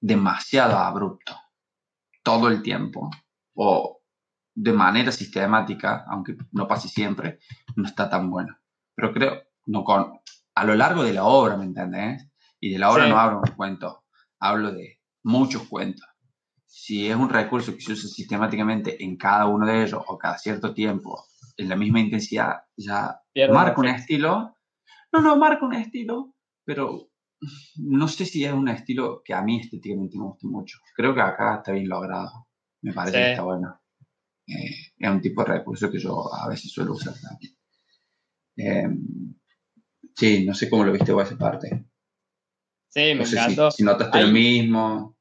demasiado 0.00 0.76
abrupto 0.78 1.34
todo 2.22 2.48
el 2.48 2.62
tiempo 2.62 3.10
o 3.54 4.00
de 4.54 4.72
manera 4.72 5.12
sistemática, 5.12 6.04
aunque 6.08 6.36
no 6.52 6.68
pase 6.68 6.88
siempre, 6.88 7.38
no 7.76 7.86
está 7.86 8.08
tan 8.10 8.30
bueno. 8.30 8.56
Pero 8.94 9.12
creo, 9.12 9.42
no 9.66 9.84
con, 9.84 10.20
a 10.54 10.64
lo 10.64 10.74
largo 10.74 11.02
de 11.02 11.14
la 11.14 11.24
obra, 11.24 11.56
¿me 11.56 11.64
entendés? 11.64 12.28
Y 12.60 12.70
de 12.72 12.78
la 12.78 12.90
obra 12.90 13.04
Sí. 13.04 13.10
no 13.10 13.18
hablo 13.18 13.40
de 13.40 13.50
un 13.50 13.56
cuento, 13.56 14.04
hablo 14.38 14.72
de 14.72 15.00
muchos 15.22 15.62
cuentos. 15.68 16.06
Si 16.66 17.08
es 17.08 17.16
un 17.16 17.28
recurso 17.28 17.74
que 17.74 17.80
se 17.80 17.92
usa 17.92 18.08
sistemáticamente 18.08 19.02
en 19.02 19.16
cada 19.16 19.46
uno 19.46 19.66
de 19.66 19.82
ellos 19.82 20.02
o 20.06 20.18
cada 20.18 20.38
cierto 20.38 20.74
tiempo, 20.74 21.24
en 21.56 21.68
la 21.68 21.76
misma 21.76 22.00
intensidad, 22.00 22.62
ya 22.76 23.20
Pierde 23.32 23.52
marca 23.52 23.80
un 23.80 23.88
estilo. 23.88 24.56
No, 25.12 25.20
no, 25.20 25.36
marca 25.36 25.64
un 25.64 25.74
estilo, 25.74 26.34
pero 26.64 27.08
no 27.78 28.08
sé 28.08 28.24
si 28.24 28.44
es 28.44 28.52
un 28.52 28.68
estilo 28.68 29.22
que 29.24 29.34
a 29.34 29.42
mí 29.42 29.60
estéticamente 29.60 30.16
me 30.18 30.24
guste 30.24 30.46
mucho. 30.46 30.78
Creo 30.94 31.14
que 31.14 31.20
acá 31.20 31.56
está 31.56 31.72
bien 31.72 31.88
logrado. 31.88 32.46
Me 32.82 32.92
parece 32.92 33.16
Sí. 33.16 33.22
que 33.24 33.30
está 33.30 33.42
bueno. 33.42 33.80
Eh, 34.46 34.70
es 34.98 35.10
un 35.10 35.20
tipo 35.20 35.44
de 35.44 35.52
recurso 35.52 35.90
que 35.90 35.98
yo 35.98 36.32
a 36.34 36.48
veces 36.48 36.70
suelo 36.72 36.92
usar 36.92 37.14
también. 37.20 37.52
Eh, 38.56 38.88
sí, 40.16 40.44
no 40.44 40.54
sé 40.54 40.68
cómo 40.68 40.84
lo 40.84 40.92
viste 40.92 41.12
vos 41.12 41.26
esa 41.26 41.36
parte. 41.38 41.84
Sí, 42.88 43.00
me 43.00 43.14
No 43.16 43.24
sé 43.24 43.30
si, 43.30 43.36
encantó. 43.38 43.70
si 43.70 43.82
notaste 43.84 44.20
lo 44.22 44.28
mismo. 44.28 45.16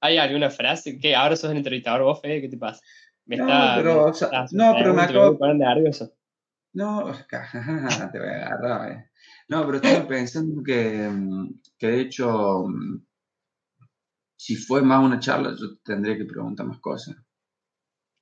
¿Hay 0.00 0.16
alguna 0.16 0.48
frase? 0.50 0.98
que 0.98 1.14
¿Ahora 1.14 1.36
sos 1.36 1.50
el 1.50 1.58
entrevistador 1.58 2.02
vos, 2.02 2.20
Fede? 2.22 2.40
¿Qué 2.40 2.48
te 2.48 2.56
pasa? 2.56 2.80
Me 3.26 3.36
No, 3.36 3.44
está, 3.46 3.76
pero, 3.76 3.94
me 4.04 4.10
o 4.10 4.14
sea, 4.14 4.26
estás 4.28 4.52
no, 4.54 4.74
pero 4.76 4.94
me 4.94 5.02
acabo- 5.02 5.54
nervioso. 5.54 6.10
No, 6.72 7.04
te 8.12 8.18
voy 8.18 8.28
a 8.28 8.46
agarrar. 8.46 8.92
eh. 8.92 9.09
No, 9.50 9.66
pero 9.66 9.76
estaba 9.78 10.06
pensando 10.08 10.62
que, 10.62 11.08
mm, 11.10 11.60
que 11.78 11.86
de 11.88 12.00
hecho, 12.02 12.66
mm, 12.68 13.04
si 14.36 14.56
fue 14.56 14.80
más 14.82 15.04
una 15.04 15.18
charla, 15.18 15.54
yo 15.58 15.76
tendría 15.84 16.16
que 16.16 16.24
preguntar 16.24 16.66
más 16.66 16.78
cosas. 16.80 17.16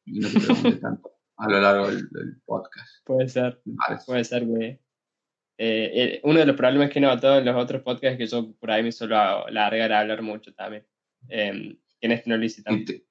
Y 0.06 0.20
no 0.20 0.28
te 0.28 0.40
pregunté 0.40 0.72
tanto 0.80 1.10
a 1.36 1.48
lo 1.48 1.60
largo 1.60 1.88
del, 1.88 2.08
del 2.10 2.40
podcast. 2.44 3.04
Puede 3.04 3.28
ser, 3.28 3.62
puede 4.06 4.24
ser 4.24 4.46
que... 4.46 4.66
eh, 4.66 4.80
eh, 5.58 6.20
uno 6.24 6.38
de 6.40 6.46
los 6.46 6.56
problemas 6.56 6.90
que 6.90 6.98
he 6.98 7.02
notado 7.02 7.38
en 7.38 7.44
los 7.44 7.56
otros 7.56 7.82
podcasts 7.82 8.12
es 8.14 8.18
que 8.18 8.26
yo 8.26 8.52
por 8.54 8.70
ahí 8.70 8.82
me 8.82 8.92
suelo 8.92 9.48
largar 9.50 9.92
a 9.92 10.00
hablar 10.00 10.22
mucho 10.22 10.54
también. 10.54 10.86
Eh, 11.28 11.78
que 12.00 12.06
en 12.06 12.12
este 12.12 12.30
no 12.30 12.36
lo 12.36 12.44
hice 12.44 12.62
Y 12.62 12.64
tanto. 12.64 12.92
te, 12.92 13.07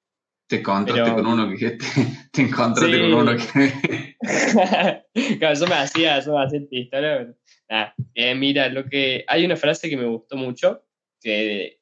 te 0.48 0.56
encontraste 0.56 1.02
Pero- 1.04 1.14
con 1.16 1.26
uno 1.26 1.56
que 1.56 1.70
te, 1.72 1.84
te 2.32 2.42
encontraste 2.42 2.92
Sí. 2.92 3.00
con 3.00 3.14
uno 3.14 3.36
que 3.36 4.16
claro, 5.38 5.52
eso 5.54 5.66
me 5.66 5.74
hacía, 5.74 6.18
eso 6.18 6.36
me 6.36 6.44
hacía 6.44 6.60
historia. 6.70 7.34
nada. 7.68 7.94
Eh, 8.14 8.34
mira, 8.34 8.68
lo 8.68 8.84
que 8.86 9.24
hay 9.28 9.44
una 9.44 9.56
frase 9.56 9.88
que 9.88 9.96
me 9.96 10.06
gustó 10.06 10.36
mucho, 10.36 10.84
que 11.20 11.80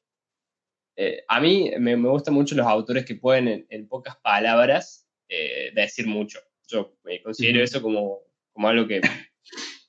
eh, 0.95 1.23
a 1.27 1.39
mí 1.39 1.71
me, 1.79 1.95
me 1.95 2.09
gustan 2.09 2.33
mucho 2.33 2.55
los 2.55 2.65
autores 2.67 3.05
que 3.05 3.15
pueden 3.15 3.47
en, 3.47 3.65
en 3.69 3.87
pocas 3.87 4.17
palabras 4.17 5.07
eh, 5.29 5.71
decir 5.73 6.07
mucho. 6.07 6.39
Yo 6.67 6.97
eh, 7.05 7.21
considero 7.21 7.63
eso 7.63 7.81
como, 7.81 8.19
como 8.51 8.67
algo 8.67 8.87
que, 8.87 9.01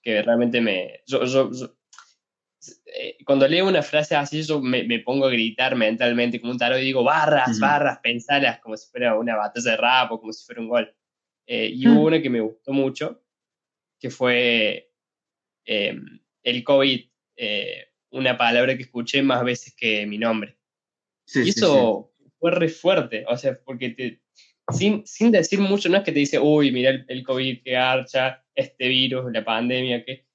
que 0.02 0.22
realmente 0.22 0.60
me... 0.60 1.00
Yo, 1.06 1.24
yo- 1.24 1.50
yo- 1.52 1.74
eh, 2.86 3.16
cuando 3.24 3.46
leo 3.46 3.66
una 3.66 3.82
frase 3.82 4.16
así, 4.16 4.42
yo 4.42 4.60
me, 4.60 4.84
me 4.84 5.00
pongo 5.00 5.26
a 5.26 5.30
gritar 5.30 5.76
mentalmente 5.76 6.40
como 6.40 6.52
un 6.52 6.58
tarot 6.58 6.78
y 6.78 6.84
digo 6.84 7.04
barras, 7.04 7.50
Ujú. 7.50 7.60
barras, 7.60 7.98
pensalas 8.02 8.60
como 8.60 8.76
si 8.76 8.88
fuera 8.90 9.18
una 9.18 9.36
batalla 9.36 9.70
de 9.72 9.76
rap 9.76 10.12
o 10.12 10.20
como 10.20 10.32
si 10.32 10.44
fuera 10.44 10.60
un 10.60 10.68
gol. 10.68 10.94
Eh, 11.46 11.70
y 11.72 11.88
hubo 11.88 12.06
una 12.06 12.20
que 12.20 12.30
me 12.30 12.40
gustó 12.40 12.72
mucho, 12.72 13.24
que 13.98 14.10
fue 14.10 14.92
eh, 15.64 15.98
el 16.42 16.64
COVID, 16.64 17.00
eh, 17.36 17.86
una 18.10 18.36
palabra 18.36 18.76
que 18.76 18.82
escuché 18.82 19.22
más 19.22 19.42
veces 19.42 19.74
que 19.74 20.06
mi 20.06 20.18
nombre. 20.18 20.58
Sí, 21.26 21.40
y 21.40 21.44
sí, 21.46 21.52
sí. 21.52 21.58
eso 21.60 22.14
fue 22.38 22.50
re 22.50 22.68
fuerte, 22.68 23.24
o 23.28 23.36
sea, 23.36 23.58
porque 23.64 23.90
te, 23.90 24.22
sin, 24.70 25.06
sin 25.06 25.32
decir 25.32 25.58
mucho, 25.58 25.88
no 25.88 25.96
es 25.96 26.04
que 26.04 26.12
te 26.12 26.20
dice, 26.20 26.38
uy, 26.38 26.70
mira 26.70 26.90
el, 26.90 27.04
el 27.08 27.22
COVID, 27.22 27.62
que 27.62 27.76
archa, 27.76 28.44
este 28.54 28.88
virus, 28.88 29.32
la 29.32 29.44
pandemia, 29.44 30.04
que... 30.04 30.27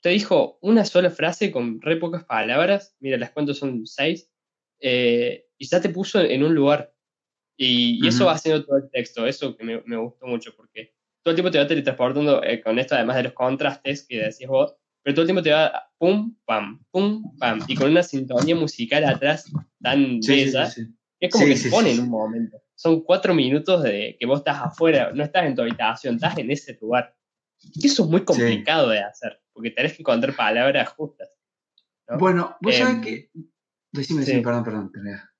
Te 0.00 0.10
dijo 0.10 0.58
una 0.62 0.84
sola 0.84 1.10
frase 1.10 1.50
con 1.50 1.80
re 1.80 1.96
pocas 1.96 2.24
palabras, 2.24 2.96
mira, 3.00 3.16
las 3.16 3.30
cuentas 3.30 3.58
son 3.58 3.86
seis, 3.86 4.30
eh, 4.80 5.46
y 5.58 5.66
ya 5.66 5.80
te 5.80 5.88
puso 5.88 6.20
en 6.20 6.42
un 6.42 6.54
lugar. 6.54 6.92
Y, 7.58 8.04
y 8.04 8.08
eso 8.08 8.24
Ujú. 8.24 8.26
va 8.26 8.32
haciendo 8.34 8.64
todo 8.64 8.76
el 8.76 8.90
texto, 8.90 9.26
eso 9.26 9.56
que 9.56 9.64
me, 9.64 9.82
me 9.86 9.96
gustó 9.96 10.26
mucho, 10.26 10.54
porque 10.54 10.94
todo 11.22 11.32
el 11.32 11.36
tiempo 11.36 11.50
te 11.50 11.58
va 11.58 11.66
teletransportando 11.66 12.42
eh, 12.44 12.60
con 12.60 12.78
esto, 12.78 12.94
además 12.94 13.16
de 13.16 13.24
los 13.24 13.32
contrastes 13.32 14.06
que 14.06 14.18
decías 14.18 14.50
vos, 14.50 14.76
pero 15.02 15.14
todo 15.14 15.22
el 15.22 15.26
tiempo 15.26 15.42
te 15.42 15.52
va 15.52 15.90
pum, 15.98 16.36
pam, 16.44 16.84
pum, 16.90 17.36
pam, 17.38 17.60
y 17.66 17.74
con 17.74 17.90
una 17.90 18.02
sintonía 18.02 18.54
musical 18.54 19.04
atrás 19.04 19.50
tan 19.80 20.22
Sí, 20.22 20.32
bella, 20.32 20.66
sí, 20.66 20.84
sí. 20.84 20.94
es 21.18 21.32
como 21.32 21.46
que 21.46 21.56
sí, 21.56 21.64
te 21.64 21.70
pone 21.70 21.92
en 21.92 22.00
un 22.00 22.10
momento. 22.10 22.60
Son 22.74 23.00
cuatro 23.02 23.34
minutos 23.34 23.82
de 23.82 24.16
que 24.20 24.26
vos 24.26 24.40
estás 24.40 24.58
afuera, 24.60 25.10
no 25.14 25.24
estás 25.24 25.46
en 25.46 25.54
tu 25.54 25.62
habitación, 25.62 26.16
estás 26.16 26.36
en 26.36 26.50
ese 26.50 26.76
lugar. 26.78 27.15
Eso 27.82 28.04
es 28.04 28.08
muy 28.08 28.24
complicado 28.24 28.90
de 28.90 29.00
hacer, 29.00 29.40
porque 29.52 29.70
tenés 29.70 29.94
que 29.94 30.02
encontrar 30.02 30.34
palabras 30.36 30.88
justas. 30.90 31.28
¿no? 32.08 32.18
Bueno, 32.18 32.56
vos 32.60 32.74
Em, 32.74 32.82
sabés 32.86 33.04
que... 33.04 33.30
Decime, 33.92 34.20
sí. 34.22 34.26
decime, 34.26 34.42
perdón, 34.42 34.64
perdón. 34.64 34.92
Termina, 34.92 35.32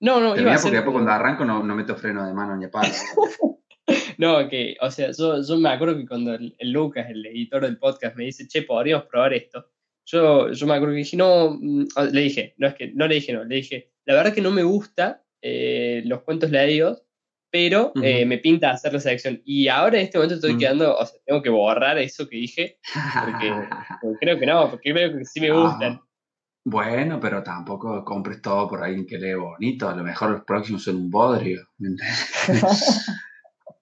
No, 0.00 0.20
no, 0.20 0.26
iba 0.26 0.34
Termina 0.34 0.52
a 0.52 0.54
porque 0.56 0.62
ser 0.62 0.72
después 0.72 0.92
cuando 0.92 1.10
arranco 1.12 1.44
no, 1.44 1.62
no 1.62 1.74
meto 1.74 1.96
freno 1.96 2.26
de 2.26 2.34
mano 2.34 2.56
ni 2.56 2.64
a 2.66 2.70
palo. 2.70 2.92
No, 4.18 4.48
que, 4.48 4.76
o 4.80 4.90
sea, 4.90 5.10
yo, 5.12 5.42
yo 5.42 5.56
me 5.58 5.68
acuerdo 5.68 5.96
que 5.96 6.06
cuando 6.06 6.34
el, 6.34 6.54
el 6.58 6.72
Lucas, 6.72 7.06
el 7.08 7.24
editor 7.26 7.62
del 7.62 7.78
podcast, 7.78 8.16
me 8.16 8.24
dice, 8.24 8.48
che, 8.48 8.62
podríamos 8.62 9.06
probar 9.06 9.34
esto. 9.34 9.66
Yo, 10.06 10.50
yo 10.50 10.66
me 10.66 10.74
acuerdo 10.74 10.94
que 10.94 11.00
dije, 11.00 11.16
no, 11.16 11.50
mm, 11.60 11.86
le 12.12 12.20
dije, 12.22 12.54
no 12.56 12.66
es 12.66 12.74
que, 12.74 12.92
no 12.94 13.06
le 13.06 13.16
dije, 13.16 13.32
no, 13.32 13.44
le 13.44 13.56
dije, 13.56 13.92
la 14.06 14.14
verdad 14.14 14.32
que 14.32 14.40
no 14.40 14.50
me 14.50 14.62
gusta 14.62 15.22
eh, 15.42 16.02
los 16.06 16.22
cuentos 16.22 16.50
leídos, 16.50 17.02
pero 17.50 17.92
eh, 18.02 18.24
me 18.26 18.38
pinta 18.38 18.70
hacer 18.70 18.92
la 18.92 19.00
selección. 19.00 19.40
Y 19.44 19.68
ahora 19.68 19.98
en 19.98 20.04
este 20.04 20.18
momento 20.18 20.34
estoy 20.36 20.50
Ujú. 20.52 20.58
quedando, 20.60 20.96
o 20.96 21.06
sea, 21.06 21.18
tengo 21.24 21.42
que 21.42 21.50
borrar 21.50 21.96
eso 21.98 22.28
que 22.28 22.36
dije, 22.36 22.78
porque, 23.24 23.52
porque 24.02 24.18
creo 24.20 24.38
que 24.38 24.46
no, 24.46 24.70
porque 24.70 24.92
creo 24.92 25.16
que 25.18 25.24
sí 25.24 25.40
me 25.40 25.50
Ah. 25.50 25.54
gustan. 25.54 26.00
Bueno, 26.68 27.20
pero 27.20 27.44
tampoco 27.44 28.04
compres 28.04 28.42
todo 28.42 28.68
por 28.68 28.82
alguien 28.82 29.06
que 29.06 29.18
lee 29.18 29.34
bonito. 29.34 29.88
A 29.88 29.94
lo 29.94 30.02
mejor 30.02 30.30
los 30.30 30.42
próximos 30.44 30.82
son 30.82 30.96
un 30.96 31.10
bodrio. 31.10 31.66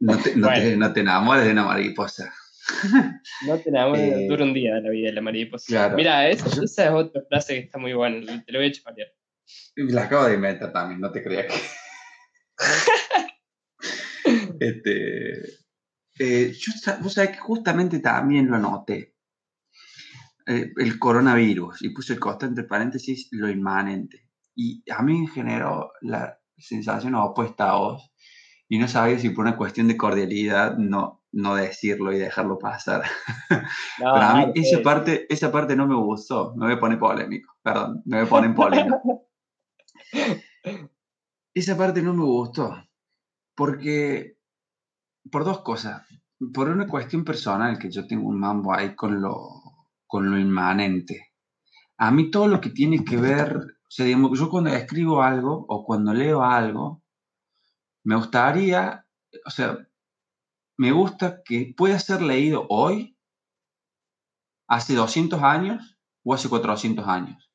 No 0.01 0.19
te, 0.19 0.36
no, 0.36 0.49
te, 0.49 0.61
Bueno. 0.61 0.77
no 0.89 0.93
te 0.93 1.01
enamores 1.01 1.45
de 1.47 1.53
una 1.53 1.65
mariposa. 1.65 2.32
No 3.47 3.59
te 3.59 3.70
enamores, 3.70 4.03
Eh, 4.15 4.27
dura 4.28 4.45
un 4.45 4.53
día 4.53 4.74
la 4.81 4.91
vida 4.91 5.07
de 5.09 5.12
la 5.15 5.20
mariposa. 5.23 5.65
claro. 5.66 5.97
Mira, 5.97 6.28
es- 6.28 6.45
esa 6.59 6.85
es 6.86 6.91
otra 6.91 7.23
frase 7.28 7.55
que 7.55 7.61
está 7.61 7.78
muy 7.78 7.93
buena, 7.95 8.45
te 8.45 8.53
lo 8.53 8.59
voy 8.59 8.69
a 8.69 8.73
chapatear. 8.73 9.09
La 9.77 10.03
acabo 10.05 10.27
de 10.27 10.35
inventar 10.35 10.73
también, 10.73 11.01
no 11.01 11.11
te 11.11 11.23
creas 11.23 11.47
que. 11.47 11.61
Este, 14.69 15.43
eh, 16.19 16.53
yo, 16.53 16.73
vos 17.03 17.12
sabés 17.12 17.31
que 17.31 17.39
justamente 17.39 18.01
también 18.01 18.51
lo 18.51 18.59
noté. 18.59 19.15
Eh, 20.47 20.73
el 20.77 20.99
coronavirus, 20.99 21.82
y 21.82 21.91
puse 21.91 22.15
el 22.15 22.20
costo 22.20 22.47
entre 22.47 22.65
paréntesis 22.65 23.28
lo 23.32 23.49
inmanente. 23.49 24.28
Y 24.55 24.82
a 24.91 25.03
mí 25.03 25.20
me 25.20 25.28
generó 25.28 25.93
la 26.03 26.39
sensación 26.57 27.15
opuesta 27.15 27.70
a 27.70 27.77
vos. 27.77 28.12
Y 28.69 28.78
no 28.78 28.89
sabía 28.89 29.19
si 29.19 29.31
por 29.31 29.45
una 29.45 29.57
cuestión 29.57 29.89
de 29.89 29.97
cordialidad 29.97 30.77
no, 30.78 31.23
no 31.32 31.55
decirlo 31.55 32.12
y 32.12 32.19
dejarlo 32.19 32.59
pasar. 32.59 33.03
No, 34.01 34.12
Pero 34.12 34.24
a 34.24 34.35
mí 34.35 34.41
dale, 34.41 34.53
esa 34.57 34.82
parte, 34.82 35.27
esa 35.32 35.53
parte 35.53 35.77
no 35.77 35.86
me 35.86 35.95
gustó. 35.95 36.55
Me 36.57 36.66
voy 36.66 36.74
a 36.74 36.81
poner 36.81 36.99
polémico, 36.99 37.55
perdón, 37.62 38.03
me 38.05 38.16
voy 38.19 38.27
a 38.27 38.28
poner 38.28 38.55
polémico. 38.55 39.28
esa 41.55 41.77
parte 41.77 42.03
no 42.03 42.12
me 42.15 42.24
gustó. 42.24 42.74
Porque, 43.55 44.34
por 45.30 45.44
dos 45.44 45.62
cosas. 45.62 46.02
Por 46.52 46.68
una 46.68 46.86
cuestión 46.86 47.24
personal, 47.24 47.78
que 47.78 47.90
yo 47.90 48.06
tengo 48.06 48.28
un 48.28 48.38
mambo 48.38 48.74
ahí 48.74 48.94
con 48.94 49.20
lo, 49.20 49.62
con 50.06 50.30
lo 50.30 50.38
inmanente. 50.38 51.32
A 51.96 52.10
mí 52.10 52.30
todo 52.30 52.48
lo 52.48 52.60
que 52.60 52.70
tiene 52.70 53.05
que 53.05 53.16
ver, 53.16 53.56
o 53.56 53.90
sea, 53.90 54.06
yo 54.06 54.51
cuando 54.51 54.70
escribo 54.70 55.22
algo 55.22 55.64
o 55.68 55.84
cuando 55.84 56.12
leo 56.12 56.42
algo, 56.42 57.02
me 58.05 58.16
gustaría, 58.16 59.06
o 59.46 59.51
sea, 59.51 59.78
me 60.76 60.92
gusta 60.92 61.42
que 61.44 61.72
pueda 61.76 61.98
ser 61.98 62.20
leído 62.20 62.66
hoy, 62.68 63.16
hace 64.66 64.94
200 64.94 65.42
años, 65.42 65.98
o 66.24 66.34
hace 66.34 66.48
400 66.48 67.06
años, 67.06 67.51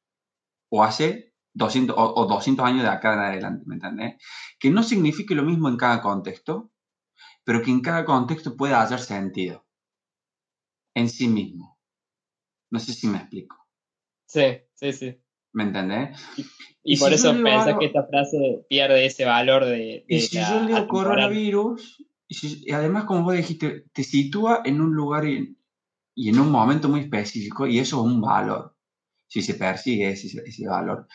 o 0.70 0.84
hace 0.84 1.34
200, 1.54 1.96
o, 1.98 2.14
o 2.16 2.26
200 2.28 2.66
años 2.66 2.84
de 2.84 2.90
acá 2.90 3.14
en 3.14 3.20
adelante, 3.20 3.64
¿me 3.68 3.76
entendés? 3.76 4.16
Que 4.60 4.70
no 4.72 4.84
signifique 4.84 5.36
lo 5.36 5.44
mismo 5.44 5.68
en 5.68 5.78
cada 5.78 6.02
contexto, 6.02 6.72
pero 7.50 7.64
que 7.64 7.72
en 7.72 7.82
cada 7.82 8.06
contexto 8.06 8.56
pueda 8.56 8.80
hacer 8.80 9.00
sentido 9.00 9.66
en 10.94 11.10
sí 11.10 11.28
mismo. 11.28 11.80
No 12.70 12.80
sé 12.80 12.94
si 12.94 13.08
me 13.08 13.18
explico, 13.18 13.56
Sí, 14.28 14.60
sí, 14.76 14.94
sí. 14.94 15.20
¿me 15.54 15.64
entendés? 15.64 16.20
Y, 16.38 16.46
Y 16.84 16.98
por 16.98 17.08
si 17.10 17.16
eso 17.16 17.32
pensás 17.34 17.66
algo- 17.70 17.80
que 17.80 17.86
esta 17.88 18.06
frase 18.06 18.68
pierde 18.70 19.04
ese 19.04 19.26
valor 19.26 19.66
de, 19.66 20.06
Y 20.08 20.16
de 20.18 20.22
si 20.22 20.36
la 20.38 20.48
yo 20.48 20.64
leo 20.64 20.88
coronavirus, 20.88 22.06
y, 22.28 22.36
si- 22.36 22.64
y 22.68 22.72
además, 22.72 23.06
como 23.06 23.24
vos 23.24 23.34
dijiste, 23.34 23.86
te 23.94 24.04
sitúa 24.04 24.62
en 24.64 24.80
un 24.80 24.94
lugar 24.94 25.26
y, 25.28 25.58
y 26.14 26.30
en 26.30 26.40
un 26.40 26.52
momento 26.52 26.88
muy 26.88 27.00
específico, 27.00 27.66
y 27.66 27.80
eso 27.80 27.96
es 28.06 28.14
un 28.14 28.22
valor, 28.22 28.76
si 29.30 29.42
se 29.42 29.54
persigue 29.54 30.10
ese, 30.12 30.42
ese 30.46 30.68
valor. 30.68 31.08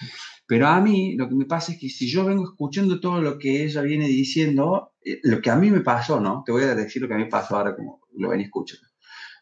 Pero 0.46 0.68
a 0.68 0.80
mí 0.80 1.16
lo 1.16 1.28
que 1.28 1.34
me 1.34 1.46
pasa 1.46 1.72
es 1.72 1.78
que 1.78 1.88
si 1.88 2.06
yo 2.08 2.24
vengo 2.24 2.44
escuchando 2.44 3.00
todo 3.00 3.20
lo 3.20 3.38
que 3.38 3.64
ella 3.64 3.82
viene 3.82 4.06
diciendo, 4.06 4.94
eh, 5.04 5.18
lo 5.24 5.40
que 5.42 5.50
a 5.50 5.56
mí 5.56 5.70
me 5.70 5.80
pasó, 5.80 6.20
¿no? 6.20 6.42
Te 6.46 6.52
voy 6.52 6.62
a 6.62 6.74
decir 6.74 7.02
lo 7.02 7.08
que 7.08 7.14
a 7.14 7.18
mí 7.18 7.26
pasó 7.26 7.56
ahora 7.56 7.74
como 7.76 8.00
lo 8.16 8.30
venía 8.30 8.46
escuchando. 8.46 8.86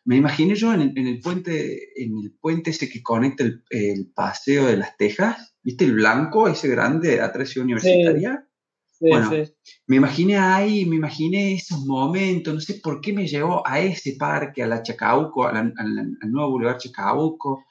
Me 0.05 0.17
imaginé 0.17 0.55
yo 0.57 0.73
en 0.75 0.81
el, 0.81 0.99
en 0.99 1.07
el 1.07 1.21
puente, 1.21 2.03
en 2.03 2.17
el 2.19 2.33
puente 2.41 2.71
ese 2.71 2.89
que 2.89 3.03
conecta 3.03 3.45
el, 3.45 3.63
el 3.71 4.11
paseo 4.13 4.67
de 4.67 4.77
las 4.77 4.97
Tejas, 4.97 5.55
¿viste 5.63 5.85
el 5.85 5.95
blanco, 5.95 6.49
ese 6.49 6.69
grande, 6.69 7.21
Ciudad 7.45 7.65
Universitaria? 7.65 8.49
Sí, 8.91 9.07
Bueno, 9.09 9.31
sí. 9.31 9.53
Me 9.87 9.97
imaginé 9.97 10.39
ahí, 10.39 10.87
me 10.87 10.97
imaginé 10.97 11.55
esos 11.55 11.85
momentos, 11.85 12.55
no 12.55 12.61
sé 12.61 12.75
por 12.83 13.01
qué 13.01 13.13
me 13.13 13.27
llevó 13.27 13.67
a 13.67 13.81
ese 13.81 14.17
parque, 14.19 14.63
a 14.63 14.67
la 14.67 14.83
Chacabuco, 14.83 15.47
a 15.47 15.53
la- 15.53 15.73
a 15.77 15.85
la- 15.85 16.07
al 16.21 16.31
nuevo 16.33 16.51
Boulevard 16.51 16.79
Chacabuco, 16.79 17.65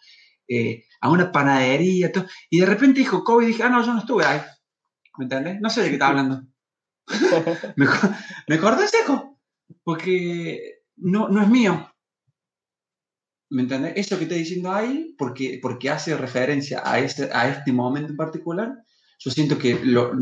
eh, 0.48 0.84
a 1.02 1.10
una 1.10 1.32
panadería, 1.32 2.12
todo. 2.12 2.28
y 2.50 2.60
de 2.60 2.66
repente 2.66 3.00
dijo 3.00 3.24
COVID 3.24 3.46
y 3.46 3.50
dije, 3.50 3.64
ah, 3.64 3.70
no, 3.70 3.84
yo 3.84 3.94
no 3.94 4.00
estuve 4.00 4.24
ahí. 4.24 4.40
¿Me 5.18 5.26
entendés? 5.26 5.60
No 5.60 5.70
sé 5.70 5.82
de 5.82 5.88
qué 5.88 5.94
estaba 5.94 6.12
hablando. 6.12 6.44
Me, 7.76 7.88
me 8.48 8.60
corté 8.60 8.88
seco, 8.88 9.40
porque 9.84 10.84
no, 10.98 11.28
no 11.28 11.42
es 11.42 11.50
mío. 11.50 11.92
¿Me 13.50 13.64
entendés? 13.64 13.94
Eso 13.98 14.18
que 14.18 14.24
estoy 14.24 14.40
diciendo 14.40 14.72
ahí, 14.72 15.14
porque, 15.18 15.60
porque 15.62 15.90
hace 15.90 16.16
referencia 16.16 16.82
a, 16.86 17.00
ese, 17.00 17.30
a 17.34 17.50
este 17.50 17.74
momento 17.74 18.12
en 18.12 18.18
particular, 18.18 18.78
yo 19.20 19.32
siento 19.32 19.58
que 19.58 19.84
lo, 19.84 20.14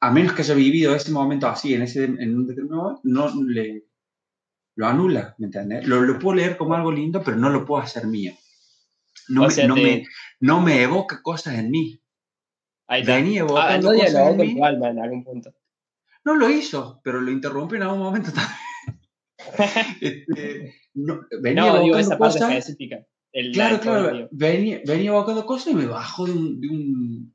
a 0.00 0.10
menos 0.10 0.32
que 0.32 0.42
haya 0.42 0.54
vivido 0.54 0.94
ese 0.94 1.12
momento 1.12 1.46
así, 1.46 1.74
en, 1.74 1.82
ese, 1.82 2.04
en 2.04 2.36
un 2.36 2.46
determinado, 2.46 3.00
no 3.04 3.42
le, 3.42 3.86
lo 4.76 4.86
anula, 4.86 5.36
¿me 5.38 5.46
entiendes? 5.46 5.86
Lo, 5.86 6.00
lo 6.00 6.18
puedo 6.18 6.36
leer 6.36 6.56
como 6.56 6.74
algo 6.74 6.90
lindo, 6.90 7.22
pero 7.22 7.36
no 7.36 7.50
lo 7.50 7.64
puedo 7.64 7.82
hacer 7.82 8.06
mío. 8.06 8.32
No, 9.28 9.46
O 9.46 9.48
me, 9.48 9.66
no, 9.66 9.74
te- 9.74 9.82
me, 9.82 10.04
no 10.40 10.60
me 10.60 10.82
evoca 10.82 11.22
cosas 11.22 11.54
en 11.58 11.70
mí. 11.70 12.00
Ahí 12.86 13.00
está. 13.02 13.14
Venía 13.16 13.40
Ah, 13.42 13.44
evocando 13.44 13.88
no 13.92 13.94
cosas 13.98 14.12
dialogó 14.12 14.30
en 14.32 14.36
con 14.36 14.46
mí. 14.46 14.54
tu 14.56 14.64
alma 14.64 14.88
en 14.90 14.98
algún 15.00 15.24
punto. 15.24 15.54
No 16.24 16.34
lo 16.36 16.48
hizo, 16.50 17.00
pero 17.04 17.20
lo 17.20 17.30
interrumpió 17.30 17.76
en 17.76 17.82
algún 17.82 17.98
momento 18.00 18.30
también. 18.32 18.58
Este, 20.00 20.74
no, 20.94 21.20
venía 21.40 21.62
No, 21.66 21.66
digo 21.82 21.96
evocando 21.96 22.00
esa 22.00 22.18
parte 22.18 22.38
cosas. 22.38 22.50
específica. 22.58 23.06
El, 23.32 23.52
Claro, 23.52 23.80
claro, 23.80 24.28
venía, 24.30 24.80
venía 24.86 25.10
evocando 25.10 25.44
cosas 25.44 25.68
y 25.72 25.74
me 25.74 25.86
bajó 25.86 26.24
de 26.26 26.32
un, 26.32 26.60
de 26.60 26.68
un- 26.68 27.34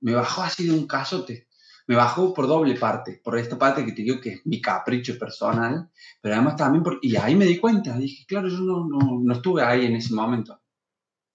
me 0.00 0.12
bajó 0.12 0.42
así 0.42 0.66
de 0.66 0.72
un 0.72 0.86
casote. 0.86 1.48
Me 1.88 1.96
bajó 1.96 2.32
por 2.32 2.46
doble 2.46 2.76
parte, 2.76 3.20
por 3.24 3.36
esta 3.36 3.58
parte 3.58 3.84
que 3.84 3.90
te 3.92 4.02
digo 4.02 4.20
que 4.20 4.30
es 4.34 4.46
mi 4.46 4.60
capricho 4.60 5.18
personal, 5.18 5.90
pero 6.20 6.36
además 6.36 6.56
también 6.56 6.84
por, 6.84 7.00
y 7.02 7.16
ahí 7.16 7.34
me 7.34 7.44
di 7.44 7.58
cuenta, 7.58 7.98
dije, 7.98 8.24
claro, 8.26 8.48
yo 8.48 8.58
no, 8.58 8.86
no, 8.86 9.20
no 9.20 9.32
estuve 9.34 9.62
ahí 9.62 9.86
en 9.86 9.96
ese 9.96 10.14
momento. 10.14 10.61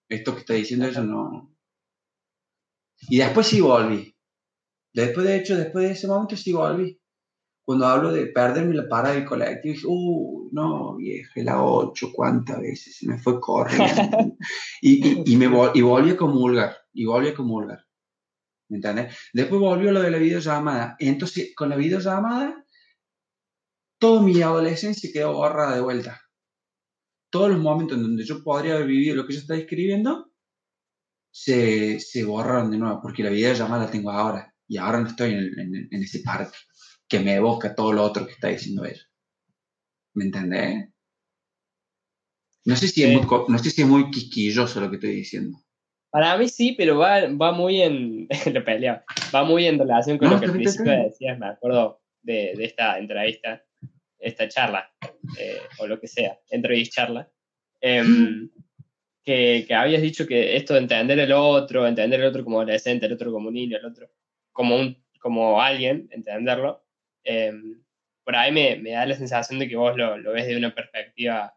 Esto 0.09 0.34
que 0.34 0.39
está 0.41 0.53
diciendo 0.53 0.85
ella 0.88 1.01
no. 1.01 1.53
Y 3.09 3.17
después 3.17 3.47
sí 3.47 3.61
volví. 3.61 4.15
Después, 4.93 5.25
de 5.27 5.38
hecho, 5.38 5.57
después 5.57 5.85
de 5.88 5.93
ese 5.93 6.07
momento 6.07 6.35
sí 6.38 6.53
volví. 6.53 6.99
Cuando 7.65 7.88
hablo 7.88 8.11
de 8.13 8.27
perderme 8.27 8.75
la 8.75 8.88
parada 8.89 9.15
del 9.15 9.25
colectivo, 9.25 9.73
dije, 9.73 9.85
uh, 9.88 10.49
no, 10.53 10.95
vieja, 10.97 11.31
la 11.43 11.63
8, 11.63 12.11
¿cuántas 12.13 12.59
veces 12.61 12.97
se 12.97 13.07
me 13.07 13.17
fue 13.19 13.39
corriendo? 13.41 13.88
y, 14.81 15.07
y, 15.07 15.23
y 15.34 15.38
me 15.38 15.49
vol- 15.49 15.71
y 15.75 15.81
volví 15.81 16.11
a 16.11 16.17
comulgar, 16.17 16.77
y 16.93 17.05
volví 17.05 17.29
a 17.29 17.35
comulgar. 17.35 17.79
¿Me 18.69 18.77
entiendes? 18.77 19.17
Después 19.34 19.61
volvió 19.61 19.91
lo 19.91 20.01
de 20.01 20.11
la 20.11 20.17
videollamada. 20.17 20.95
Entonces, 20.99 21.53
con 21.55 21.69
la 21.69 21.75
videollamada, 21.77 22.65
toda 23.99 24.23
mi 24.23 24.41
adolescencia 24.41 25.11
quedó 25.13 25.34
borrada 25.34 25.75
de 25.75 25.81
vuelta. 25.81 26.19
Todos 27.29 27.49
los 27.49 27.59
momentos 27.59 27.97
en 27.97 28.03
donde 28.03 28.23
yo 28.23 28.43
podría 28.43 28.75
haber 28.75 28.87
vivido 28.87 29.15
lo 29.15 29.25
que 29.25 29.33
yo 29.33 29.39
estaba 29.39 29.59
escribiendo, 29.59 30.31
se, 31.31 31.99
se 31.99 32.23
borraron 32.23 32.71
de 32.71 32.77
nuevo, 32.77 32.99
porque 33.01 33.23
la 33.23 33.29
videollamada 33.29 33.85
la 33.85 33.91
tengo 33.91 34.11
ahora. 34.11 34.53
Y 34.67 34.77
ahora 34.77 34.99
no 34.99 35.07
estoy 35.07 35.31
en, 35.31 35.59
en 35.59 35.87
en 35.91 36.03
ese 36.03 36.19
parque 36.19 36.57
que 37.07 37.19
me 37.19 37.35
evoca 37.35 37.75
todo 37.75 37.93
lo 37.93 38.03
otro 38.03 38.25
que 38.25 38.33
está 38.33 38.49
diciendo 38.49 38.85
ella. 38.85 39.03
¿Me 40.13 40.25
entendés? 40.25 40.89
No 42.65 42.75
sé 42.75 42.89
si, 42.89 43.03
es, 43.03 43.13
muy, 43.13 43.25
no 43.47 43.57
sé 43.59 43.69
si 43.69 43.81
es 43.81 43.87
muy 43.87 44.11
quisquilloso 44.11 44.81
lo 44.81 44.89
que 44.89 44.97
estoy 44.97 45.15
diciendo. 45.15 45.57
Para 46.11 46.37
mí 46.37 46.49
sí, 46.49 46.75
pero 46.77 46.97
va, 46.97 47.21
va 47.27 47.53
muy 47.53 47.81
en. 47.81 48.27
lo 48.53 48.65
peleaba. 48.65 49.05
Va 49.33 49.45
muy 49.45 49.67
en 49.67 49.79
relación 49.79 50.17
con 50.17 50.27
No, 50.27 50.33
lo 50.33 50.39
que 50.41 50.47
al 50.47 50.51
está 50.51 50.69
está 50.69 50.83
principio 50.83 51.03
decías, 51.05 51.39
me 51.39 51.47
acuerdo 51.47 52.01
de, 52.23 52.53
de 52.57 52.65
esta 52.65 52.97
entrevista, 52.99 53.63
esta 54.19 54.48
charla, 54.48 54.91
eh, 55.39 55.60
o 55.80 55.88
lo 55.88 55.99
que 55.99 56.07
sea, 56.07 56.39
entrevista 56.49 57.03
charla. 57.03 57.31
em, 57.81 58.49
que, 59.23 59.65
que 59.68 59.73
habías 59.73 60.02
dicho 60.02 60.26
que 60.26 60.56
esto 60.56 60.73
de 60.73 60.80
entender 60.81 61.19
el 61.19 61.34
otro, 61.34 61.85
entender 61.85 62.22
el 62.22 62.27
otro 62.27 62.44
como 62.44 62.60
adolescente, 62.61 63.06
el 63.06 63.14
otro 63.14 63.31
como 63.31 63.52
niño, 63.52 63.77
el 63.77 63.85
otro 63.85 64.10
como 64.53 64.76
un 64.77 65.06
como 65.19 65.61
alguien, 65.61 66.07
entenderlo, 66.11 66.85
em, 67.23 67.84
por 68.23 68.35
ahí 68.35 68.52
me, 68.52 68.77
me 68.77 68.91
da 68.91 69.06
la 69.06 69.15
sensación 69.15 69.60
de 69.60 69.68
que 69.68 69.76
vos 69.76 69.95
lo, 69.98 70.18
lo 70.18 70.31
ves 70.34 70.48
de 70.48 70.57
una 70.57 70.73
perspectiva, 70.73 71.53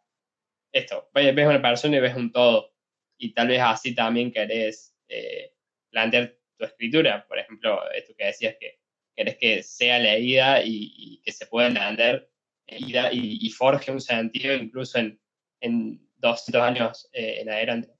esto, 0.72 1.08
ves 1.14 1.46
una 1.46 1.62
persona 1.62 1.96
y 1.96 2.00
ves 2.00 2.16
un 2.16 2.32
todo, 2.32 2.74
y 3.18 3.32
tal 3.32 3.48
vez 3.48 3.60
así 3.60 3.94
también 3.94 4.32
querés 4.32 4.96
eh, 5.08 5.54
plantear 5.90 6.36
tu 6.56 6.64
escritura, 6.64 7.26
por 7.28 7.38
ejemplo, 7.38 7.80
esto 7.92 8.14
que 8.16 8.26
decías 8.26 8.56
que 8.58 8.80
querés 9.14 9.36
que 9.36 9.62
sea 9.62 9.98
leída 9.98 10.62
y, 10.62 10.92
y 10.96 11.22
que 11.22 11.32
se 11.32 11.46
pueda 11.46 11.68
entender 11.68 12.30
leída 12.70 13.12
y, 13.12 13.38
y 13.40 13.50
forje 13.50 13.90
un 13.90 14.00
sentido 14.00 14.54
incluso 14.54 14.98
en, 14.98 15.18
en 15.60 16.00
200 16.16 16.62
años 16.62 17.08
eh, 17.12 17.38
en 17.40 17.50
adelante. 17.50 17.90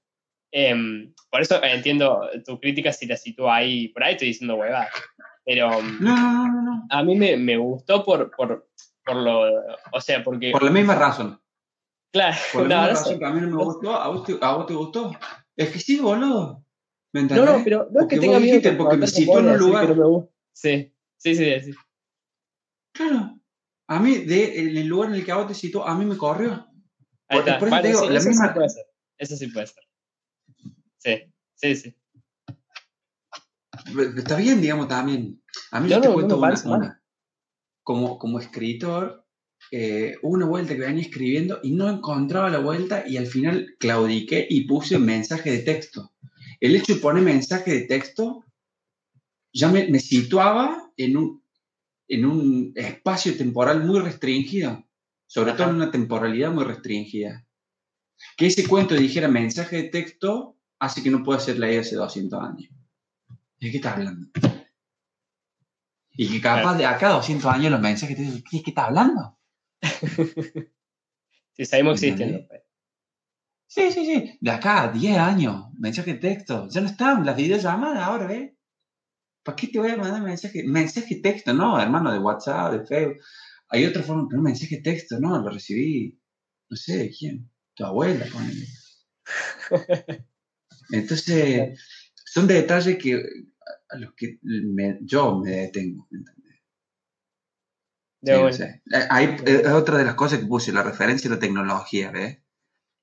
Em, 0.51 1.13
por 1.29 1.41
eso 1.41 1.63
entiendo 1.63 2.21
tu 2.45 2.59
crítica 2.59 2.91
si 2.91 3.05
la 3.05 3.15
sitúo 3.15 3.49
ahí, 3.51 3.87
por 3.89 4.03
ahí 4.03 4.13
estoy 4.13 4.29
diciendo 4.29 4.55
huevadas, 4.55 4.89
pero 5.45 5.71
em, 5.79 5.97
No, 6.01 6.15
no, 6.47 6.61
no, 6.61 6.87
a 6.89 7.03
mí 7.03 7.15
me, 7.15 7.37
me 7.37 7.57
gustó 7.57 8.03
por, 8.03 8.29
por, 8.35 8.69
por 9.05 9.15
lo, 9.15 9.43
o 9.91 10.01
sea, 10.01 10.23
porque, 10.23 10.51
Por 10.51 10.63
la 10.63 10.71
misma 10.71 10.95
razón. 10.95 11.39
claro, 12.11 12.35
Por 12.51 12.67
la 12.67 12.81
misma 12.81 12.87
razón 12.89 13.19
que 13.19 13.25
a 13.25 13.29
mí 13.31 13.41
no 13.41 13.47
me 13.57 13.63
gustó, 13.63 13.95
a 13.95 14.07
vos 14.09 14.25
te, 14.25 14.37
a 14.41 14.53
vos 14.55 14.65
te 14.65 14.73
gustó. 14.73 15.11
Es 15.55 15.69
que 15.69 15.79
sí, 15.79 15.99
boludo. 15.99 16.63
¿Me 17.13 17.21
No, 17.23 17.27
entendés? 17.27 17.57
no, 17.57 17.63
pero 17.63 17.87
no 17.91 18.01
es 18.01 18.07
que 18.07 18.17
tenga 18.19 18.39
miedo 18.39 18.55
dijiste, 18.57 18.71
porque 18.73 18.97
me 18.97 19.25
con 19.25 19.45
en 19.45 19.49
un 19.49 19.55
y 19.55 19.59
lugar. 19.59 19.95
Sí, 20.53 20.93
sí, 21.17 21.35
sí, 21.35 21.59
sí. 21.61 21.71
Claro. 22.93 23.40
A 23.91 23.99
mí, 23.99 24.19
de, 24.19 24.59
en 24.61 24.77
el 24.77 24.87
lugar 24.87 25.09
en 25.09 25.15
el 25.15 25.25
que 25.25 25.31
a 25.33 25.35
vos 25.35 25.47
te 25.49 25.53
citó, 25.53 25.85
a 25.85 25.93
mí 25.97 26.05
me 26.05 26.15
corrió. 26.15 26.65
Ahí 27.27 27.39
Por- 27.39 27.39
está. 27.39 27.59
por 27.59 27.67
eso 27.67 27.75
Bueno, 27.75 27.81
te 27.81 27.87
digo, 27.89 27.99
sí, 28.01 28.09
la 28.13 28.19
eso 28.19 28.29
misma- 28.29 28.47
sí 28.47 28.53
puede 28.53 28.69
ser. 28.69 28.85
Eso 29.17 29.35
sí 29.35 29.47
puede 29.47 29.67
ser. 29.67 29.83
Sí, 30.97 31.33
sí, 31.55 31.75
sí. 31.75 31.95
Está 34.17 34.37
bien, 34.37 34.61
digamos, 34.61 34.87
también. 34.87 35.41
A 35.71 35.79
mí 35.81 35.89
No, 35.89 35.95
yo 35.95 36.01
te 36.01 36.07
no, 36.07 36.13
cuento 36.13 36.37
no 36.37 36.71
una. 36.73 37.03
Como, 37.83 38.17
como 38.17 38.39
escritor, 38.39 39.25
eh, 39.71 40.15
hubo 40.21 40.33
una 40.35 40.45
vuelta 40.45 40.73
que 40.73 40.79
venía 40.81 41.01
escribiendo 41.03 41.59
y 41.61 41.71
no 41.71 41.89
encontraba 41.89 42.49
la 42.49 42.59
vuelta 42.59 43.03
y 43.05 43.17
al 43.17 43.27
final 43.27 43.75
claudiqué 43.77 44.47
y 44.49 44.61
puse 44.67 44.99
mensaje 44.99 45.51
de 45.51 45.59
texto. 45.59 46.13
El 46.61 46.75
hecho 46.77 46.93
de 46.95 47.01
poner 47.01 47.23
mensaje 47.23 47.71
de 47.73 47.81
texto 47.81 48.45
ya 49.53 49.67
me, 49.69 49.87
me 49.89 49.99
situaba 49.99 50.91
en 50.95 51.17
un, 51.17 51.40
en 52.11 52.25
un 52.25 52.73
espacio 52.75 53.37
temporal 53.37 53.85
muy 53.85 54.01
restringido, 54.01 54.85
sobre 55.27 55.53
todo 55.53 55.69
en 55.69 55.75
una 55.75 55.91
temporalidad 55.91 56.51
muy 56.51 56.65
restringida. 56.65 57.47
Que 58.35 58.47
ese 58.47 58.67
cuento 58.67 58.95
dijera 58.95 59.29
mensaje 59.29 59.77
de 59.77 59.89
texto 59.89 60.57
hace 60.77 61.01
que 61.01 61.09
no 61.09 61.23
pueda 61.23 61.39
ser 61.39 61.57
leído 61.57 61.81
hace 61.81 61.95
200 61.95 62.41
años. 62.41 62.73
¿De 63.59 63.71
qué 63.71 63.77
estás 63.77 63.95
hablando? 63.95 64.27
Y 66.13 66.27
que 66.27 66.41
capaz 66.41 66.77
de 66.77 66.85
acá 66.85 67.07
a 67.07 67.13
200 67.13 67.45
años 67.45 67.71
los 67.71 67.79
mensajes 67.79 68.17
te 68.17 68.23
dicen, 68.23 68.43
¿de 68.51 68.61
qué 68.61 68.69
estás 68.69 68.85
hablando? 68.85 69.37
Sí, 71.53 71.65
seguimos 71.65 72.01
existiendo. 72.01 72.47
Sí, 73.67 73.91
sí, 73.91 74.05
sí. 74.05 74.37
De 74.39 74.51
acá 74.51 74.83
a 74.83 74.87
10 74.87 75.17
años, 75.17 75.65
mensaje 75.77 76.13
de 76.13 76.19
texto. 76.19 76.69
Ya 76.69 76.79
no 76.79 76.87
están 76.87 77.25
las 77.25 77.35
videollamadas 77.35 78.01
ahora, 78.01 78.25
¿ves? 78.25 78.53
¿Para 79.43 79.55
qué 79.55 79.67
te 79.67 79.79
voy 79.79 79.91
a 79.91 79.97
mandar 79.97 80.21
mensaje? 80.21 80.63
Mensaje 80.63 81.15
texto, 81.21 81.53
no, 81.53 81.79
hermano, 81.81 82.11
de 82.11 82.19
WhatsApp, 82.19 82.73
de 82.73 82.85
Facebook. 82.85 83.17
Hay 83.69 83.85
otra 83.85 84.03
forma, 84.03 84.27
pero 84.29 84.41
mensaje 84.41 84.77
texto, 84.81 85.19
no, 85.19 85.41
lo 85.41 85.49
recibí, 85.49 86.19
no 86.69 86.77
sé 86.77 86.97
de 86.97 87.09
quién, 87.09 87.49
tu 87.73 87.85
abuela, 87.85 88.25
ponele. 88.31 88.67
Entonces, 90.91 91.79
son 92.25 92.47
detalles 92.47 92.97
que 92.97 93.23
a 93.89 93.97
los 93.97 94.13
que 94.15 94.39
me- 94.41 94.99
yo 95.01 95.37
me 95.39 95.51
detengo. 95.51 96.07
¿me 96.11 96.19
entendés? 96.19 96.61
Sí, 98.23 98.31
una. 98.33 98.49
o 98.49 98.53
sea, 98.53 98.81
hay- 99.09 99.35
es 99.45 99.67
otra 99.67 99.97
de 99.97 100.05
las 100.05 100.15
cosas 100.15 100.39
que 100.39 100.45
puse, 100.45 100.71
la 100.71 100.83
referencia 100.83 101.29
a 101.29 101.33
la 101.33 101.39
tecnología, 101.39 102.11
¿ves? 102.11 102.39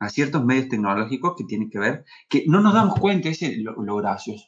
A 0.01 0.10
ciertos 0.10 0.44
medios 0.44 0.69
tecnológicos 0.69 1.35
que 1.36 1.44
tienen 1.44 1.70
que 1.70 1.78
ver, 1.78 2.05
que 2.28 2.44
no 2.47 2.60
nos 2.60 2.74
damos 2.74 2.98
cuenta, 3.01 3.28
ese 3.28 3.47
es 3.47 3.59
lo, 3.59 3.73
lo 3.82 3.97
gracioso. 3.97 4.44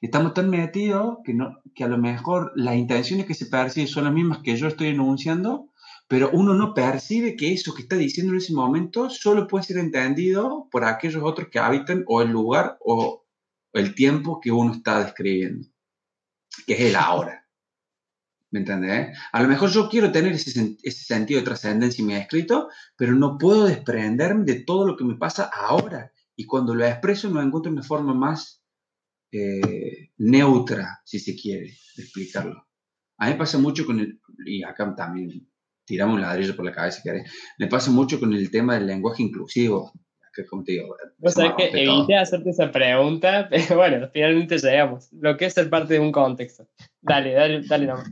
Estamos 0.00 0.34
tan 0.34 0.50
metidos 0.50 1.18
que, 1.24 1.34
no, 1.34 1.60
que 1.74 1.84
a 1.84 1.88
lo 1.88 1.98
mejor 1.98 2.52
las 2.56 2.76
intenciones 2.76 3.26
que 3.26 3.34
se 3.34 3.46
perciben 3.46 3.88
son 3.88 4.04
las 4.04 4.12
mismas 4.12 4.38
que 4.38 4.56
yo 4.56 4.68
estoy 4.68 4.88
enunciando, 4.88 5.68
pero 6.08 6.30
uno 6.32 6.54
no 6.54 6.74
percibe 6.74 7.36
que 7.36 7.52
eso 7.52 7.74
que 7.74 7.82
está 7.82 7.96
diciendo 7.96 8.32
en 8.32 8.38
ese 8.38 8.54
momento 8.54 9.10
solo 9.10 9.46
puede 9.46 9.64
ser 9.64 9.78
entendido 9.78 10.68
por 10.70 10.84
aquellos 10.84 11.22
otros 11.22 11.48
que 11.50 11.58
habitan 11.58 12.04
o 12.06 12.22
el 12.22 12.30
lugar 12.30 12.78
o 12.80 13.26
el 13.72 13.94
tiempo 13.94 14.40
que 14.40 14.50
uno 14.50 14.72
está 14.72 15.04
describiendo, 15.04 15.68
que 16.66 16.74
es 16.74 16.80
el 16.80 16.96
ahora. 16.96 17.46
¿Me 18.50 18.60
entendés? 18.60 19.18
A 19.32 19.42
lo 19.42 19.48
mejor 19.48 19.68
yo 19.68 19.90
quiero 19.90 20.10
tener 20.10 20.32
ese, 20.32 20.76
ese 20.82 21.04
sentido 21.04 21.40
de 21.40 21.44
trascendencia 21.44 22.00
en 22.00 22.06
mi 22.06 22.14
escrito, 22.14 22.70
pero 22.96 23.14
no 23.14 23.36
puedo 23.36 23.66
desprenderme 23.66 24.44
de 24.44 24.60
todo 24.60 24.86
lo 24.86 24.96
que 24.96 25.04
me 25.04 25.16
pasa 25.16 25.50
ahora. 25.52 26.12
Y 26.34 26.46
cuando 26.46 26.74
lo 26.74 26.86
expreso 26.86 27.28
no 27.28 27.42
encuentro 27.42 27.70
una 27.70 27.82
forma 27.82 28.14
más 28.14 28.57
eh, 29.32 30.10
neutra, 30.18 31.00
si 31.04 31.18
se 31.18 31.36
quiere, 31.36 31.74
de 31.96 32.02
explicarlo. 32.02 32.66
A 33.18 33.26
mí 33.26 33.32
me 33.32 33.38
pasa 33.38 33.58
mucho 33.58 33.84
con 33.84 34.00
el, 34.00 34.20
y 34.46 34.62
acá 34.62 34.94
también 34.94 35.48
tiramos 35.84 36.16
un 36.16 36.22
ladrillo 36.22 36.54
por 36.54 36.64
la 36.64 36.72
cabeza, 36.72 36.98
si 36.98 37.02
querés. 37.02 37.30
me 37.58 37.66
pasa 37.66 37.90
mucho 37.90 38.20
con 38.20 38.32
el 38.32 38.50
tema 38.50 38.74
del 38.74 38.86
lenguaje 38.86 39.22
inclusivo, 39.22 39.92
que 40.34 40.46
como 40.46 40.62
te 40.62 40.72
digo, 40.72 40.94
Vos 41.18 41.34
se 41.34 41.42
me 41.42 41.48
sabés 41.48 41.70
que 41.70 41.82
evité 41.82 42.16
hacerte 42.16 42.50
esa 42.50 42.70
pregunta, 42.70 43.48
pero 43.50 43.76
bueno, 43.76 44.08
finalmente 44.12 44.58
llegamos. 44.58 45.08
Lo 45.12 45.36
que 45.36 45.46
es 45.46 45.54
ser 45.54 45.68
parte 45.68 45.94
de 45.94 46.00
un 46.00 46.12
contexto. 46.12 46.68
Dale, 47.00 47.32
dale, 47.32 47.62
dale 47.66 47.86
nomás. 47.86 48.08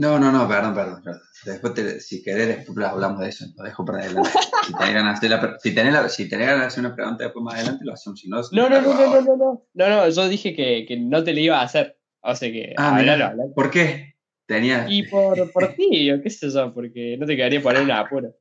No, 0.00 0.16
no, 0.18 0.30
no, 0.30 0.46
perdón, 0.46 0.74
perdón. 0.74 1.02
perdón. 1.02 1.20
Después, 1.44 1.74
te- 1.74 2.00
si 2.00 2.22
querés, 2.22 2.46
después 2.48 2.86
hablamos 2.86 3.20
de 3.20 3.28
eso. 3.30 3.46
Lo 3.56 3.64
dejo 3.64 3.84
para 3.84 3.98
adelante. 3.98 4.30
Si 4.64 4.72
tenés 4.74 4.94
ganas 4.94 5.20
de 5.20 5.28
la 5.28 5.56
si 5.58 5.74
tenés 5.74 5.92
la- 5.92 6.08
si 6.08 6.28
tenés 6.28 6.46
ganas 6.46 6.60
de 6.62 6.66
hacer 6.68 6.84
una 6.86 6.94
pregunta 6.94 7.24
después 7.24 7.42
más 7.44 7.54
adelante, 7.54 7.84
lo 7.84 7.92
hacemos. 7.94 8.20
Si 8.20 8.28
no, 8.28 8.40
No, 8.52 8.68
no, 8.68 8.80
no, 8.80 8.94
no, 8.94 9.06
no, 9.10 9.20
no, 9.22 9.36
no. 9.36 9.66
No, 9.74 9.88
no, 9.88 10.08
yo 10.08 10.28
dije 10.28 10.54
que, 10.54 10.84
que 10.86 10.96
no 10.98 11.24
te 11.24 11.32
lo 11.34 11.40
iba 11.40 11.58
a 11.60 11.64
hacer. 11.64 11.98
O 12.20 12.34
sea 12.34 12.50
que, 12.52 12.74
Ah, 12.76 12.96
hablalo, 12.96 13.24
hablalo. 13.26 13.52
¿Por 13.54 13.70
qué? 13.70 14.14
Tenía. 14.46 14.86
Y 14.88 15.02
por, 15.08 15.50
por 15.52 15.74
ti, 15.74 16.10
o 16.12 16.22
qué 16.22 16.30
sé 16.30 16.48
yo, 16.50 16.72
porque 16.72 17.16
no 17.18 17.26
te 17.26 17.36
quedaría 17.36 17.60
poner 17.60 17.82
un 17.82 17.90
apuro. 17.90 18.34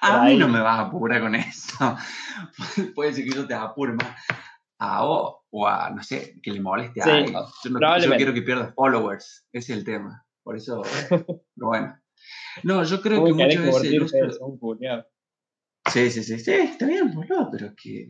A 0.00 0.24
mí 0.24 0.36
no 0.36 0.48
me 0.48 0.60
vas 0.60 0.78
a 0.78 0.82
apurar 0.82 1.20
con 1.20 1.34
eso. 1.34 1.96
Puede 2.94 3.12
ser 3.12 3.24
que 3.24 3.30
yo 3.34 3.46
te 3.46 3.54
apure 3.54 3.92
más 3.92 4.16
a 4.78 5.02
vos 5.04 5.36
o 5.50 5.66
a, 5.68 5.90
no 5.90 6.02
sé, 6.02 6.40
que 6.42 6.50
le 6.50 6.60
moleste 6.60 7.00
a 7.00 7.04
Sí, 7.04 7.10
alguien. 7.10 7.34
Yo, 7.34 7.70
no, 7.70 7.98
yo 7.98 8.16
quiero 8.16 8.34
que 8.34 8.42
pierdas 8.42 8.74
followers. 8.74 9.46
Ese 9.52 9.72
es 9.72 9.78
el 9.78 9.84
tema. 9.84 10.23
Por 10.44 10.56
eso, 10.56 10.82
pero 11.08 11.66
bueno. 11.66 12.00
No, 12.62 12.84
yo 12.84 13.00
creo 13.00 13.24
que 13.24 13.30
¿Cómo 13.30 13.36
querés 13.38 13.58
muchas 13.60 13.82
veces 13.82 13.92
el 13.92 14.02
uso- 14.02 14.46
un? 14.46 14.58
Sí, 15.92 16.10
sí, 16.10 16.22
sí, 16.22 16.38
sí, 16.38 16.52
está 16.52 16.86
bien, 16.86 17.12
boludo, 17.12 17.50
pero 17.50 17.66
es 17.66 17.72
que. 17.74 18.08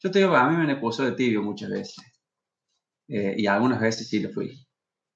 Yo 0.00 0.10
te 0.10 0.18
digo, 0.18 0.36
a 0.36 0.48
mí 0.50 0.56
me 0.56 0.64
han 0.64 0.70
acusado 0.70 1.08
de 1.08 1.16
tibio 1.16 1.42
muchas 1.42 1.70
veces. 1.70 2.04
Eh, 3.08 3.34
y 3.38 3.46
algunas 3.46 3.80
veces 3.80 4.08
sí 4.08 4.20
lo 4.20 4.30
fui. 4.30 4.66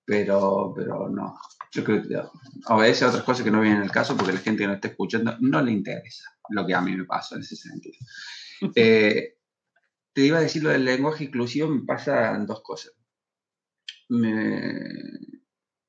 Pero, 0.04 0.72
pero 0.74 1.08
no. 1.08 1.36
Yo 1.72 1.84
creo 1.84 2.02
que 2.02 2.16
obedece 2.72 3.04
a 3.04 3.08
otras 3.08 3.24
cosas 3.24 3.44
que 3.44 3.50
no 3.50 3.60
vienen 3.60 3.82
al 3.82 3.90
caso 3.90 4.16
porque 4.16 4.32
la 4.32 4.38
gente 4.38 4.62
que 4.62 4.66
no 4.66 4.74
está 4.74 4.88
escuchando 4.88 5.36
no 5.40 5.60
le 5.60 5.72
interesa 5.72 6.24
lo 6.50 6.66
que 6.66 6.74
a 6.74 6.80
mí 6.80 6.96
me 6.96 7.04
pasa 7.04 7.34
en 7.34 7.42
ese 7.42 7.56
sentido. 7.56 7.96
Eh, 8.74 9.36
te 10.12 10.22
iba 10.22 10.38
a 10.38 10.40
decir 10.40 10.64
lo 10.64 10.70
del 10.70 10.84
lenguaje 10.84 11.22
inclusivo, 11.24 11.68
me 11.68 11.82
pasan 11.84 12.44
dos 12.44 12.60
cosas. 12.60 12.92
Me, 14.08 14.72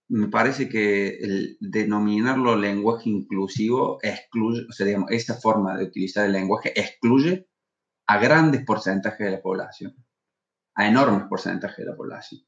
me 0.10 0.28
parece 0.28 0.68
que 0.68 1.18
el 1.20 1.58
denominarlo 1.60 2.56
lenguaje 2.56 3.10
inclusivo 3.10 4.00
excluye, 4.02 4.66
o 4.68 4.72
sea, 4.72 4.86
digamos, 4.86 5.12
esa 5.12 5.36
forma 5.36 5.78
de 5.78 5.86
utilizar 5.86 6.26
el 6.26 6.32
lenguaje 6.32 6.74
excluye 6.76 7.48
a 8.08 8.18
grandes 8.18 8.66
porcentajes 8.66 9.20
de 9.20 9.32
la 9.32 9.42
población, 9.42 9.96
a 10.76 10.88
enormes 10.88 11.28
porcentajes 11.30 11.78
de 11.78 11.92
la 11.92 11.96
población. 11.96 12.42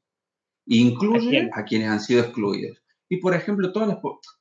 Incluye 0.66 1.50
¿A 1.52 1.64
quienes 1.64 1.88
han 1.88 2.00
sido 2.00 2.22
excluidos. 2.22 2.78
Y, 3.08 3.18
por 3.18 3.34
ejemplo, 3.34 3.72
todas 3.72 3.88
las 3.88 3.98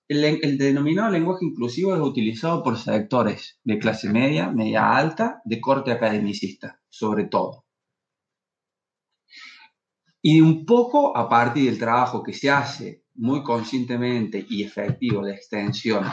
el, 0.08 0.40
el 0.42 0.58
denominado 0.58 1.12
lenguaje 1.12 1.46
inclusivo 1.46 1.94
es 1.94 2.02
utilizado 2.02 2.64
por 2.64 2.78
sectores 2.78 3.60
de 3.64 3.78
clase 3.78 4.10
media, 4.10 4.50
media 4.50 4.96
alta, 4.96 5.42
de 5.46 5.62
corte 5.62 5.92
academicista, 5.92 6.80
sobre 6.90 7.26
todo. 7.26 7.66
Y 10.24 10.42
un 10.42 10.66
poco 10.66 11.16
a 11.16 11.28
partir 11.28 11.66
del 11.70 11.80
trabajo 11.80 12.24
que 12.24 12.34
se 12.34 12.50
hace 12.50 13.01
muy 13.16 13.44
conscientemente 13.44 14.46
y 14.50 14.64
efectivo 14.64 15.26
de 15.26 15.34
extensión 15.34 16.06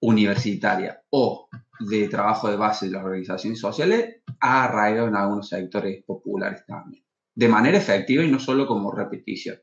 universitaria 0.00 1.02
o 1.10 1.48
de 1.80 2.08
trabajo 2.08 2.48
de 2.48 2.56
base 2.56 2.86
de 2.86 2.92
las 2.92 3.04
organizaciones 3.04 3.58
sociales, 3.58 4.22
ha 4.40 4.64
arraigado 4.64 5.08
en 5.08 5.16
algunos 5.16 5.48
sectores 5.48 6.04
populares 6.04 6.64
también. 6.66 7.04
De 7.34 7.48
manera 7.48 7.78
efectiva 7.78 8.22
y 8.22 8.30
no 8.30 8.38
solo 8.38 8.66
como 8.66 8.92
repetición. 8.92 9.58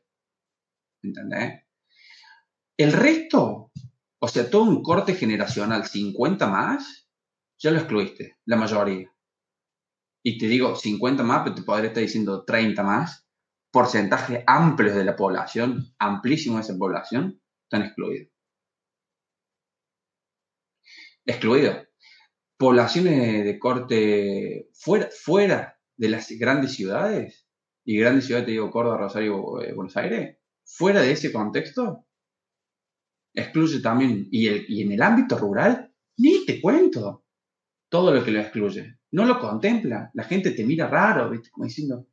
¿Entendés? 1.04 1.64
El 2.78 2.94
resto, 2.94 3.72
o 4.20 4.28
sea, 4.28 4.50
todo 4.50 4.64
un 4.64 4.82
corte 4.84 5.14
generacional, 5.14 5.86
50 5.86 6.48
más, 6.48 7.08
ya 7.60 7.72
lo 7.72 7.78
excluiste, 7.78 8.38
la 8.46 8.58
mayoría. 8.58 9.14
Y 10.24 10.38
te 10.38 10.48
digo 10.48 10.76
50 10.76 11.24
más, 11.24 11.44
pero 11.44 11.56
te 11.56 11.64
podría 11.64 11.88
estar 11.88 12.04
diciendo 12.04 12.44
30 12.44 12.84
más, 12.84 13.28
porcentajes 13.72 14.44
amplios 14.48 14.96
de 14.96 15.06
la 15.06 15.16
población, 15.16 15.94
amplísimo 15.98 16.58
de 16.58 16.62
esa 16.64 16.78
población, 16.78 17.42
están 17.64 17.84
excluidos. 17.84 18.30
Excluidos. 21.26 21.88
Poblaciones 22.58 23.46
de 23.46 23.60
corte 23.60 24.70
fuera, 24.74 25.10
fuera 25.12 25.80
de 25.98 26.10
las 26.10 26.30
grandes 26.32 26.74
ciudades, 26.74 27.48
y 27.84 27.98
grandes 27.98 28.26
ciudades, 28.26 28.46
te 28.46 28.52
digo, 28.52 28.70
Córdoba, 28.70 28.98
Rosario, 28.98 29.62
eh, 29.62 29.74
Buenos 29.74 29.98
Aires, 29.98 30.38
fuera 30.64 31.02
de 31.02 31.12
ese 31.12 31.32
contexto, 31.32 32.06
excluye 33.34 33.82
también, 33.82 34.28
y 34.30 34.82
en 34.82 34.92
el 34.92 35.02
ámbito 35.02 35.38
rural, 35.38 35.92
ni 36.18 36.46
te 36.46 36.62
cuento 36.62 37.26
todo 37.90 38.14
lo 38.14 38.24
que 38.24 38.32
lo 38.32 38.40
excluye. 38.40 39.00
No 39.12 39.26
lo 39.26 39.40
contempla. 39.40 40.10
La 40.14 40.24
gente 40.24 40.52
te 40.52 40.64
mira 40.64 40.88
raro, 40.88 41.30
¿viste? 41.30 41.50
Como 41.52 41.66
diciendo, 41.66 42.08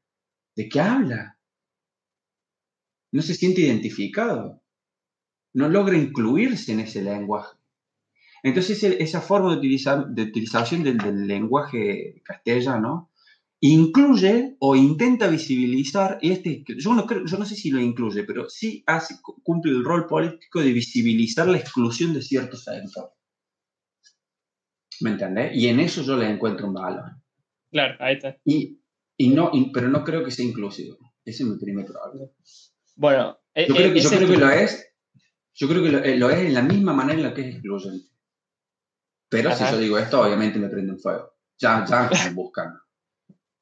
¿de 0.56 0.68
qué 0.68 0.80
habla? 0.80 1.37
No 3.12 3.22
se 3.22 3.34
siente 3.34 3.62
identificado. 3.62 4.62
No 5.54 5.68
logra 5.68 5.96
incluirse 5.96 6.72
en 6.72 6.80
ese 6.80 7.02
lenguaje. 7.02 7.56
Entonces, 8.42 8.82
ese- 8.82 9.02
esa 9.02 9.20
forma 9.20 9.50
de, 9.52 9.58
utilizar, 9.58 10.06
de 10.08 10.22
utilización 10.22 10.82
del, 10.84 10.98
del 10.98 11.26
lenguaje 11.26 12.22
castellano 12.24 13.10
incluye 13.60 14.56
o 14.60 14.76
intenta 14.76 15.26
visibilizar, 15.26 16.18
y 16.22 16.30
este, 16.30 16.62
yo 16.78 16.94
no, 16.94 17.06
creo, 17.06 17.24
yo 17.26 17.38
no 17.38 17.44
sé 17.44 17.56
si 17.56 17.70
lo 17.70 17.80
incluye, 17.80 18.22
pero 18.22 18.48
sí 18.48 18.84
hace, 18.86 19.16
cumple 19.42 19.72
el 19.72 19.84
rol 19.84 20.06
político 20.06 20.60
de 20.60 20.72
visibilizar 20.72 21.48
la 21.48 21.58
exclusión 21.58 22.14
de 22.14 22.22
ciertos 22.22 22.62
sectores. 22.62 23.10
¿Me 25.00 25.10
entendés? 25.10 25.56
Y 25.56 25.66
en 25.68 25.80
eso 25.80 26.02
yo 26.02 26.16
le 26.16 26.28
encuentro 26.30 26.68
un 26.68 26.74
valor. 26.74 27.16
Claro, 27.70 27.96
ahí 28.00 28.14
está. 28.14 28.36
Y, 28.44 28.80
y 29.16 29.28
no, 29.30 29.50
y- 29.52 29.70
pero 29.72 29.88
no 29.88 30.04
creo 30.04 30.24
que 30.24 30.30
sea 30.30 30.44
inclusivo. 30.44 30.96
Ese 31.24 31.42
es 31.42 31.48
mi 31.48 31.58
primer 31.58 31.84
problema. 31.84 32.30
Bueno, 32.98 33.38
e- 33.54 33.66
Yo 33.68 33.74
creo 33.74 33.86
e- 33.90 33.94
que, 33.94 34.00
yo 34.00 34.08
ese 34.08 34.16
creo 34.18 34.28
que 34.28 34.36
lo 34.36 34.50
es. 34.50 34.84
Yo 35.54 35.68
creo 35.68 35.82
que 35.82 35.88
lo, 35.90 35.98
eh, 36.04 36.16
lo 36.16 36.30
es 36.30 36.38
en 36.40 36.54
la 36.54 36.62
misma 36.62 36.92
manera 36.92 37.18
en 37.18 37.22
la 37.24 37.32
que 37.34 37.42
es 37.42 37.54
excluyente. 37.54 38.08
Pero 39.30 39.50
si 39.54 39.62
Ajá. 39.62 39.72
yo 39.72 39.78
digo 39.78 39.98
esto, 39.98 40.20
obviamente 40.22 40.58
me 40.58 40.68
prenden 40.68 40.98
fuego. 40.98 41.32
Ya, 41.58 41.84
ya 41.84 42.10
me 42.24 42.34
buscando. 42.34 42.80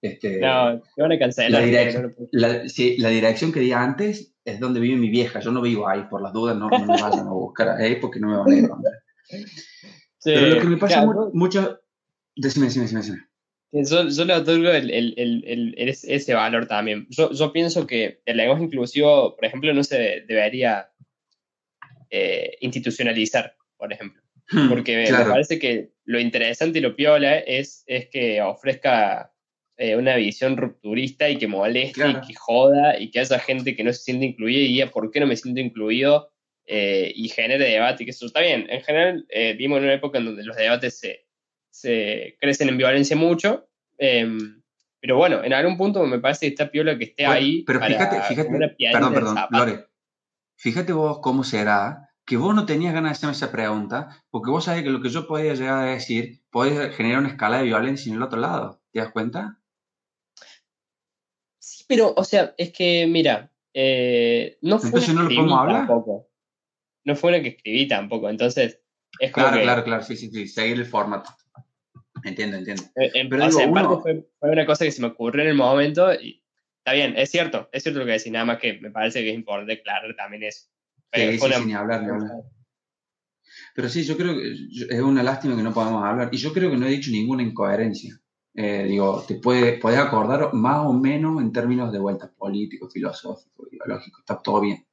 Este, 0.00 0.38
No, 0.40 0.80
te 0.94 1.02
van 1.02 1.12
a 1.12 1.18
cancelar. 1.18 1.50
la, 1.62 1.66
direc- 1.66 2.02
no 2.02 2.26
la- 2.32 2.68
sí, 2.68 2.96
la 2.98 3.08
dirección 3.10 3.52
que 3.52 3.60
di 3.60 3.72
antes 3.72 4.34
es 4.44 4.60
donde 4.60 4.80
vive 4.80 4.96
mi 4.96 5.10
vieja. 5.10 5.40
Yo 5.40 5.50
no 5.50 5.60
vivo 5.62 5.88
ahí, 5.88 6.04
por 6.08 6.22
las 6.22 6.32
dudas, 6.32 6.56
no, 6.56 6.68
no 6.70 6.78
me 6.78 7.00
vayan 7.00 7.26
a 7.26 7.30
buscar 7.30 7.68
ahí 7.70 7.96
porque 8.00 8.20
no 8.20 8.28
me 8.28 8.36
van 8.36 8.50
a 8.52 8.56
encontrar. 8.58 8.94
Sí, 10.18 10.32
Pero 10.34 10.46
lo 10.56 10.60
que 10.60 10.66
me 10.66 10.76
pasa 10.76 11.02
claro, 11.04 11.12
mu- 11.26 11.30
mucho. 11.34 11.80
Decime, 12.34 12.66
decime, 12.66 12.84
decime, 12.86 13.00
decime. 13.00 13.28
Yo, 13.84 14.08
yo 14.08 14.24
le 14.24 14.34
otorgo 14.34 14.70
el, 14.70 14.90
el- 14.90 15.14
el- 15.16 15.44
el- 15.46 15.74
el- 15.76 15.88
ese 15.88 16.34
valor 16.34 16.66
también. 16.66 17.06
Yo, 17.10 17.30
yo 17.32 17.52
pienso 17.52 17.86
que 17.86 18.20
el 18.24 18.36
lenguaje 18.36 18.64
inclusivo, 18.64 19.34
por 19.36 19.44
ejemplo, 19.44 19.72
no 19.74 19.82
se 19.84 20.22
debería 20.26 20.88
eh, 22.10 22.56
institucionalizar, 22.60 23.54
por 23.76 23.92
ejemplo. 23.92 24.22
Porque 24.68 24.96
me- 24.96 25.10
parece 25.10 25.58
que 25.58 25.90
lo 26.04 26.20
interesante 26.20 26.78
y 26.78 26.82
lo 26.82 26.94
piola 26.94 27.38
es, 27.38 27.82
es 27.86 28.08
que 28.08 28.40
ofrezca 28.40 29.32
eh, 29.76 29.96
una 29.96 30.14
visión 30.16 30.56
rupturista 30.56 31.28
y 31.28 31.36
que 31.36 31.48
moleste 31.48 31.94
Claro. 32.00 32.20
y 32.22 32.26
que 32.28 32.34
joda 32.34 32.98
y 32.98 33.10
que 33.10 33.20
haya 33.20 33.38
gente 33.40 33.74
que 33.74 33.82
no 33.84 33.92
se 33.92 34.02
siente 34.04 34.24
incluida 34.24 34.60
y 34.60 34.68
diga 34.68 34.86
por 34.86 35.10
qué 35.10 35.20
no 35.20 35.26
me 35.26 35.36
siento 35.36 35.60
incluido 35.60 36.30
eh, 36.66 37.12
y 37.14 37.28
genere 37.28 37.68
debate. 37.68 38.04
Que 38.04 38.12
eso 38.12 38.24
está 38.26 38.40
bien. 38.40 38.66
En 38.70 38.80
general, 38.82 39.26
vivimos 39.28 39.78
en 39.78 39.84
una 39.84 39.94
época 39.94 40.18
en 40.18 40.26
donde 40.26 40.44
los 40.44 40.56
debates 40.56 40.98
se, 40.98 41.25
se 41.80 42.36
crecen 42.40 42.68
en 42.68 42.78
violencia 42.78 43.16
mucho. 43.16 43.68
em, 43.98 44.62
pero 45.00 45.16
bueno, 45.18 45.44
en 45.44 45.52
algún 45.52 45.76
punto 45.76 46.04
me 46.04 46.18
parece 46.18 46.46
que 46.46 46.48
está 46.48 46.70
piola 46.70 46.98
que 46.98 47.04
esté 47.04 47.26
Bueno, 47.26 47.38
ahí. 47.40 47.62
pero 47.64 47.78
para 47.80 47.92
fíjate, 47.92 48.22
fíjate, 48.22 48.76
perdón, 48.92 49.14
perdón. 49.14 49.36
Lore, 49.50 49.86
fíjate 50.56 50.92
vos 50.92 51.20
cómo 51.20 51.44
será 51.44 52.10
que 52.24 52.36
vos 52.36 52.54
no 52.54 52.66
tenías 52.66 52.92
ganas 52.92 53.10
de 53.10 53.12
hacerme 53.12 53.32
esa 53.34 53.52
pregunta, 53.52 54.24
porque 54.30 54.50
vos 54.50 54.64
sabés 54.64 54.82
que 54.82 54.90
lo 54.90 55.00
que 55.00 55.10
yo 55.10 55.28
podía 55.28 55.54
llegar 55.54 55.78
a 55.86 55.92
decir 55.92 56.42
puede 56.50 56.90
generar 56.90 57.20
una 57.20 57.28
escala 57.28 57.58
de 57.58 57.64
violencia 57.64 58.10
en 58.10 58.16
el 58.16 58.22
otro 58.22 58.40
lado. 58.40 58.82
¿Te 58.90 58.98
das 58.98 59.12
cuenta? 59.12 59.60
Sí, 61.58 61.84
pero, 61.86 62.12
o 62.16 62.24
sea, 62.24 62.54
es 62.58 62.72
que, 62.72 63.06
mira, 63.06 63.52
eh, 63.74 64.58
no 64.62 64.78
fue 64.78 64.88
Entonces, 64.88 65.10
una 65.14 65.22
¿no 65.22 65.28
que 65.28 65.34
lo 65.34 65.40
podemos 65.42 65.58
hablar? 65.60 65.86
tampoco. 65.86 66.28
No 67.04 67.14
fue 67.14 67.30
una 67.30 67.42
que 67.42 67.48
escribí 67.50 67.86
tampoco. 67.86 68.28
Entonces, 68.28 68.80
es 69.20 69.30
como 69.30 69.44
Claro, 69.46 69.58
que. 69.58 69.62
claro, 69.62 69.84
claro, 69.84 70.02
sí, 70.02 70.16
sí, 70.16 70.30
sí, 70.30 70.48
seguir 70.48 70.78
el 70.78 70.86
formato. 70.86 71.30
Entiendo, 72.26 72.56
entiendo. 72.56 72.82
eh, 72.96 73.10
en- 73.14 73.28
Pero 73.28 73.44
digo, 73.46 73.56
sea, 73.58 73.66
en 73.66 73.72
parte 73.74 73.88
uno- 73.88 74.00
fue, 74.02 74.28
fue 74.40 74.50
una 74.50 74.66
cosa 74.66 74.84
que 74.84 74.90
se 74.92 75.00
me 75.00 75.08
ocurrió 75.08 75.42
en 75.42 75.48
el 75.50 75.54
momento 75.56 76.12
y 76.12 76.42
está 76.78 76.92
bien, 76.92 77.14
es 77.16 77.30
cierto, 77.30 77.68
es 77.72 77.82
cierto 77.82 78.00
lo 78.00 78.06
que 78.06 78.12
decís, 78.12 78.32
nada 78.32 78.44
más 78.44 78.58
que 78.58 78.74
me 78.80 78.90
parece 78.90 79.22
que 79.22 79.30
es 79.30 79.34
importante 79.36 79.74
aclarar 79.74 80.14
también 80.16 80.42
eso. 80.42 80.66
Pero 81.10 81.30
Sí, 81.32 81.38
sí, 81.38 81.46
una- 81.46 81.64
ni 81.64 81.72
hablar, 81.74 82.02
ni 82.02 82.10
hablar. 82.10 82.30
Pero 83.74 83.88
sí, 83.88 84.02
yo 84.04 84.16
creo 84.16 84.34
que 84.36 84.52
es 84.90 85.00
una 85.00 85.22
lástima 85.22 85.56
que 85.56 85.62
no 85.62 85.72
podamos 85.72 86.02
hablar. 86.04 86.28
Y 86.32 86.36
yo 86.36 86.52
creo 86.52 86.70
que 86.70 86.76
no 86.76 86.86
he 86.86 86.90
dicho 86.90 87.10
ninguna 87.10 87.42
incoherencia. 87.42 88.18
Eh, 88.54 88.84
digo, 88.88 89.22
te 89.28 89.34
puede, 89.36 89.74
podés 89.78 89.98
acordar 89.98 90.52
más 90.54 90.84
o 90.86 90.92
menos 90.94 91.40
en 91.42 91.52
términos 91.52 91.92
de 91.92 91.98
vueltas 91.98 92.30
políticos, 92.30 92.92
filosóficos, 92.92 93.68
ideológicos, 93.70 94.20
está 94.20 94.40
todo 94.42 94.62
bien. 94.62 94.84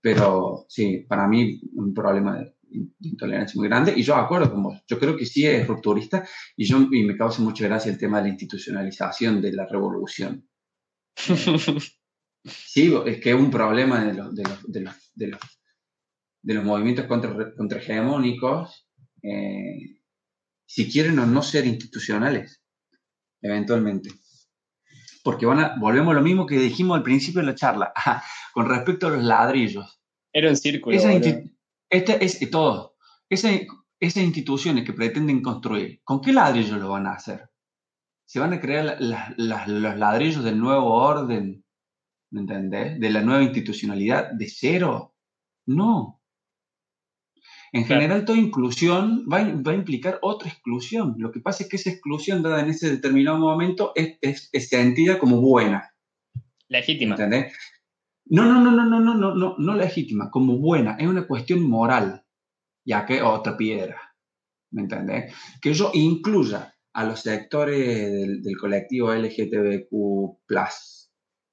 Pero 0.00 0.64
sí, 0.68 1.04
para 1.08 1.26
mí 1.28 1.60
un 1.74 1.92
problema 1.94 2.38
de 2.38 2.54
intolerancia 3.00 3.58
muy 3.58 3.68
grande. 3.68 3.94
Y 3.96 4.02
yo 4.02 4.16
acuerdo 4.16 4.50
con 4.50 4.62
vos. 4.62 4.82
Yo 4.86 4.98
creo 4.98 5.16
que 5.16 5.26
sí 5.26 5.46
es 5.46 5.66
rupturista 5.66 6.26
y, 6.56 6.64
yo, 6.64 6.88
y 6.90 7.04
me 7.04 7.16
causa 7.16 7.42
mucha 7.42 7.66
gracia 7.66 7.90
el 7.90 7.98
tema 7.98 8.18
de 8.18 8.24
la 8.24 8.28
institucionalización 8.30 9.40
de 9.40 9.52
la 9.52 9.66
revolución. 9.66 10.48
Sí, 12.48 12.94
es 13.06 13.20
que 13.20 13.30
es 13.30 13.36
un 13.36 13.50
problema 13.50 14.04
de 14.04 14.14
los, 14.14 14.34
de 14.34 14.44
los, 14.44 14.72
de 14.72 14.80
los, 14.80 15.12
de 15.14 15.26
los, 15.28 15.40
de 16.42 16.54
los 16.54 16.64
movimientos 16.64 17.06
contra, 17.06 17.52
contrahegemónicos, 17.56 18.88
eh, 19.22 20.00
si 20.64 20.90
quieren 20.90 21.18
o 21.18 21.26
no 21.26 21.42
ser 21.42 21.66
institucionales, 21.66 22.62
eventualmente. 23.42 24.10
Porque 25.24 25.44
van 25.44 25.58
a, 25.58 25.76
volvemos 25.76 26.12
a 26.12 26.18
lo 26.18 26.22
mismo 26.22 26.46
que 26.46 26.58
dijimos 26.58 26.96
al 26.96 27.02
principio 27.02 27.40
de 27.40 27.48
la 27.48 27.54
charla, 27.54 27.92
con 28.54 28.68
respecto 28.68 29.08
a 29.08 29.10
los 29.10 29.24
ladrillos. 29.24 30.00
Era 30.32 30.50
un 30.50 30.56
círculo. 30.56 30.96
Esa 30.96 31.10
boludo. 31.10 31.42
Este 31.90 32.24
es 32.24 32.38
todo. 32.50 32.96
Esa- 33.28 33.50
esas 34.00 34.22
instituciones 34.22 34.84
que 34.84 34.92
pretenden 34.92 35.42
construir, 35.42 36.00
¿con 36.04 36.20
qué 36.20 36.32
ladrillos 36.32 36.78
lo 36.78 36.90
van 36.90 37.06
a 37.06 37.12
hacer? 37.14 37.48
¿Se 38.26 38.38
van 38.40 38.52
a 38.52 38.60
crear 38.60 38.84
la- 38.84 38.96
la- 39.00 39.34
la- 39.36 39.66
los 39.66 39.96
ladrillos 39.96 40.44
del 40.44 40.58
nuevo 40.58 40.92
orden? 40.94 41.64
¿Me 42.32 42.40
entendés? 42.40 42.98
¿De 43.00 43.08
la 43.10 43.22
nueva 43.22 43.42
institucionalidad 43.42 44.32
de 44.32 44.48
cero? 44.48 45.14
No. 45.66 46.20
En 47.72 47.84
Claro. 47.84 48.00
general, 48.02 48.24
toda 48.24 48.38
inclusión 48.38 49.26
va, 49.32 49.38
a- 49.38 49.54
va 49.62 49.72
a 49.72 49.74
implicar 49.74 50.18
otra 50.22 50.48
exclusión. 50.48 51.14
Lo 51.18 51.30
que 51.30 51.40
pasa 51.40 51.62
es 51.64 51.68
que 51.68 51.76
esa 51.76 51.90
exclusión 51.90 52.42
dada 52.42 52.60
en 52.60 52.70
ese 52.70 52.90
determinado 52.90 53.38
momento 53.38 53.92
es, 53.94 54.18
es, 54.20 54.48
es 54.52 54.68
sentida 54.68 55.18
como 55.18 55.40
buena. 55.40 55.92
Legítima. 56.68 57.14
¿Entendés? 57.14 57.54
No, 58.28 58.44
no, 58.44 58.60
no, 58.60 58.70
no, 58.72 58.84
no, 58.84 59.00
no, 59.00 59.14
no, 59.14 59.34
no, 59.34 59.54
no 59.56 59.74
legítima, 59.74 60.30
como 60.30 60.58
buena, 60.58 60.96
es 60.98 61.06
una 61.06 61.26
cuestión 61.26 61.62
moral, 61.62 62.24
ya 62.84 63.06
que 63.06 63.22
otra 63.22 63.56
piedra, 63.56 64.00
¿me 64.72 64.82
entendés? 64.82 65.34
Que 65.60 65.72
yo 65.72 65.90
incluya 65.94 66.74
a 66.92 67.04
los 67.04 67.20
sectores 67.20 68.10
del, 68.10 68.42
del 68.42 68.56
colectivo 68.56 69.12
LGTBQ+, 69.12 69.90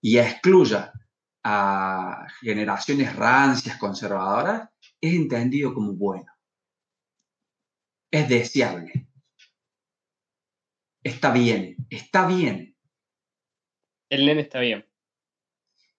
y 0.01 0.17
excluya 0.17 0.91
a 1.43 2.27
generaciones 2.41 3.15
rancias, 3.15 3.77
conservadoras, 3.77 4.69
es 4.99 5.13
entendido 5.13 5.73
como 5.73 5.93
bueno. 5.93 6.31
Es 8.11 8.27
deseable. 8.29 9.07
Está 11.03 11.31
bien, 11.31 11.75
está 11.89 12.27
bien. 12.27 12.75
El 14.09 14.25
nene 14.25 14.41
está 14.41 14.59
bien. 14.59 14.85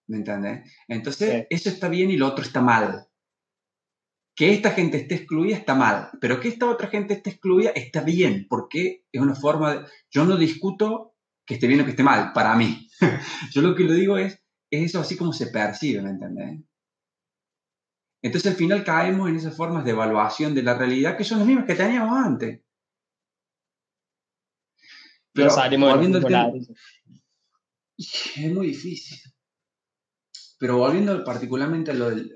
¿Me 0.07 0.19
entendés? 0.19 0.71
Entonces, 0.89 1.31
Sí. 1.43 1.47
eso 1.51 1.69
está 1.71 1.89
bien 1.89 2.11
y 2.11 2.17
lo 2.17 2.27
otro 2.29 2.45
está 2.45 2.61
mal. 2.61 3.07
Que 4.37 4.53
esta 4.53 4.71
gente 4.73 4.97
esté 4.99 5.15
excluida 5.15 5.57
está 5.57 5.75
mal, 5.75 6.11
pero 6.21 6.41
que 6.41 6.49
esta 6.49 6.69
otra 6.69 6.89
gente 6.89 7.15
esté 7.15 7.31
excluida 7.31 7.71
está 7.71 8.01
bien, 8.03 8.47
porque 8.49 9.05
es 9.13 9.21
una 9.21 9.35
forma 9.35 9.75
de... 9.75 9.87
Yo 10.11 10.25
no 10.25 10.37
discuto 10.37 11.15
que 11.47 11.55
esté 11.55 11.67
bien 11.69 11.81
o 11.81 11.85
que 11.85 11.91
esté 11.93 12.03
mal, 12.03 12.33
para 12.33 12.55
mí. 12.57 12.89
Yo 13.53 13.63
lo 13.63 13.75
que 13.75 13.85
le 13.85 13.95
digo 13.95 14.19
es, 14.19 14.35
es 14.71 14.85
eso 14.87 15.01
así 15.01 15.17
como 15.17 15.33
se 15.33 15.47
percibe, 15.49 16.03
¿me 16.03 16.11
entendés? 16.11 16.61
Entonces 18.23 18.53
al 18.53 18.57
final 18.57 18.83
caemos 18.85 19.29
en 19.29 19.37
esas 19.37 19.57
formas 19.57 19.85
de 19.85 19.91
evaluación 19.93 20.55
de 20.55 20.63
la 20.63 20.75
realidad 20.77 21.17
que 21.17 21.25
son 21.25 21.39
las 21.39 21.47
mismas 21.47 21.67
que 21.67 21.75
teníamos 21.75 22.17
antes. 22.17 22.61
no 25.35 25.51
salimos 25.51 25.93
volviendo 25.93 26.19
al 26.19 26.25
tema- 26.25 26.53
es 27.97 28.53
muy 28.53 28.69
difícil. 28.69 29.19
Pero 30.59 30.79
volviendo 30.79 31.23
particularmente 31.25 31.91
a 31.91 31.95
lo 31.95 32.11
del... 32.11 32.33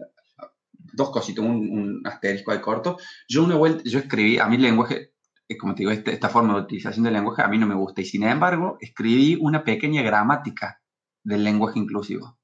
Dos 0.92 1.10
cositas, 1.10 1.44
un, 1.44 1.56
un 1.70 2.02
asterisco 2.06 2.50
ahí 2.50 2.60
corto. 2.60 2.98
Yo 3.28 3.44
una 3.44 3.54
vuelta, 3.56 3.82
yo 3.84 3.98
escribí, 3.98 4.38
a 4.38 4.46
mí 4.46 4.56
el 4.56 4.62
lenguaje, 4.62 5.12
como 5.58 5.74
te 5.74 5.80
digo, 5.80 5.90
este- 5.92 6.12
esta 6.12 6.28
forma 6.28 6.54
de 6.54 6.62
utilización 6.62 7.04
del 7.04 7.12
lenguaje 7.14 7.42
a 7.42 7.48
mí 7.48 7.58
no 7.58 7.66
me 7.66 7.74
gusta. 7.74 8.00
Y 8.00 8.04
sin 8.06 8.24
embargo, 8.24 8.78
escribí 8.80 9.36
una 9.40 9.62
pequeña 9.64 10.02
gramática 10.02 10.80
del 11.22 11.44
lenguaje 11.44 11.78
inclusivo. 11.78 12.38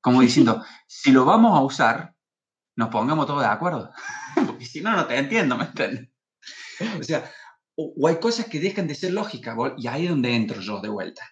Como 0.00 0.22
diciendo, 0.22 0.64
si 0.86 1.12
lo 1.12 1.24
vamos 1.24 1.56
a 1.56 1.62
usar, 1.62 2.14
nos 2.76 2.88
pongamos 2.88 3.26
todos 3.26 3.42
de 3.42 3.48
acuerdo. 3.48 3.92
Porque 4.46 4.64
si 4.64 4.80
no, 4.80 4.96
no 4.96 5.06
te 5.06 5.16
entiendo, 5.18 5.56
¿me 5.56 5.64
entiendes? 5.64 6.08
O 6.98 7.02
sea, 7.02 7.30
o, 7.76 7.92
o 7.96 8.08
hay 8.08 8.18
cosas 8.18 8.46
que 8.46 8.58
dejan 8.60 8.88
de 8.88 8.94
ser 8.94 9.12
lógicas, 9.12 9.54
y 9.76 9.86
ahí 9.86 10.04
es 10.04 10.10
donde 10.10 10.34
entro 10.34 10.60
yo 10.60 10.80
de 10.80 10.88
vuelta 10.88 11.22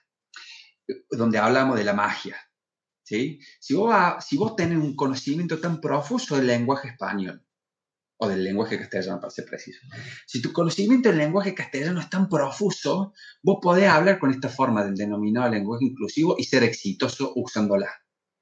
donde 1.10 1.38
hablamos 1.38 1.76
de 1.76 1.84
la 1.84 1.92
magia. 1.92 2.36
Si, 3.08 3.74
vos, 3.74 3.94
si 4.24 4.36
vos 4.36 4.54
tenés 4.54 4.78
un 4.78 4.94
conocimiento 4.94 5.58
tan 5.58 5.80
profuso 5.80 6.36
del 6.36 6.46
lenguaje 6.46 6.88
español, 6.88 7.42
o 8.20 8.28
del 8.28 8.42
lenguaje 8.42 8.78
castellano, 8.78 9.20
para 9.20 9.30
ser 9.30 9.46
preciso, 9.46 9.80
si 10.26 10.42
tu 10.42 10.52
conocimiento 10.52 11.08
del 11.08 11.18
lenguaje 11.18 11.54
castellano 11.54 12.00
es 12.00 12.10
tan 12.10 12.28
profuso, 12.28 13.14
vos 13.42 13.58
podés 13.62 13.88
hablar 13.88 14.18
con 14.18 14.30
esta 14.30 14.48
forma 14.48 14.84
del 14.84 14.96
denominado 14.96 15.50
lenguaje 15.50 15.84
inclusivo 15.84 16.34
y 16.36 16.44
ser 16.44 16.64
exitoso 16.64 17.32
usándola, 17.36 17.90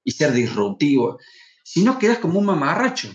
y 0.03 0.13
ser 0.13 0.33
disruptivo. 0.33 1.19
Si 1.63 1.85
no, 1.85 1.99
quedas 1.99 2.19
como 2.19 2.39
un 2.39 2.47
mamarracho, 2.47 3.11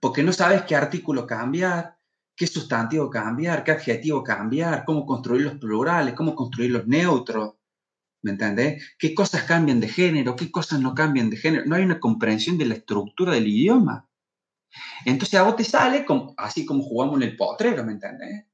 porque 0.00 0.22
no 0.22 0.32
sabes 0.32 0.62
qué 0.62 0.74
artículo 0.74 1.26
cambiar, 1.26 1.98
qué 2.34 2.46
sustantivo 2.46 3.10
cambiar, 3.10 3.64
qué 3.64 3.72
adjetivo 3.72 4.22
cambiar, 4.22 4.84
cómo 4.84 5.04
construir 5.04 5.42
los 5.42 5.56
plurales, 5.56 6.14
cómo 6.14 6.34
construir 6.34 6.70
los 6.70 6.86
neutros. 6.86 7.57
¿Me 8.22 8.32
entendés? 8.32 8.82
¿Qué 8.98 9.14
cosas 9.14 9.44
cambian 9.44 9.80
de 9.80 9.88
género? 9.88 10.34
¿Qué 10.34 10.50
cosas 10.50 10.80
no 10.80 10.94
cambian 10.94 11.30
de 11.30 11.36
género? 11.36 11.64
No 11.66 11.76
hay 11.76 11.84
una 11.84 12.00
comprensión 12.00 12.58
de 12.58 12.66
la 12.66 12.74
estructura 12.74 13.32
del 13.32 13.46
idioma. 13.46 14.08
Entonces 15.04 15.38
a 15.38 15.44
vos 15.44 15.56
te 15.56 15.64
sale 15.64 16.04
como, 16.04 16.34
así 16.36 16.66
como 16.66 16.82
jugamos 16.82 17.16
en 17.16 17.28
el 17.28 17.36
potrero, 17.36 17.84
¿me 17.84 17.92
entendés? 17.92 18.44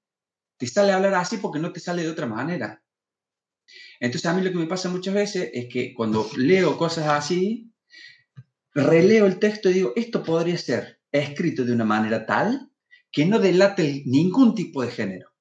Te 0.59 0.67
sale 0.67 0.93
hablar 0.93 1.15
así 1.15 1.39
porque 1.39 1.59
no 1.59 1.73
te 1.73 1.81
sale 1.81 2.03
de 2.03 2.11
otra 2.11 2.27
manera. 2.27 2.83
Entonces 3.99 4.27
a 4.31 4.35
mí 4.35 4.43
lo 4.43 4.51
que 4.51 4.59
me 4.59 4.67
pasa 4.67 4.91
muchas 4.91 5.15
veces 5.15 5.51
es 5.53 5.67
que 5.73 5.95
cuando 5.95 6.29
leo 6.37 6.77
cosas 6.77 7.09
así, 7.09 7.73
releo 8.75 9.27
el 9.27 9.39
texto 9.39 9.71
y 9.71 9.75
digo, 9.75 9.93
esto 9.97 10.23
podría 10.23 10.59
ser 10.59 11.01
escrito 11.11 11.65
de 11.65 11.73
una 11.73 11.85
manera 11.85 12.27
tal 12.27 12.71
que 13.11 13.25
no 13.25 13.39
delate 13.39 14.03
ningún 14.07 14.55
tipo 14.55 14.83
de 14.83 14.91
género 14.91 15.34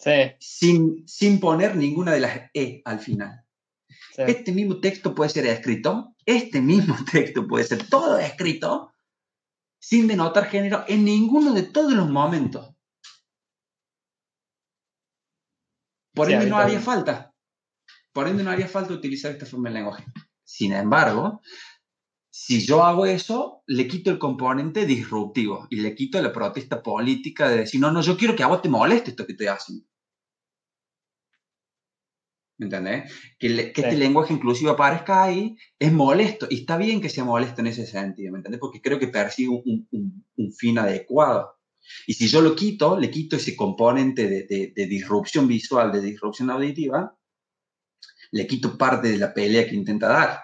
Sí, 0.00 0.32
sin, 0.38 1.06
sin 1.06 1.40
poner 1.40 1.76
ninguna 1.76 2.12
de 2.12 2.20
las 2.20 2.50
E 2.54 2.80
al 2.86 3.00
final. 3.00 3.44
sí. 4.16 4.22
Este 4.26 4.50
mismo 4.52 4.80
texto 4.80 5.14
puede 5.14 5.28
ser 5.30 5.46
escrito, 5.46 6.16
este 6.24 6.60
mismo 6.62 6.96
texto 7.12 7.46
puede 7.46 7.64
ser 7.64 7.86
todo 7.88 8.18
escrito, 8.18 8.92
sin 9.78 10.06
denotar 10.06 10.46
género 10.46 10.84
en 10.88 11.04
ninguno 11.04 11.52
de 11.52 11.64
todos 11.64 11.92
los 11.92 12.08
momentos. 12.08 12.74
Por 16.14 16.26
Sí, 16.26 16.32
ende 16.32 16.46
no 16.46 16.56
haría 16.56 16.80
falta. 16.80 17.34
Por 18.12 18.26
ende 18.26 18.42
no 18.42 18.50
haría 18.50 18.68
falta 18.68 18.94
utilizar 18.94 19.32
esta 19.32 19.46
forma 19.46 19.68
de 19.68 19.74
lenguaje. 19.74 20.04
Sin 20.44 20.72
embargo, 20.72 21.40
si 22.30 22.64
yo 22.64 22.82
hago 22.84 23.06
eso, 23.06 23.62
le 23.66 23.86
quito 23.86 24.10
el 24.10 24.18
componente 24.18 24.86
disruptivo 24.86 25.66
y 25.70 25.76
le 25.76 25.94
quito 25.94 26.20
la 26.20 26.32
protesta 26.32 26.82
política 26.82 27.48
de 27.48 27.58
decir, 27.58 27.80
no, 27.80 27.92
no, 27.92 28.02
yo 28.02 28.16
quiero 28.16 28.34
que 28.34 28.42
a 28.42 28.48
vos 28.48 28.62
te 28.62 28.68
moleste 28.68 29.10
esto 29.10 29.26
que 29.26 29.34
te 29.34 29.48
hacen. 29.48 29.86
¿Me 32.60 32.66
entendés? 32.66 33.10
Que, 33.38 33.48
le- 33.48 33.72
que 33.72 33.80
Sí. 33.80 33.86
este 33.88 33.98
lenguaje 33.98 34.34
inclusivo 34.34 34.70
aparezca 34.72 35.22
ahí 35.22 35.56
es 35.78 35.90
molesto 35.90 36.46
y 36.50 36.56
está 36.60 36.76
bien 36.76 37.00
que 37.00 37.08
sea 37.08 37.24
molesto 37.24 37.62
en 37.62 37.68
ese 37.68 37.86
sentido, 37.86 38.32
¿me 38.32 38.38
entendés? 38.38 38.60
Porque 38.60 38.82
creo 38.82 38.98
que 38.98 39.08
persigue 39.08 39.48
un, 39.48 39.88
un- 39.90 40.26
un 40.36 40.52
fin 40.52 40.78
adecuado. 40.78 41.56
Y 42.06 42.12
si 42.12 42.28
yo 42.28 42.42
lo 42.42 42.54
quito, 42.54 42.98
le 43.00 43.10
quito 43.10 43.36
ese 43.36 43.56
componente 43.56 44.28
de, 44.28 44.42
de- 44.44 44.72
de 44.76 44.86
disrupción 44.86 45.48
visual, 45.48 45.90
de 45.90 46.02
disrupción 46.02 46.50
auditiva, 46.50 47.16
le 48.32 48.46
quito 48.46 48.76
parte 48.76 49.08
de 49.08 49.16
la 49.16 49.32
pelea 49.32 49.66
que 49.66 49.74
intenta 49.74 50.08
dar. 50.08 50.40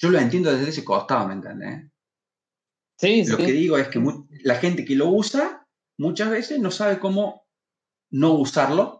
Yo 0.00 0.10
lo 0.10 0.18
entiendo 0.20 0.52
desde 0.54 0.70
ese 0.70 0.84
costado, 0.84 1.26
¿me 1.26 1.34
entendés? 1.34 1.90
Sí, 3.00 3.24
Lo 3.26 3.36
sí. 3.36 3.46
que 3.46 3.52
digo 3.52 3.76
es 3.78 3.88
que 3.88 4.00
la 4.44 4.54
gente 4.54 4.84
que 4.84 4.94
lo 4.94 5.08
usa 5.08 5.66
muchas 5.98 6.30
veces 6.30 6.60
no 6.60 6.70
sabe 6.70 7.00
cómo 7.00 7.48
no 8.10 8.34
usarlo 8.34 8.97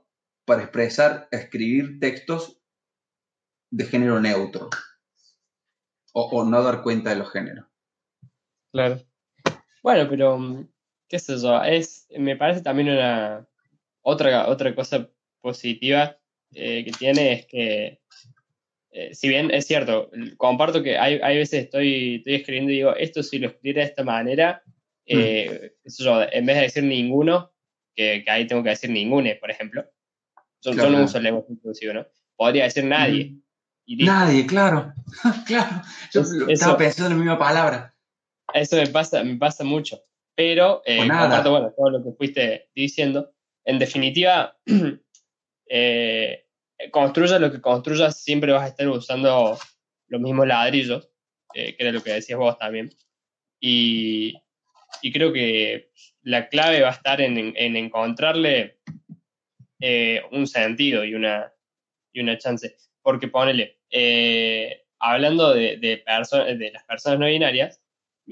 para 0.49 0.63
expresar, 0.63 1.29
escribir 1.31 2.01
textos 2.01 2.59
de 3.71 3.85
género 3.85 4.19
neutro 4.19 4.71
o, 6.15 6.23
o 6.23 6.45
no 6.45 6.63
dar 6.63 6.83
cuenta 6.83 7.11
de 7.11 7.17
los 7.17 7.31
géneros. 7.31 7.67
Claro. 8.73 9.03
Bueno, 9.83 10.09
pero 10.09 10.39
mm, 10.39 10.69
qué 11.07 11.19
sé 11.19 11.39
yo, 11.39 11.63
es, 11.63 12.07
me 12.17 12.35
parece 12.35 12.63
también 12.63 12.89
una 12.89 13.47
otra, 14.01 14.49
otra 14.49 14.75
cosa 14.75 15.11
positiva 15.43 16.19
eh, 16.55 16.83
que 16.83 16.93
tiene 16.93 17.33
es 17.33 17.47
que 17.47 18.01
eh, 18.91 19.15
si 19.15 19.29
bien 19.29 19.51
es 19.51 19.67
cierto, 19.67 20.11
comparto 20.39 20.83
que 20.83 20.97
hay, 20.97 21.21
hay 21.23 21.37
veces 21.37 21.65
estoy, 21.65 22.17
estoy 22.17 22.37
escribiendo 22.37 22.73
y 22.73 22.77
digo, 22.77 22.97
esto 22.97 23.23
si 23.23 23.39
lo 23.39 23.49
escribiera 23.49 23.83
de 23.83 23.89
esta 23.89 24.03
manera, 24.03 24.63
eh, 25.05 25.75
qué 25.83 25.91
sé 25.91 26.05
yo, 26.05 26.23
en 26.23 26.47
vez 26.47 26.57
de 26.57 26.63
decir 26.63 26.85
ninguno, 26.85 27.53
que, 27.95 28.23
que 28.25 28.31
ahí 28.31 28.47
tengo 28.47 28.63
que 28.63 28.71
decir 28.71 28.89
ningune, 28.89 29.37
por 29.37 29.51
ejemplo. 29.51 29.85
Yo, 30.63 30.71
yo 30.73 30.77
Claro. 30.77 30.91
no 30.91 31.05
uso 31.05 31.19
el 31.19 31.25
lenguaje 31.25 31.53
inclusivo, 31.53 31.93
¿no? 31.95 32.07
Podría 32.37 32.65
decir 32.65 32.85
nadie. 32.85 33.35
y 33.87 33.97
listo. 33.97 34.13
Nadie, 34.13 34.47
claro, 34.47 34.93
claro. 35.47 35.83
Yo 36.13 36.21
Es- 36.21 36.33
estaba 36.49 36.77
pensando 36.77 37.07
en 37.11 37.13
la 37.19 37.25
misma 37.25 37.39
palabra. 37.39 37.95
Eso 38.53 38.77
me 38.77 38.87
pasa, 38.89 39.23
me 39.25 39.37
pasa 39.37 39.65
mucho. 39.65 40.03
Pero, 40.35 40.83
eh, 40.87 40.99
comparto, 41.09 41.51
bueno, 41.51 41.73
todo 41.77 41.91
lo 41.91 42.05
que 42.05 42.13
fuiste 42.13 42.71
diciendo. 42.75 43.33
En 43.65 43.79
definitiva, 43.79 44.57
eh, 45.69 46.45
construyas 46.91 47.41
lo 47.41 47.51
que 47.53 47.61
construyas, 47.61 48.21
siempre 48.23 48.53
vas 48.53 48.63
a 48.65 48.69
estar 48.69 48.89
usando 48.89 49.59
los 50.09 50.21
mismos 50.21 50.47
ladrillos, 50.47 51.11
eh, 51.55 51.77
que 51.77 51.83
era 51.83 51.93
lo 51.93 52.03
que 52.03 52.13
decías 52.13 52.39
vos 52.39 52.59
también. 52.59 52.91
Y, 53.61 54.35
y 55.03 55.13
creo 55.13 55.33
que 55.33 55.91
la 56.23 56.49
clave 56.49 56.83
va 56.83 56.89
a 56.89 56.93
estar 56.93 57.21
en, 57.21 57.37
en- 57.39 57.53
en 57.57 57.77
encontrarle 57.77 58.78
eh, 59.81 60.23
un 60.33 60.47
sentido 60.47 61.05
y 61.05 61.15
una, 61.15 61.53
y 62.13 62.21
una 62.21 62.39
chance. 62.39 62.77
Porque 63.03 63.29
ponele, 63.29 63.81
eh, 63.91 64.85
hablando 64.99 65.55
de, 65.55 65.77
de, 65.79 66.05
perso- 66.05 66.45
de 66.45 66.71
las 66.73 66.85
personas 66.85 67.19
no 67.21 67.27
binarias, 67.27 67.81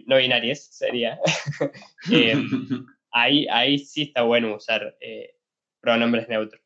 no 0.06 0.16
binarias 0.18 0.66
sería, 0.76 1.18
eh, 2.12 2.34
ahí, 3.10 3.46
ahí 3.50 3.78
sí 3.78 4.02
está 4.02 4.22
bueno 4.22 4.54
usar 4.54 4.96
eh, 5.00 5.36
pronombres 5.80 6.28
neutros. 6.28 6.60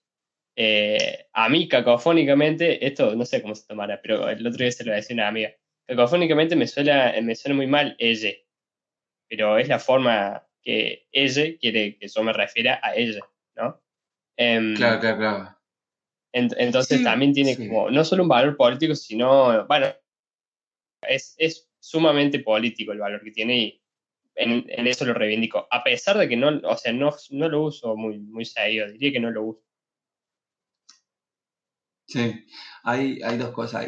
Eh, 0.56 1.26
a 1.32 1.48
mí, 1.48 1.68
cacofónicamente, 1.68 2.84
esto 2.86 3.14
no 3.14 3.24
sé 3.24 3.40
cómo 3.40 3.54
se 3.54 3.66
tomará, 3.66 4.00
pero 4.02 4.28
el 4.28 4.46
otro 4.46 4.58
día 4.58 4.72
se 4.72 4.84
lo 4.84 4.92
decía 4.92 5.14
una 5.14 5.28
amiga. 5.28 5.54
Cacofónicamente 5.86 6.56
me 6.56 6.66
suena, 6.66 7.14
me 7.22 7.34
suena 7.34 7.56
muy 7.56 7.66
mal 7.66 7.94
ella, 7.98 8.30
pero 9.28 9.58
es 9.58 9.68
la 9.68 9.78
forma 9.78 10.46
que 10.62 11.06
ella 11.12 11.56
quiere 11.58 11.96
que 11.98 12.08
yo 12.08 12.22
me 12.22 12.32
refiera 12.32 12.80
a 12.82 12.94
ella, 12.96 13.20
¿no? 13.56 13.80
Em, 14.40 14.74
claro, 14.74 15.00
claro, 15.00 15.18
claro. 15.18 15.56
ent- 16.32 16.54
entonces 16.58 16.98
Sí, 16.98 17.04
también 17.04 17.32
tiene 17.32 17.54
sí. 17.54 17.68
como 17.68 17.90
no 17.90 18.04
solo 18.04 18.22
un 18.22 18.28
valor 18.28 18.56
político, 18.56 18.94
sino, 18.94 19.66
bueno, 19.66 19.88
es, 21.02 21.34
es 21.38 21.68
sumamente 21.78 22.40
político 22.40 22.92
el 22.92 22.98
valor 22.98 23.22
que 23.22 23.30
tiene 23.32 23.58
y 23.58 23.82
en, 24.36 24.64
en 24.68 24.86
eso 24.86 25.04
lo 25.04 25.14
reivindico. 25.14 25.66
A 25.70 25.82
pesar 25.84 26.16
de 26.16 26.28
que 26.28 26.36
no, 26.36 26.48
o 26.64 26.76
sea, 26.76 26.92
no, 26.92 27.10
no 27.30 27.48
lo 27.48 27.64
uso 27.64 27.96
muy, 27.96 28.18
muy 28.18 28.44
seguido, 28.44 28.90
diría 28.90 29.12
que 29.12 29.20
no 29.20 29.30
lo 29.30 29.44
uso. 29.44 29.62
Sí, 32.06 32.46
hay, 32.82 33.22
hay 33.22 33.38
dos 33.38 33.50
cosas 33.52 33.86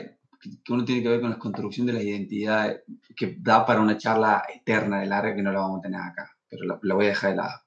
que 0.65 0.73
uno 0.73 0.85
tiene 0.85 1.03
que 1.03 1.09
ver 1.09 1.21
con 1.21 1.31
la 1.31 1.39
construcción 1.39 1.87
de 1.87 1.93
las 1.95 2.03
identidades, 2.05 2.83
que 3.17 3.37
da 3.39 3.65
para 3.67 3.81
una 3.81 3.99
charla 3.99 4.45
eterna 4.55 5.01
de 5.01 5.07
larga 5.07 5.35
que 5.35 5.43
no 5.43 5.53
la 5.53 5.61
vamos 5.61 5.79
a 5.81 5.83
tener 5.83 6.01
acá, 6.01 6.31
pero 6.49 6.65
la, 6.65 6.79
la 6.83 6.95
voy 6.95 7.07
a 7.07 7.09
dejar 7.11 7.31
de 7.31 7.37
lado. 7.37 7.62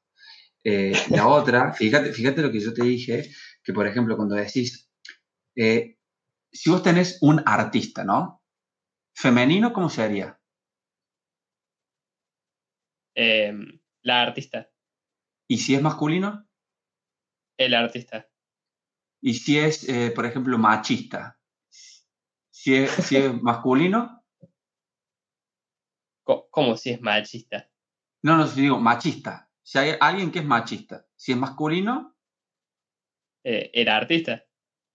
Eh, 0.66 0.94
la 1.12 1.28
otra, 1.28 1.74
fíjate, 1.74 2.12
fíjate 2.12 2.42
lo 2.42 2.52
que 2.52 2.60
yo 2.60 2.74
te 2.74 2.84
dije, 2.84 3.30
que 3.64 3.74
por 3.74 3.88
ejemplo 3.88 4.18
cuando 4.18 4.36
decís, 4.36 4.90
eh, 5.56 5.98
si 6.52 6.70
vos 6.72 6.84
tenés 6.84 7.20
un 7.22 7.42
artista, 7.46 8.04
¿no? 8.04 8.44
Femenino, 9.16 9.74
¿cómo 9.74 9.90
sería? 9.90 10.40
Em, 13.24 13.80
la 14.04 14.22
artista, 14.22 14.70
Y 15.48 15.58
si 15.58 15.76
es 15.76 15.82
masculino, 15.82 16.48
el 17.58 17.74
artista. 17.74 18.30
y 19.22 19.34
si 19.34 19.58
es, 19.60 19.88
eh, 19.90 20.12
por 20.16 20.26
ejemplo, 20.26 20.58
machista. 20.58 21.38
Si 22.52 22.76
es, 22.76 22.92
si 22.92 23.18
es 23.18 23.34
masculino, 23.42 24.24
Co- 26.24 26.48
¿Cómo 26.52 26.76
si 26.76 26.90
es 26.92 27.02
machista? 27.02 27.70
No, 28.24 28.36
no, 28.38 28.48
si 28.48 28.62
digo 28.62 28.80
machista. 28.80 29.50
Si 29.68 29.80
hay 29.80 29.96
alguien 30.00 30.32
que 30.32 30.40
es 30.40 30.46
machista, 30.46 31.08
si 31.16 31.32
es 31.32 31.38
masculino, 31.38 32.16
Eh, 33.44 33.72
el 33.74 33.90
artista. 33.90 34.44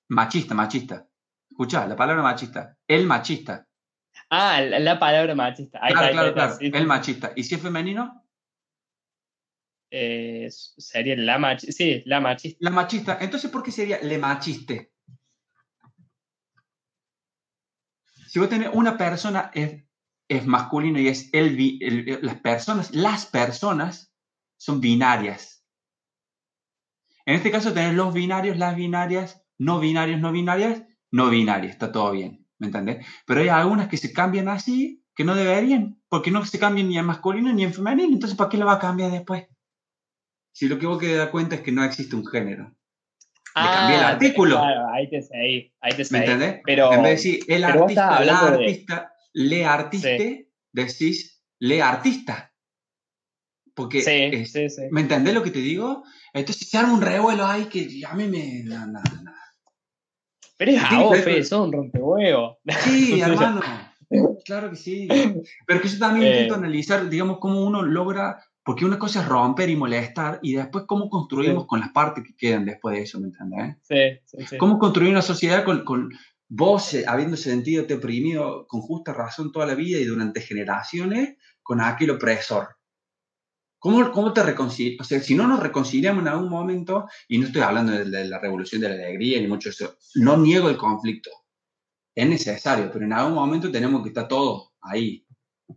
machista, 0.08 0.54
machista. 0.54 1.08
Escucha, 1.50 1.86
la 1.86 1.96
palabra 1.96 2.22
machista. 2.22 2.76
El 2.86 3.06
machista. 3.06 3.66
Ah, 4.28 4.60
la, 4.60 4.78
la 4.78 4.98
palabra 4.98 5.34
machista. 5.34 5.78
Ahí 5.82 5.92
claro, 5.92 6.06
está, 6.06 6.12
claro, 6.12 6.28
está, 6.28 6.40
claro. 6.46 6.56
sí, 6.58 6.70
El 6.72 6.86
machista. 6.86 7.32
¿Y 7.36 7.42
si 7.44 7.54
es 7.56 7.60
femenino? 7.62 8.24
Eh, 9.90 10.48
sería 10.50 11.16
la 11.16 11.38
machista. 11.38 11.72
Sí, 11.72 12.02
la 12.06 12.20
machista. 12.20 12.58
La 12.60 12.70
machista. 12.70 13.18
Entonces, 13.20 13.50
¿por 13.50 13.62
qué 13.64 13.72
sería 13.72 14.00
le 14.02 14.18
machiste? 14.18 14.92
Si 18.28 18.38
vos 18.38 18.48
tenés 18.48 18.70
una 18.72 18.96
persona 18.96 19.50
es, 19.52 19.82
es 20.28 20.46
masculino 20.46 21.00
y 21.00 21.08
es 21.08 21.28
el- 21.32 21.58
el- 21.82 22.18
las 22.22 22.36
personas, 22.40 22.94
las 22.94 23.26
personas 23.26 24.09
son 24.60 24.78
binarias. 24.80 25.64
En 27.24 27.34
este 27.34 27.50
caso 27.50 27.72
tenés 27.72 27.94
los 27.94 28.12
binarios, 28.12 28.58
las 28.58 28.76
binarias, 28.76 29.42
no 29.58 29.80
binarios, 29.80 30.20
no 30.20 30.32
binarias, 30.32 30.82
no 31.10 31.30
binarias, 31.30 31.72
está 31.72 31.90
todo 31.92 32.12
bien, 32.12 32.46
¿me 32.58 32.66
entendés? 32.66 33.06
Pero 33.26 33.40
hay 33.40 33.48
algunas 33.48 33.88
que 33.88 33.96
se 33.96 34.12
cambian 34.12 34.48
así, 34.48 35.02
que 35.14 35.24
no 35.24 35.34
deberían, 35.34 36.02
porque 36.10 36.30
no 36.30 36.44
se 36.44 36.58
cambian 36.58 36.88
ni 36.88 36.98
en 36.98 37.06
masculino 37.06 37.50
ni 37.52 37.64
en 37.64 37.72
femenino, 37.72 38.12
entonces 38.12 38.36
¿para 38.36 38.50
qué 38.50 38.58
lo 38.58 38.66
va 38.66 38.74
a 38.74 38.78
cambiar 38.78 39.10
después? 39.10 39.46
Si 40.52 40.68
lo 40.68 40.78
que 40.78 40.86
vos 40.86 40.98
querés 40.98 41.16
dar 41.18 41.30
cuenta 41.30 41.54
es 41.54 41.62
que 41.62 41.72
no 41.72 41.82
existe 41.82 42.14
un 42.16 42.26
género. 42.26 42.74
cambié 43.54 43.96
el 43.96 44.04
artículo. 44.04 44.56
Claro, 44.58 44.88
ahí 44.92 45.08
te 45.08 45.22
seguí. 45.22 45.72
Ahí 45.80 45.92
te 45.92 45.98
¿Me 45.98 46.04
seguí. 46.04 46.20
entendés? 46.24 46.60
Pero, 46.64 46.92
en 46.92 47.02
vez 47.02 47.22
de 47.22 47.30
decir 47.30 47.44
el 47.48 47.64
artista, 47.64 48.24
la 48.24 48.40
de- 48.42 48.48
artista, 48.58 49.14
le 49.32 49.64
artiste, 49.64 50.50
decís 50.72 51.42
le 51.60 51.80
artista. 51.82 52.49
Porque, 53.80 54.02
sí, 54.02 54.10
es- 54.32 54.52
sí, 54.52 54.68
sí. 54.70 54.82
¿me 54.90 55.00
entendés 55.02 55.34
lo 55.34 55.42
que 55.42 55.50
te 55.50 55.58
digo? 55.60 56.02
Entonces 56.32 56.68
se 56.68 56.78
arma 56.78 56.94
un 56.94 57.02
revuelo 57.02 57.44
ahí 57.46 57.64
que 57.66 57.88
a 58.06 58.14
mí 58.14 58.26
me... 58.28 58.62
No, 58.64 58.86
no, 58.86 59.00
no. 59.22 59.32
Pero 60.56 60.72
es 60.72 60.82
a 60.84 60.88
que 60.90 60.96
vos, 60.96 61.18
Fede, 61.18 61.44
sos 61.44 61.66
un 61.66 61.72
rompehuevo. 61.72 62.58
Sí, 62.84 63.20
hermano. 63.22 63.60
Claro 64.44 64.70
que 64.70 64.76
sí. 64.76 65.08
Pero 65.66 65.80
que 65.80 65.88
yo 65.88 65.98
también 65.98 66.26
Eh. 66.26 66.32
intento 66.34 66.54
analizar, 66.56 67.08
digamos, 67.08 67.38
cómo 67.38 67.64
uno 67.64 67.82
logra, 67.82 68.42
porque 68.62 68.84
una 68.84 68.98
cosa 68.98 69.20
es 69.22 69.28
romper 69.28 69.70
y 69.70 69.76
molestar, 69.76 70.38
y 70.42 70.54
después 70.54 70.84
cómo 70.86 71.08
construimos 71.08 71.66
con 71.66 71.80
las 71.80 71.90
partes 71.90 72.24
que 72.24 72.36
quedan 72.36 72.64
después 72.66 72.96
de 72.96 73.02
eso, 73.04 73.18
¿me 73.20 73.28
entendés? 73.28 73.76
Sí, 73.82 74.36
sí. 74.46 74.56
¿Cómo 74.58 74.78
construir 74.78 75.10
una 75.12 75.22
sociedad 75.22 75.64
con, 75.64 75.84
con 75.84 76.10
vos 76.48 76.92
eh, 76.94 77.04
habiendo 77.06 77.36
sentido 77.36 77.86
oprimido 77.96 78.66
con 78.66 78.80
justa 78.82 79.12
razón 79.14 79.52
toda 79.52 79.64
la 79.66 79.74
vida 79.74 79.98
y 79.98 80.04
durante 80.04 80.40
generaciones 80.40 81.36
con 81.62 81.80
aquel 81.80 82.10
opresor? 82.10 82.68
¿Cómo, 83.80 84.12
cómo 84.12 84.32
te 84.32 84.42
reconcilias? 84.42 85.00
O 85.00 85.04
sea, 85.04 85.20
si 85.20 85.34
no 85.34 85.48
nos 85.48 85.58
reconciliamos 85.60 86.22
en 86.22 86.28
algún 86.28 86.50
momento, 86.50 87.08
y 87.28 87.38
no 87.38 87.46
estoy 87.46 87.62
hablando 87.62 87.92
de, 87.92 88.04
de 88.04 88.24
la 88.26 88.38
revolución 88.38 88.80
de 88.80 88.88
la 88.90 88.94
alegría 88.94 89.40
ni 89.40 89.48
mucho 89.48 89.70
de 89.70 89.72
eso, 89.74 89.96
no 90.16 90.36
niego 90.36 90.68
el 90.68 90.76
conflicto. 90.76 91.30
Es 92.14 92.28
necesario, 92.28 92.90
pero 92.92 93.04
en 93.06 93.12
algún 93.14 93.34
momento 93.34 93.70
tenemos 93.72 94.02
que 94.02 94.10
estar 94.10 94.28
todos 94.28 94.72
ahí, 94.82 95.26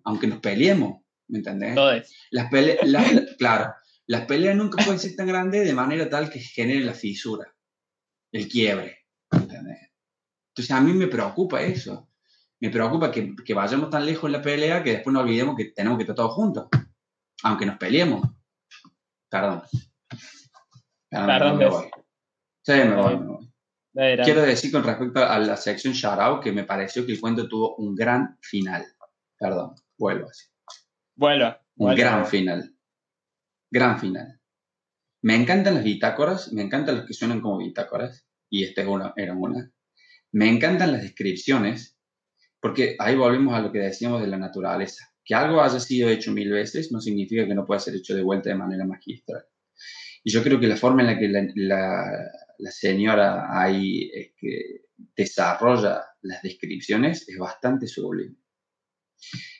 aunque 0.03 0.27
nos 0.27 0.39
peleemos, 0.39 1.01
¿me 1.29 1.39
entendés? 1.39 1.75
Las 2.31 2.49
pele- 2.51 2.77
la- 2.83 3.09
la- 3.11 3.25
claro, 3.37 3.73
las 4.07 4.25
peleas 4.25 4.55
nunca 4.55 4.83
pueden 4.83 4.99
ser 4.99 5.15
tan 5.15 5.27
grandes 5.27 5.65
de 5.65 5.73
manera 5.73 6.09
tal 6.09 6.29
que 6.29 6.39
generen 6.39 6.85
la 6.85 6.93
fisura, 6.93 7.55
el 8.33 8.47
quiebre. 8.49 8.97
¿entendés? 9.31 9.77
Entonces 10.49 10.71
a 10.75 10.81
mí 10.81 10.93
me 10.93 11.07
preocupa 11.07 11.61
eso. 11.61 12.09
Me 12.59 12.69
preocupa 12.69 13.11
que, 13.11 13.33
que 13.45 13.53
vayamos 13.53 13.89
tan 13.89 14.05
lejos 14.05 14.25
en 14.27 14.31
la 14.33 14.41
pelea 14.41 14.83
que 14.83 14.91
después 14.91 15.13
nos 15.13 15.23
olvidemos 15.23 15.55
que 15.55 15.65
tenemos 15.65 15.97
que 15.97 16.03
estar 16.03 16.15
todos 16.15 16.33
juntos, 16.33 16.67
aunque 17.43 17.65
nos 17.65 17.77
peleemos. 17.77 18.27
Perdón. 19.29 19.63
Perdón, 21.09 21.27
Perdón, 21.27 21.57
me 21.57 21.69
voy. 21.69 21.85
Sí, 22.63 22.71
me 22.73 22.95
voy, 22.95 23.17
me 23.17 23.25
voy. 23.27 23.53
Quiero 24.23 24.41
decir 24.41 24.71
con 24.71 24.83
respecto 24.83 25.23
a 25.23 25.37
la 25.37 25.55
sección 25.55 25.93
Shoutout 25.93 26.43
que 26.43 26.51
me 26.51 26.63
pareció 26.63 27.05
que 27.05 27.11
el 27.11 27.21
cuento 27.21 27.47
tuvo 27.47 27.75
un 27.75 27.93
gran 27.93 28.37
final. 28.41 28.85
Perdón, 29.37 29.75
vuelvo 29.97 30.29
así. 30.29 30.47
Vuelva. 31.15 31.61
Un 31.75 31.95
gran 31.95 32.25
final. 32.25 32.75
Gran 33.69 33.99
final. 33.99 34.39
Me 35.21 35.35
encantan 35.35 35.75
las 35.75 35.83
bitácoras, 35.83 36.51
me 36.53 36.63
encantan 36.63 36.97
los 36.97 37.05
que 37.05 37.13
suenan 37.13 37.39
como 37.39 37.59
bitácoras, 37.59 38.25
y 38.49 38.63
esta 38.63 38.81
es 38.81 38.87
una, 38.87 39.13
era 39.15 39.33
una. 39.33 39.71
Me 40.31 40.49
encantan 40.49 40.91
las 40.91 41.03
descripciones, 41.03 41.97
porque 42.59 42.95
ahí 42.99 43.15
volvemos 43.15 43.53
a 43.53 43.61
lo 43.61 43.71
que 43.71 43.79
decíamos 43.79 44.21
de 44.21 44.27
la 44.27 44.37
naturaleza. 44.37 45.12
Que 45.25 45.35
algo 45.35 45.61
haya 45.61 45.79
sido 45.79 46.09
hecho 46.09 46.31
mil 46.31 46.51
veces 46.51 46.91
no 46.91 46.99
significa 47.01 47.47
que 47.47 47.55
no 47.55 47.65
pueda 47.65 47.79
ser 47.79 47.95
hecho 47.95 48.15
de 48.15 48.21
vuelta 48.23 48.49
de 48.49 48.55
manera 48.55 48.85
magistral. 48.85 49.43
Y 50.23 50.31
yo 50.31 50.43
creo 50.43 50.59
que 50.59 50.67
la 50.67 50.77
forma 50.77 51.01
en 51.01 51.07
la 51.07 51.19
que 51.19 51.27
la, 51.55 52.71
señora 52.71 53.47
ahí 53.61 54.09
que 54.37 54.85
desarrolla 55.15 56.03
las 56.21 56.41
descripciones 56.41 57.27
es 57.27 57.37
bastante 57.37 57.87
sublime. 57.87 58.35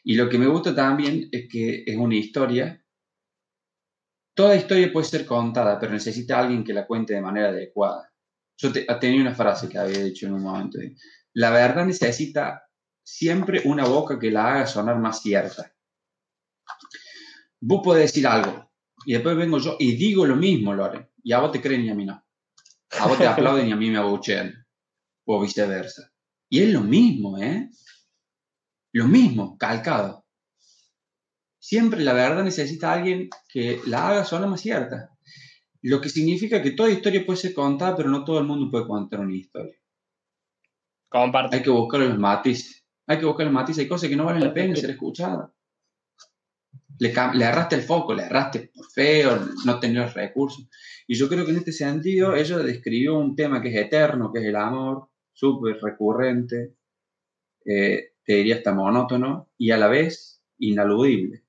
Y 0.03 0.15
lo 0.15 0.30
que 0.30 0.38
me 0.38 0.48
gusta 0.48 0.76
también 0.76 1.30
es 1.31 1.48
que 1.49 1.84
es 1.85 1.95
una 1.98 2.15
historia. 2.15 2.84
Toda 4.35 4.56
historia 4.56 4.91
puede 4.91 5.06
ser 5.07 5.26
contada, 5.26 5.80
pero 5.80 5.94
necesita 5.94 6.40
alguien 6.40 6.64
que 6.64 6.73
la 6.73 6.88
cuente 6.88 7.14
de 7.14 7.22
manera 7.22 7.49
adecuada. 7.49 8.11
Yo 8.57 8.72
te- 8.72 8.85
tenía 8.99 9.22
una 9.22 9.35
frase 9.35 9.69
que 9.69 9.77
había 9.77 10.03
dicho 10.03 10.27
en 10.27 10.34
un 10.34 10.44
momento. 10.44 10.80
La 11.34 11.52
verdad 11.52 11.85
necesita 11.85 12.64
siempre 13.04 13.62
una 13.66 13.86
boca 13.86 14.18
que 14.18 14.32
la 14.32 14.54
haga 14.54 14.68
sonar 14.68 14.98
más 15.00 15.22
cierta. 15.22 15.74
Vos 17.60 17.82
podés 17.84 18.04
decir 18.04 18.28
algo 18.28 18.72
y 19.06 19.14
después 19.14 19.36
vengo 19.36 19.60
yo 19.60 19.76
y 19.80 19.96
digo 19.96 20.26
lo 20.26 20.36
mismo, 20.36 20.74
Lore, 20.74 21.12
y 21.24 21.32
a 21.34 21.40
vos 21.40 21.52
te 21.52 21.62
creen 21.62 21.86
y 21.86 21.90
a 21.90 21.96
mí 21.96 22.06
no. 22.06 22.24
A 23.00 23.08
vos 23.08 23.18
te 23.18 23.28
aplauden 23.28 23.68
y 23.68 23.72
a 23.72 23.76
mí 23.76 23.90
me 23.90 23.98
abuchean. 23.98 24.54
O 25.26 25.42
viceversa. 25.42 26.12
Y 26.50 26.62
es 26.62 26.70
lo 26.70 26.82
mismo, 26.82 27.38
¿eh? 27.38 27.70
Lo 28.92 29.08
mismo, 29.08 29.58
calcado. 29.58 30.26
Siempre 31.60 32.02
la 32.02 32.12
verdad 32.12 32.44
necesita 32.44 32.92
a 32.92 32.96
alguien 32.96 33.30
que 33.48 33.80
la 33.88 34.10
haga 34.10 34.26
sonar 34.26 34.50
más 34.50 34.62
cierta. 34.62 35.10
Lo 35.82 36.02
que 36.02 36.10
significa 36.10 36.62
que 36.62 36.72
toda 36.72 36.90
historia 36.90 37.26
puede 37.26 37.40
ser 37.40 37.54
contada, 37.54 37.96
pero 37.96 38.10
no 38.10 38.24
todo 38.24 38.40
el 38.40 38.46
mundo 38.46 38.70
puede 38.70 38.86
contar 38.86 39.22
una 39.22 39.36
historia. 39.36 39.76
Comparto. 41.10 41.56
Hay 41.56 41.64
que 41.64 41.70
buscar 41.70 42.02
los 42.02 42.20
matices. 42.20 42.83
Hay 43.08 43.20
que 43.20 43.26
buscar 43.26 43.46
los 43.46 43.54
matices. 43.54 43.84
Hay 43.84 43.88
cosas 43.88 44.10
que 44.10 44.16
no 44.16 44.26
valen 44.26 44.44
la 44.44 44.54
pena 44.54 44.76
ser 44.76 44.92
escuchadas. 44.92 45.50
Le, 47.00 47.14
le 47.34 47.46
erraste 47.46 47.76
el 47.76 47.82
foco, 47.82 48.14
le 48.14 48.24
erraste 48.24 48.72
por 48.74 48.86
feo, 48.90 49.40
no 49.66 49.80
tener 49.80 50.04
los 50.04 50.14
recursos. 50.14 50.68
Y 51.08 51.16
yo 51.16 51.28
creo 51.28 51.44
que 51.44 51.52
en 51.52 51.58
este 51.58 51.72
sentido 51.72 52.36
ella 52.36 52.60
describió 52.60 53.18
un 53.18 53.36
tema 53.36 53.62
que 53.62 53.70
es 53.70 53.76
eterno, 53.76 54.32
que 54.32 54.40
es 54.40 54.46
el 54.46 54.56
amor, 54.56 55.10
súper 55.34 55.80
recurrente, 55.82 56.76
eh, 57.66 58.14
te 58.24 58.36
diría 58.36 58.56
hasta 58.56 58.74
monótono, 58.74 59.50
y 59.58 59.72
a 59.72 59.78
la 59.78 59.88
vez 59.88 60.42
inaludible. 60.60 61.44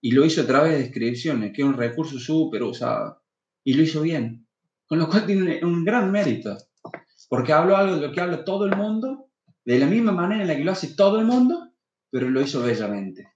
Y 0.00 0.12
lo 0.12 0.24
hizo 0.24 0.42
a 0.42 0.46
través 0.46 0.72
de 0.72 0.78
descripciones, 0.78 1.52
que 1.52 1.62
es 1.62 1.68
un 1.68 1.76
recurso 1.76 2.18
súper 2.18 2.62
usado. 2.62 3.22
Y 3.64 3.74
lo 3.74 3.82
hizo 3.82 4.02
bien. 4.02 4.46
Con 4.86 4.98
lo 4.98 5.08
cual 5.08 5.26
tiene 5.26 5.64
un 5.64 5.84
gran 5.84 6.10
mérito. 6.10 6.56
Porque 7.28 7.52
habló 7.52 7.76
algo 7.76 7.96
de 7.96 8.06
lo 8.06 8.12
que 8.12 8.20
habla 8.20 8.44
todo 8.44 8.64
el 8.64 8.76
mundo, 8.76 9.27
de 9.68 9.78
la 9.78 9.86
misma 9.86 10.12
manera 10.12 10.40
en 10.40 10.48
la 10.48 10.56
que 10.56 10.64
lo 10.64 10.72
hace 10.72 10.94
todo 10.94 11.20
el 11.20 11.26
mundo, 11.26 11.74
pero 12.10 12.30
lo 12.30 12.40
hizo 12.40 12.62
bellamente. 12.62 13.34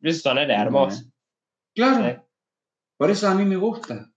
Eso 0.00 0.20
sonar 0.20 0.50
hermoso. 0.50 1.04
Claro. 1.74 2.06
Sí. 2.06 2.26
Por 2.96 3.10
eso 3.10 3.28
a 3.28 3.34
mí 3.34 3.44
me 3.44 3.56
gusta. 3.56 4.10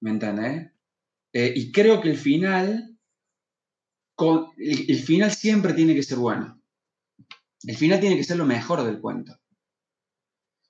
¿Me 0.00 0.10
entendés? 0.10 0.72
Eh, 1.32 1.52
y 1.54 1.70
creo 1.70 2.00
que 2.00 2.10
el 2.10 2.18
final, 2.18 2.98
con, 4.16 4.48
el, 4.56 4.90
el 4.90 4.98
final 4.98 5.30
siempre 5.30 5.72
tiene 5.72 5.94
que 5.94 6.02
ser 6.02 6.18
bueno. 6.18 6.60
El 7.62 7.76
final 7.76 8.00
tiene 8.00 8.16
que 8.16 8.24
ser 8.24 8.36
lo 8.36 8.44
mejor 8.44 8.82
del 8.82 9.00
cuento. 9.00 9.38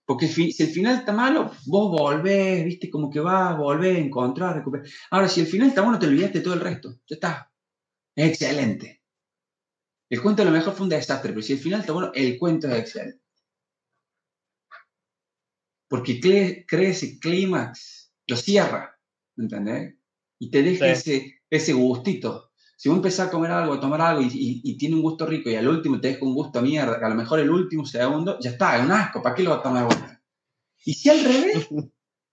Porque 0.05 0.29
si 0.29 0.55
el 0.59 0.69
final 0.69 0.99
está 0.99 1.13
malo, 1.15 1.51
vos 1.65 1.91
volvés, 1.91 2.67
viste, 2.67 2.91
como 2.91 3.09
que 3.09 3.21
vas, 3.21 3.57
volvés, 3.57 3.97
encontrar, 3.97 4.57
recuperar. 4.57 4.87
Ahora, 5.11 5.27
si 5.27 5.41
el 5.41 5.47
final 5.47 5.69
está 5.69 5.81
bueno, 5.81 5.99
te 5.99 6.07
olvidaste 6.07 6.41
de 6.41 6.45
todo 6.45 6.53
el 6.53 6.61
resto. 6.61 7.01
Ya 7.09 7.15
está. 7.15 7.51
Es 8.15 8.29
excelente. 8.29 8.96
El 10.11 10.23
cuento 10.23 10.43
a 10.43 10.45
lo 10.45 10.51
mejor 10.53 10.75
fue 10.75 10.85
un 10.85 10.91
desastre, 10.91 11.33
pero 11.33 11.43
si 11.43 11.53
el 11.55 11.59
final 11.59 11.81
está 11.81 11.93
bueno, 11.93 12.11
el 12.15 12.39
cuento 12.39 12.69
es 12.69 12.79
excelente. 12.79 13.23
Porque 15.89 16.21
cre- 16.21 16.65
crea 16.67 16.91
ese 16.91 17.19
clímax, 17.19 18.13
lo 18.27 18.37
cierra, 18.37 18.99
¿me 19.37 19.45
entendés? 19.45 19.95
Y 20.39 20.51
te 20.51 20.63
deja 20.63 20.87
Sí. 20.87 20.91
ese, 21.11 21.35
ese 21.51 21.73
gustito. 21.73 22.51
Si 22.77 22.89
vos 22.89 22.97
empezás 22.99 23.29
a 23.29 23.31
comer 23.31 23.51
algo, 23.53 23.75
a 23.75 23.81
tomar 23.81 24.01
algo 24.03 24.21
y, 24.23 24.27
y- 24.27 24.61
y 24.65 24.77
tiene 24.77 24.97
un 24.97 25.03
gusto 25.03 25.25
rico 25.27 25.49
y 25.49 25.55
al 25.55 25.69
último 25.69 26.01
te 26.01 26.09
deja 26.09 26.25
un 26.25 26.35
gusto 26.35 26.59
a 26.59 26.63
mierda, 26.63 26.99
que 26.99 27.05
a 27.05 27.09
lo 27.09 27.15
mejor 27.15 27.39
el 27.41 27.51
último 27.51 27.87
segundo, 27.87 28.39
ya 28.41 28.51
está, 28.51 28.77
es 28.77 28.85
un 28.85 28.93
asco, 28.93 29.23
¿para 29.23 29.35
qué 29.35 29.43
lo 29.43 29.51
vas 29.51 29.61
a 29.61 29.63
tomar 29.63 29.87
vuelta? 29.87 30.23
Y 30.85 30.95
si 30.95 31.09
al 31.09 31.25
revés, 31.25 31.69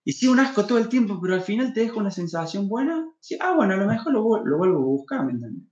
y 0.04 0.12
si 0.12 0.26
es 0.26 0.32
un 0.32 0.40
asco 0.40 0.66
todo 0.66 0.78
el 0.78 0.88
tiempo, 0.88 1.18
pero 1.20 1.34
al 1.34 1.42
final 1.42 1.72
te 1.72 1.80
deja 1.80 1.96
una 1.96 2.10
sensación 2.10 2.68
buena, 2.68 3.06
sí, 3.20 3.36
ah, 3.40 3.54
bueno, 3.56 3.74
a 3.74 3.76
lo 3.78 3.86
mejor 3.86 4.12
lo, 4.12 4.44
lo 4.44 4.58
vuelvo 4.58 4.78
a 4.78 4.84
buscar, 4.84 5.24
¿me 5.24 5.32
entendés? 5.32 5.64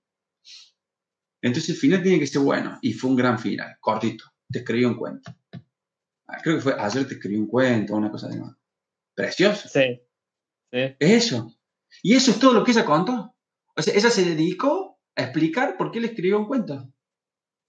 Entonces 1.43 1.71
el 1.71 1.77
final 1.77 2.03
tiene 2.03 2.21
que 2.21 2.27
ser 2.27 2.41
bueno, 2.41 2.79
y 2.81 2.93
fue 2.93 3.11
un 3.11 3.17
gran 3.17 3.39
final, 3.39 3.77
cortito, 3.81 4.25
te 4.49 4.61
escribí 4.61 4.85
un 4.85 4.95
cuento. 4.95 5.35
Ah, 6.29 6.39
Creo 6.43 6.57
que 6.57 6.63
fue 6.63 6.77
ayer 6.79 7.07
te 7.07 7.15
escribí 7.15 7.37
un 7.37 7.49
cuento, 7.49 7.95
una 7.95 8.11
cosa 8.11 8.29
de 8.29 8.39
más. 8.39 8.57
Precioso. 9.15 9.69
Sí. 9.69 10.01
Sí. 10.71 10.97
Es 10.99 11.25
eso. 11.25 11.53
Y 12.03 12.15
eso 12.15 12.31
es 12.31 12.39
todo 12.39 12.55
lo 12.55 12.65
que 12.65 12.71
ella 12.71 12.85
contó. 12.85 13.35
O 13.77 13.83
sea, 13.83 13.95
ella 13.95 14.09
se 14.09 14.25
dedicó 14.25 15.01
a 15.17 15.23
explicar 15.25 15.77
por 15.77 15.91
qué 15.91 16.01
le 16.01 16.09
escribió 16.09 16.39
un 16.39 16.47
cuento. 16.47 16.89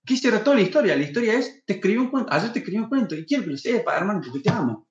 ¿Qué 0.06 0.14
hicieron 0.14 0.44
toda 0.44 0.58
la 0.58 0.62
historia? 0.62 0.96
La 0.96 1.04
historia 1.04 1.34
es, 1.34 1.64
te 1.66 1.74
escribí 1.74 1.98
un 1.98 2.10
cuento, 2.10 2.32
ayer 2.32 2.54
te 2.54 2.60
escribí 2.60 2.80
un 2.80 2.90
cuento, 2.90 3.16
y 3.16 3.26
quiero 3.26 3.44
que 3.44 3.52
lo 3.52 3.58
sepas, 3.58 3.98
hermano, 3.98 4.22
porque 4.24 4.42
te 4.42 4.50
amo. 4.50 4.88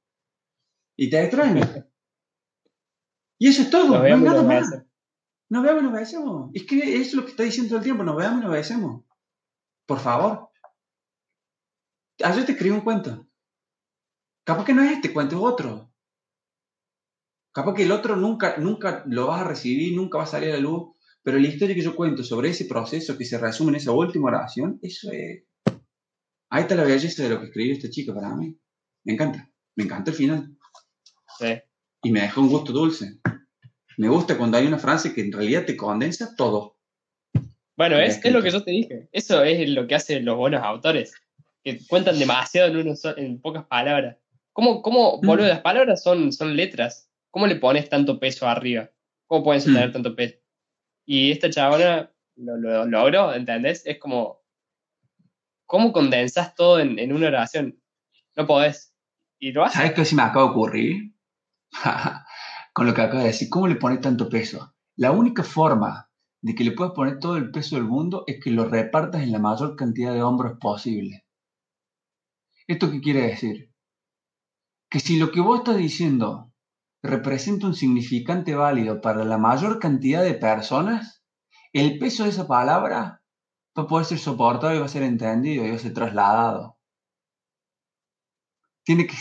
Y 0.96 1.08
te 1.08 1.22
extraño. 1.22 1.62
Y 3.38 3.48
eso 3.48 3.62
es 3.62 3.70
todo, 3.70 3.98
no 3.98 4.02
hay 4.02 4.16
nada 4.20 4.40
más. 4.44 4.70
Nos 5.52 5.62
vemos 5.64 5.82
y 5.82 5.84
nos 5.84 5.92
besemos. 5.92 6.50
Es 6.54 6.64
que 6.64 6.78
eso 6.96 7.10
es 7.10 7.14
lo 7.14 7.24
que 7.26 7.32
está 7.32 7.42
diciendo 7.42 7.68
todo 7.68 7.78
el 7.80 7.84
tiempo, 7.84 8.02
nos 8.02 8.16
vemos 8.16 8.40
y 8.40 8.44
nos 8.44 8.52
besemos. 8.52 9.04
Por 9.84 9.98
favor. 9.98 10.48
Ayer 12.24 12.46
te 12.46 12.52
escribí 12.52 12.74
un 12.74 12.80
cuento. 12.80 13.26
Capaz 14.44 14.64
que 14.64 14.72
no 14.72 14.82
es 14.82 14.92
este 14.92 15.12
cuento, 15.12 15.36
es 15.36 15.42
otro. 15.42 15.92
Capaz 17.52 17.74
que 17.74 17.82
el 17.82 17.92
otro 17.92 18.16
nunca, 18.16 18.56
nunca 18.56 19.04
lo 19.06 19.26
vas 19.26 19.42
a 19.42 19.48
recibir, 19.48 19.94
nunca 19.94 20.16
va 20.16 20.24
a 20.24 20.26
salir 20.26 20.52
a 20.52 20.54
la 20.54 20.60
luz, 20.60 20.94
pero 21.22 21.38
la 21.38 21.48
historia 21.48 21.74
que 21.74 21.82
yo 21.82 21.94
cuento 21.94 22.24
sobre 22.24 22.48
ese 22.48 22.64
proceso 22.64 23.18
que 23.18 23.26
se 23.26 23.36
resume 23.36 23.72
en 23.72 23.76
esa 23.76 23.92
última 23.92 24.28
oración, 24.28 24.78
eso 24.80 25.10
es... 25.12 25.44
Ahí 26.48 26.62
está 26.62 26.76
la 26.76 26.84
belleza 26.84 27.24
de 27.24 27.28
lo 27.28 27.40
que 27.40 27.48
escribió 27.48 27.74
esta 27.74 27.90
chica 27.90 28.14
para 28.14 28.34
mí. 28.34 28.58
Me 29.04 29.12
encanta, 29.12 29.52
me 29.76 29.84
encanta 29.84 30.12
el 30.12 30.16
final. 30.16 30.56
Sí. 31.38 31.60
Y 32.04 32.10
me 32.10 32.22
dejó 32.22 32.40
un 32.40 32.48
gusto 32.48 32.72
dulce. 32.72 33.20
Me 33.96 34.08
gusta 34.08 34.36
cuando 34.38 34.56
hay 34.56 34.66
una 34.66 34.78
frase 34.78 35.14
que 35.14 35.20
en 35.20 35.32
realidad 35.32 35.64
te 35.64 35.76
condensa 35.76 36.34
todo. 36.36 36.76
Bueno, 37.76 37.96
es, 37.98 38.24
lo 38.30 38.42
que 38.42 38.50
yo 38.50 38.62
te 38.62 38.70
dije. 38.70 39.08
Eso 39.12 39.42
es 39.42 39.68
lo 39.70 39.86
que 39.86 39.94
hacen 39.94 40.24
los 40.24 40.36
buenos 40.36 40.62
autores. 40.62 41.14
Que 41.64 41.80
cuentan 41.86 42.18
demasiado 42.18 42.68
en, 42.68 42.76
uno 42.76 42.94
en 43.16 43.40
pocas 43.40 43.64
palabras. 43.64 44.16
¿Cómo, 44.52 44.82
cómo 44.82 45.18
Mm. 45.22 45.26
boludo, 45.26 45.48
las 45.48 45.60
palabras 45.60 46.02
son, 46.02 46.32
son 46.32 46.56
letras? 46.56 47.08
¿Cómo 47.30 47.46
le 47.46 47.56
pones 47.56 47.88
tanto 47.88 48.18
peso 48.18 48.46
arriba? 48.46 48.90
¿Cómo 49.26 49.42
pueden 49.44 49.62
Mm. 49.72 49.92
tanto 49.92 50.14
peso? 50.14 50.36
Y 51.06 51.32
esta 51.32 51.50
chabona 51.50 52.10
lo, 52.36 52.56
lo 52.56 52.84
logró, 52.86 53.32
¿entendés? 53.32 53.82
Es 53.86 53.98
como, 53.98 54.42
¿cómo 55.66 55.92
condensas 55.92 56.54
todo 56.54 56.78
en, 56.80 56.98
en 56.98 57.12
una 57.12 57.28
oración? 57.28 57.80
No 58.36 58.46
podés. 58.46 58.94
Y 59.38 59.52
lo 59.52 59.64
haces. 59.64 59.76
¿Sabes 59.78 59.92
qué 59.92 60.04
se 60.04 60.14
me 60.14 60.22
acaba 60.22 60.44
de 60.46 60.50
ocurrir? 60.52 61.12
Con 62.72 62.86
lo 62.86 62.94
que 62.94 63.02
acabo 63.02 63.20
de 63.20 63.28
decir, 63.28 63.48
¿cómo 63.50 63.68
le 63.68 63.76
pones 63.76 64.00
tanto 64.00 64.28
peso? 64.28 64.74
La 64.96 65.12
única 65.12 65.42
forma 65.42 66.10
de 66.40 66.54
que 66.54 66.64
le 66.64 66.72
puedas 66.72 66.94
poner 66.94 67.18
todo 67.18 67.36
el 67.36 67.50
peso 67.50 67.76
del 67.76 67.84
mundo 67.84 68.24
es 68.26 68.42
que 68.42 68.50
lo 68.50 68.64
repartas 68.64 69.22
en 69.22 69.32
la 69.32 69.38
mayor 69.38 69.76
cantidad 69.76 70.12
de 70.12 70.22
hombros 70.22 70.58
posible. 70.58 71.24
¿Esto 72.66 72.90
qué 72.90 73.00
quiere 73.00 73.22
decir? 73.22 73.72
Que 74.90 75.00
si 75.00 75.18
lo 75.18 75.30
que 75.30 75.40
vos 75.40 75.58
estás 75.58 75.76
diciendo 75.76 76.52
representa 77.02 77.66
un 77.66 77.74
significante 77.74 78.54
válido 78.54 79.00
para 79.00 79.24
la 79.24 79.38
mayor 79.38 79.78
cantidad 79.78 80.22
de 80.22 80.34
personas, 80.34 81.24
el 81.72 81.98
peso 81.98 82.24
de 82.24 82.30
esa 82.30 82.46
palabra 82.46 83.22
va 83.78 83.82
a 83.82 83.86
poder 83.86 84.06
ser 84.06 84.18
soportado 84.18 84.74
y 84.74 84.78
va 84.78 84.86
a 84.86 84.88
ser 84.88 85.02
entendido 85.02 85.66
y 85.66 85.70
va 85.70 85.76
a 85.76 85.78
ser 85.78 85.92
trasladado 85.92 86.78
tiene 88.84 89.06
que, 89.06 89.16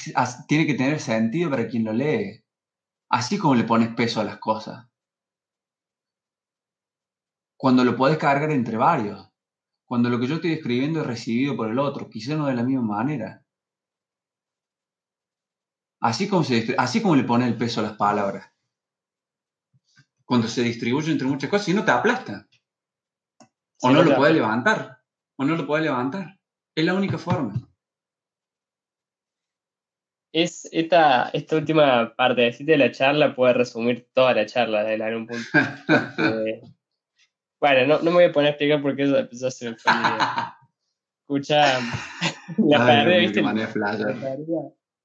tiene 0.48 0.66
que 0.66 0.74
tener 0.74 1.00
sentido 1.00 1.50
para 1.50 1.68
quien 1.68 1.86
lo 1.86 1.94
lee. 1.94 2.41
Así 3.12 3.38
como 3.38 3.56
le 3.56 3.66
pones 3.66 3.94
peso 3.94 4.22
a 4.22 4.24
las 4.24 4.38
cosas. 4.38 4.88
Cuando 7.58 7.84
lo 7.84 7.98
podés 7.98 8.18
cargar 8.18 8.52
entre 8.52 8.78
varios. 8.78 9.30
Cuando 9.86 10.10
lo 10.10 10.18
que 10.18 10.28
yo 10.28 10.36
estoy 10.36 10.54
escribiendo 10.54 11.02
es 11.02 11.08
recibido 11.08 11.58
por 11.58 11.70
el 11.70 11.78
otro, 11.78 12.10
quizá 12.10 12.36
no 12.38 12.46
de 12.46 12.56
la 12.56 12.64
misma 12.64 12.84
manera. 12.84 13.44
Así 16.00 16.30
como, 16.30 16.46
se, 16.46 16.74
así 16.78 17.02
como 17.02 17.18
le 17.18 17.26
pones 17.26 17.50
el 17.50 17.58
peso 17.58 17.82
a 17.82 17.84
las 17.84 17.98
palabras. 17.98 18.50
Cuando 20.24 20.48
se 20.48 20.64
distribuye 20.64 21.12
entre 21.12 21.28
muchas 21.28 21.50
cosas 21.50 21.68
y 21.68 21.74
no 21.74 21.84
te 21.84 21.92
aplasta. 21.92 22.48
O 23.82 23.90
Sí, 23.90 23.94
no 23.94 24.04
lo 24.04 24.16
puedes 24.16 24.36
levantar. 24.36 25.04
O 25.36 25.44
no 25.44 25.58
lo 25.58 25.68
puedes 25.68 25.84
levantar. 25.84 26.40
Es 26.74 26.86
la 26.86 26.94
única 26.94 27.18
forma. 27.18 27.71
Es 30.34 30.68
esta, 30.72 31.30
esta 31.34 31.58
última 31.58 32.16
parte 32.16 32.56
de 32.60 32.78
la 32.78 32.92
charla 32.92 33.36
puede 33.36 33.54
resumir 33.54 34.08
toda 34.14 34.34
la 34.34 34.46
charla 34.46 34.92
en 34.92 35.02
algún 35.02 35.28
punto. 35.28 35.44
Eh, 36.48 36.62
bueno, 37.60 37.88
no, 37.88 37.98
no 38.00 38.12
me 38.12 38.12
voy 38.12 38.24
a 38.26 38.32
poner 38.32 38.48
a 38.48 38.52
explicar 38.52 38.82
por 38.82 38.96
qué 38.96 39.04
eso 39.04 39.30
ya 39.30 39.52
se 39.52 39.70
me 39.70 39.76
fue. 39.78 39.92
Escucha, 41.22 41.80
la 42.58 42.86
perdí, 42.86 43.20
¿viste? 43.20 43.42
La 43.42 43.68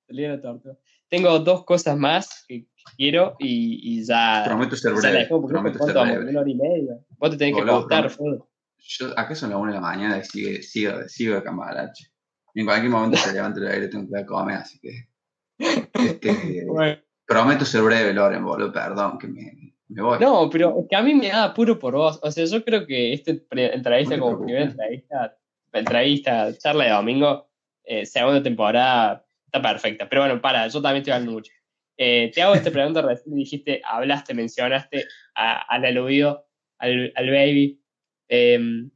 perdí, 0.07 0.41
tortuga. 0.41 0.77
Tengo 1.09 1.39
dos 1.39 1.65
cosas 1.65 1.97
más 1.97 2.45
que 2.49 2.67
quiero 2.97 3.37
y, 3.39 3.99
y 3.99 4.05
ya, 4.05 4.43
Prometo 4.45 4.75
ser 4.75 4.95
breve. 4.95 5.19
dejo 5.19 5.41
porque 5.41 5.53
Prometo 5.53 5.79
¿cuánto 5.79 6.01
ser 6.01 6.19
breve. 6.19 6.31
Una 6.31 6.41
hora 6.41 6.51
y 6.51 6.55
media. 6.55 6.99
Vos 7.19 7.31
te 7.31 7.37
tenés 7.37 7.57
que 7.57 7.63
paustar, 7.63 8.13
prometo. 8.13 8.45
Fede. 8.45 8.51
Yo, 8.79 9.19
acá 9.19 9.35
son 9.35 9.51
las 9.51 9.59
1 9.59 9.67
de 9.69 9.75
la 9.75 9.81
mañana 9.81 10.19
y 10.19 10.25
sigue, 10.25 10.63
sigo, 10.63 10.93
sigo 11.09 11.35
de 11.35 11.43
cambalache. 11.43 12.07
En 12.55 12.65
cualquier 12.65 12.91
momento 12.91 13.19
se 13.19 13.33
levanta 13.33 13.61
el 13.61 13.69
aire, 13.69 13.89
tengo 13.89 14.09
que 14.13 14.25
comer, 14.25 14.57
así 14.57 14.79
que. 14.81 15.09
Este, 15.59 16.65
Bueno. 16.67 16.99
prometo 17.27 17.65
ser 17.65 17.83
breve, 17.83 18.13
Loren, 18.13 18.45
boludo, 18.45 18.73
perdón, 18.73 19.19
que 19.19 19.27
me, 19.29 19.75
me 19.89 20.03
voy. 20.03 20.19
No, 20.21 20.49
pero 20.51 20.79
es 20.81 20.87
que 20.89 20.97
a 20.97 21.03
mí 21.03 21.15
me 21.15 21.29
da 21.29 21.45
apuro 21.45 21.79
por 21.79 21.95
vos. 21.95 22.19
O 22.23 22.31
sea, 22.31 22.45
yo 22.45 22.65
creo 22.65 22.87
que 22.87 23.13
esta 23.13 23.31
entrevista 23.31 24.19
como 24.19 24.37
preocupes. 24.39 24.45
primera 24.47 24.65
entrevista, 24.71 25.37
entrevista, 25.73 26.59
charla 26.59 26.85
de 26.85 26.91
domingo, 26.91 27.49
eh, 27.85 28.05
segunda 28.07 28.43
temporada, 28.43 29.25
está 29.47 29.63
perfecta. 29.63 30.09
Pero 30.09 30.23
bueno, 30.23 30.41
para, 30.41 30.67
yo 30.69 30.81
también 30.83 30.99
estoy 31.03 31.13
hablando 31.13 31.33
mucho. 31.33 31.53
Eh, 31.99 32.31
te 32.35 32.43
hago 32.43 32.55
esta 32.55 32.71
pregunta, 32.71 33.01
recién 33.03 33.35
dijiste, 33.35 33.81
hablaste, 33.85 34.35
mencionaste 34.35 35.07
a- 35.35 35.63
al 35.63 35.85
aludido, 35.85 36.47
al, 36.79 37.13
al 37.17 37.31
baby. 37.31 37.81
Em, 38.29 38.91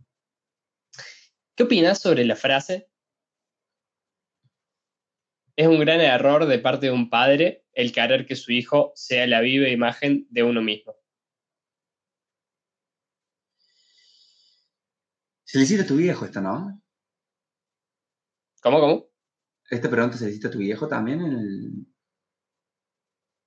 ¿Qué 1.55 1.63
opinas 1.65 2.01
sobre 2.01 2.25
la 2.25 2.37
frase? 2.37 2.89
Es 5.61 5.67
un 5.67 5.79
gran 5.79 6.01
error 6.01 6.47
de 6.47 6.59
parte 6.59 6.87
de 6.87 6.93
un 6.93 7.11
padre 7.11 7.67
el 7.75 7.93
querer 7.93 8.25
que 8.25 8.35
su 8.35 8.51
hijo 8.51 8.93
sea 8.95 9.27
la 9.27 9.43
viva 9.43 9.69
imagen 9.69 10.27
de 10.31 10.43
uno 10.43 10.63
mismo. 10.63 10.95
Se 15.45 15.59
le 15.59 15.65
hiciste 15.65 15.85
a 15.85 15.87
tu 15.87 15.97
viejo 15.97 16.25
esta, 16.25 16.41
¿no? 16.41 16.81
¿Cómo, 18.63 18.81
cómo? 18.81 19.11
Esta 19.69 19.91
pregunta 19.91 20.17
se 20.17 20.25
le 20.25 20.31
hiciste 20.31 20.49
a 20.49 20.51
tu 20.51 20.57
viejo 20.61 20.89
también 20.89 21.21
en 21.21 21.33
el, 21.35 21.39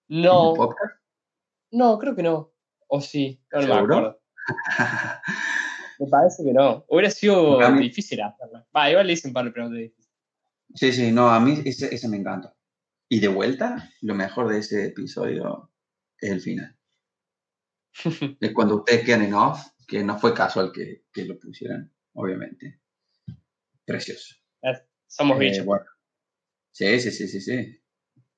en 0.10 0.18
el 0.18 0.22
No, 0.22 0.54
podcast. 0.54 1.02
no, 1.72 1.98
creo 1.98 2.16
que 2.16 2.22
no. 2.22 2.54
O 2.90 3.02
sí, 3.02 3.44
no, 3.52 3.62
no 3.62 3.68
me 3.68 3.74
acuerdo. 3.74 4.22
Me 5.98 6.08
parece 6.12 6.44
que 6.44 6.54
no. 6.54 6.86
Hubiera 6.90 7.10
sido 7.10 7.58
difícil 7.80 8.22
hacerla. 8.22 8.68
Va, 8.76 8.92
igual 8.92 9.08
le 9.08 9.14
hice 9.14 9.28
un 9.28 9.34
par 9.34 9.46
de 9.46 9.52
preguntas 9.52 9.80
difíciles. 9.80 10.03
Sí, 10.76 10.92
sí, 10.92 11.12
no, 11.12 11.30
a 11.30 11.40
mí 11.40 11.62
ese, 11.66 11.94
ese 11.94 12.08
me 12.10 12.18
encanta. 12.18 12.56
Y 13.10 13.20
de 13.20 13.28
vuelta, 13.28 13.90
lo 14.02 14.16
mejor 14.16 14.50
de 14.50 14.60
ese 14.60 14.86
episodio 14.88 15.72
es 16.20 16.32
el 16.32 16.42
final. 16.42 16.78
es 18.40 18.54
cuando 18.54 18.78
ustedes 18.78 19.06
quedan 19.06 19.24
en 19.24 19.34
off, 19.34 19.62
que 19.88 20.04
no 20.04 20.18
fue 20.18 20.34
casual 20.34 20.72
que, 20.72 21.06
que 21.12 21.26
lo 21.26 21.38
pusieran, 21.40 21.92
obviamente. 22.14 22.82
Precioso. 23.86 24.36
Somos 25.08 25.38
Eh, 25.38 25.40
bichos. 25.40 25.66
bueno. 25.66 25.86
Sí, 26.72 27.00
sí, 27.00 27.12
sí, 27.12 27.28
sí, 27.28 27.42
sí. 27.42 27.80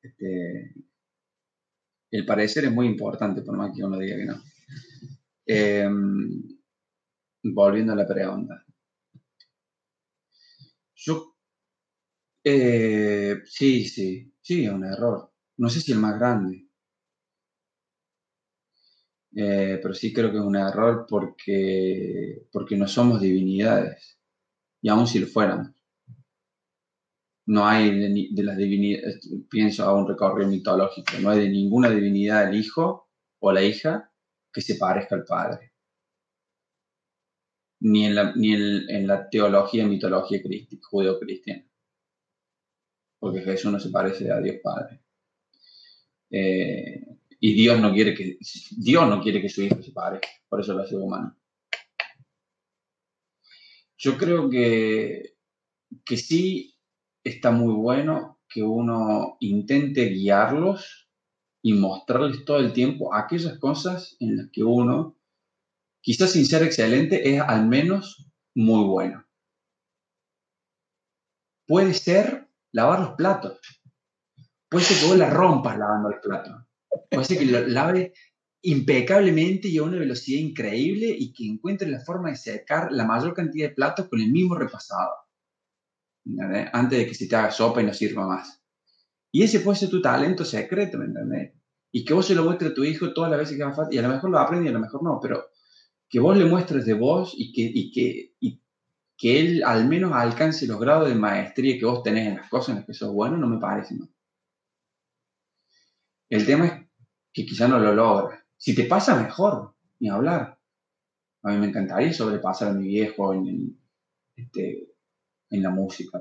Este, 0.01 0.73
el 2.11 2.25
parecer 2.25 2.65
es 2.65 2.71
muy 2.71 2.87
importante, 2.87 3.41
por 3.41 3.55
más 3.55 3.71
que 3.75 3.83
uno 3.83 3.97
diga 3.97 4.17
que 4.17 4.25
no. 4.25 4.41
Em, 5.45 6.41
volviendo 7.43 7.93
a 7.93 7.95
la 7.95 8.07
pregunta. 8.07 8.65
Yo, 10.95 11.34
eh, 12.45 13.41
sí, 13.45 13.85
sí, 13.89 14.33
sí, 14.41 14.65
es 14.65 14.71
un 14.71 14.85
error. 14.85 15.33
No 15.57 15.69
sé 15.69 15.81
si 15.81 15.91
el 15.91 15.99
más 15.99 16.17
grande. 16.17 16.67
Eh, 19.37 19.79
pero 19.81 19.93
sí 19.93 20.13
creo 20.13 20.31
que 20.31 20.37
es 20.37 20.43
un 20.43 20.55
error 20.55 21.05
porque, 21.09 22.47
porque 22.51 22.77
no 22.77 22.87
somos 22.87 23.21
divinidades. 23.21 24.17
Y 24.81 24.89
aun 24.89 25.07
si 25.07 25.19
lo 25.19 25.27
fuéramos 25.27 25.71
no 27.47 27.65
hay 27.67 27.89
de, 27.99 28.27
de 28.31 28.43
las 28.43 28.57
divinidades, 28.57 29.19
pienso 29.49 29.83
a 29.83 29.93
un 29.95 30.07
recorrido 30.07 30.49
mitológico, 30.49 31.13
no 31.21 31.29
hay 31.29 31.39
de 31.41 31.49
ninguna 31.49 31.89
divinidad 31.89 32.49
el 32.49 32.55
hijo 32.59 33.09
o 33.39 33.51
la 33.51 33.63
hija 33.63 34.11
que 34.53 34.61
se 34.61 34.75
parezca 34.75 35.15
al 35.15 35.25
padre. 35.25 35.73
Ni 37.89 38.05
en 38.05 38.15
la, 38.15 38.33
ni 38.35 38.53
en, 38.53 38.89
en 38.89 39.07
la 39.07 39.29
teología 39.29 39.87
mitología 39.87 40.41
cristi- 40.43 40.81
judeo-cristiana. 40.81 41.63
Porque 43.25 43.41
Jesús 43.41 43.71
no 43.71 43.79
se 43.79 43.89
parece 43.89 44.31
a 44.31 44.39
Dios 44.39 44.57
Padre. 44.61 45.01
Eh, 46.29 47.03
y 47.39 47.53
Dios 47.55 47.81
no 47.81 47.91
quiere 47.91 48.13
que 48.13 48.37
Dios 48.77 49.09
no 49.09 49.19
quiere 49.19 49.41
que 49.41 49.49
su 49.49 49.63
hijo 49.63 49.81
se 49.81 49.91
parezca, 49.91 50.27
por 50.47 50.61
eso 50.61 50.73
lo 50.75 50.83
hace 50.83 50.95
humano. 50.95 51.35
Yo 53.97 54.15
creo 54.15 54.47
que, 54.47 55.37
que 56.05 56.17
sí 56.17 56.75
está 57.23 57.49
muy 57.49 57.73
bueno 57.73 58.41
que 58.47 58.61
uno 58.61 59.37
intente 59.39 60.05
guiarlos 60.05 61.09
y 61.63 61.73
mostrarles 61.73 62.45
todo 62.45 62.59
el 62.59 62.73
tiempo 62.73 63.11
aquellas 63.11 63.57
cosas 63.57 64.17
en 64.19 64.37
las 64.37 64.51
que 64.51 64.63
uno, 64.63 65.17
quizás 65.99 66.33
sin 66.33 66.45
ser 66.45 66.61
excelente, 66.61 67.27
es 67.27 67.41
al 67.41 67.65
menos 67.65 68.29
muy 68.53 68.85
bueno. 68.85 69.25
Puede 71.65 71.95
ser 71.95 72.44
lavar 72.75 72.99
los 72.99 73.11
platos. 73.11 73.59
Puede 74.69 74.83
ser 74.83 74.97
que 74.99 75.05
vos 75.05 75.17
la 75.17 75.29
rompas 75.29 75.77
lavando 75.77 76.09
los 76.09 76.19
platos. 76.19 76.53
Puede 77.09 77.25
ser 77.25 77.37
que 77.39 77.45
lo 77.45 77.65
lave 77.67 78.13
impecablemente 78.63 79.69
y 79.69 79.77
a 79.77 79.83
una 79.83 79.97
velocidad 79.97 80.41
increíble 80.41 81.07
y 81.07 81.31
que 81.31 81.45
encuentre 81.45 81.87
la 81.87 82.01
forma 82.01 82.29
de 82.29 82.35
secar 82.35 82.91
la 82.91 83.05
mayor 83.05 83.33
cantidad 83.33 83.69
de 83.69 83.75
platos 83.75 84.09
con 84.09 84.19
el 84.19 84.29
mismo 84.29 84.55
repasado. 84.55 85.11
Antes 86.73 86.99
de 86.99 87.07
que 87.07 87.13
se 87.13 87.27
te 87.27 87.35
haga 87.35 87.51
sopa 87.51 87.81
y 87.81 87.85
no 87.85 87.93
sirva 87.93 88.27
más. 88.27 88.61
Y 89.31 89.43
ese 89.43 89.61
puede 89.61 89.77
ser 89.77 89.89
tu 89.89 90.01
talento 90.01 90.43
secreto, 90.43 90.97
¿me 90.97 91.05
entendés? 91.05 91.53
Y 91.91 92.03
que 92.03 92.13
vos 92.13 92.25
se 92.25 92.35
lo 92.35 92.43
muestres 92.43 92.71
a 92.71 92.73
tu 92.73 92.83
hijo 92.83 93.13
todas 93.13 93.29
las 93.31 93.39
veces 93.39 93.55
que 93.55 93.63
haga 93.63 93.75
falta, 93.75 93.95
y 93.95 93.99
a 93.99 94.01
lo 94.01 94.09
mejor 94.09 94.29
lo 94.29 94.39
aprende 94.39 94.65
y 94.65 94.69
a 94.69 94.73
lo 94.73 94.79
mejor 94.79 95.01
no, 95.01 95.19
pero 95.21 95.45
que 96.09 96.19
vos 96.19 96.35
le 96.35 96.45
muestres 96.45 96.85
de 96.85 96.93
vos 96.93 97.33
y 97.37 97.53
que, 97.53 97.71
y 97.73 97.91
que, 97.91 98.61
que 99.17 99.39
él 99.39 99.63
al 99.65 99.87
menos 99.87 100.11
alcance 100.13 100.67
los 100.67 100.79
grados 100.79 101.07
de 101.07 101.15
maestría 101.15 101.77
que 101.79 101.85
vos 101.85 102.03
tenés 102.03 102.27
en 102.27 102.37
las 102.37 102.49
cosas 102.49 102.69
en 102.69 102.75
las 102.77 102.85
que 102.85 102.93
sos 102.93 103.13
bueno, 103.13 103.37
no 103.37 103.47
me 103.47 103.59
parece, 103.59 103.95
¿no? 103.95 104.09
El 106.29 106.45
tema 106.45 106.65
es 106.65 106.73
que 107.31 107.45
quizá 107.45 107.67
no 107.67 107.79
lo 107.79 107.93
logra. 107.93 108.43
Si 108.57 108.73
te 108.73 108.85
pasa, 108.85 109.21
mejor, 109.21 109.75
ni 109.99 110.09
hablar. 110.09 110.57
A 111.43 111.51
mí 111.51 111.57
me 111.57 111.67
encantaría 111.67 112.11
sobrepasar 112.11 112.69
a 112.69 112.73
mi 112.73 112.87
viejo 112.87 113.33
en, 113.33 113.79
este, 114.35 114.95
en 115.49 115.63
la 115.63 115.69
música. 115.69 116.19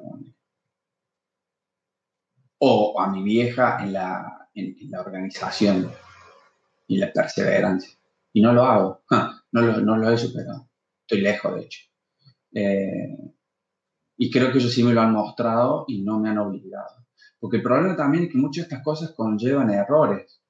O 2.58 3.00
a 3.00 3.10
mi 3.10 3.22
vieja 3.22 3.82
en 3.82 3.94
la, 3.94 4.50
en, 4.54 4.76
la 4.90 5.00
organización 5.00 5.90
y 6.86 6.98
la 6.98 7.12
perseverancia. 7.12 7.98
Y 8.32 8.42
no 8.42 8.52
lo 8.52 8.64
hago. 8.64 9.04
No 9.54 9.60
lo, 9.60 9.80
no 9.82 9.96
lo 9.96 10.10
he 10.10 10.18
superado. 10.18 10.68
Estoy 11.02 11.20
lejos, 11.20 11.54
de 11.54 11.60
hecho. 11.60 11.93
Eh, 12.54 13.34
y 14.16 14.30
creo 14.30 14.50
que 14.52 14.58
ellos 14.58 14.72
sí 14.72 14.82
me 14.84 14.92
lo 14.92 15.00
han 15.00 15.12
mostrado 15.12 15.84
y 15.88 16.02
no 16.02 16.18
me 16.20 16.30
han 16.30 16.38
obligado. 16.38 17.06
Porque 17.38 17.58
el 17.58 17.62
problema 17.62 17.96
también 17.96 18.24
es 18.24 18.32
que 18.32 18.38
muchas 18.38 18.68
de 18.68 18.74
estas 18.74 18.84
cosas 18.84 19.12
conllevan 19.12 19.70
errores. 19.70 20.40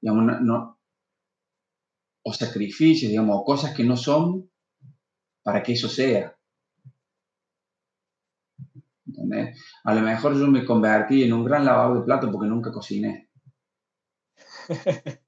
Digamos, 0.00 0.24
no, 0.24 0.40
no- 0.40 0.78
o 2.28 2.32
sacrificios, 2.32 3.10
digamos, 3.10 3.36
o 3.40 3.44
cosas 3.44 3.74
que 3.74 3.84
no 3.84 3.96
son 3.96 4.50
para 5.42 5.62
que 5.62 5.72
eso 5.72 5.88
sea. 5.88 6.36
¿Entendés? 9.06 9.58
A 9.84 9.94
lo 9.94 10.00
mejor 10.02 10.38
yo 10.38 10.46
me 10.46 10.64
convertí 10.64 11.24
en 11.24 11.32
un 11.32 11.44
gran 11.44 11.64
lavador 11.64 11.98
de 11.98 12.04
platos 12.04 12.30
porque 12.30 12.48
nunca 12.48 12.70
cociné. 12.70 13.28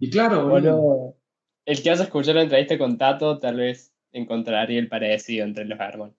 Y 0.00 0.10
claro, 0.10 0.48
Bueno, 0.48 1.14
el 1.64 1.82
que 1.82 1.90
haya 1.90 2.04
escuchado 2.04 2.36
la 2.36 2.42
entrevista 2.44 2.78
con 2.78 2.96
Tato, 2.98 3.38
tal 3.38 3.56
vez 3.56 3.92
encontraría 4.12 4.78
el 4.78 4.88
parecido 4.88 5.44
entre 5.44 5.64
los 5.64 5.78
hermanos. 5.78 6.16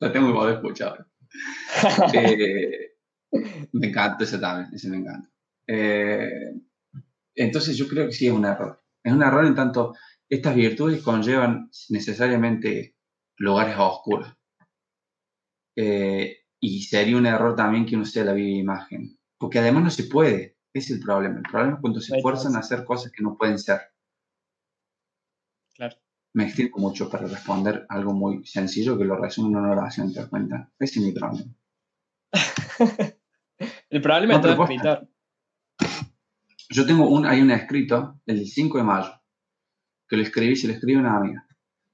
la 0.00 0.12
tengo 0.12 0.42
a 0.42 0.52
escuchar. 0.52 1.06
Eh, 2.14 2.96
me 3.72 3.88
encanta 3.88 4.24
ese 4.24 4.38
también, 4.38 4.74
ese 4.74 4.88
me 4.88 4.96
encanta. 4.96 5.30
Eh, 5.66 6.54
entonces 7.34 7.76
yo 7.76 7.86
creo 7.86 8.06
que 8.06 8.12
sí 8.12 8.26
es 8.26 8.32
un 8.32 8.46
error. 8.46 8.82
Es 9.02 9.12
un 9.12 9.22
error 9.22 9.44
en 9.44 9.54
tanto 9.54 9.94
estas 10.28 10.54
virtudes 10.54 11.02
conllevan 11.02 11.70
necesariamente 11.90 12.96
lugares 13.36 13.76
oscuros. 13.78 14.34
Eh, 15.76 16.38
y 16.60 16.82
sería 16.82 17.16
un 17.16 17.26
error 17.26 17.54
también 17.54 17.86
que 17.86 17.96
uno 17.96 18.04
sea 18.04 18.24
la 18.24 18.32
viva 18.32 18.58
imagen. 18.58 19.18
Porque 19.38 19.58
además 19.58 19.84
no 19.84 19.90
se 19.90 20.04
puede. 20.04 20.56
Es 20.72 20.90
el 20.90 21.00
problema. 21.00 21.36
El 21.36 21.50
problema 21.50 21.74
es 21.74 21.80
cuando 21.80 22.00
se 22.00 22.16
esfuerzan 22.16 22.56
a 22.56 22.60
hacer 22.60 22.84
cosas 22.84 23.12
que 23.12 23.22
no 23.22 23.36
pueden 23.36 23.58
ser. 23.58 23.80
Me 26.34 26.44
extiendo 26.44 26.76
mucho 26.78 27.08
para 27.10 27.26
responder 27.26 27.86
algo 27.88 28.12
muy 28.12 28.46
sencillo 28.46 28.96
que 28.98 29.04
lo 29.04 29.16
resumo 29.16 29.48
en 29.48 29.56
una 29.56 29.72
oración, 29.72 30.12
¿te 30.12 30.20
das 30.20 30.28
cuenta? 30.28 30.70
Ese 30.78 31.00
es 31.00 31.06
mi 31.06 31.12
problema. 31.12 31.52
El 33.90 34.02
problema 34.02 34.34
No, 34.34 34.42
posta. 34.56 34.62
escritor. 34.74 35.08
Yo 36.70 36.86
tengo 36.86 37.08
un, 37.08 37.24
hay 37.26 37.40
un 37.40 37.50
escrito, 37.50 38.20
el 38.26 38.36
del 38.38 38.46
5 38.46 38.76
de 38.78 38.84
mayo, 38.84 39.10
que 40.06 40.16
lo 40.16 40.22
escribí, 40.22 40.54
se 40.54 40.66
lo 40.68 40.74
escribí 40.74 40.94
a 40.96 41.00
una 41.00 41.16
amiga. 41.16 41.46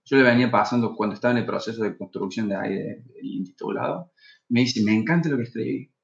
Yo 0.05 0.17
le 0.17 0.25
venía 0.25 0.51
pasando 0.51 0.95
cuando 0.95 1.15
estaba 1.15 1.33
en 1.33 1.39
el 1.39 1.47
proceso 1.47 1.83
de 1.83 1.97
construcción 1.97 2.49
de 2.49 2.57
ahí 2.57 2.75
de- 2.75 3.03
del 3.15 3.25
intitulado. 3.25 4.13
Me 4.49 4.61
dice, 4.61 4.83
me 4.83 4.95
encanta 4.95 5.29
lo 5.29 5.37
que 5.37 5.45
escribí, 5.45 5.95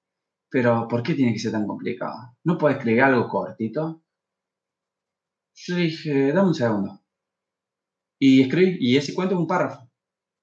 pero 0.49 0.87
¿por 0.89 1.03
qué 1.03 1.15
tiene 1.15 1.33
que 1.33 1.39
ser 1.41 1.53
tan 1.53 1.67
complicado? 1.67 2.37
¿No 2.45 2.57
puedes 2.57 2.79
escribir 2.79 3.03
algo 3.03 3.29
cortito? 3.29 4.05
Yo 5.55 5.77
dije, 5.77 6.33
dame 6.33 6.49
un 6.49 6.55
segundo. 6.55 7.00
Y 8.23 8.43
escribí, 8.43 8.77
y 8.81 8.97
ese 8.97 9.15
cuento 9.15 9.35
es 9.35 9.41
un 9.41 9.47
párrafo. 9.47 9.91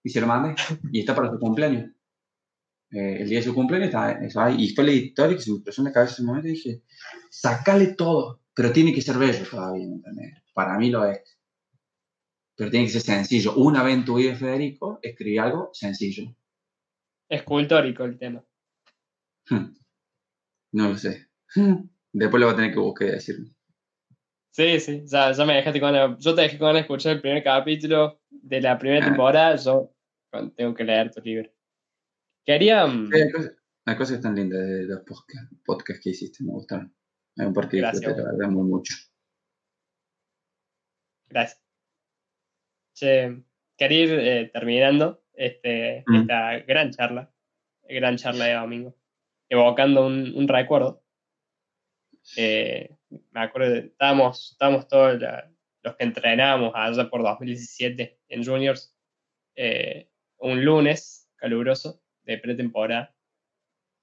Y 0.04 0.10
se 0.10 0.20
lo 0.20 0.28
mandé, 0.28 0.56
y 0.92 1.00
está 1.00 1.16
para 1.16 1.32
su 1.32 1.40
cumpleaños. 1.40 1.92
Eh, 2.92 3.18
el 3.22 3.30
día 3.30 3.40
de 3.40 3.46
su 3.46 3.54
cumpleaños 3.54 3.90
está 3.90 4.12
eso 4.24 4.42
ahí. 4.42 4.56
Y 4.60 4.70
fue 4.70 4.84
la 4.84 4.92
historia 4.92 5.36
que 5.36 5.44
se 5.44 5.52
me 5.52 5.60
puso 5.60 5.82
en 5.82 5.86
la 5.86 5.92
cabeza 5.92 6.14
en 6.14 6.16
ese 6.16 6.24
momento 6.24 6.48
y 6.48 6.52
dije, 6.52 6.82
sacale 7.30 7.88
todo, 7.94 8.42
pero 8.54 8.72
tiene 8.72 8.94
que 8.94 9.02
ser 9.02 9.18
bello 9.18 9.46
todavía, 9.50 9.88
¿me 9.88 9.96
entendés? 9.96 10.42
Para 10.54 10.78
mí 10.78 10.90
lo 10.90 11.06
es. 11.06 11.22
Pero 12.56 12.72
tiene 12.72 12.88
que 12.88 12.94
ser 12.94 13.02
sencillo. 13.02 13.56
Una 13.56 13.84
vez 13.84 13.94
en 13.96 14.06
tu 14.06 14.16
vida, 14.16 14.36
Federico, 14.36 15.00
escribí 15.04 15.38
algo 15.38 15.70
sencillo. 15.74 16.36
Escultórico 17.30 18.04
el 18.06 18.18
tema. 18.18 18.44
Hmm. 19.50 19.76
No 20.72 20.90
lo 20.90 20.98
sé. 20.98 21.28
Hmm. 21.54 21.90
Después 22.12 22.40
lo 22.42 22.48
voy 22.48 22.54
a 22.54 22.56
tener 22.56 22.74
que 22.74 22.80
buscar 22.80 23.10
y 23.10 23.12
decirme. 23.12 23.57
Sí, 24.58 24.80
sí, 24.80 25.04
ya, 25.06 25.32
ya 25.32 25.46
me 25.46 25.54
dejaste 25.54 25.80
con 25.80 25.94
ganas- 25.94 26.18
Yo 26.18 26.34
te 26.34 26.42
dejé 26.42 26.58
con 26.58 26.66
ganas 26.70 26.80
de 26.80 26.82
escuchar 26.82 27.12
el 27.14 27.22
primer 27.22 27.44
capítulo 27.44 28.20
de 28.30 28.60
la 28.60 28.76
primera 28.80 29.06
Ah. 29.06 29.10
temporada. 29.10 29.56
Yo 29.56 29.94
tengo 30.56 30.74
que 30.74 30.84
leer 30.84 31.12
tu 31.12 31.22
libro. 31.22 31.48
Quería. 32.44 32.88
mm, 32.88 33.12
Sí, 33.14 33.22
hay 33.22 33.96
cosas, 33.96 34.10
que 34.10 34.16
están 34.16 34.36
lindas 34.36 34.60
de 34.68 34.84
los 34.86 35.02
podcasts 35.02 35.56
podcast 35.64 36.02
que 36.04 36.10
hiciste, 36.10 36.44
me 36.44 36.54
gustaron. 36.54 36.92
Hay 37.38 37.46
un 37.46 37.54
par 37.54 37.70
que 37.70 37.78
Gracias. 37.78 38.02
disfruté, 38.02 38.24
la 38.24 38.32
verdad, 38.32 38.50
muy 38.50 38.68
mucho. 38.68 38.96
Gracias. 41.30 41.62
Che, 42.96 43.44
quería 43.78 44.04
ir 44.04 44.12
eh, 44.20 44.50
terminando 44.52 45.24
este, 45.34 46.04
Mm. 46.08 46.16
esta 46.22 46.60
gran 46.62 46.90
charla, 46.92 47.32
gran 47.88 48.18
charla 48.18 48.46
de 48.46 48.54
domingo, 48.56 48.96
evocando 49.50 50.08
un, 50.08 50.34
un 50.36 50.48
recuerdo. 50.48 51.04
Eh, 52.38 52.97
me 53.10 53.40
acuerdo, 53.42 53.76
estábamos, 53.76 54.52
estábamos 54.52 54.88
todos 54.88 55.20
la- 55.20 55.52
los 55.84 55.96
que 55.96 56.04
entrenábamos 56.04 56.72
allá 56.76 57.10
por 57.10 57.24
2017 57.24 58.20
en 58.30 58.44
Juniors, 58.46 58.94
eh, 59.56 60.10
un 60.40 60.64
lunes 60.66 61.30
caluroso 61.38 62.02
de 62.24 62.38
pretemporada. 62.38 63.16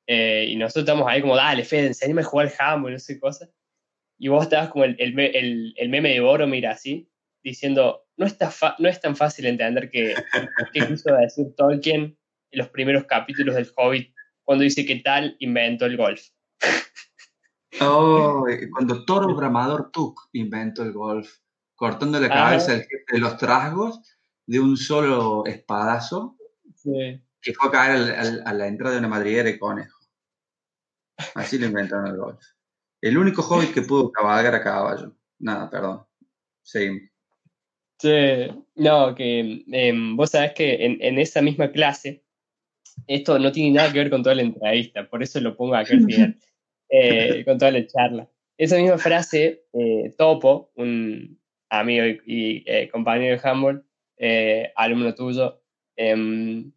Eh, 0.07 0.47
y 0.51 0.57
nosotros 0.57 0.83
estábamos 0.85 1.09
ahí 1.11 1.21
como, 1.21 1.37
dale, 1.37 1.65
Fede, 1.65 1.89
enséñame 1.89 2.23
a 2.23 2.25
jugar 2.25 2.47
al 2.47 2.53
handball, 2.59 2.93
no 2.93 2.99
sé 2.99 3.15
qué 3.15 3.21
cosa. 3.21 3.51
Y 4.19 4.29
vos 4.29 4.45
estabas 4.45 4.69
como 4.71 4.85
el, 4.85 4.97
el, 4.99 5.19
el- 5.19 5.75
el 5.77 5.89
meme 5.89 6.11
de 6.11 6.21
Boromir 6.21 6.67
así, 6.67 7.11
diciendo, 7.43 8.07
no, 8.17 8.27
está 8.27 8.51
no 8.79 8.89
es 8.89 9.01
tan 9.01 9.17
fácil 9.17 9.47
entender 9.47 9.91
que, 9.91 10.15
qué 10.73 10.87
quiso 10.87 11.15
decir 11.15 11.47
Tolkien 11.57 12.17
en 12.51 12.59
los 12.59 12.69
primeros 12.69 13.05
capítulos 13.05 13.55
del 13.57 13.69
Hobbit, 13.77 14.15
cuando 14.45 14.63
dice 14.65 14.87
que 14.87 14.97
tal 14.97 15.37
inventó 15.41 15.87
el 15.87 15.97
golf. 15.97 16.29
Oh, 17.81 18.47
cuando 18.73 19.05
Toro 19.05 19.35
Bramador 19.35 19.91
Tuk 19.91 20.29
inventó 20.33 20.83
el 20.83 20.93
golf, 20.93 21.39
cortando 21.75 22.21
la 22.21 22.27
Ajá. 22.27 22.35
cabeza 22.51 22.75
de 22.77 23.19
los 23.19 23.37
trasgos 23.37 24.01
de 24.47 24.61
un 24.61 24.77
solo 24.77 25.45
espadazo 25.47 26.37
Sí. 26.77 27.21
que 27.41 27.53
fue 27.55 27.69
a 27.69 27.73
caer 27.73 27.91
al- 27.97 28.15
al- 28.15 28.43
a 28.47 28.53
la 28.53 28.67
entrada 28.69 28.93
de 28.95 28.99
una 29.01 29.09
madriguera 29.09 29.45
de 29.45 29.59
conejo. 29.59 29.99
Así 31.35 31.59
lo 31.59 31.67
inventaron 31.67 32.07
el 32.09 32.17
golf. 32.17 32.41
El 33.01 33.19
único 33.19 33.43
hobby 33.43 33.67
que 33.69 33.83
pudo 33.83 34.11
cabalgar 34.11 34.55
a 34.55 34.63
caballo. 34.63 35.15
Nada, 35.39 35.69
perdón. 35.71 36.05
Seguimos. 36.63 37.03
Sí, 37.99 38.49
no, 38.77 39.15
que 39.15 39.65
em, 39.69 40.17
vos 40.17 40.31
sabés 40.31 40.53
que 40.55 40.85
en, 40.85 40.99
en 41.01 41.19
esa 41.19 41.41
misma 41.41 41.71
clase, 41.71 42.25
esto 43.07 43.39
no 43.39 43.53
tiene 43.53 43.77
nada 43.77 43.93
que 43.93 43.99
ver 43.99 44.11
con 44.11 44.23
toda 44.23 44.35
la 44.35 44.43
entrevista, 44.43 45.09
por 45.09 45.23
eso 45.23 45.41
lo 45.41 45.57
pongo 45.57 45.75
acá 45.75 45.93
al 45.95 46.05
final, 46.05 46.39
eh, 46.95 47.45
con 47.45 47.59
toda 47.59 47.71
la 47.73 47.87
charla. 47.87 48.29
Esa 48.57 48.77
misma 48.77 48.99
frase, 48.99 49.65
eh, 49.73 50.15
Topo, 50.17 50.71
un 50.77 51.41
amigo 51.69 52.07
y, 52.07 52.21
y, 52.27 52.65
eh, 52.67 52.89
compañero 52.89 53.37
de 53.41 53.49
handball, 53.49 53.85
eh, 54.17 54.71
alumno 54.77 55.15
tuyo, 55.15 55.61
em, 55.97 56.71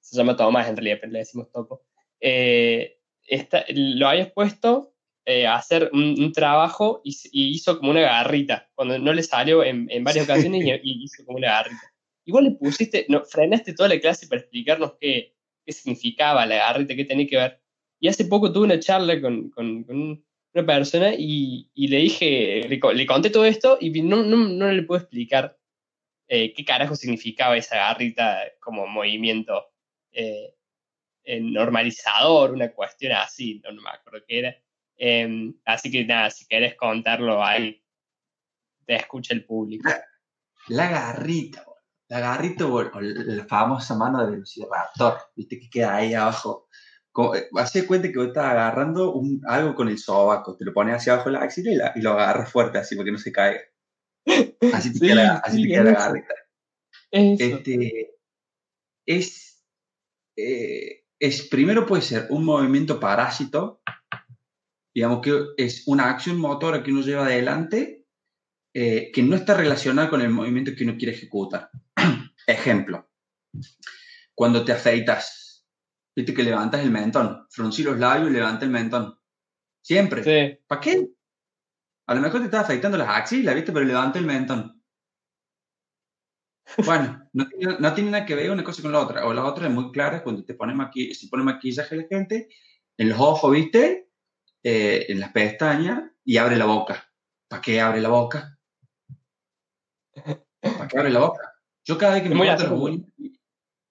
se 0.00 0.16
llama 0.16 0.36
Tomás 0.36 0.68
en 0.68 0.76
realidad, 0.76 0.98
pero 1.00 1.12
le 1.12 1.20
decimos 1.20 1.50
Topo, 1.50 1.82
eh, 2.20 2.98
esta- 3.26 3.64
lo 3.68 4.08
habías 4.08 4.30
puesto 4.32 4.90
eh, 5.26 5.46
a 5.46 5.54
hacer 5.56 5.88
un, 5.94 6.14
un 6.22 6.32
trabajo 6.32 7.00
y, 7.02 7.16
y 7.32 7.48
hizo 7.54 7.78
como 7.78 7.90
una 7.92 8.02
garrita, 8.02 8.68
cuando 8.74 8.98
no 8.98 9.10
le 9.14 9.22
salió 9.22 9.64
en, 9.64 9.86
en 9.90 10.04
varias 10.04 10.26
ocasiones 10.26 10.62
y, 10.62 10.70
y 10.70 11.04
hizo 11.04 11.24
como 11.24 11.38
una 11.38 11.48
garrita. 11.52 11.80
Igual 12.26 12.44
le 12.44 12.50
pusiste, 12.52 13.06
no, 13.08 13.24
frenaste 13.24 13.72
toda 13.72 13.88
la 13.88 13.98
clase 14.00 14.26
para 14.26 14.42
explicarnos 14.42 14.94
qué, 15.00 15.34
qué 15.64 15.72
significaba 15.72 16.44
la 16.44 16.56
garrita, 16.56 16.94
qué 16.94 17.06
tenía 17.06 17.26
que 17.26 17.36
ver. 17.38 17.60
Y 18.04 18.08
hace 18.08 18.26
poco 18.26 18.52
tuve 18.52 18.66
una 18.66 18.78
charla 18.78 19.18
con, 19.18 19.50
una 19.56 20.66
persona 20.66 21.14
y, 21.16 21.70
le 21.74 21.96
dije, 21.96 22.66
le, 22.68 22.78
co- 22.78 22.92
le 22.92 23.06
conté 23.06 23.30
todo 23.30 23.46
esto 23.46 23.78
y 23.80 24.02
no, 24.02 24.22
no, 24.22 24.36
no 24.36 24.70
le 24.70 24.82
puedo 24.82 25.00
explicar 25.00 25.58
eh, 26.28 26.52
qué 26.52 26.66
carajo 26.66 26.96
significaba 26.96 27.56
esa 27.56 27.76
garrita 27.76 28.42
como 28.60 28.86
movimiento 28.86 29.70
eh, 30.12 30.54
eh, 31.24 31.40
normalizador, 31.40 32.50
una 32.50 32.72
cuestión 32.72 33.12
así, 33.12 33.62
no, 33.64 33.72
me 33.80 33.88
acuerdo 33.88 34.22
qué 34.28 34.38
era. 34.40 34.56
Em, 34.98 35.54
así 35.64 35.90
que 35.90 36.04
nada, 36.04 36.28
si 36.28 36.46
querés 36.46 36.74
contarlo 36.74 37.42
ahí, 37.42 37.82
te 38.84 38.96
escucha 38.96 39.32
el 39.32 39.46
público. 39.46 39.88
La 40.68 40.90
garrita, 40.90 41.64
la 42.08 42.20
garrita 42.20 42.66
o 42.66 42.82
la 43.00 43.46
famosa 43.46 43.94
mano 43.94 44.22
de 44.22 44.32
velociraptor, 44.32 45.16
viste 45.34 45.58
que 45.58 45.70
queda 45.70 45.96
ahí 45.96 46.12
abajo. 46.12 46.63
Eh, 47.34 47.48
Hacé 47.56 47.86
cuenta 47.86 48.08
que 48.10 48.18
vos 48.18 48.28
estás 48.28 48.46
agarrando 48.46 49.12
un- 49.12 49.40
algo 49.46 49.74
con 49.74 49.88
el 49.88 49.98
sobaco, 49.98 50.56
te 50.56 50.64
lo 50.64 50.72
pones 50.72 50.96
hacia 50.96 51.12
abajo 51.14 51.30
de 51.30 51.36
la 51.38 51.44
axila 51.44 51.70
y, 51.72 51.76
la- 51.76 51.92
y 51.94 52.00
lo 52.00 52.12
agarras 52.12 52.50
fuerte 52.50 52.78
así 52.78 52.96
para 52.96 53.04
que 53.04 53.12
no 53.12 53.18
se 53.18 53.32
caiga. 53.32 53.60
Así 54.72 54.92
te 54.92 54.98
Sí, 54.98 55.06
queda, 55.06 55.14
la- 55.14 55.34
así 55.36 55.56
sí, 55.56 55.62
te 55.62 55.68
queda 55.68 55.84
la. 55.84 56.24
Este, 57.10 58.10
es, 59.06 59.64
eh, 60.36 61.04
es, 61.18 61.42
primero 61.48 61.86
puede 61.86 62.02
ser 62.02 62.26
un 62.30 62.44
movimiento 62.44 62.98
parásito, 62.98 63.80
digamos 64.92 65.20
que 65.20 65.46
es 65.56 65.86
una 65.86 66.10
acción 66.10 66.38
motora 66.38 66.82
que 66.82 66.90
uno 66.90 67.02
lleva 67.02 67.26
adelante 67.26 68.04
eh, 68.76 69.12
que 69.12 69.22
no 69.22 69.36
está 69.36 69.54
relacionada 69.54 70.10
con 70.10 70.20
el 70.20 70.30
movimiento 70.30 70.72
que 70.76 70.82
uno 70.82 70.96
quiere 70.98 71.14
ejecutar. 71.14 71.70
Ejemplo, 72.48 73.08
cuando 74.34 74.64
te 74.64 74.72
afeitas, 74.72 75.43
viste 76.14 76.34
que 76.34 76.42
levantas 76.42 76.82
el 76.82 76.90
mentón, 76.90 77.46
fruncí 77.50 77.82
los 77.82 77.98
labios 77.98 78.30
y 78.30 78.34
levanta 78.34 78.64
el 78.64 78.70
mentón. 78.70 79.18
Siempre. 79.82 80.22
Sí. 80.22 80.58
¿Para 80.66 80.80
qué? 80.80 81.08
A 82.06 82.14
lo 82.14 82.20
mejor 82.20 82.40
te 82.40 82.46
estás 82.46 82.64
afeitando 82.64 82.98
las 82.98 83.08
axilas, 83.08 83.54
¿viste? 83.54 83.72
Pero 83.72 83.84
levanta 83.84 84.18
el 84.18 84.26
mentón. 84.26 84.82
Bueno, 86.84 87.28
no 87.32 87.46
tiene, 87.46 87.76
no 87.78 87.94
tiene 87.94 88.10
nada 88.10 88.26
que 88.26 88.34
ver 88.34 88.50
una 88.50 88.64
cosa 88.64 88.82
con 88.82 88.92
la 88.92 89.00
otra. 89.00 89.26
O 89.26 89.34
la 89.34 89.44
otra 89.44 89.66
es 89.66 89.72
muy 89.72 89.92
clara 89.92 90.22
cuando 90.22 90.44
te 90.44 90.54
pone 90.54 90.74
maqui 90.74 91.14
se 91.14 91.28
pone 91.28 91.42
maquillaje 91.42 91.96
la 91.96 92.04
gente, 92.04 92.48
en 92.96 93.08
los 93.08 93.20
ojos, 93.20 93.52
¿viste? 93.52 94.08
Eh, 94.62 95.06
en 95.08 95.20
las 95.20 95.30
pestañas 95.32 96.02
y 96.24 96.38
abre 96.38 96.56
la 96.56 96.64
boca. 96.64 97.10
¿Para 97.48 97.62
qué 97.62 97.80
abre 97.80 98.00
la 98.00 98.08
boca? 98.08 98.58
¿Para 100.60 100.88
qué 100.88 100.98
abre 100.98 101.10
la 101.10 101.20
boca? 101.20 101.52
Yo 101.84 101.98
cada 101.98 102.14
vez 102.14 102.22
que 102.22 102.30
me 102.30 102.36
corto 102.36 102.62
las 102.62 102.72
uñas, 102.72 103.06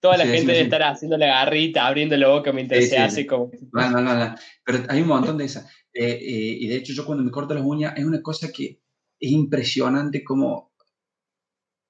Toda 0.04 0.18
la 0.18 0.26
Sí, 0.26 0.32
gente 0.32 0.42
sí, 0.42 0.48
debe 0.48 0.60
sí. 0.60 0.64
estar 0.66 0.84
haciendo 0.84 1.18
la 1.18 1.28
garrita, 1.28 1.88
abriendo 1.88 2.18
la 2.18 2.28
boca 2.28 2.52
mientras 2.52 2.90
se 2.90 2.98
hace 2.98 3.26
como. 3.26 3.52
No, 3.72 3.90
no, 3.90 4.02
no. 4.02 4.36
Pero 4.66 4.80
hay 4.90 5.02
un 5.02 5.08
montón 5.08 5.38
de 5.38 5.46
esas. 5.46 5.64
Eh, 5.94 6.20
eh, 6.22 6.58
y 6.60 6.68
de 6.68 6.76
hecho, 6.76 6.92
yo 6.92 7.06
cuando 7.06 7.24
me 7.24 7.32
corto 7.32 7.54
las 7.54 7.64
uñas, 7.64 7.94
es 7.96 8.04
una 8.04 8.22
cosa 8.22 8.52
que 8.52 8.82
es 9.18 9.32
impresionante 9.32 10.22
cómo 10.22 10.74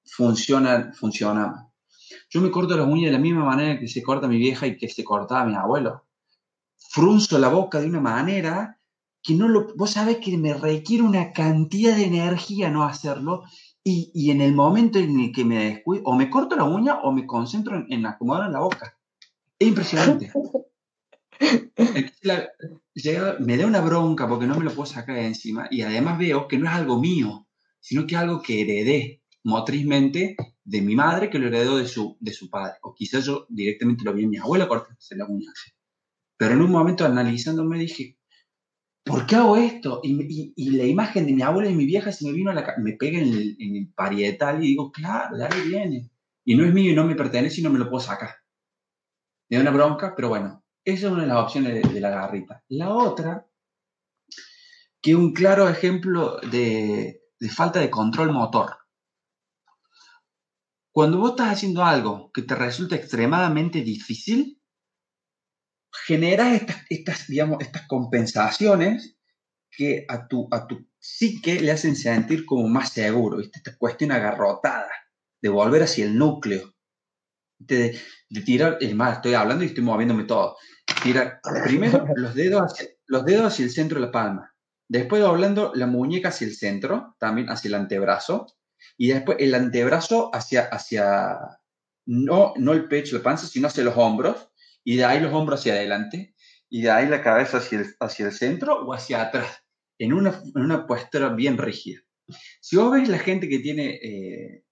funciona, 0.04 0.92
funciona. 0.94 1.68
Yo 2.30 2.40
me 2.40 2.52
corto 2.52 2.76
las 2.76 2.86
uñas 2.86 3.06
de 3.06 3.14
la 3.14 3.18
misma 3.18 3.44
manera 3.44 3.80
que 3.80 3.88
se 3.88 4.00
corta 4.00 4.28
mi 4.28 4.38
vieja 4.38 4.68
y 4.68 4.76
que 4.76 4.88
se 4.88 5.02
cortaba 5.02 5.44
mi 5.44 5.56
abuelo. 5.56 6.06
Frunzo 6.76 7.36
la 7.40 7.48
boca 7.48 7.80
de 7.80 7.88
una 7.88 8.00
manera 8.00 8.78
que 9.24 9.34
no 9.34 9.48
lo. 9.48 9.74
Vos 9.74 9.90
sabés 9.90 10.18
que 10.18 10.38
me 10.38 10.54
requiere 10.54 11.02
una 11.02 11.32
cantidad 11.32 11.96
de 11.96 12.04
energía 12.04 12.70
no 12.70 12.84
hacerlo. 12.84 13.42
Y, 13.86 14.10
y 14.14 14.30
en 14.30 14.40
el 14.40 14.54
momento 14.54 14.98
en 14.98 15.20
el 15.20 15.32
que 15.32 15.44
me 15.44 15.64
descuido, 15.66 16.04
o 16.06 16.16
me 16.16 16.30
corto 16.30 16.56
la 16.56 16.64
uña 16.64 17.00
o 17.02 17.12
me 17.12 17.26
concentro 17.26 17.76
en, 17.76 17.86
en 17.92 18.06
acomodar 18.06 18.50
la 18.50 18.60
boca. 18.60 18.96
Es 19.58 19.68
impresionante. 19.68 20.32
La- 22.22 22.48
llega- 22.94 23.36
me 23.40 23.56
da 23.56 23.66
una 23.66 23.80
bronca 23.80 24.28
porque 24.28 24.46
no 24.46 24.56
me 24.56 24.64
lo 24.64 24.70
puedo 24.72 24.86
sacar 24.86 25.16
de 25.16 25.26
encima 25.26 25.68
y 25.70 25.82
además 25.82 26.18
veo 26.18 26.48
que 26.48 26.58
no 26.58 26.66
es 26.68 26.72
algo 26.74 26.98
mío, 27.00 27.46
sino 27.80 28.06
que 28.06 28.14
es 28.14 28.20
algo 28.20 28.40
que 28.42 28.60
heredé 28.62 29.22
motrizmente 29.44 30.36
de 30.64 30.80
mi 30.80 30.94
madre 30.96 31.28
que 31.28 31.38
lo 31.38 31.48
heredó 31.48 31.76
de 31.76 31.86
su, 31.86 32.16
de 32.20 32.32
su 32.32 32.48
padre. 32.48 32.74
O 32.82 32.94
quizás 32.94 33.26
yo 33.26 33.46
directamente 33.48 34.04
lo 34.04 34.14
vi 34.14 34.24
en 34.24 34.30
mi 34.30 34.38
abuela 34.38 34.66
cortándose 34.68 35.16
la 35.16 35.26
uña. 35.26 35.52
Pero 36.36 36.54
en 36.54 36.62
un 36.62 36.70
momento 36.70 37.04
analizándome 37.04 37.78
dije, 37.78 38.18
¿por 39.04 39.26
qué 39.26 39.36
hago 39.36 39.56
esto? 39.56 40.00
Y, 40.02 40.70
la 40.76 40.84
imagen 40.84 41.26
de 41.26 41.32
mi 41.32 41.42
abuela 41.42 41.70
y 41.70 41.74
mi 41.74 41.86
vieja 41.86 42.10
se 42.10 42.24
me 42.24 42.32
vino 42.32 42.50
a 42.50 42.54
la 42.54 42.74
me 42.78 42.92
pega 42.94 43.18
en 43.18 43.28
el, 43.28 43.92
parietal 43.94 44.62
y 44.62 44.68
digo, 44.68 44.90
claro, 44.90 45.36
de 45.36 45.44
ahí 45.44 45.68
viene. 45.68 46.10
Y 46.44 46.56
no 46.56 46.64
es 46.64 46.72
mío 46.72 46.92
y 46.92 46.94
no 46.96 47.04
me 47.04 47.14
pertenece 47.14 47.60
y 47.60 47.64
no 47.64 47.70
me 47.70 47.78
lo 47.78 47.88
puedo 47.88 48.00
sacar. 48.00 48.30
Me 49.48 49.56
da 49.56 49.62
una 49.62 49.70
bronca, 49.70 50.14
pero 50.16 50.28
bueno, 50.28 50.64
esa 50.84 51.06
es 51.06 51.12
una 51.12 51.22
de 51.22 51.28
las 51.28 51.38
opciones 51.38 51.74
de, 51.74 51.92
de 51.92 52.00
la 52.00 52.10
garrita. 52.10 52.62
La 52.68 52.90
otra, 52.90 53.46
que 55.00 55.10
es 55.10 55.16
un 55.16 55.32
claro 55.32 55.68
ejemplo 55.68 56.38
de, 56.50 57.22
de 57.38 57.48
falta 57.50 57.80
de 57.80 57.90
control 57.90 58.32
motor. 58.32 58.76
Cuando 60.92 61.18
vos 61.18 61.30
estás 61.30 61.52
haciendo 61.52 61.84
algo 61.84 62.30
que 62.32 62.42
te 62.42 62.54
resulta 62.54 62.96
extremadamente 62.96 63.82
difícil, 63.82 64.60
generas 66.06 66.60
estas, 66.60 66.76
estas, 66.88 67.26
digamos, 67.28 67.60
estas 67.60 67.86
compensaciones 67.86 69.16
que 69.70 70.04
a 70.08 70.26
tu, 70.28 70.48
a 70.50 70.66
tu 70.66 70.86
psique 70.98 71.60
le 71.60 71.72
hacen 71.72 71.96
sentir 71.96 72.44
como 72.44 72.68
más 72.68 72.90
seguro, 72.90 73.38
¿viste? 73.38 73.58
Esta 73.58 73.76
cuestión 73.76 74.12
agarrotada, 74.12 74.90
de 75.40 75.48
volver 75.48 75.82
hacia 75.82 76.04
el 76.04 76.16
núcleo, 76.16 76.74
de, 77.58 77.98
de 78.28 78.40
tirar, 78.42 78.78
es 78.80 78.94
más, 78.94 79.16
estoy 79.16 79.34
hablando 79.34 79.64
y 79.64 79.68
estoy 79.68 79.84
moviéndome 79.84 80.24
todo, 80.24 80.56
tirar 81.02 81.40
primero 81.64 82.06
los 82.16 82.34
dedos, 82.34 82.62
hacia, 82.62 82.88
los 83.06 83.24
dedos 83.24 83.52
hacia 83.52 83.64
el 83.64 83.70
centro 83.70 84.00
de 84.00 84.06
la 84.06 84.12
palma, 84.12 84.54
después 84.88 85.22
doblando 85.22 85.72
la 85.74 85.86
muñeca 85.86 86.28
hacia 86.28 86.46
el 86.46 86.54
centro, 86.54 87.16
también 87.18 87.48
hacia 87.50 87.68
el 87.68 87.74
antebrazo, 87.74 88.46
y 88.96 89.08
después 89.08 89.38
el 89.40 89.54
antebrazo 89.54 90.30
hacia, 90.34 90.62
hacia 90.66 91.38
no, 92.06 92.52
no 92.56 92.72
el 92.72 92.86
pecho, 92.88 93.16
la 93.16 93.22
panza, 93.22 93.46
sino 93.46 93.68
hacia 93.68 93.84
los 93.84 93.96
hombros, 93.96 94.50
y 94.84 94.96
de 94.96 95.04
ahí 95.04 95.20
los 95.20 95.32
hombros 95.32 95.60
hacia 95.60 95.74
adelante, 95.74 96.34
y 96.68 96.82
de 96.82 96.90
ahí 96.90 97.08
la 97.08 97.22
cabeza 97.22 97.58
hacia 97.58 97.80
el, 97.80 97.86
hacia 98.00 98.26
el 98.26 98.32
centro 98.32 98.84
o 98.84 98.92
hacia 98.92 99.22
atrás, 99.22 99.64
en 99.98 100.12
una, 100.12 100.30
en 100.54 100.62
una 100.62 100.86
postura 100.86 101.30
bien 101.30 101.56
rígida. 101.58 102.00
Si 102.60 102.76
vos 102.76 102.92
ves 102.92 103.08
la 103.08 103.18
gente 103.18 103.48
que 103.48 103.58
tiene, 103.58 103.94
eh, 104.02 104.64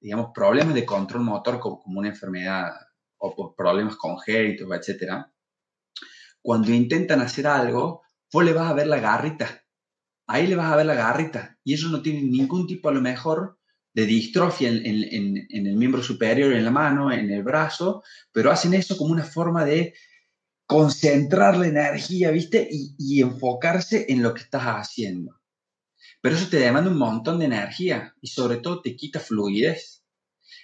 digamos, 0.00 0.30
problemas 0.34 0.74
de 0.74 0.86
control 0.86 1.24
motor 1.24 1.60
como, 1.60 1.82
una 1.86 2.08
enfermedad 2.08 2.70
o, 3.18 3.28
o 3.28 3.54
problemas 3.54 3.96
congénitos, 3.96 4.68
etcétera, 4.72 5.32
cuando 6.42 6.72
intentan 6.72 7.20
hacer 7.20 7.46
algo, 7.46 8.02
vos 8.32 8.44
le 8.44 8.52
vas 8.52 8.70
a 8.70 8.74
ver 8.74 8.86
la 8.86 9.00
garrita. 9.00 9.64
Ahí 10.28 10.46
le 10.46 10.56
vas 10.56 10.72
a 10.72 10.76
ver 10.76 10.86
la 10.86 10.94
garrita. 10.94 11.58
Y 11.64 11.74
ellos 11.74 11.90
no 11.90 12.02
tienen 12.02 12.30
ningún 12.30 12.66
tipo, 12.66 12.88
a 12.88 12.92
lo 12.92 13.00
mejor, 13.00 13.55
de 13.96 14.04
distrofia 14.04 14.68
en, 14.68 15.46
el 15.48 15.74
miembro 15.74 16.02
superior, 16.02 16.52
en 16.52 16.66
la 16.66 16.70
mano, 16.70 17.10
en 17.10 17.30
el 17.30 17.42
brazo, 17.42 18.02
pero 18.30 18.50
hacen 18.50 18.74
eso 18.74 18.94
como 18.94 19.10
una 19.10 19.24
forma 19.24 19.64
de 19.64 19.94
concentrar 20.66 21.56
la 21.56 21.68
energía, 21.68 22.30
¿viste? 22.30 22.68
Y, 22.70 22.94
y, 22.98 23.22
enfocarse 23.22 24.04
en 24.10 24.22
lo 24.22 24.34
que 24.34 24.42
estás 24.42 24.64
haciendo. 24.64 25.40
Pero 26.20 26.36
eso 26.36 26.46
te 26.50 26.58
demanda 26.58 26.90
un 26.90 26.98
montón 26.98 27.38
de 27.38 27.46
energía 27.46 28.14
y 28.20 28.26
sobre 28.26 28.58
todo 28.58 28.82
te 28.82 28.94
quita 28.94 29.18
fluidez. 29.18 30.04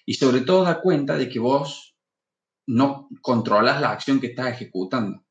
Y 0.05 0.13
sobre 0.13 0.43
todo 0.43 0.65
da 0.65 0.83
cuenta 0.83 1.17
de 1.17 1.31
que 1.31 1.39
vos 1.39 1.97
no 2.67 3.09
controlas 3.23 3.81
la 3.81 3.93
acción 3.93 4.21
que 4.21 4.27
estás 4.27 4.49
ejecutando. 4.49 5.25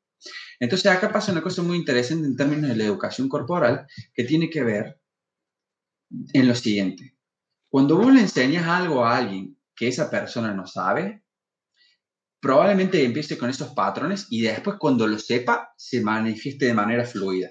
Entonces 0.58 0.90
acá 0.90 1.12
pasa 1.12 1.30
una 1.30 1.42
cosa 1.42 1.62
muy 1.62 1.76
interesante 1.76 2.26
en 2.26 2.34
términos 2.34 2.68
de 2.68 2.76
la 2.76 2.84
educación 2.84 3.28
corporal 3.28 3.86
que 4.12 4.24
tiene 4.24 4.50
que 4.50 4.64
ver 4.64 5.00
en 6.32 6.48
lo 6.48 6.56
siguiente. 6.56 7.11
Cuando 7.72 7.96
vos 7.96 8.12
le 8.12 8.20
enseñas 8.20 8.66
algo 8.66 9.02
a 9.02 9.16
alguien 9.16 9.58
que 9.74 9.88
esa 9.88 10.10
persona 10.10 10.52
no 10.52 10.66
sabe, 10.66 11.24
probablemente 12.38 13.02
empiece 13.02 13.38
con 13.38 13.48
esos 13.48 13.72
patrones 13.72 14.26
y 14.28 14.42
después 14.42 14.76
cuando 14.78 15.06
lo 15.06 15.18
sepa 15.18 15.72
se 15.78 16.02
manifieste 16.02 16.66
de 16.66 16.74
manera 16.74 17.06
fluida. 17.06 17.48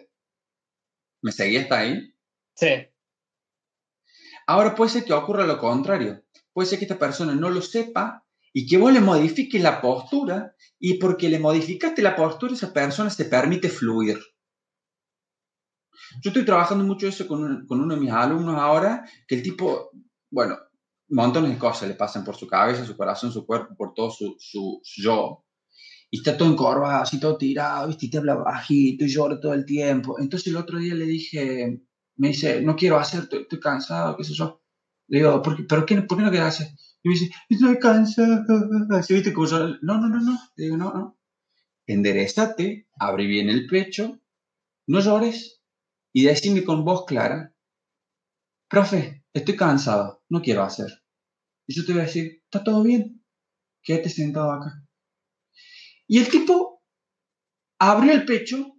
¿Me 1.23 1.31
seguí 1.31 1.57
hasta 1.57 1.79
ahí? 1.79 2.13
Sí. 2.55 2.67
Ahora 4.45 4.75
puede 4.75 4.91
ser 4.91 5.05
que 5.05 5.13
ocurra 5.13 5.47
lo 5.47 5.57
contrario. 5.57 6.23
Puede 6.53 6.69
ser 6.69 6.77
que 6.77 6.85
esta 6.85 6.99
persona 6.99 7.33
no 7.33 7.49
lo 7.49 7.63
sepa 7.63 8.23
y 8.53 8.67
que 8.67 8.77
vos 8.77 8.93
le 8.93 9.01
modifiques 9.01 9.63
la 9.63 9.81
postura 9.81 10.55
y 10.77 10.99
porque 10.99 11.29
le 11.29 11.39
modificaste 11.39 12.03
la 12.03 12.15
postura 12.15 12.53
esa 12.53 12.71
persona 12.71 13.09
se 13.09 13.25
permite 13.25 13.69
fluir. 13.69 14.19
Yo 16.21 16.29
estoy 16.29 16.45
trabajando 16.45 16.83
mucho 16.83 17.07
eso 17.07 17.27
con, 17.27 17.65
con 17.65 17.81
uno 17.81 17.95
de 17.95 18.01
mis 18.01 18.11
alumnos 18.11 18.59
ahora, 18.59 19.03
que 19.27 19.33
el 19.33 19.41
tipo 19.41 19.89
bueno, 20.31 20.57
montones 21.09 21.51
de 21.51 21.57
cosas 21.59 21.89
le 21.89 21.95
pasan 21.95 22.23
por 22.23 22.35
su 22.35 22.47
cabeza, 22.47 22.85
su 22.85 22.97
corazón, 22.97 23.31
su 23.31 23.45
cuerpo, 23.45 23.75
por 23.75 23.93
todo 23.93 24.09
su, 24.09 24.35
su, 24.39 24.79
su 24.83 25.01
yo. 25.01 25.45
Y 26.09 26.17
está 26.17 26.37
todo 26.37 26.51
encorvado, 26.51 27.03
así 27.03 27.19
todo 27.19 27.37
tirado, 27.37 27.87
¿viste? 27.87 28.07
Y 28.07 28.09
te 28.09 28.17
habla 28.17 28.35
bajito 28.35 29.05
y 29.05 29.07
llora 29.09 29.39
todo 29.39 29.53
el 29.53 29.65
tiempo. 29.65 30.19
Entonces 30.19 30.47
el 30.47 30.57
otro 30.57 30.79
día 30.79 30.95
le 30.95 31.05
dije, 31.05 31.81
me 32.17 32.29
dice, 32.29 32.61
no 32.61 32.75
quiero 32.75 32.97
hacer, 32.97 33.23
estoy, 33.23 33.43
estoy 33.43 33.59
cansado, 33.59 34.17
qué 34.17 34.23
sé 34.23 34.33
yo. 34.33 34.61
Le 35.07 35.19
digo, 35.19 35.41
¿por 35.41 35.57
qué, 35.57 35.63
¿pero 35.63 35.85
qué, 35.85 36.01
por 36.01 36.17
qué 36.17 36.23
no 36.23 36.29
quieres 36.31 36.49
hacer? 36.49 36.67
Y 37.03 37.09
me 37.09 37.15
dice, 37.15 37.31
estoy 37.49 37.79
cansado. 37.79 38.45
Así, 38.91 39.13
¿viste? 39.13 39.33
Como 39.33 39.47
yo, 39.47 39.59
no, 39.81 39.97
no, 39.97 40.07
no, 40.09 40.19
no. 40.21 40.39
Le 40.55 40.65
digo, 40.65 40.77
no, 40.77 40.93
no. 40.93 41.17
Enderezate, 41.87 42.87
abre 42.99 43.25
bien 43.25 43.49
el 43.49 43.67
pecho, 43.67 44.19
no 44.87 44.99
llores 44.99 45.61
y 46.13 46.23
decime 46.23 46.63
con 46.63 46.85
voz 46.85 47.05
clara, 47.05 47.53
profe, 48.69 49.20
estoy 49.33 49.55
cansado, 49.55 50.23
no 50.29 50.41
quiero 50.41 50.63
hacer. 50.63 51.03
Y 51.67 51.75
yo 51.75 51.85
te 51.85 51.93
voy 51.93 52.01
a 52.01 52.05
decir, 52.05 52.41
está 52.43 52.63
todo 52.63 52.83
bien, 52.83 53.23
quédate 53.83 54.09
sentado 54.09 54.51
acá. 54.51 54.85
Y 56.07 56.19
el 56.19 56.29
tipo 56.29 56.83
abrió 57.79 58.11
el 58.11 58.25
pecho 58.25 58.75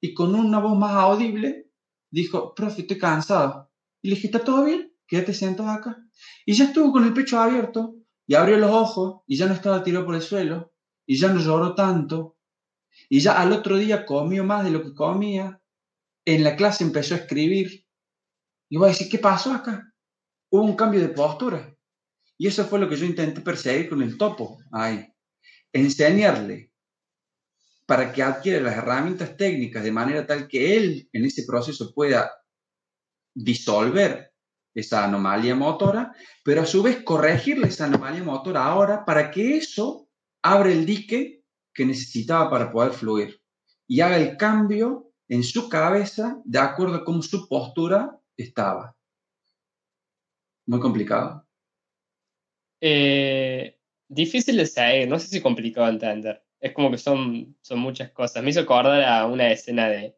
y 0.00 0.14
con 0.14 0.34
una 0.34 0.58
voz 0.58 0.78
más 0.78 0.92
audible 0.92 1.70
dijo, 2.10 2.54
profe, 2.54 2.82
estoy 2.82 2.98
cansado. 2.98 3.70
Y 4.02 4.08
le 4.08 4.14
dije, 4.14 4.28
está 4.28 4.42
todo 4.42 4.64
bien, 4.64 4.92
quédate 5.06 5.34
sentado 5.34 5.70
acá. 5.70 5.96
Y 6.44 6.54
ya 6.54 6.64
estuvo 6.64 6.92
con 6.92 7.04
el 7.04 7.12
pecho 7.12 7.38
abierto 7.38 7.96
y 8.26 8.34
abrió 8.34 8.56
los 8.56 8.70
ojos 8.70 9.22
y 9.26 9.36
ya 9.36 9.46
no 9.46 9.54
estaba 9.54 9.82
tirado 9.82 10.06
por 10.06 10.14
el 10.14 10.22
suelo 10.22 10.72
y 11.06 11.16
ya 11.18 11.32
no 11.32 11.40
lloró 11.40 11.74
tanto. 11.74 12.36
Y 13.08 13.20
ya 13.20 13.40
al 13.40 13.52
otro 13.52 13.76
día 13.76 14.06
comió 14.06 14.44
más 14.44 14.64
de 14.64 14.70
lo 14.70 14.82
que 14.82 14.94
comía. 14.94 15.60
En 16.24 16.42
la 16.42 16.56
clase 16.56 16.82
empezó 16.82 17.14
a 17.14 17.18
escribir 17.18 17.85
y 18.68 18.76
voy 18.76 18.86
a 18.86 18.92
decir, 18.92 19.08
¿qué 19.08 19.18
pasó 19.18 19.52
acá? 19.52 19.92
Hubo 20.50 20.62
un 20.62 20.76
cambio 20.76 21.00
de 21.00 21.08
postura. 21.08 21.74
Y 22.38 22.46
eso 22.46 22.64
fue 22.66 22.78
lo 22.78 22.88
que 22.88 22.96
yo 22.96 23.06
intenté 23.06 23.40
perseguir 23.40 23.88
con 23.88 24.02
el 24.02 24.18
topo. 24.18 24.58
Ahí. 24.72 25.06
Enseñarle 25.72 26.72
para 27.86 28.12
que 28.12 28.22
adquiera 28.22 28.60
las 28.60 28.76
herramientas 28.76 29.36
técnicas 29.36 29.84
de 29.84 29.92
manera 29.92 30.26
tal 30.26 30.48
que 30.48 30.76
él 30.76 31.08
en 31.12 31.24
ese 31.24 31.44
proceso 31.44 31.94
pueda 31.94 32.30
disolver 33.34 34.32
esa 34.74 35.04
anomalía 35.04 35.54
motora, 35.54 36.12
pero 36.44 36.62
a 36.62 36.66
su 36.66 36.82
vez 36.82 37.02
corregirle 37.02 37.68
esa 37.68 37.86
anomalía 37.86 38.24
motora 38.24 38.64
ahora 38.64 39.04
para 39.04 39.30
que 39.30 39.56
eso 39.56 40.08
abra 40.42 40.70
el 40.70 40.84
dique 40.84 41.44
que 41.72 41.86
necesitaba 41.86 42.50
para 42.50 42.72
poder 42.72 42.92
fluir 42.92 43.40
y 43.86 44.00
haga 44.00 44.16
el 44.16 44.36
cambio 44.36 45.12
en 45.28 45.42
su 45.42 45.68
cabeza 45.68 46.40
de 46.44 46.58
acuerdo 46.58 47.04
con 47.04 47.22
su 47.22 47.48
postura 47.48 48.18
estaba. 48.36 48.94
Muy 50.66 50.80
complicado. 50.80 51.46
Eh, 52.80 53.78
difícil 54.08 54.56
de 54.56 54.66
seguir, 54.66 55.08
no 55.08 55.18
sé 55.18 55.28
si 55.28 55.40
complicado 55.40 55.86
de 55.86 55.92
entender. 55.94 56.42
Es 56.60 56.72
como 56.72 56.90
que 56.90 56.98
son, 56.98 57.56
son 57.60 57.78
muchas 57.78 58.10
cosas. 58.10 58.42
Me 58.42 58.50
hizo 58.50 58.60
acordar 58.60 59.02
a 59.04 59.26
una 59.26 59.50
escena 59.50 59.88
de 59.88 60.16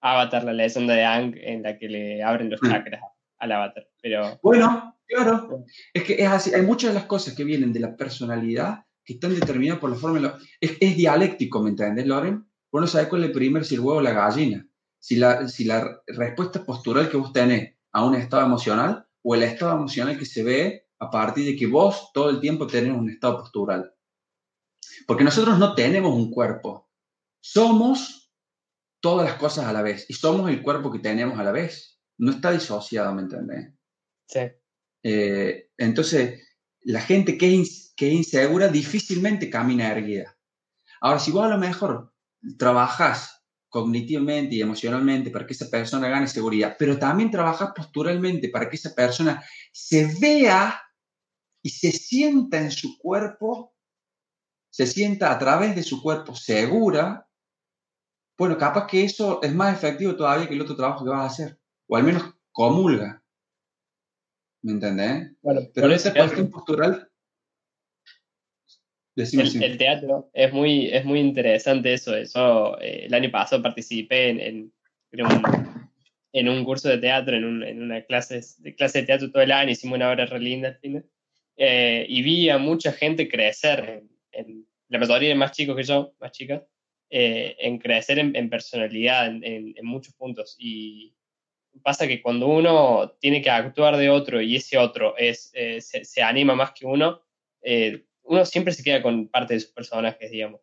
Avatar, 0.00 0.44
la 0.44 0.52
leyenda 0.52 0.94
de 0.94 1.04
Ang, 1.04 1.34
en 1.36 1.62
la 1.62 1.76
que 1.76 1.88
le 1.88 2.22
abren 2.22 2.50
los 2.50 2.60
chakras 2.60 3.02
al 3.38 3.52
Avatar. 3.52 3.88
Pero... 4.00 4.38
Bueno, 4.42 4.96
claro. 5.06 5.64
Es 5.92 6.04
que 6.04 6.14
es 6.14 6.28
así. 6.28 6.54
Hay 6.54 6.62
muchas 6.62 6.90
de 6.90 6.94
las 6.94 7.06
cosas 7.06 7.34
que 7.34 7.44
vienen 7.44 7.72
de 7.72 7.80
la 7.80 7.96
personalidad 7.96 8.84
que 9.04 9.14
están 9.14 9.34
determinadas 9.34 9.80
por 9.80 9.90
la 9.90 9.96
forma. 9.96 10.20
La... 10.20 10.38
Es, 10.60 10.76
es, 10.80 10.96
dialéctico, 10.96 11.62
¿me 11.62 11.70
entiendes, 11.70 12.06
Loren? 12.06 12.46
Vos 12.70 12.80
no 12.80 12.86
sabés 12.86 13.08
cuál 13.08 13.22
es 13.22 13.28
el 13.28 13.32
primer, 13.32 13.64
si 13.64 13.74
el 13.74 13.80
huevo 13.80 13.98
o 13.98 14.02
la 14.02 14.12
gallina 14.12 14.67
si 14.98 15.16
la, 15.16 15.48
si 15.48 15.64
la 15.64 16.02
respuesta 16.06 16.64
postural 16.64 17.10
que 17.10 17.16
vos 17.16 17.32
tenés 17.32 17.76
a 17.92 18.04
un 18.04 18.14
estado 18.14 18.44
emocional 18.44 19.06
o 19.22 19.34
el 19.34 19.42
estado 19.42 19.76
emocional 19.76 20.18
que 20.18 20.26
se 20.26 20.42
ve 20.42 20.88
a 20.98 21.10
partir 21.10 21.46
de 21.46 21.56
que 21.56 21.66
vos 21.66 22.10
todo 22.12 22.30
el 22.30 22.40
tiempo 22.40 22.66
tenés 22.66 22.92
un 22.92 23.08
estado 23.10 23.38
postural. 23.38 23.94
Porque 25.06 25.24
nosotros 25.24 25.58
no 25.58 25.74
tenemos 25.74 26.14
un 26.14 26.30
cuerpo, 26.30 26.90
somos 27.40 28.32
todas 29.00 29.28
las 29.28 29.38
cosas 29.38 29.66
a 29.66 29.72
la 29.72 29.82
vez 29.82 30.06
y 30.08 30.14
somos 30.14 30.50
el 30.50 30.62
cuerpo 30.62 30.90
que 30.90 30.98
tenemos 30.98 31.38
a 31.38 31.44
la 31.44 31.52
vez. 31.52 32.00
No 32.18 32.32
está 32.32 32.50
disociado, 32.50 33.14
¿me 33.14 33.22
entendés? 33.22 33.72
Sí. 34.26 34.40
Eh, 35.04 35.70
entonces, 35.76 36.42
la 36.80 37.00
gente 37.00 37.38
que 37.38 37.60
es, 37.60 37.92
que 37.96 38.08
es 38.08 38.14
insegura 38.14 38.68
difícilmente 38.68 39.50
camina 39.50 39.92
erguida. 39.92 40.36
Ahora, 41.00 41.20
si 41.20 41.30
vos 41.30 41.44
a 41.44 41.48
lo 41.48 41.58
mejor 41.58 42.12
trabajas 42.58 43.37
cognitivamente 43.68 44.54
y 44.54 44.62
emocionalmente 44.62 45.30
para 45.30 45.46
que 45.46 45.52
esa 45.52 45.68
persona 45.70 46.08
gane 46.08 46.26
seguridad, 46.26 46.76
pero 46.78 46.98
también 46.98 47.30
trabajar 47.30 47.72
posturalmente 47.74 48.48
para 48.48 48.68
que 48.68 48.76
esa 48.76 48.94
persona 48.94 49.42
se 49.72 50.14
vea 50.20 50.80
y 51.62 51.70
se 51.70 51.92
sienta 51.92 52.58
en 52.58 52.70
su 52.70 52.98
cuerpo 52.98 53.74
se 54.70 54.86
sienta 54.86 55.32
a 55.32 55.38
través 55.38 55.74
de 55.74 55.82
su 55.82 56.00
cuerpo 56.00 56.34
segura, 56.34 57.28
bueno, 58.38 58.56
capaz 58.56 58.86
que 58.86 59.02
eso 59.02 59.42
es 59.42 59.52
más 59.52 59.74
efectivo 59.74 60.14
todavía 60.14 60.46
que 60.46 60.54
el 60.54 60.60
otro 60.60 60.76
trabajo 60.76 61.04
que 61.04 61.10
vas 61.10 61.22
a 61.22 61.26
hacer. 61.26 61.58
O 61.88 61.96
al 61.96 62.04
menos 62.04 62.22
comulga. 62.52 63.20
¿Me 64.62 64.72
entendés? 64.72 65.32
Bueno, 65.42 65.62
Pero 65.74 65.92
esa 65.92 66.14
cuestión 66.14 66.50
postural. 66.50 67.10
Decime, 69.18 69.42
el, 69.42 69.48
decime. 69.48 69.66
el 69.66 69.78
teatro 69.78 70.30
es 70.32 70.52
muy, 70.52 70.86
es 70.88 71.04
muy 71.04 71.18
interesante 71.20 71.92
eso. 71.92 72.16
Eso 72.16 72.80
eh, 72.80 73.04
el 73.06 73.14
año 73.14 73.30
pasado 73.30 73.62
participé 73.62 74.28
en, 74.30 74.40
en, 74.40 74.72
en 75.12 75.26
un, 75.26 75.42
en 76.32 76.48
un 76.48 76.64
curso 76.64 76.88
de 76.88 76.98
teatro, 76.98 77.36
en, 77.36 77.44
un- 77.44 77.64
en 77.64 77.82
una 77.82 78.02
clase 78.02 78.40
de, 78.58 78.74
clase 78.74 79.00
de 79.00 79.06
teatro 79.06 79.30
todo 79.30 79.42
el 79.42 79.52
año, 79.52 79.72
hicimos 79.72 79.96
una 79.96 80.10
obra 80.10 80.26
re 80.26 80.38
linda 80.40 80.68
al 80.68 80.76
fin. 80.76 81.04
Eh, 81.56 82.06
y 82.08 82.22
vi 82.22 82.48
a 82.48 82.58
mucha 82.58 82.92
gente 82.92 83.28
crecer, 83.28 84.04
en, 84.32 84.64
la 84.88 84.98
mayoría 84.98 85.34
más 85.34 85.52
chicos 85.52 85.76
que 85.76 85.82
yo, 85.82 86.14
más 86.20 86.30
chicas, 86.32 86.62
eh, 87.10 87.56
en 87.58 87.78
crecer 87.78 88.18
en, 88.20 88.48
personalidad 88.48 89.26
en 89.42 89.74
muchos 89.82 90.14
puntos. 90.14 90.54
Y 90.58 91.12
pasa 91.82 92.06
que 92.06 92.22
cuando 92.22 92.46
uno 92.46 93.12
tiene 93.20 93.42
que 93.42 93.50
actuar 93.50 93.96
de 93.96 94.10
otro 94.10 94.40
y 94.40 94.56
ese 94.56 94.78
otro 94.78 95.16
es, 95.16 95.50
eh, 95.54 95.80
se, 95.80 96.04
se 96.04 96.22
anima 96.22 96.54
más 96.54 96.72
que 96.72 96.86
uno, 96.86 97.20
eh, 97.62 98.04
uno 98.28 98.44
siempre 98.44 98.72
se 98.72 98.82
queda 98.82 99.02
con 99.02 99.28
parte 99.28 99.54
de 99.54 99.60
sus 99.60 99.70
personajes, 99.72 100.30
digamos. 100.30 100.60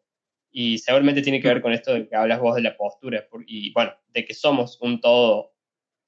Y 0.51 0.77
seguramente 0.77 1.21
tiene 1.21 1.41
que 1.41 1.47
ver 1.49 1.61
con 1.61 1.73
esto 1.73 1.93
de 1.93 2.07
que 2.07 2.15
hablas 2.15 2.39
vos 2.39 2.55
de 2.55 2.61
la 2.61 2.77
postura, 2.77 3.27
y 3.45 3.73
bueno, 3.73 3.91
de 4.07 4.23
que 4.25 4.33
somos 4.33 4.79
un 4.81 5.01
todo 5.01 5.53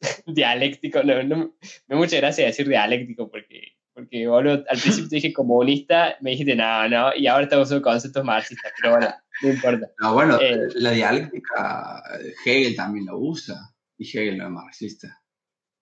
dialéctico. 0.26 1.04
No, 1.04 1.22
no, 1.24 1.38
me 1.38 1.52
da 1.88 1.96
mucha 1.96 2.18
gracia 2.18 2.46
decir 2.46 2.68
dialéctico 2.70 3.30
porque, 3.30 3.74
porque 3.94 4.26
boludo, 4.28 4.64
al 4.70 4.78
principio 4.80 5.10
te 5.10 5.16
dije 5.18 5.34
comunista, 5.34 6.16
me 6.22 6.32
dijiste 6.32 6.56
no, 6.56 6.88
no, 6.88 7.14
y 7.16 7.28
ahora 7.28 7.44
estamos 7.44 7.68
usando 7.68 7.84
conceptos 7.84 8.24
marxistas, 8.24 8.72
pero 8.80 8.96
bueno, 8.96 9.14
no 9.42 9.50
importa. 9.50 9.92
No, 10.00 10.14
bueno, 10.14 10.40
Eh. 10.40 10.68
la 10.76 10.92
dialéctica, 10.92 12.02
Hegel 12.46 12.76
también 12.76 13.06
lo 13.08 13.18
usa, 13.18 13.56
y 13.98 14.06
Hegel 14.08 14.38
no 14.38 14.46
es 14.46 14.52
marxista. 14.52 15.22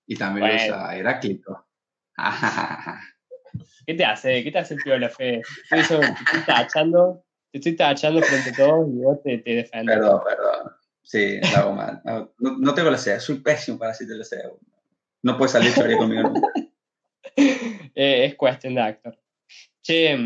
Y 0.08 0.16
también 0.16 0.48
lo 0.48 0.54
Bueno. 0.54 0.74
usa 0.76 0.96
Heráclito. 0.98 1.68
¿Qué 3.86 3.94
te 3.94 4.06
hace? 4.06 4.44
¿Qué 4.44 4.52
te 4.52 4.58
hace 4.60 4.74
el 4.76 4.82
piola, 4.84 5.10
Fe? 5.10 5.42
Te 5.70 5.80
estoy, 5.80 6.00
te 6.00 6.06
estoy 6.06 6.42
tachando, 6.46 7.24
te 7.52 7.58
estoy 7.60 7.76
tachando 7.76 8.22
frente 8.22 8.50
a 8.50 8.54
todos 8.66 8.88
y 8.90 8.98
vos 9.04 9.22
te, 9.24 9.38
te 9.40 9.52
defendes. 9.56 9.96
perdón, 9.98 10.22
perdón. 10.26 10.72
Sí, 11.04 11.40
lo 11.52 11.58
hago 11.58 11.74
mal. 11.74 12.02
No, 12.04 12.32
no- 12.40 12.90
la 12.92 12.98
sed, 12.98 13.20
soy 13.20 13.36
pésimo 13.40 13.78
para 13.78 13.92
hacerte 13.92 14.16
la 14.16 14.24
sed. 14.24 14.40
No 15.22 15.38
puedes 15.38 15.52
salir 15.52 15.74
todavía 15.74 15.98
conmigo. 15.98 16.34
Eh, 17.38 18.26
es 18.26 18.36
cuestión 18.36 18.76
de 18.76 18.82
actor. 18.82 19.18
Che, 19.82 20.18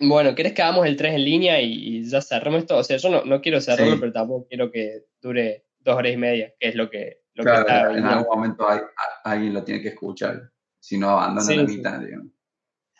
bueno, 0.00 0.34
¿querés 0.34 0.52
que 0.54 0.62
hagamos 0.62 0.86
el 0.86 0.96
3 0.96 1.14
en 1.14 1.24
línea 1.24 1.60
y, 1.60 1.72
y 1.98 2.08
ya 2.08 2.20
cerramos 2.22 2.60
esto? 2.60 2.78
O 2.78 2.82
sea, 2.84 2.96
yo 2.96 3.10
no, 3.10 3.24
no 3.24 3.40
quiero 3.42 3.60
cerrarlo, 3.60 3.94
Sí. 3.94 4.00
pero 4.00 4.12
tampoco 4.12 4.46
quiero 4.48 4.70
que 4.70 5.04
dure 5.20 5.66
dos 5.80 5.96
horas 5.96 6.12
y 6.12 6.16
media, 6.16 6.54
que 6.58 6.68
es 6.68 6.74
lo 6.74 6.88
que, 6.88 7.20
lo 7.34 7.44
que 7.44 7.50
Claro, 7.50 7.60
está 7.60 7.92
en 7.92 8.04
algún 8.06 8.26
momento 8.34 8.68
hay- 8.68 8.80
a- 8.80 9.30
alguien 9.30 9.52
lo 9.54 9.64
tiene 9.64 9.82
que 9.82 9.88
escuchar. 9.88 10.50
Si 10.80 10.96
no, 10.98 11.10
abandona 11.10 11.40
Sí, 11.42 11.56
la 11.56 11.66
sí. 11.68 11.76
mitad, 11.76 12.00
digamos. 12.00 12.32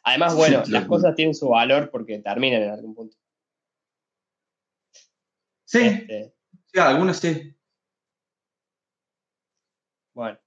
Además, 0.08 0.34
bueno, 0.34 0.62
las 0.68 0.86
cosas 0.86 1.14
tienen 1.14 1.34
su 1.34 1.48
valor 1.50 1.90
porque 1.90 2.18
terminan 2.20 2.62
en 2.62 2.70
algún 2.70 2.94
punto. 2.94 3.16
Sí, 5.64 5.80
Este, 5.80 6.34
sí, 6.72 6.80
algunos 6.80 7.18
sí. 7.18 7.54
bueno. 10.14 10.38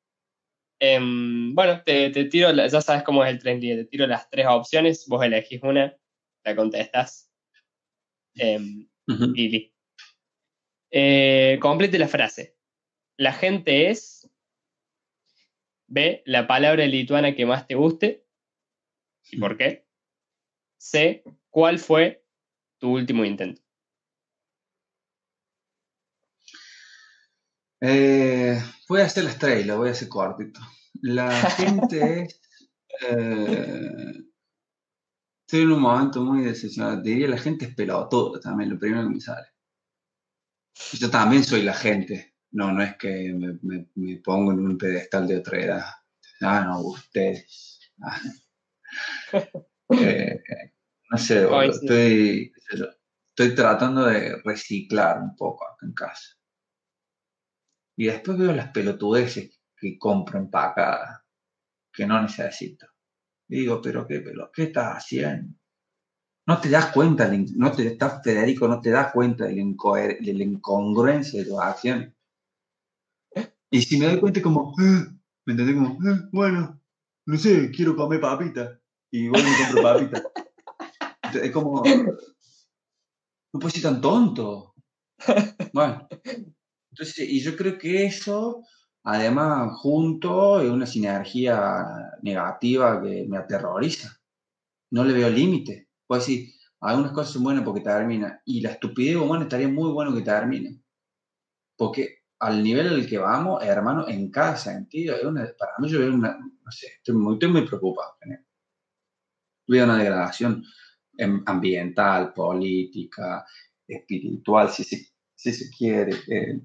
Em, 0.80 1.54
bueno, 1.54 1.84
te, 1.84 2.10
te 2.10 2.26
tiro, 2.26 2.52
ya 2.52 2.82
sabes 2.82 3.04
cómo 3.04 3.24
es 3.24 3.30
el 3.30 3.38
3 3.38 3.54
en 3.54 3.62
línea, 3.62 3.76
te 3.78 3.86
tiro 3.86 4.08
las 4.08 4.28
tres 4.32 4.48
opciones, 4.50 5.06
vos 5.08 5.24
elegís 5.24 5.62
una, 5.62 5.96
la 6.44 6.56
contestas. 6.56 7.32
Em, 8.34 8.90
Ujú. 9.08 9.32
y. 9.36 9.72
Eh, 10.90 11.60
complete 11.62 12.00
la 12.00 12.08
frase. 12.08 12.58
La 13.16 13.32
gente 13.32 13.92
es. 13.92 14.28
B. 15.86 16.24
La 16.26 16.48
palabra 16.48 16.84
lituana 16.88 17.36
que 17.36 17.46
más 17.46 17.68
te 17.68 17.76
guste. 17.76 18.26
¿Y 19.32 19.40
por 19.40 19.58
qué? 19.58 19.88
C. 20.78 21.24
¿Cuál 21.50 21.80
fue 21.80 22.26
tu 22.80 22.92
último 22.94 23.26
intento? 23.26 23.62
Eh, 27.82 28.62
voy 28.88 29.02
a 29.02 29.06
hacer 29.06 29.24
las 29.24 29.40
tres 29.40 29.66
lo 29.66 29.78
voy 29.78 29.90
a 29.90 29.92
hacer 29.92 30.08
cortito. 30.08 30.60
La 31.02 31.30
gente 31.58 32.22
es. 32.24 32.42
eh, 33.10 34.14
estoy 35.46 35.62
en 35.62 35.72
un 35.72 35.82
momento 35.82 36.22
muy 36.24 36.44
decepcionado. 36.44 37.02
Diría 37.02 37.28
la 37.28 37.38
gente 37.38 37.66
es 37.66 37.76
pelotuda 37.76 38.40
también, 38.40 38.70
lo 38.70 38.80
primero 38.80 39.04
que 39.08 39.16
me 39.16 39.22
sale. 39.22 39.48
Yo 40.94 41.10
también 41.10 41.44
soy 41.44 41.64
la 41.64 41.74
gente. 41.74 42.36
No, 42.52 42.72
no 42.72 42.84
es 42.84 42.96
que 42.98 43.34
me, 43.34 43.58
me- 43.62 43.88
me 43.96 44.18
pongo 44.18 44.52
en 44.52 44.60
un 44.60 44.78
pedestal 44.78 45.28
de 45.28 45.38
otra 45.38 45.60
edad. 45.60 45.86
Ah, 46.42 46.64
no, 46.66 46.82
ustedes. 46.82 47.80
Ah. 48.02 48.20
Eh, 49.94 50.42
no 51.12 51.18
sé, 51.18 51.46
boludo, 51.46 51.72
estoy, 51.82 52.54
estoy 53.30 53.56
tratando 53.56 54.06
de 54.06 54.38
reciclar 54.44 55.22
un 55.22 55.36
poco 55.36 55.66
acá 55.68 55.86
en 55.86 55.94
casa. 55.94 56.38
Y 57.98 58.06
después 58.08 58.38
veo 58.38 58.54
las 58.54 58.70
pelotudeces 58.72 59.60
que 59.78 59.98
compro 59.98 60.40
empacadas, 60.40 61.22
que 61.94 62.08
no 62.08 62.22
necesito. 62.22 62.88
Y 63.50 63.62
digo, 63.62 63.82
pero 63.82 64.08
qué 64.08 64.22
pelo, 64.22 64.52
¿qué 64.54 64.64
estás 64.64 64.98
haciendo? 64.98 65.56
No 66.48 66.62
te 66.62 66.70
das 66.70 66.88
cuenta, 66.94 67.32
no 67.56 67.72
te 67.74 67.88
estás, 67.88 68.22
Federico, 68.24 68.68
no 68.68 68.82
te 68.82 68.92
das 68.92 69.14
cuenta 69.14 69.46
de 69.46 69.56
la, 69.56 69.62
incoher- 69.64 70.20
de 70.20 70.34
la 70.34 70.44
incongruencia 70.44 71.40
de 71.44 71.50
tus 71.50 71.60
acciones. 71.60 72.14
Y 73.70 73.82
si 73.82 73.98
me 73.98 74.06
doy 74.08 74.20
cuenta 74.20 74.42
como, 74.42 74.74
"Ah", 74.80 75.08
¿me 75.46 75.54
entendés? 75.54 75.76
Como, 75.76 75.98
"Ah, 76.08 76.30
bueno, 76.32 76.82
no 77.26 77.38
sé, 77.38 77.72
quiero 77.72 77.96
comer 77.96 78.20
papita. 78.20 78.81
Y 79.12 79.26
y 79.26 79.30
me 79.30 79.40
compro 79.42 79.84
papita. 79.84 80.24
Entonces, 81.24 81.44
Es 81.44 81.52
como, 81.52 81.84
no 83.54 83.60
puedes 83.60 83.74
ser 83.74 83.84
tan 83.84 84.02
tonto. 84.02 84.74
Bueno, 85.74 86.08
entonces, 86.92 87.30
y 87.30 87.40
yo 87.42 87.56
creo 87.56 87.78
que 87.78 88.06
eso, 88.06 88.64
además, 89.04 89.72
junto, 89.78 90.60
es 90.62 90.70
una 90.70 90.86
sinergia 90.86 91.86
negativa 92.22 93.02
que 93.02 93.26
me 93.30 93.38
aterroriza. 93.38 94.10
No 94.92 95.04
le 95.04 95.14
veo 95.14 95.30
límite. 95.30 95.90
Puedo 96.08 96.20
decir, 96.20 96.50
algunas 96.82 97.12
cosas 97.14 97.34
son 97.34 97.44
buenas 97.44 97.64
porque 97.64 97.82
terminan, 97.82 98.40
y 98.46 98.62
la 98.62 98.72
estupidez 98.72 99.16
humana 99.16 99.44
estaría 99.44 99.68
muy 99.68 99.92
bueno 99.92 100.14
que 100.14 100.22
termine. 100.22 100.82
Porque 101.78 102.24
al 102.40 102.64
nivel 102.64 102.88
al 102.88 103.08
que 103.08 103.18
vamos, 103.18 103.64
hermano, 103.64 104.08
en 104.08 104.32
cada 104.32 104.58
sentido, 104.58 105.16
es 105.16 105.24
una, 105.24 105.42
para 105.58 105.74
mí 105.80 105.88
yo 105.90 106.00
veo 106.00 106.14
una, 106.14 106.38
no 106.38 106.72
sé, 106.72 106.88
estoy 106.98 107.16
muy, 107.16 107.36
estoy 107.36 107.50
muy 107.52 107.66
preocupado. 107.68 108.16
con 108.22 108.51
Veo 109.72 109.86
una 109.86 109.98
degradación 109.98 110.66
em, 111.18 111.42
ambiental, 111.46 112.34
política, 112.34 113.46
espiritual, 113.88 114.70
si 114.70 114.84
se, 114.84 114.98
si 115.34 115.54
se 115.54 115.70
quiere, 115.70 116.12
eh, 116.28 116.60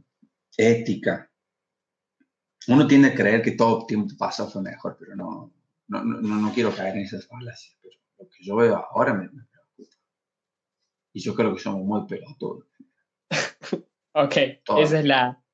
ética. 0.57 1.31
Uno 2.67 2.85
tiende 2.89 3.09
a 3.09 3.15
creer 3.15 3.43
que 3.43 3.53
todo 3.53 3.87
tiempo 3.87 4.13
pasado 4.19 4.51
fue 4.51 4.63
mejor, 4.63 4.97
pero 4.99 5.15
no, 5.15 5.55
no, 5.87 6.03
no, 6.03 6.37
no 6.37 6.53
quiero 6.53 6.75
caer 6.75 6.97
en 6.97 7.03
esas 7.03 7.29
falacias. 7.29 7.79
Pero 7.81 7.95
lo 8.19 8.29
que 8.29 8.45
yo 8.45 8.57
veo 8.57 8.77
ahora 8.77 9.15
me, 9.15 9.29
me 9.29 9.45
preocupa. 9.45 9.97
Y 11.13 11.21
yo 11.21 11.33
creo 11.37 11.55
que 11.55 11.61
somos 11.61 11.85
muy 11.85 12.07
pelotudos. 12.09 12.67
Ok, 14.19 14.35
Todo. 14.65 14.79
esa 14.83 15.01
es 15.01 15.05
la. 15.05 15.45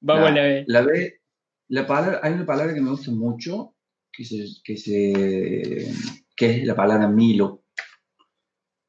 Vamos 0.00 0.28
a 0.28 0.30
la 0.30 0.42
B. 0.44 0.64
La 0.66 0.80
B, 0.80 1.20
la 1.68 1.86
palabra, 1.86 2.20
hay 2.22 2.32
una 2.32 2.46
palabra 2.46 2.72
que 2.72 2.80
me 2.80 2.88
gusta 2.88 3.10
mucho, 3.10 3.76
que, 4.10 4.24
se, 4.24 4.46
que, 4.64 4.78
se, 4.78 5.92
que 6.42 6.50
es 6.50 6.66
la 6.66 6.74
palabra 6.74 7.06
Milo, 7.06 7.66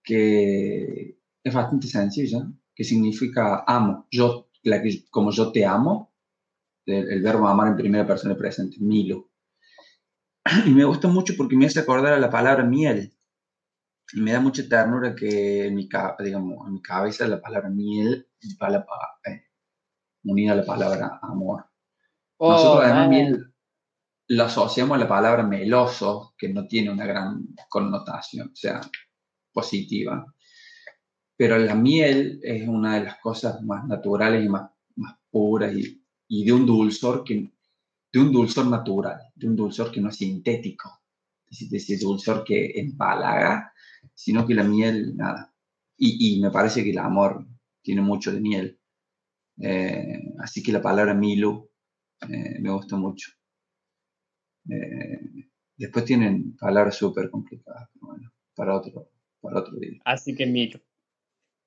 que 0.03 1.19
es 1.43 1.53
bastante 1.53 1.85
sencilla, 1.85 2.51
que 2.73 2.83
significa 2.83 3.63
amo, 3.67 4.07
yo, 4.09 4.49
la 4.63 4.81
que, 4.81 5.05
como 5.11 5.29
yo 5.29 5.51
te 5.51 5.63
amo, 5.63 6.15
el, 6.87 7.11
el 7.11 7.21
verbo 7.21 7.47
amar 7.47 7.67
en 7.67 7.75
primera 7.75 8.07
persona 8.07 8.35
presente, 8.35 8.77
Milo. 8.79 9.29
Y 10.65 10.71
me 10.71 10.83
gusta 10.83 11.07
mucho 11.07 11.35
porque 11.37 11.55
me 11.55 11.67
hace 11.67 11.81
acordar 11.81 12.13
a 12.13 12.19
la 12.19 12.31
palabra 12.31 12.63
miel. 12.63 13.15
Y 14.13 14.21
me 14.21 14.31
da 14.31 14.39
mucha 14.39 14.67
ternura 14.67 15.13
que 15.13 15.67
en 15.67 15.75
mi, 15.75 15.87
digamos, 16.19 16.67
en 16.67 16.73
mi 16.73 16.81
cabeza 16.81 17.27
la 17.27 17.39
palabra 17.39 17.69
miel 17.69 18.27
va 18.59 18.69
la, 18.71 18.85
eh, 19.25 19.43
unida 20.23 20.53
a 20.53 20.55
la 20.55 20.65
palabra 20.65 21.19
amor. 21.21 21.67
Oh, 22.37 22.51
Nosotros 22.51 22.83
además 22.83 23.09
miel 23.09 23.52
lo 24.27 24.43
asociamos 24.45 24.95
a 24.95 24.99
la 25.01 25.07
palabra 25.07 25.43
meloso, 25.43 26.33
que 26.37 26.49
no 26.49 26.67
tiene 26.67 26.89
una 26.89 27.05
gran 27.05 27.47
connotación, 27.69 28.49
o 28.51 28.55
sea, 28.55 28.81
positiva. 29.51 30.25
Pero 31.35 31.57
la 31.57 31.75
miel 31.75 32.39
es 32.43 32.67
una 32.67 32.95
de 32.95 33.03
las 33.05 33.19
cosas 33.19 33.61
más 33.63 33.85
naturales 33.87 34.45
y 34.45 34.49
más, 34.49 34.71
más 34.95 35.17
puras 35.29 35.73
y, 35.75 36.45
de 36.45 36.51
un 36.51 36.65
dulzor 36.65 37.23
que 37.23 37.51
de 38.11 38.19
un 38.19 38.31
dulzor 38.31 38.67
natural, 38.67 39.19
de 39.35 39.47
un 39.47 39.55
dulzor 39.55 39.91
que 39.91 39.99
no 39.99 40.09
es 40.09 40.17
sintético, 40.17 41.01
es 41.49 41.67
decir, 41.69 41.99
dulzor 41.99 42.43
que 42.43 42.71
empalaga, 42.75 43.73
sino 44.13 44.45
que 44.45 44.53
la 44.53 44.63
miel, 44.63 45.17
nada, 45.17 45.51
Y, 45.97 46.39
me 46.41 46.51
parece 46.51 46.83
que 46.83 46.91
el 46.91 46.99
amor 46.99 47.47
tiene 47.81 48.01
mucho 48.01 48.31
de 48.31 48.41
miel. 48.41 48.79
Eh, 49.57 50.33
así 50.39 50.61
que 50.61 50.71
la 50.71 50.81
palabra 50.81 51.13
Milu 51.13 51.69
eh, 52.29 52.59
me 52.59 52.71
gusta 52.71 52.97
mucho. 52.97 53.31
Eh, 54.69 55.49
después 55.77 56.05
tienen 56.05 56.55
palabras 56.57 56.95
súper 56.95 57.29
complicadas, 57.29 57.89
pero 57.93 58.07
bueno, 58.07 58.31
para 58.55 58.75
otro, 58.75 59.11
para 59.41 59.59
otro 59.59 59.77
día. 59.77 60.01
Así 60.05 60.35
que 60.35 60.45
Milo. 60.45 60.79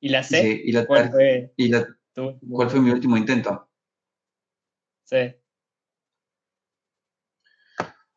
¿Y 0.01 0.09
la 0.09 0.23
C? 0.23 0.43
Sí, 0.43 0.62
y 0.64 0.73
la 0.73 0.86
¿Cuál 0.86 1.10
fue 1.10 1.52
y 1.56 1.68
la-? 1.68 1.86
¿Cuál 2.51 2.70
fue 2.70 2.81
mi 2.81 2.90
último 2.90 3.16
intento? 3.16 3.68
Sí. 5.05 5.35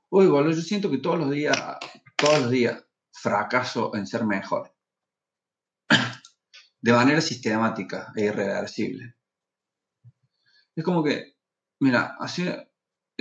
Uy, 0.10 0.26
boludo, 0.28 0.52
yo 0.52 0.62
siento 0.62 0.90
que 0.90 0.98
todos 0.98 1.20
los 1.20 1.32
días, 1.32 1.56
todos 2.16 2.42
los 2.42 2.52
días 2.52 2.84
fracaso 3.12 3.96
en 3.96 4.08
ser 4.08 4.26
mejor. 4.26 4.74
De 6.82 6.94
manera 6.94 7.22
sistemática 7.22 8.12
e 8.16 8.26
irreversible. 8.26 9.16
Es 10.76 10.84
como 10.84 11.04
que, 11.04 11.36
mira, 11.80 12.16
hacer 12.20 12.69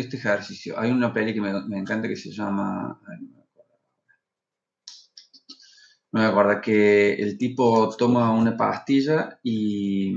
este 0.01 0.17
ejercicio. 0.17 0.79
Hay 0.79 0.91
una 0.91 1.13
peli 1.13 1.35
que 1.35 1.41
me, 1.41 1.53
me 1.67 1.79
encanta 1.79 2.09
que 2.09 2.17
se 2.17 2.31
llama. 2.31 3.01
ay, 3.07 3.17
no 3.21 3.31
me 3.37 3.43
acuerdo. 3.43 3.79
No 6.13 6.21
me 6.21 6.27
acuerdo 6.27 6.61
que 6.63 7.15
el 7.15 7.37
tipo 7.39 7.95
toma 7.97 8.33
una 8.33 8.57
pastilla 8.57 9.39
y, 9.43 10.15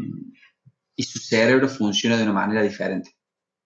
y 0.95 1.03
su 1.03 1.19
cerebro 1.19 1.67
funciona 1.67 2.17
de 2.17 2.23
una 2.23 2.33
manera 2.33 2.61
diferente. 2.63 3.11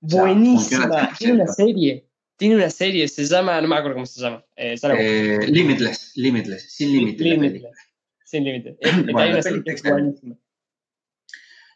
O 0.02 0.10
sea, 0.10 0.24
funciona 0.24 0.88
Buenísima. 0.88 1.14
Tiene 1.18 1.34
una 1.34 1.46
100%. 1.46 1.54
serie. 1.56 2.10
Tiene 2.38 2.56
una 2.56 2.70
serie. 2.70 3.08
Se 3.08 3.26
llama, 3.26 3.62
no 3.62 3.68
me 3.68 3.76
acuerdo 3.76 3.96
cómo 3.96 4.06
se 4.06 4.22
llama. 4.22 4.44
Eh. 4.56 4.76
Eh, 4.84 5.48
limitless, 5.48 6.12
limitless, 6.16 6.72
sin 6.74 6.92
límite. 6.92 7.24
Limitless. 7.24 7.78
Sin 8.26 8.44
límite. 8.44 8.78
Bueno, 9.12 9.42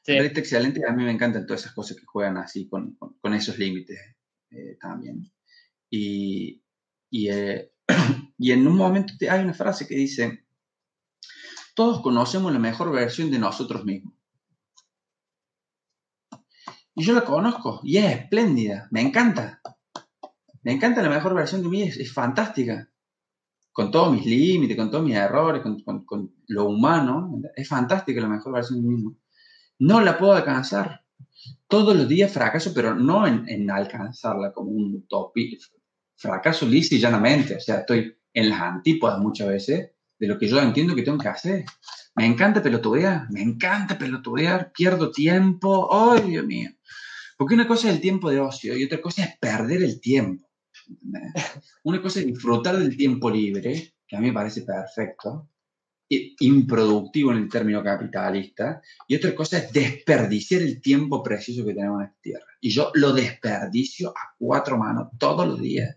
Sí. 0.02 0.14
excelente. 0.16 0.82
A 0.88 0.92
mí 0.94 1.04
me 1.04 1.12
encantan 1.12 1.46
todas 1.46 1.62
esas 1.62 1.74
cosas 1.74 1.98
que 1.98 2.06
juegan 2.06 2.38
así 2.38 2.68
con, 2.68 2.96
con- 2.96 3.14
con 3.20 3.34
esos 3.36 3.60
límites 3.60 4.00
eh, 4.52 4.78
también. 4.80 5.32
Y, 5.90 6.62
eh, 7.12 7.72
y 8.38 8.52
en 8.52 8.68
un 8.68 8.76
momento 8.76 9.14
hay 9.30 9.44
una 9.44 9.54
frase 9.54 9.88
que 9.88 9.96
dice, 9.96 10.46
todos 11.76 12.02
conocemos 12.02 12.52
la 12.52 12.60
mejor 12.60 12.92
versión 12.92 13.32
de 13.32 13.40
nosotros 13.40 13.86
mismos. 13.86 14.14
Y 16.96 17.04
yo 17.04 17.14
la 17.14 17.24
conozco 17.24 17.80
y 17.84 17.98
es 17.98 18.06
espléndida, 18.06 18.88
me 18.92 19.02
encanta. 19.02 19.62
Me 20.64 20.74
encanta 20.74 21.02
la 21.02 21.10
mejor 21.10 21.34
versión 21.34 21.64
de 21.64 21.70
mí, 21.70 21.84
es, 21.84 21.98
es 21.98 22.12
fantástica. 22.14 22.90
Con 23.72 23.92
todos 23.92 24.12
mis 24.12 24.26
límites, 24.26 24.76
con 24.76 24.92
todos 24.92 25.06
mis 25.06 25.16
errores, 25.16 25.62
con, 25.62 25.80
con- 25.82 26.04
con 26.06 26.36
lo 26.48 26.66
humano, 26.66 27.42
es 27.56 27.68
fantástica 27.68 28.20
la 28.20 28.28
mejor 28.28 28.54
versión 28.54 28.82
de 28.82 28.88
mí 28.88 28.96
mismo. 28.96 29.16
No 29.80 30.02
la 30.02 30.18
puedo 30.18 30.34
alcanzar. 30.34 31.06
Todos 31.68 31.96
los 31.96 32.08
días 32.08 32.32
fracaso, 32.32 32.72
pero 32.74 32.96
no 32.96 33.28
en, 33.28 33.70
alcanzarla 33.70 34.52
como 34.52 34.72
un 34.72 34.96
utopía. 34.96 35.58
Fracaso 36.16 36.66
lisa 36.66 36.96
y 36.96 37.00
llanamente. 37.00 37.56
O 37.56 37.60
sea, 37.60 37.80
estoy 37.80 38.18
en 38.34 38.50
las 38.50 38.62
antípodas 38.62 39.20
muchas 39.20 39.48
veces 39.48 39.92
de 40.18 40.28
lo 40.28 40.38
que 40.38 40.48
yo 40.48 40.60
entiendo 40.60 40.96
que 40.96 41.04
tengo 41.04 41.18
que 41.18 41.30
hacer. 41.30 41.66
Me 42.16 42.26
encanta 42.26 42.62
pelotudear, 42.62 43.32
me 43.32 43.42
encanta 43.42 43.98
pelotudear, 43.98 44.72
pierdo 44.74 45.12
tiempo. 45.12 45.90
¡Ay, 45.92 46.30
Dios 46.30 46.46
mío! 46.46 46.72
Porque 47.38 47.56
una 47.56 47.68
cosa 47.68 47.88
es 47.88 47.96
el 47.96 48.02
tiempo 48.02 48.30
de 48.30 48.42
ocio 48.42 48.76
y 48.78 48.84
otra 48.84 49.00
cosa 49.00 49.24
es 49.24 49.38
perder 49.40 49.82
el 49.84 50.02
tiempo. 50.02 50.50
Una 51.84 52.02
cosa 52.02 52.20
es 52.20 52.26
disfrutar 52.26 52.78
del 52.78 52.98
tiempo 52.98 53.30
libre, 53.30 53.94
que 54.08 54.16
a 54.18 54.20
mí 54.20 54.28
me 54.28 54.34
parece 54.34 54.64
perfecto, 54.64 55.50
improductivo 56.10 57.32
en 57.32 57.38
el 57.38 57.50
término 57.50 57.84
capitalista, 57.84 58.82
y 59.08 59.16
otra 59.16 59.36
cosa 59.36 59.60
es 59.60 59.72
desperdiciar 59.72 60.62
el 60.62 60.82
tiempo 60.82 61.22
preciso 61.22 61.64
que 61.66 61.74
tenemos 61.74 62.02
en 62.02 62.08
esta 62.08 62.22
tierra. 62.22 62.46
Y 62.62 62.70
yo 62.72 62.92
lo 62.96 63.14
desperdicio 63.14 64.10
a 64.10 64.36
cuatro 64.38 64.78
manos 64.78 65.10
todos 65.18 65.48
los 65.48 65.62
días. 65.62 65.96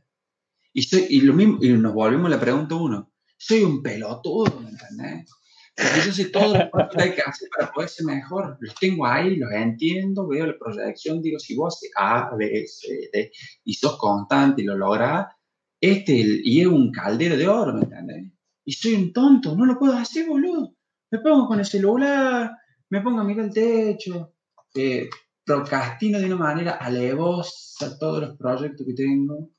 Y, 0.75 0.83
soy, 0.83 1.07
y, 1.09 1.21
lo 1.23 1.35
mismo, 1.35 1.59
y 1.63 1.71
nos 1.71 1.95
volvemos 1.95 2.27
a 2.27 2.37
la 2.37 2.41
pregunta 2.41 2.75
uno. 2.75 3.13
Soy 3.37 3.63
un 3.63 3.83
pelotudo, 3.83 4.61
¿me 4.61 4.71
entendés? 4.71 5.31
Porque 5.75 6.07
yo 6.07 6.13
sé 6.13 6.27
todo 6.27 6.55
lo 6.55 6.89
que 6.91 7.03
hay 7.03 7.15
que 7.15 7.23
hacer 7.23 7.49
para 7.57 7.73
poder 7.73 7.89
ser 7.89 8.07
mejor. 8.07 8.59
Los 8.61 8.75
tengo 8.75 9.07
ahí, 9.07 9.37
los 9.37 9.51
entiendo, 9.53 10.29
veo 10.29 10.47
la 10.47 10.59
proyección, 10.59 11.23
digo, 11.23 11.39
si 11.39 11.57
vos 11.57 11.81
A, 11.97 12.35
B, 12.37 12.67
C, 12.67 13.09
D, 13.13 13.33
y 13.65 13.75
sos 13.75 13.97
constante 13.97 14.63
y 14.63 14.67
lo 14.67 14.77
lográs, 14.77 15.35
este 15.81 16.13
y 16.13 16.61
es 16.61 16.67
un 16.67 16.93
caldero 16.93 17.37
de 17.37 17.49
oro, 17.49 17.75
¿me 17.75 17.83
entendés? 17.83 18.32
Y 18.65 18.73
soy 18.73 18.95
un 18.95 19.13
tonto, 19.13 19.57
no 19.57 19.67
lo 19.67 19.79
puedo 19.79 19.95
hacer, 19.95 20.27
boludo. 20.29 20.75
Me 21.11 21.19
pongo 21.19 21.47
con 21.47 21.59
el 21.59 21.67
celular, 21.67 22.53
me 22.89 23.01
pongo 23.01 23.21
a 23.21 23.25
mirar 23.25 23.47
el 23.47 23.53
techo, 23.53 24.35
eh, 24.75 25.09
procrastino 25.45 26.19
de 26.19 26.27
una 26.27 26.37
manera 26.37 26.73
alevosa 26.73 27.99
todos 27.99 28.21
los 28.21 28.37
proyectos 28.37 28.87
que 28.87 28.95
tengo. 28.95 29.51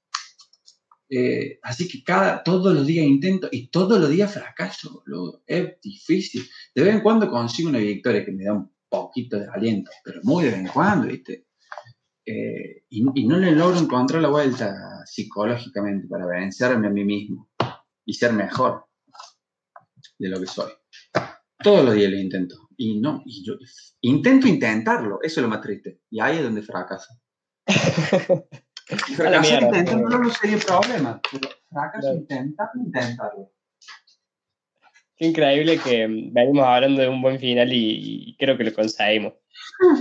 Eh, 1.10 1.60
así 1.62 1.88
que 1.88 2.04
cada, 2.04 2.42
todos 2.42 2.74
los 2.74 2.88
días 2.88 3.06
intento 3.06 3.48
y 3.52 3.68
todos 3.68 4.00
los 4.00 4.10
días 4.10 4.34
fracaso, 4.34 5.04
boludo. 5.06 5.44
Es 5.46 5.80
difícil. 5.82 6.48
De 6.74 6.84
vez 6.84 6.96
en 6.96 7.02
cuando 7.02 7.30
consigo 7.30 7.70
una 7.70 7.80
victoria 7.80 8.26
que 8.26 8.32
me 8.32 8.46
da 8.46 8.54
un 8.54 8.72
poquito 8.90 9.38
de 9.38 9.48
aliento, 9.48 9.92
pero 10.04 10.22
muy 10.24 10.46
de 10.46 10.52
vez 10.52 10.60
en 10.60 10.68
cuando, 10.68 11.08
¿viste? 11.08 11.48
Eh, 12.26 12.86
y, 12.90 13.06
y 13.16 13.28
no 13.28 13.38
le 13.38 13.52
logro 13.52 13.78
encontrar 13.78 14.22
la 14.22 14.30
vuelta 14.30 15.06
psicológicamente 15.06 16.08
para 16.08 16.26
vencerme 16.26 16.88
a 16.88 16.90
mí 16.90 17.04
mismo 17.04 17.50
y 18.06 18.14
ser 18.14 18.34
mejor 18.34 18.86
de 20.18 20.30
lo 20.30 20.40
que 20.40 20.48
soy. 20.48 20.72
Todos 21.62 21.86
los 21.86 21.94
días 21.94 22.12
lo 22.12 22.18
intento. 22.18 22.56
Y 22.78 23.00
no, 23.00 23.22
y 23.26 23.46
yo 23.46 23.54
intento 24.02 24.48
intentarlo, 24.48 25.20
eso 25.22 25.40
es 25.40 25.44
lo 25.44 25.50
más 25.50 25.62
triste. 25.62 26.02
Y 26.10 26.20
ahí 26.20 26.38
es 26.38 26.44
donde 26.44 26.62
fracaso. 26.62 27.14
Y 27.68 27.74
fracasar 29.16 29.64
intentándolo 29.64 30.20
no 30.20 30.30
sería 30.30 30.58
problema, 30.58 31.22
pero 31.32 31.50
fracaso 31.70 32.02
Claro. 32.02 32.18
intentando 32.18 32.84
intentarlo. 32.84 33.52
Qué 35.16 35.28
increíble 35.28 35.78
que 35.78 36.08
mm, 36.08 36.34
venimos 36.34 36.66
hablando 36.66 37.02
de 37.02 37.08
un 37.08 37.22
buen 37.22 37.40
final 37.40 37.72
y, 37.72 38.30
y 38.30 38.38
creo 38.38 38.58
que 38.58 38.64
lo 38.66 38.74
conseguimos. 38.74 39.34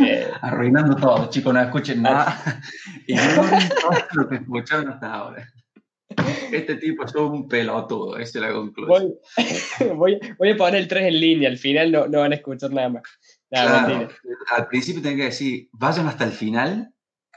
Eh, 0.05 0.28
Arruinando 0.40 0.97
todo, 0.97 1.28
chicos, 1.30 1.52
no 1.52 1.60
escuchen 1.60 2.02
nada. 2.02 2.60
Ignoren 3.06 3.68
todo 3.80 3.93
lo 4.14 4.28
que 4.28 4.36
escucharon 4.36 4.89
hasta 4.89 5.12
ahora. 5.12 5.52
Este 6.52 6.76
tipo 6.76 7.05
es 7.05 7.14
un 7.14 7.48
pelotudo, 7.48 8.18
esa 8.18 8.39
es 8.39 8.44
la 8.44 8.52
conclusión. 8.52 9.14
voy, 9.16 9.18
voy, 9.97 10.20
voy 10.39 10.51
a 10.51 10.56
poner 10.56 10.76
el 10.82 10.89
3 10.89 11.05
en 11.09 11.20
línea, 11.20 11.48
al 11.48 11.59
final 11.59 11.90
no, 11.93 12.06
no 12.09 12.20
van 12.20 12.32
a 12.32 12.36
escuchar 12.36 12.70
nada 12.72 12.89
más. 12.90 13.02
Nada, 13.51 13.84
Claro, 13.86 13.98
mentira. 13.98 14.18
al 14.51 14.66
principio 14.68 15.02
tienen 15.02 15.18
que 15.18 15.24
decir, 15.26 15.68
vayan 15.72 16.06
hasta 16.09 16.24
el 16.24 16.32
final 16.32 16.93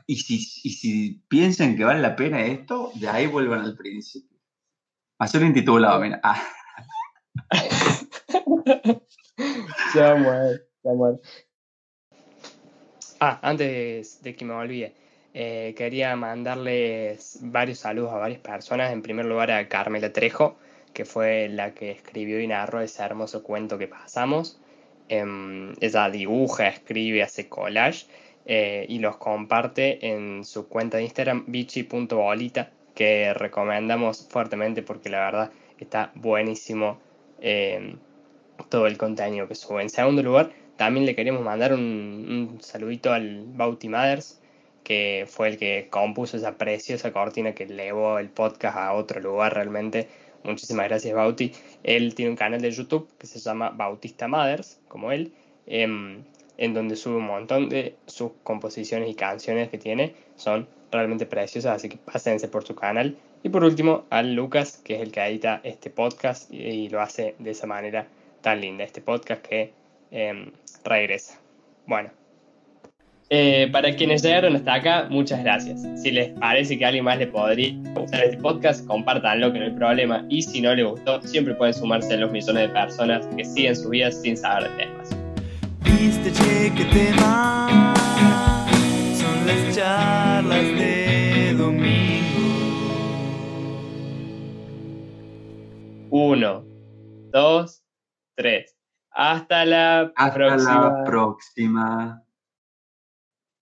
y 0.07 0.17
si, 0.17 0.35
y 0.63 0.71
si 0.73 1.23
piensan 1.27 1.75
que 1.75 1.83
vale 1.83 2.01
la 2.01 2.15
pena 2.15 2.45
esto, 2.45 2.91
de 2.95 3.07
ahí 3.09 3.27
vuelvan 3.27 3.61
al 3.61 3.75
principio. 3.75 4.37
Hacer 5.19 5.41
un 5.41 5.47
intitulado, 5.47 5.99
mira. 6.01 6.19
Ah, 6.23 6.41
Ya 9.95 10.17
ya. 10.17 11.19
Ah, 13.19 13.39
antes 13.41 14.21
de 14.21 14.35
que 14.35 14.45
me 14.45 14.53
olvide, 14.53 14.93
eh, 15.37 15.73
quería 15.75 16.15
mandarles 16.15 17.39
varios 17.41 17.79
saludos 17.79 18.13
a 18.13 18.17
varias 18.17 18.39
personas. 18.39 18.93
En 18.93 19.01
primer 19.01 19.25
lugar 19.25 19.51
a 19.51 19.67
Carmela 19.67 20.13
Trejo, 20.13 20.55
que 20.93 21.03
fue 21.03 21.49
la 21.49 21.73
que 21.73 21.91
escribió 21.91 22.39
y 22.39 22.47
narró 22.47 22.79
ese 22.79 23.03
hermoso 23.03 23.43
cuento 23.43 23.77
que 23.77 23.89
pasamos. 23.89 24.57
Em, 25.09 25.73
ella 25.81 26.09
dibuja, 26.09 26.69
escribe, 26.69 27.21
hace 27.21 27.49
collage 27.49 28.05
eh, 28.45 28.85
y 28.87 28.99
los 28.99 29.17
comparte 29.17 30.07
en 30.07 30.45
su 30.45 30.69
cuenta 30.69 30.97
de 30.97 31.03
Instagram, 31.03 31.43
bichi.bolita, 31.47 32.71
que 32.95 33.33
recomendamos 33.33 34.29
fuertemente 34.29 34.83
porque 34.83 35.09
la 35.09 35.19
verdad 35.19 35.51
está 35.77 36.13
buenísimo 36.15 36.97
em, 37.41 37.97
todo 38.69 38.87
el 38.87 38.97
contenido 38.97 39.49
que 39.49 39.55
sube. 39.55 39.81
En 39.81 39.89
segundo 39.89 40.23
lugar, 40.23 40.51
también 40.77 41.05
le 41.05 41.13
queremos 41.13 41.41
mandar 41.41 41.73
un, 41.73 41.81
un 42.53 42.61
saludito 42.61 43.11
al 43.11 43.43
Bauti 43.47 43.89
Mothers, 43.89 44.39
que 44.85 45.25
fue 45.27 45.49
el 45.49 45.57
que 45.57 45.87
compuso 45.89 46.37
esa 46.37 46.57
preciosa 46.57 47.11
cortina 47.11 47.55
que 47.55 47.63
elevó 47.63 48.19
el 48.19 48.29
podcast 48.29 48.77
a 48.77 48.93
otro 48.93 49.19
lugar 49.19 49.55
realmente. 49.55 50.07
Muchísimas 50.43 50.87
gracias, 50.87 51.15
Bauti. 51.15 51.51
Él 51.83 52.13
tiene 52.13 52.29
un 52.29 52.37
canal 52.37 52.61
de 52.61 52.69
YouTube 52.69 53.09
que 53.17 53.25
se 53.25 53.39
llama 53.39 53.71
Bautista 53.71 54.27
Mothers, 54.27 54.79
como 54.87 55.11
él, 55.11 55.33
em, 55.65 56.23
en 56.57 56.73
donde 56.75 56.95
sube 56.95 57.15
un 57.15 57.25
montón 57.25 57.67
de 57.67 57.95
sus 58.05 58.31
composiciones 58.43 59.09
y 59.09 59.15
canciones 59.15 59.69
que 59.69 59.79
tiene. 59.79 60.13
Son 60.35 60.67
realmente 60.91 61.25
preciosas, 61.25 61.77
así 61.77 61.89
que 61.89 61.97
pásense 61.97 62.47
por 62.47 62.63
su 62.63 62.75
canal. 62.75 63.17
Y 63.41 63.49
por 63.49 63.63
último, 63.63 64.05
al 64.11 64.35
Lucas, 64.35 64.79
que 64.83 64.97
es 64.97 65.01
el 65.01 65.11
que 65.11 65.25
edita 65.25 65.61
este 65.63 65.89
podcast 65.89 66.53
y, 66.53 66.57
y 66.57 66.89
lo 66.89 67.01
hace 67.01 67.33
de 67.39 67.51
esa 67.51 67.65
manera 67.65 68.07
tan 68.41 68.61
linda, 68.61 68.83
este 68.83 69.01
podcast 69.01 69.41
que 69.41 69.73
em, 70.11 70.51
regresa. 70.83 71.39
Bueno, 71.87 72.11
Eh, 73.31 73.69
para 73.71 73.95
quienes 73.95 74.21
llegaron 74.21 74.55
hasta 74.55 74.75
acá, 74.75 75.07
muchas 75.09 75.41
gracias. 75.43 75.81
Si 76.01 76.11
les 76.11 76.29
parece 76.39 76.77
que 76.77 76.85
a 76.85 76.89
alguien 76.89 77.05
más 77.05 77.17
le 77.17 77.25
podría 77.27 77.73
gustar 77.95 78.23
este 78.23 78.37
podcast, 78.37 78.85
compártanlo, 78.85 79.51
que 79.51 79.59
no 79.59 79.65
hay 79.65 79.71
problema. 79.71 80.23
Y 80.29 80.43
si 80.43 80.61
no 80.61 80.75
le 80.75 80.83
gustó, 80.83 81.19
siempre 81.23 81.55
pueden 81.55 81.73
sumarse 81.73 82.13
a 82.13 82.17
los 82.17 82.31
millones 82.31 82.67
de 82.67 82.69
personas 82.69 83.25
que 83.35 83.43
siguen 83.43 83.75
sus 83.75 83.89
vidas 83.89 84.21
sin 84.21 84.37
saber 84.37 84.69
de 84.69 84.77
temas. 84.77 85.09
Viste, 85.83 86.31
che, 86.31 86.71
qué 86.75 86.85
tema 86.85 87.93
son 89.17 89.47
las 89.47 89.75
charlas 89.75 90.63
de 90.63 91.53
domingo. 91.57 92.05
Uno, 96.11 96.63
dos, 97.31 97.83
tres. 98.35 98.75
Hasta 99.11 99.65
la 99.65 100.11
Hasta 100.15 100.33
próxima. 100.33 100.89
la 100.89 101.03
próxima. 101.05 102.24